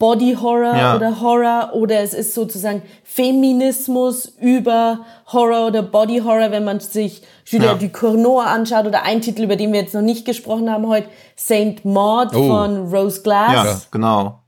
Body 0.00 0.34
Horror 0.40 0.76
ja. 0.76 0.96
oder 0.96 1.20
Horror 1.20 1.74
oder 1.74 2.00
es 2.00 2.14
ist 2.14 2.34
sozusagen 2.34 2.80
Feminismus 3.04 4.32
über 4.40 5.00
Horror 5.30 5.66
oder 5.66 5.82
Body 5.82 6.20
Horror, 6.20 6.50
wenn 6.50 6.64
man 6.64 6.80
sich 6.80 7.22
Julia 7.44 7.72
ja. 7.72 7.74
Ducournau 7.74 8.38
anschaut 8.38 8.86
oder 8.86 9.02
ein 9.02 9.20
Titel, 9.20 9.42
über 9.42 9.56
den 9.56 9.74
wir 9.74 9.80
jetzt 9.80 9.92
noch 9.92 10.00
nicht 10.00 10.24
gesprochen 10.24 10.70
haben 10.70 10.88
heute, 10.88 11.06
Saint 11.36 11.84
Maud 11.84 12.34
oh. 12.34 12.48
von 12.48 12.88
Rose 12.90 13.20
Glass. 13.20 13.52
Ja, 13.52 13.80
genau. 13.90 14.40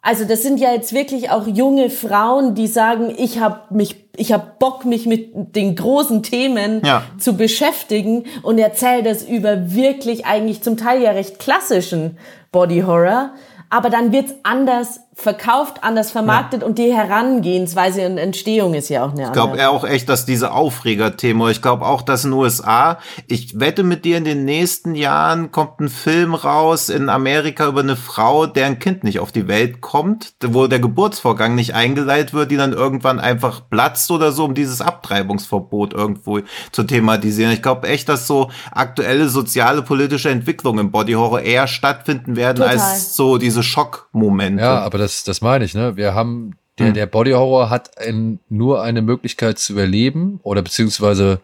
Also 0.00 0.24
das 0.24 0.42
sind 0.42 0.60
ja 0.60 0.72
jetzt 0.72 0.92
wirklich 0.92 1.30
auch 1.30 1.48
junge 1.48 1.90
Frauen, 1.90 2.54
die 2.54 2.68
sagen, 2.68 3.12
ich 3.18 3.40
habe 3.40 3.74
mich, 3.74 3.96
ich 4.16 4.32
habe 4.32 4.52
Bock, 4.60 4.84
mich 4.84 5.06
mit 5.06 5.56
den 5.56 5.74
großen 5.74 6.22
Themen 6.22 6.82
ja. 6.84 7.02
zu 7.18 7.36
beschäftigen 7.36 8.26
und 8.42 8.58
erzähle 8.58 9.02
das 9.02 9.24
über 9.24 9.74
wirklich 9.74 10.24
eigentlich 10.24 10.62
zum 10.62 10.76
Teil 10.76 11.02
ja 11.02 11.10
recht 11.10 11.40
klassischen 11.40 12.16
Body 12.52 12.82
Horror 12.86 13.32
aber 13.70 13.90
dann 13.90 14.12
wird's 14.12 14.34
anders 14.42 15.00
verkauft, 15.20 15.78
anders 15.82 16.12
vermarktet 16.12 16.62
ja. 16.62 16.68
und 16.68 16.78
die 16.78 16.94
Herangehensweise 16.94 18.06
und 18.06 18.18
Entstehung 18.18 18.74
ist 18.74 18.88
ja 18.88 19.04
auch 19.04 19.10
eine 19.10 19.26
andere. 19.26 19.30
Ich 19.30 19.32
glaube 19.32 19.68
auch 19.68 19.84
echt, 19.84 20.08
dass 20.08 20.26
diese 20.26 20.52
Aufreger-Thema, 20.52 21.48
ich 21.50 21.60
glaube 21.60 21.86
auch, 21.86 22.02
dass 22.02 22.24
in 22.24 22.30
den 22.30 22.38
USA, 22.38 22.98
ich 23.26 23.58
wette 23.58 23.82
mit 23.82 24.04
dir, 24.04 24.16
in 24.16 24.24
den 24.24 24.44
nächsten 24.44 24.94
Jahren 24.94 25.50
kommt 25.50 25.80
ein 25.80 25.88
Film 25.88 26.34
raus 26.34 26.88
in 26.88 27.08
Amerika 27.08 27.66
über 27.66 27.80
eine 27.80 27.96
Frau, 27.96 28.46
deren 28.46 28.78
Kind 28.78 29.02
nicht 29.02 29.18
auf 29.18 29.32
die 29.32 29.48
Welt 29.48 29.80
kommt, 29.80 30.34
wo 30.44 30.68
der 30.68 30.78
Geburtsvorgang 30.78 31.56
nicht 31.56 31.74
eingeleitet 31.74 32.32
wird, 32.32 32.52
die 32.52 32.56
dann 32.56 32.72
irgendwann 32.72 33.18
einfach 33.18 33.68
platzt 33.68 34.12
oder 34.12 34.30
so, 34.30 34.44
um 34.44 34.54
dieses 34.54 34.80
Abtreibungsverbot 34.80 35.94
irgendwo 35.94 36.38
zu 36.70 36.84
thematisieren. 36.84 37.50
Ich 37.50 37.62
glaube 37.62 37.88
echt, 37.88 38.08
dass 38.08 38.28
so 38.28 38.52
aktuelle 38.70 39.28
soziale, 39.28 39.82
politische 39.82 40.30
Entwicklungen 40.30 40.78
im 40.78 40.90
Body 40.92 41.14
Horror 41.14 41.40
eher 41.40 41.66
stattfinden 41.66 42.36
werden 42.36 42.58
Total. 42.58 42.78
als 42.78 43.16
so 43.16 43.36
diese 43.36 43.64
Schockmomente. 43.64 44.62
Ja, 44.62 44.78
aber 44.78 45.07
das 45.08 45.24
das, 45.24 45.40
meine 45.40 45.64
ich, 45.64 45.74
ne? 45.74 45.96
Wir 45.96 46.14
haben, 46.14 46.52
der, 46.78 46.88
hm. 46.88 46.94
der 46.94 47.06
Body 47.06 47.32
Horror 47.32 47.70
hat 47.70 47.98
ein, 47.98 48.38
nur 48.48 48.82
eine 48.82 49.02
Möglichkeit 49.02 49.58
zu 49.58 49.72
überleben 49.72 50.40
oder 50.42 50.62
beziehungsweise 50.62 51.40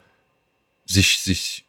sich, 0.87 1.21
sich 1.21 1.65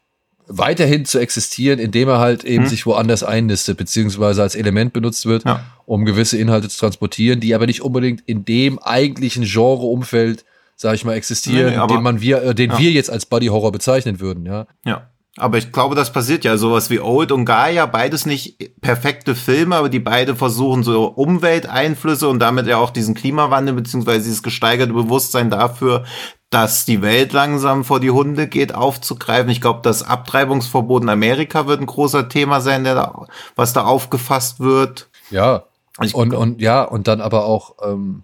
weiterhin 0.48 1.06
zu 1.06 1.20
existieren, 1.20 1.80
indem 1.80 2.10
er 2.10 2.20
halt 2.20 2.44
eben 2.44 2.64
hm. 2.64 2.70
sich 2.70 2.86
woanders 2.86 3.24
einnistet, 3.24 3.78
beziehungsweise 3.78 4.42
als 4.42 4.56
Element 4.56 4.94
benutzt 4.94 5.26
wird, 5.26 5.46
ja. 5.46 5.66
um 5.86 6.06
gewisse 6.06 6.38
Inhalte 6.38 6.70
zu 6.70 6.78
transportieren, 6.78 7.40
die 7.40 7.56
aber 7.56 7.66
nicht 7.66 7.82
unbedingt 7.82 8.22
in 8.26 8.46
dem 8.46 8.78
eigentlichen 8.80 9.44
Genre-Umfeld, 9.46 10.46
sag 10.76 10.96
ich 10.96 11.06
mal, 11.06 11.14
existieren, 11.14 11.74
nee, 11.74 11.80
nee, 11.80 11.88
den 11.88 12.04
man 12.04 12.22
wir, 12.22 12.44
äh, 12.44 12.56
den 12.56 12.72
ja. 12.72 12.80
wir 12.80 12.92
jetzt 12.92 13.10
als 13.10 13.26
Body 13.26 13.48
Horror 13.48 13.72
bezeichnen 13.72 14.20
würden, 14.20 14.46
ja. 14.46 14.68
Ja. 14.86 15.10
Aber 15.38 15.58
ich 15.58 15.74
glaube, 15.74 15.96
das 15.96 16.14
passiert 16.14 16.46
ja. 16.46 16.56
Sowas 16.56 16.90
wie 16.90 17.02
Old 17.02 17.32
und 17.32 17.46
Gaia, 17.46 17.86
beides 17.86 18.26
nicht 18.26 18.58
perfekte 18.82 19.36
Filme, 19.36 19.76
aber 19.76 19.90
die 19.90 20.00
beide 20.00 20.36
versuchen 20.36 20.84
so 20.84 21.08
Umwelteinflüsse 21.08 22.30
und 22.30 22.40
damit 22.40 22.68
ja 22.68 22.78
auch 22.78 22.90
diesen 22.90 23.16
Klimawandel 23.16 23.74
beziehungsweise 23.74 24.24
dieses 24.24 24.44
gesteigerte 24.44 24.94
Bewusstsein 24.94 25.50
dafür, 25.50 26.06
dass 26.50 26.86
die 26.86 27.02
Welt 27.02 27.34
langsam 27.34 27.84
vor 27.84 28.00
die 28.00 28.12
Hunde 28.12 28.48
geht, 28.48 28.74
aufzugreifen. 28.74 29.50
Ich 29.50 29.60
glaube, 29.60 29.82
das 29.84 30.04
Abtreibungsverbot 30.04 31.04
in 31.04 31.10
Amerika 31.10 31.68
wird 31.68 31.82
ein 31.82 31.86
großer 31.86 32.30
Thema 32.30 32.62
sein, 32.62 32.86
der 32.86 32.96
da, 32.96 33.28
was 33.58 33.74
da 33.74 33.84
aufgefasst 33.84 34.62
wird. 34.62 35.10
Ja. 35.32 35.64
Ich 36.02 36.16
und, 36.16 36.34
und 36.34 36.62
ja, 36.62 36.84
und 36.84 37.10
dann 37.10 37.20
aber 37.20 37.46
auch, 37.46 37.76
ähm, 37.84 38.24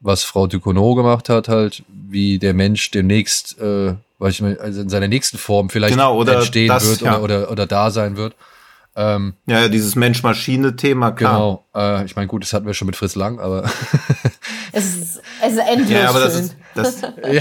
was 0.00 0.24
Frau 0.24 0.48
Ducournau 0.48 0.96
gemacht 0.96 1.28
hat, 1.28 1.48
halt, 1.48 1.84
wie 2.10 2.38
der 2.38 2.54
Mensch 2.54 2.90
demnächst 2.90 3.58
äh, 3.60 3.94
weil 4.18 4.30
ich 4.30 4.40
mir, 4.40 4.60
also 4.60 4.80
in 4.80 4.88
seiner 4.88 5.08
nächsten 5.08 5.38
Form 5.38 5.70
vielleicht 5.70 5.94
genau, 5.94 6.22
entstehen 6.24 6.68
das, 6.68 6.88
wird 6.88 7.00
ja. 7.02 7.18
oder, 7.18 7.22
oder, 7.22 7.50
oder 7.52 7.66
da 7.66 7.90
sein 7.90 8.16
wird. 8.16 8.34
Ähm, 8.96 9.34
ja, 9.46 9.60
ja, 9.60 9.68
dieses 9.68 9.94
Mensch-Maschine-Thema, 9.94 11.12
klar. 11.12 11.64
Genau. 11.72 12.00
Äh, 12.00 12.04
ich 12.04 12.16
meine, 12.16 12.26
gut, 12.26 12.42
das 12.42 12.52
hatten 12.52 12.66
wir 12.66 12.74
schon 12.74 12.86
mit 12.86 12.96
Fritz 12.96 13.14
Lang, 13.14 13.38
aber. 13.38 13.70
es, 14.72 14.96
ist, 14.96 15.07
es 15.48 15.54
ist 15.54 15.68
endlos 15.68 15.90
ja, 15.90 16.08
aber 16.08 16.30
schön. 16.30 16.50
Das 16.74 16.88
ist, 16.88 17.02
das, 17.02 17.12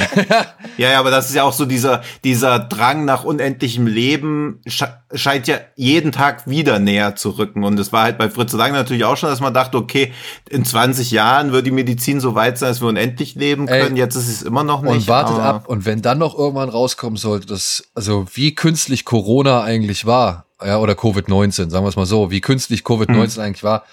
ja, 0.77 0.89
ja. 0.91 0.99
aber 0.99 1.11
das 1.11 1.29
ist 1.29 1.35
ja 1.35 1.43
auch 1.43 1.53
so 1.53 1.65
dieser, 1.65 2.01
dieser 2.23 2.59
Drang 2.59 3.05
nach 3.05 3.23
unendlichem 3.23 3.85
Leben 3.85 4.61
sche 4.65 4.87
scheint 5.13 5.47
ja 5.47 5.57
jeden 5.75 6.11
Tag 6.11 6.47
wieder 6.47 6.79
näher 6.79 7.15
zu 7.15 7.31
rücken. 7.31 7.63
Und 7.63 7.79
es 7.79 7.93
war 7.93 8.03
halt 8.03 8.17
bei 8.17 8.29
Fritz 8.29 8.53
Lang 8.53 8.73
natürlich 8.73 9.05
auch 9.05 9.15
schon, 9.15 9.29
dass 9.29 9.39
man 9.39 9.53
dachte, 9.53 9.77
okay, 9.77 10.11
in 10.49 10.65
20 10.65 11.11
Jahren 11.11 11.51
wird 11.51 11.65
die 11.65 11.71
Medizin 11.71 12.19
so 12.19 12.35
weit 12.35 12.57
sein, 12.57 12.69
dass 12.69 12.81
wir 12.81 12.87
unendlich 12.87 13.35
leben 13.35 13.67
können. 13.67 13.95
Ey, 13.95 13.99
Jetzt 13.99 14.15
ist 14.15 14.27
es 14.27 14.41
immer 14.41 14.63
noch 14.63 14.81
nicht. 14.81 14.93
Und 14.93 15.07
wartet 15.07 15.39
ab. 15.39 15.67
Und 15.67 15.85
wenn 15.85 16.01
dann 16.01 16.17
noch 16.17 16.37
irgendwann 16.37 16.69
rauskommen 16.69 17.17
sollte, 17.17 17.47
dass, 17.47 17.83
also 17.95 18.25
wie 18.33 18.53
künstlich 18.55 19.05
Corona 19.05 19.61
eigentlich 19.61 20.05
war, 20.05 20.45
ja, 20.63 20.79
oder 20.79 20.93
Covid-19, 20.93 21.69
sagen 21.69 21.85
wir 21.85 21.89
es 21.89 21.95
mal 21.95 22.05
so, 22.05 22.31
wie 22.31 22.41
künstlich 22.41 22.81
Covid-19 22.81 23.35
hm. 23.35 23.41
eigentlich 23.41 23.63
war. 23.63 23.83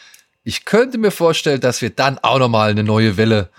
Ich 0.43 0.65
könnte 0.65 0.99
mir 0.99 1.11
vorstellen, 1.11 1.61
dass 1.61 1.81
wir 1.81 1.91
dann 1.91 2.19
auch 2.19 2.39
nochmal 2.39 2.71
eine 2.71 2.85
neue 2.85 3.17
Welle 3.17 3.51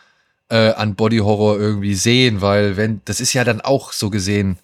äh, 0.49 0.71
an 0.71 0.95
Body 0.95 1.17
Horror 1.17 1.59
irgendwie 1.59 1.95
sehen, 1.95 2.41
weil 2.41 2.77
wenn, 2.77 3.01
das 3.05 3.19
ist 3.19 3.33
ja 3.33 3.43
dann 3.43 3.61
auch 3.61 3.91
so 3.91 4.09
gesehen 4.09 4.57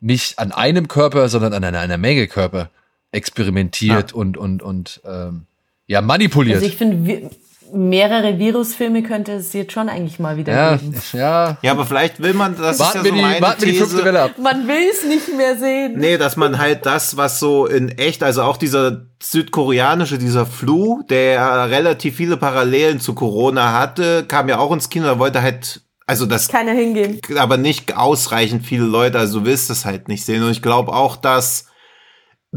nicht 0.00 0.38
an 0.38 0.52
einem 0.52 0.88
Körper, 0.88 1.28
sondern 1.28 1.52
an 1.52 1.64
einer, 1.64 1.80
einer 1.80 1.98
Menge 1.98 2.26
Körper 2.26 2.70
experimentiert 3.12 4.10
ja. 4.10 4.16
und, 4.16 4.36
und, 4.36 4.62
und 4.62 5.00
ähm, 5.04 5.46
ja, 5.86 6.00
manipuliert. 6.00 6.56
Also 6.56 6.66
ich 6.66 6.76
finde, 6.76 7.30
mehrere 7.72 8.38
Virusfilme 8.38 9.02
könnte 9.02 9.32
es 9.32 9.52
jetzt 9.52 9.72
schon 9.72 9.88
eigentlich 9.88 10.18
mal 10.18 10.36
wieder 10.36 10.52
ja, 10.54 10.76
geben. 10.76 10.94
Ja. 11.12 11.58
ja, 11.62 11.70
aber 11.70 11.86
vielleicht 11.86 12.20
will 12.22 12.34
man, 12.34 12.56
das 12.56 12.78
warten 12.78 12.98
ist 12.98 13.04
ja 13.04 13.10
so 13.10 13.22
meine 13.22 13.36
die, 13.36 13.42
warten 13.42 13.60
These. 13.62 13.72
die 13.72 13.78
fünfte 13.78 14.04
Welle 14.04 14.22
ab. 14.22 14.30
Man 14.38 14.68
will 14.68 14.88
es 14.90 15.04
nicht 15.04 15.36
mehr 15.36 15.56
sehen. 15.56 15.98
Nee, 15.98 16.18
dass 16.18 16.36
man 16.36 16.58
halt 16.58 16.86
das, 16.86 17.16
was 17.16 17.40
so 17.40 17.66
in 17.66 17.90
echt, 17.90 18.22
also 18.22 18.42
auch 18.42 18.56
dieser 18.56 19.06
südkoreanische, 19.22 20.18
dieser 20.18 20.46
Flu, 20.46 21.02
der 21.08 21.70
relativ 21.70 22.16
viele 22.16 22.36
Parallelen 22.36 23.00
zu 23.00 23.14
Corona 23.14 23.72
hatte, 23.72 24.24
kam 24.26 24.48
ja 24.48 24.58
auch 24.58 24.72
ins 24.72 24.88
Kino, 24.88 25.06
da 25.06 25.18
wollte 25.18 25.42
halt 25.42 25.82
also 26.06 26.24
das 26.24 26.48
keiner 26.48 26.72
hingehen. 26.72 27.20
Aber 27.36 27.56
nicht 27.56 27.96
ausreichend 27.96 28.64
viele 28.64 28.84
Leute, 28.84 29.18
also 29.18 29.40
du 29.40 29.46
willst 29.46 29.70
das 29.70 29.84
halt 29.84 30.08
nicht 30.08 30.24
sehen. 30.24 30.42
Und 30.42 30.52
ich 30.52 30.62
glaube 30.62 30.92
auch, 30.92 31.16
dass 31.16 31.66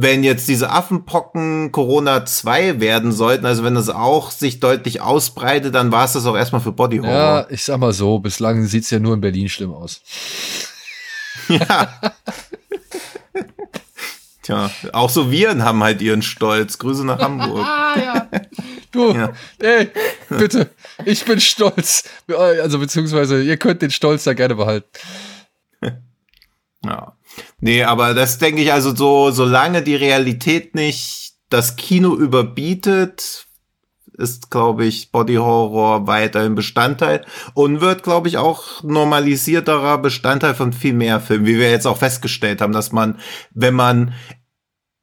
wenn 0.02 0.24
jetzt 0.24 0.48
diese 0.48 0.70
Affenpocken 0.70 1.74
Corona 1.74 2.26
2 2.26 2.80
werden 2.80 3.12
sollten, 3.12 3.46
also 3.46 3.66
wenn 3.66 3.76
das 3.76 3.90
auch 3.90 4.32
sich 4.32 4.62
deutlich 4.62 5.02
ausbreitet, 5.02 5.76
dann 5.76 5.92
war 5.92 6.06
es 6.06 6.14
das 6.14 6.26
auch 6.26 6.38
erstmal 6.38 6.62
für 6.62 6.72
Body 6.72 7.00
Horror. 7.00 7.12
Ja, 7.12 7.48
ich 7.50 7.66
sag 7.66 7.80
mal 7.80 7.92
so, 7.92 8.20
bislang 8.20 8.66
sieht's 8.66 8.90
ja 8.92 9.00
nur 9.00 9.14
in 9.14 9.22
Berlin 9.22 9.50
schlimm 9.50 9.74
aus. 9.74 10.02
Ja. 11.48 11.90
Tja, 14.44 14.70
auch 14.94 15.10
so 15.10 15.32
Viren 15.32 15.64
haben 15.64 15.84
halt 15.84 16.00
ihren 16.00 16.22
Stolz. 16.22 16.78
Grüße 16.78 17.04
nach 17.04 17.18
Hamburg. 17.18 17.66
ah, 17.66 17.96
ja. 17.98 18.30
Du, 18.92 19.14
ja. 19.14 19.34
ey, 19.58 19.90
bitte, 20.30 20.70
ich 21.06 21.26
bin 21.26 21.40
stolz. 21.40 22.04
Also 22.28 22.78
beziehungsweise, 22.78 23.42
ihr 23.42 23.58
könnt 23.58 23.82
den 23.82 23.90
Stolz 23.90 24.26
da 24.26 24.34
gerne 24.34 24.54
behalten. 24.56 24.90
Ja. 26.86 27.16
Nee, 27.60 27.84
aber 27.84 28.14
das 28.14 28.38
denke 28.38 28.62
ich 28.62 28.72
also 28.74 28.96
so, 28.96 29.32
solange 29.32 29.82
die 29.82 29.96
Realität 29.96 30.76
nicht 30.76 31.34
das 31.50 31.76
Kino 31.76 32.16
überbietet, 32.16 33.48
ist, 34.20 34.52
glaube 34.52 34.86
ich, 34.86 35.12
Body 35.12 35.36
Horror 35.36 36.06
weiterhin 36.06 36.56
Bestandteil 36.56 37.26
und 37.54 37.82
wird, 37.82 38.04
glaube 38.04 38.28
ich, 38.28 38.38
auch 38.38 38.84
normalisierterer 38.84 39.98
Bestandteil 39.98 40.54
von 40.54 40.74
viel 40.74 40.94
mehr 40.94 41.22
Filmen, 41.22 41.46
wie 41.46 41.58
wir 41.58 41.72
jetzt 41.72 41.88
auch 41.88 41.98
festgestellt 41.98 42.62
haben, 42.62 42.74
dass 42.74 42.92
man, 42.92 43.20
wenn 43.52 43.74
man 43.74 44.14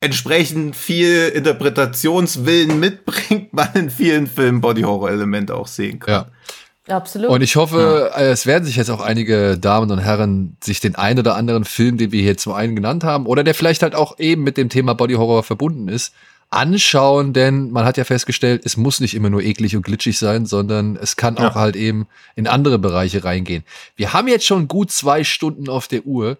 entsprechend 0.00 0.76
viel 0.76 1.28
Interpretationswillen 1.28 2.78
mitbringt, 2.78 3.52
man 3.54 3.72
in 3.74 3.90
vielen 3.90 4.26
Filmen 4.26 4.60
Body 4.60 4.82
Horror 4.82 5.10
Elemente 5.10 5.54
auch 5.54 5.66
sehen 5.66 5.98
kann. 5.98 6.14
Ja. 6.14 6.26
Absolut. 6.88 7.30
Und 7.30 7.42
ich 7.42 7.56
hoffe, 7.56 8.10
ja. 8.14 8.20
es 8.22 8.46
werden 8.46 8.64
sich 8.64 8.76
jetzt 8.76 8.90
auch 8.90 9.00
einige 9.00 9.58
Damen 9.58 9.90
und 9.90 9.98
Herren 9.98 10.56
sich 10.62 10.80
den 10.80 10.94
ein 10.94 11.18
oder 11.18 11.34
anderen 11.34 11.64
Film, 11.64 11.98
den 11.98 12.12
wir 12.12 12.22
hier 12.22 12.36
zum 12.36 12.52
einen 12.52 12.76
genannt 12.76 13.02
haben, 13.02 13.26
oder 13.26 13.42
der 13.42 13.54
vielleicht 13.54 13.82
halt 13.82 13.94
auch 13.94 14.18
eben 14.18 14.44
mit 14.44 14.56
dem 14.56 14.68
Thema 14.68 14.94
Body 14.94 15.14
Horror 15.14 15.42
verbunden 15.42 15.88
ist, 15.88 16.12
anschauen, 16.50 17.32
denn 17.32 17.70
man 17.72 17.84
hat 17.84 17.96
ja 17.96 18.04
festgestellt, 18.04 18.62
es 18.64 18.76
muss 18.76 19.00
nicht 19.00 19.14
immer 19.14 19.30
nur 19.30 19.42
eklig 19.42 19.74
und 19.74 19.82
glitschig 19.82 20.18
sein, 20.18 20.46
sondern 20.46 20.96
es 20.96 21.16
kann 21.16 21.36
ja. 21.36 21.48
auch 21.48 21.54
halt 21.56 21.74
eben 21.74 22.06
in 22.36 22.46
andere 22.46 22.78
Bereiche 22.78 23.24
reingehen. 23.24 23.64
Wir 23.96 24.12
haben 24.12 24.28
jetzt 24.28 24.46
schon 24.46 24.68
gut 24.68 24.92
zwei 24.92 25.24
Stunden 25.24 25.68
auf 25.68 25.88
der 25.88 26.06
Uhr. 26.06 26.38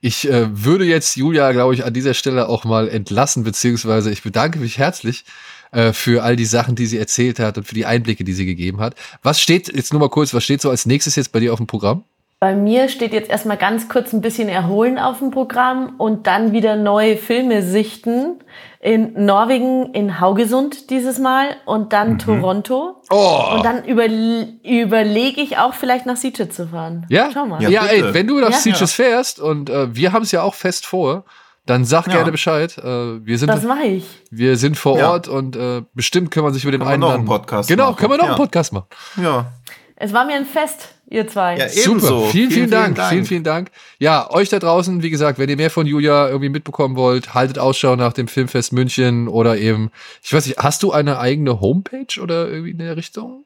Ich 0.00 0.30
äh, 0.30 0.46
würde 0.52 0.84
jetzt 0.84 1.16
Julia, 1.16 1.50
glaube 1.50 1.74
ich, 1.74 1.84
an 1.84 1.92
dieser 1.92 2.14
Stelle 2.14 2.48
auch 2.48 2.64
mal 2.64 2.88
entlassen, 2.88 3.42
beziehungsweise 3.42 4.12
ich 4.12 4.22
bedanke 4.22 4.60
mich 4.60 4.78
herzlich 4.78 5.24
äh, 5.72 5.92
für 5.92 6.22
all 6.22 6.36
die 6.36 6.44
Sachen, 6.44 6.74
die 6.74 6.86
sie 6.86 6.98
erzählt 6.98 7.38
hat 7.38 7.58
und 7.58 7.64
für 7.64 7.74
die 7.74 7.86
Einblicke, 7.86 8.24
die 8.24 8.32
sie 8.32 8.46
gegeben 8.46 8.80
hat. 8.80 8.94
Was 9.22 9.40
steht, 9.40 9.74
jetzt 9.74 9.92
nur 9.92 10.00
mal 10.00 10.10
kurz, 10.10 10.34
was 10.34 10.44
steht 10.44 10.60
so 10.60 10.70
als 10.70 10.86
nächstes 10.86 11.16
jetzt 11.16 11.32
bei 11.32 11.40
dir 11.40 11.52
auf 11.52 11.58
dem 11.58 11.66
Programm? 11.66 12.04
Bei 12.40 12.54
mir 12.54 12.88
steht 12.88 13.12
jetzt 13.12 13.30
erstmal 13.30 13.56
ganz 13.56 13.88
kurz 13.88 14.12
ein 14.12 14.20
bisschen 14.20 14.48
Erholen 14.48 14.96
auf 14.96 15.18
dem 15.18 15.32
Programm 15.32 15.94
und 15.98 16.28
dann 16.28 16.52
wieder 16.52 16.76
neue 16.76 17.16
Filme 17.16 17.64
sichten. 17.64 18.38
In 18.80 19.24
Norwegen, 19.24 19.92
in 19.92 20.20
Haugesund 20.20 20.88
dieses 20.90 21.18
Mal 21.18 21.56
und 21.66 21.92
dann 21.92 22.12
mhm. 22.12 22.18
Toronto. 22.20 23.02
Oh. 23.10 23.54
Und 23.54 23.64
dann 23.64 23.84
über, 23.84 24.04
überlege 24.06 25.40
ich 25.40 25.58
auch 25.58 25.74
vielleicht 25.74 26.06
nach 26.06 26.16
Sitges 26.16 26.50
zu 26.50 26.68
fahren. 26.68 27.04
Ja, 27.08 27.30
Schau 27.34 27.46
mal. 27.46 27.60
ja, 27.60 27.70
ja 27.70 27.86
ey, 27.86 28.14
wenn 28.14 28.28
du 28.28 28.38
nach 28.38 28.52
ja. 28.52 28.56
Sitges 28.56 28.92
fährst 28.92 29.40
und 29.40 29.68
äh, 29.68 29.96
wir 29.96 30.12
haben 30.12 30.22
es 30.22 30.30
ja 30.30 30.42
auch 30.42 30.54
fest 30.54 30.86
vor, 30.86 31.24
dann 31.68 31.84
sag 31.84 32.06
ja. 32.06 32.14
gerne 32.14 32.32
Bescheid. 32.32 32.78
Äh, 32.78 33.24
wir 33.26 33.38
sind, 33.38 33.48
das 33.48 33.64
mache 33.64 33.84
ich. 33.84 34.04
Wir 34.30 34.56
sind 34.56 34.78
vor 34.78 34.98
Ort 34.98 35.28
und 35.28 35.54
äh, 35.54 35.82
bestimmt 35.94 36.30
können 36.30 36.46
wir 36.46 36.52
sich 36.52 36.64
über 36.64 36.72
den 36.72 36.82
einen 36.82 37.00
noch 37.00 37.12
einen 37.12 37.26
Podcast 37.26 37.68
Genau, 37.68 37.90
machen. 37.90 37.96
können 37.96 38.12
wir 38.12 38.18
noch 38.18 38.28
einen 38.28 38.36
Podcast 38.36 38.72
machen. 38.72 38.86
Ja. 39.22 39.52
Es 39.96 40.12
war 40.12 40.24
mir 40.24 40.36
ein 40.36 40.46
Fest, 40.46 40.94
ihr 41.10 41.26
zwei. 41.26 41.58
Ja, 41.58 41.68
Super, 41.68 41.98
vielen, 42.00 42.30
vielen, 42.30 42.50
vielen, 42.50 42.70
Dank. 42.70 42.96
Dank. 42.96 43.08
Vielen, 43.10 43.24
vielen 43.24 43.44
Dank. 43.44 43.70
Ja, 43.98 44.30
euch 44.30 44.48
da 44.48 44.60
draußen, 44.60 45.02
wie 45.02 45.10
gesagt, 45.10 45.38
wenn 45.38 45.48
ihr 45.48 45.56
mehr 45.56 45.70
von 45.70 45.86
Julia 45.86 46.28
irgendwie 46.28 46.48
mitbekommen 46.48 46.96
wollt, 46.96 47.34
haltet 47.34 47.58
Ausschau 47.58 47.96
nach 47.96 48.12
dem 48.12 48.28
Filmfest 48.28 48.72
München 48.72 49.26
oder 49.28 49.58
eben, 49.58 49.90
ich 50.22 50.32
weiß 50.32 50.46
nicht, 50.46 50.58
hast 50.58 50.84
du 50.84 50.92
eine 50.92 51.18
eigene 51.18 51.60
Homepage 51.60 52.20
oder 52.22 52.48
irgendwie 52.48 52.70
in 52.70 52.78
der 52.78 52.96
Richtung? 52.96 53.44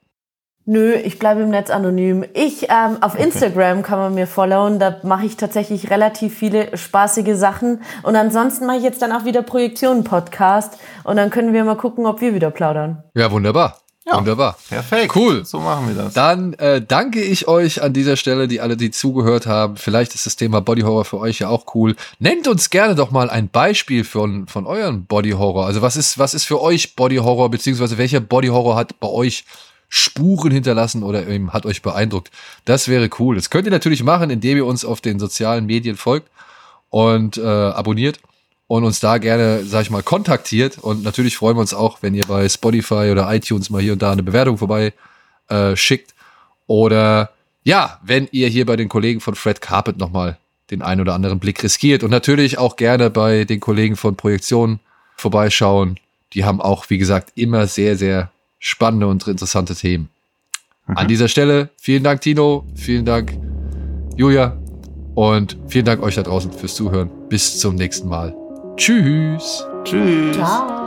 Nö, 0.64 0.94
ich 0.94 1.18
bleibe 1.18 1.40
im 1.40 1.50
Netz 1.50 1.70
anonym. 1.70 2.24
Ich 2.34 2.68
ähm, 2.70 2.98
auf 3.00 3.14
okay. 3.14 3.24
Instagram 3.24 3.82
kann 3.82 3.98
man 3.98 4.14
mir 4.14 4.28
followen. 4.28 4.78
Da 4.78 4.98
mache 5.02 5.26
ich 5.26 5.36
tatsächlich 5.36 5.90
relativ 5.90 6.38
viele 6.38 6.76
spaßige 6.76 7.34
Sachen. 7.34 7.82
Und 8.04 8.14
ansonsten 8.14 8.66
mache 8.66 8.76
ich 8.76 8.84
jetzt 8.84 9.02
dann 9.02 9.10
auch 9.10 9.24
wieder 9.24 9.42
Projektionen 9.42 10.04
Podcast. 10.04 10.78
Und 11.02 11.16
dann 11.16 11.30
können 11.30 11.52
wir 11.52 11.64
mal 11.64 11.76
gucken, 11.76 12.06
ob 12.06 12.20
wir 12.20 12.32
wieder 12.34 12.52
plaudern. 12.52 13.02
Ja, 13.14 13.32
wunderbar. 13.32 13.78
Ja, 14.04 14.18
Wunderbar. 14.18 14.56
Perfekt. 14.68 15.14
Cool. 15.14 15.44
So 15.44 15.60
machen 15.60 15.88
wir 15.88 15.94
das. 15.94 16.14
Dann 16.14 16.54
äh, 16.54 16.82
danke 16.82 17.20
ich 17.20 17.46
euch 17.46 17.82
an 17.82 17.92
dieser 17.92 18.16
Stelle, 18.16 18.48
die 18.48 18.60
alle, 18.60 18.76
die 18.76 18.90
zugehört 18.90 19.46
haben. 19.46 19.76
Vielleicht 19.76 20.14
ist 20.14 20.26
das 20.26 20.34
Thema 20.34 20.60
Body 20.60 20.82
Horror 20.82 21.04
für 21.04 21.18
euch 21.18 21.38
ja 21.38 21.48
auch 21.48 21.74
cool. 21.74 21.94
Nennt 22.18 22.48
uns 22.48 22.70
gerne 22.70 22.96
doch 22.96 23.12
mal 23.12 23.30
ein 23.30 23.48
Beispiel 23.48 24.02
von, 24.02 24.48
von 24.48 24.66
euren 24.66 25.06
Body 25.06 25.30
Horror. 25.30 25.66
Also 25.66 25.82
was 25.82 25.96
ist, 25.96 26.18
was 26.18 26.34
ist 26.34 26.44
für 26.44 26.60
euch 26.60 26.96
Body 26.96 27.16
Horror, 27.16 27.48
beziehungsweise 27.50 27.96
welcher 27.96 28.20
Body 28.20 28.48
Horror 28.48 28.74
hat 28.74 28.98
bei 28.98 29.08
euch 29.08 29.44
Spuren 29.94 30.52
hinterlassen 30.52 31.02
oder 31.02 31.28
eben 31.28 31.52
hat 31.52 31.66
euch 31.66 31.82
beeindruckt? 31.82 32.30
Das 32.64 32.88
wäre 32.88 33.10
cool. 33.18 33.36
Das 33.36 33.50
könnt 33.50 33.66
ihr 33.66 33.70
natürlich 33.70 34.02
machen, 34.02 34.30
indem 34.30 34.56
ihr 34.56 34.64
uns 34.64 34.86
auf 34.86 35.02
den 35.02 35.18
sozialen 35.18 35.66
Medien 35.66 35.98
folgt 35.98 36.30
und 36.88 37.36
äh, 37.36 37.42
abonniert 37.42 38.18
und 38.68 38.84
uns 38.84 39.00
da 39.00 39.18
gerne, 39.18 39.66
sag 39.66 39.82
ich 39.82 39.90
mal, 39.90 40.02
kontaktiert. 40.02 40.78
Und 40.78 41.02
natürlich 41.02 41.36
freuen 41.36 41.56
wir 41.56 41.60
uns 41.60 41.74
auch, 41.74 41.98
wenn 42.00 42.14
ihr 42.14 42.24
bei 42.24 42.48
Spotify 42.48 43.10
oder 43.12 43.30
iTunes 43.34 43.68
mal 43.68 43.82
hier 43.82 43.92
und 43.92 44.00
da 44.00 44.12
eine 44.12 44.22
Bewertung 44.22 44.56
vorbei 44.56 44.94
äh, 45.48 45.76
schickt. 45.76 46.14
Oder 46.66 47.32
ja, 47.62 48.00
wenn 48.02 48.28
ihr 48.32 48.48
hier 48.48 48.64
bei 48.64 48.76
den 48.76 48.88
Kollegen 48.88 49.20
von 49.20 49.34
Fred 49.34 49.60
Carpet 49.60 49.98
nochmal 49.98 50.38
den 50.70 50.80
einen 50.80 51.02
oder 51.02 51.12
anderen 51.12 51.38
Blick 51.38 51.62
riskiert. 51.62 52.02
Und 52.02 52.10
natürlich 52.10 52.56
auch 52.56 52.76
gerne 52.76 53.10
bei 53.10 53.44
den 53.44 53.60
Kollegen 53.60 53.96
von 53.96 54.16
Projektion 54.16 54.80
vorbeischauen. 55.16 56.00
Die 56.32 56.46
haben 56.46 56.62
auch, 56.62 56.88
wie 56.88 56.96
gesagt, 56.96 57.32
immer 57.34 57.66
sehr, 57.66 57.98
sehr 57.98 58.30
spannende 58.62 59.08
und 59.08 59.26
interessante 59.26 59.74
Themen. 59.74 60.08
Mhm. 60.86 60.96
An 60.96 61.08
dieser 61.08 61.28
Stelle 61.28 61.68
vielen 61.76 62.04
Dank, 62.04 62.22
Tino. 62.22 62.64
Vielen 62.74 63.04
Dank, 63.04 63.36
Julia. 64.16 64.56
Und 65.14 65.58
vielen 65.68 65.84
Dank 65.84 66.02
euch 66.02 66.14
da 66.14 66.22
draußen 66.22 66.50
fürs 66.52 66.74
Zuhören. 66.74 67.10
Bis 67.28 67.58
zum 67.58 67.74
nächsten 67.74 68.08
Mal. 68.08 68.34
Tschüss. 68.76 69.66
Tschüss. 69.84 70.34
Ciao. 70.36 70.81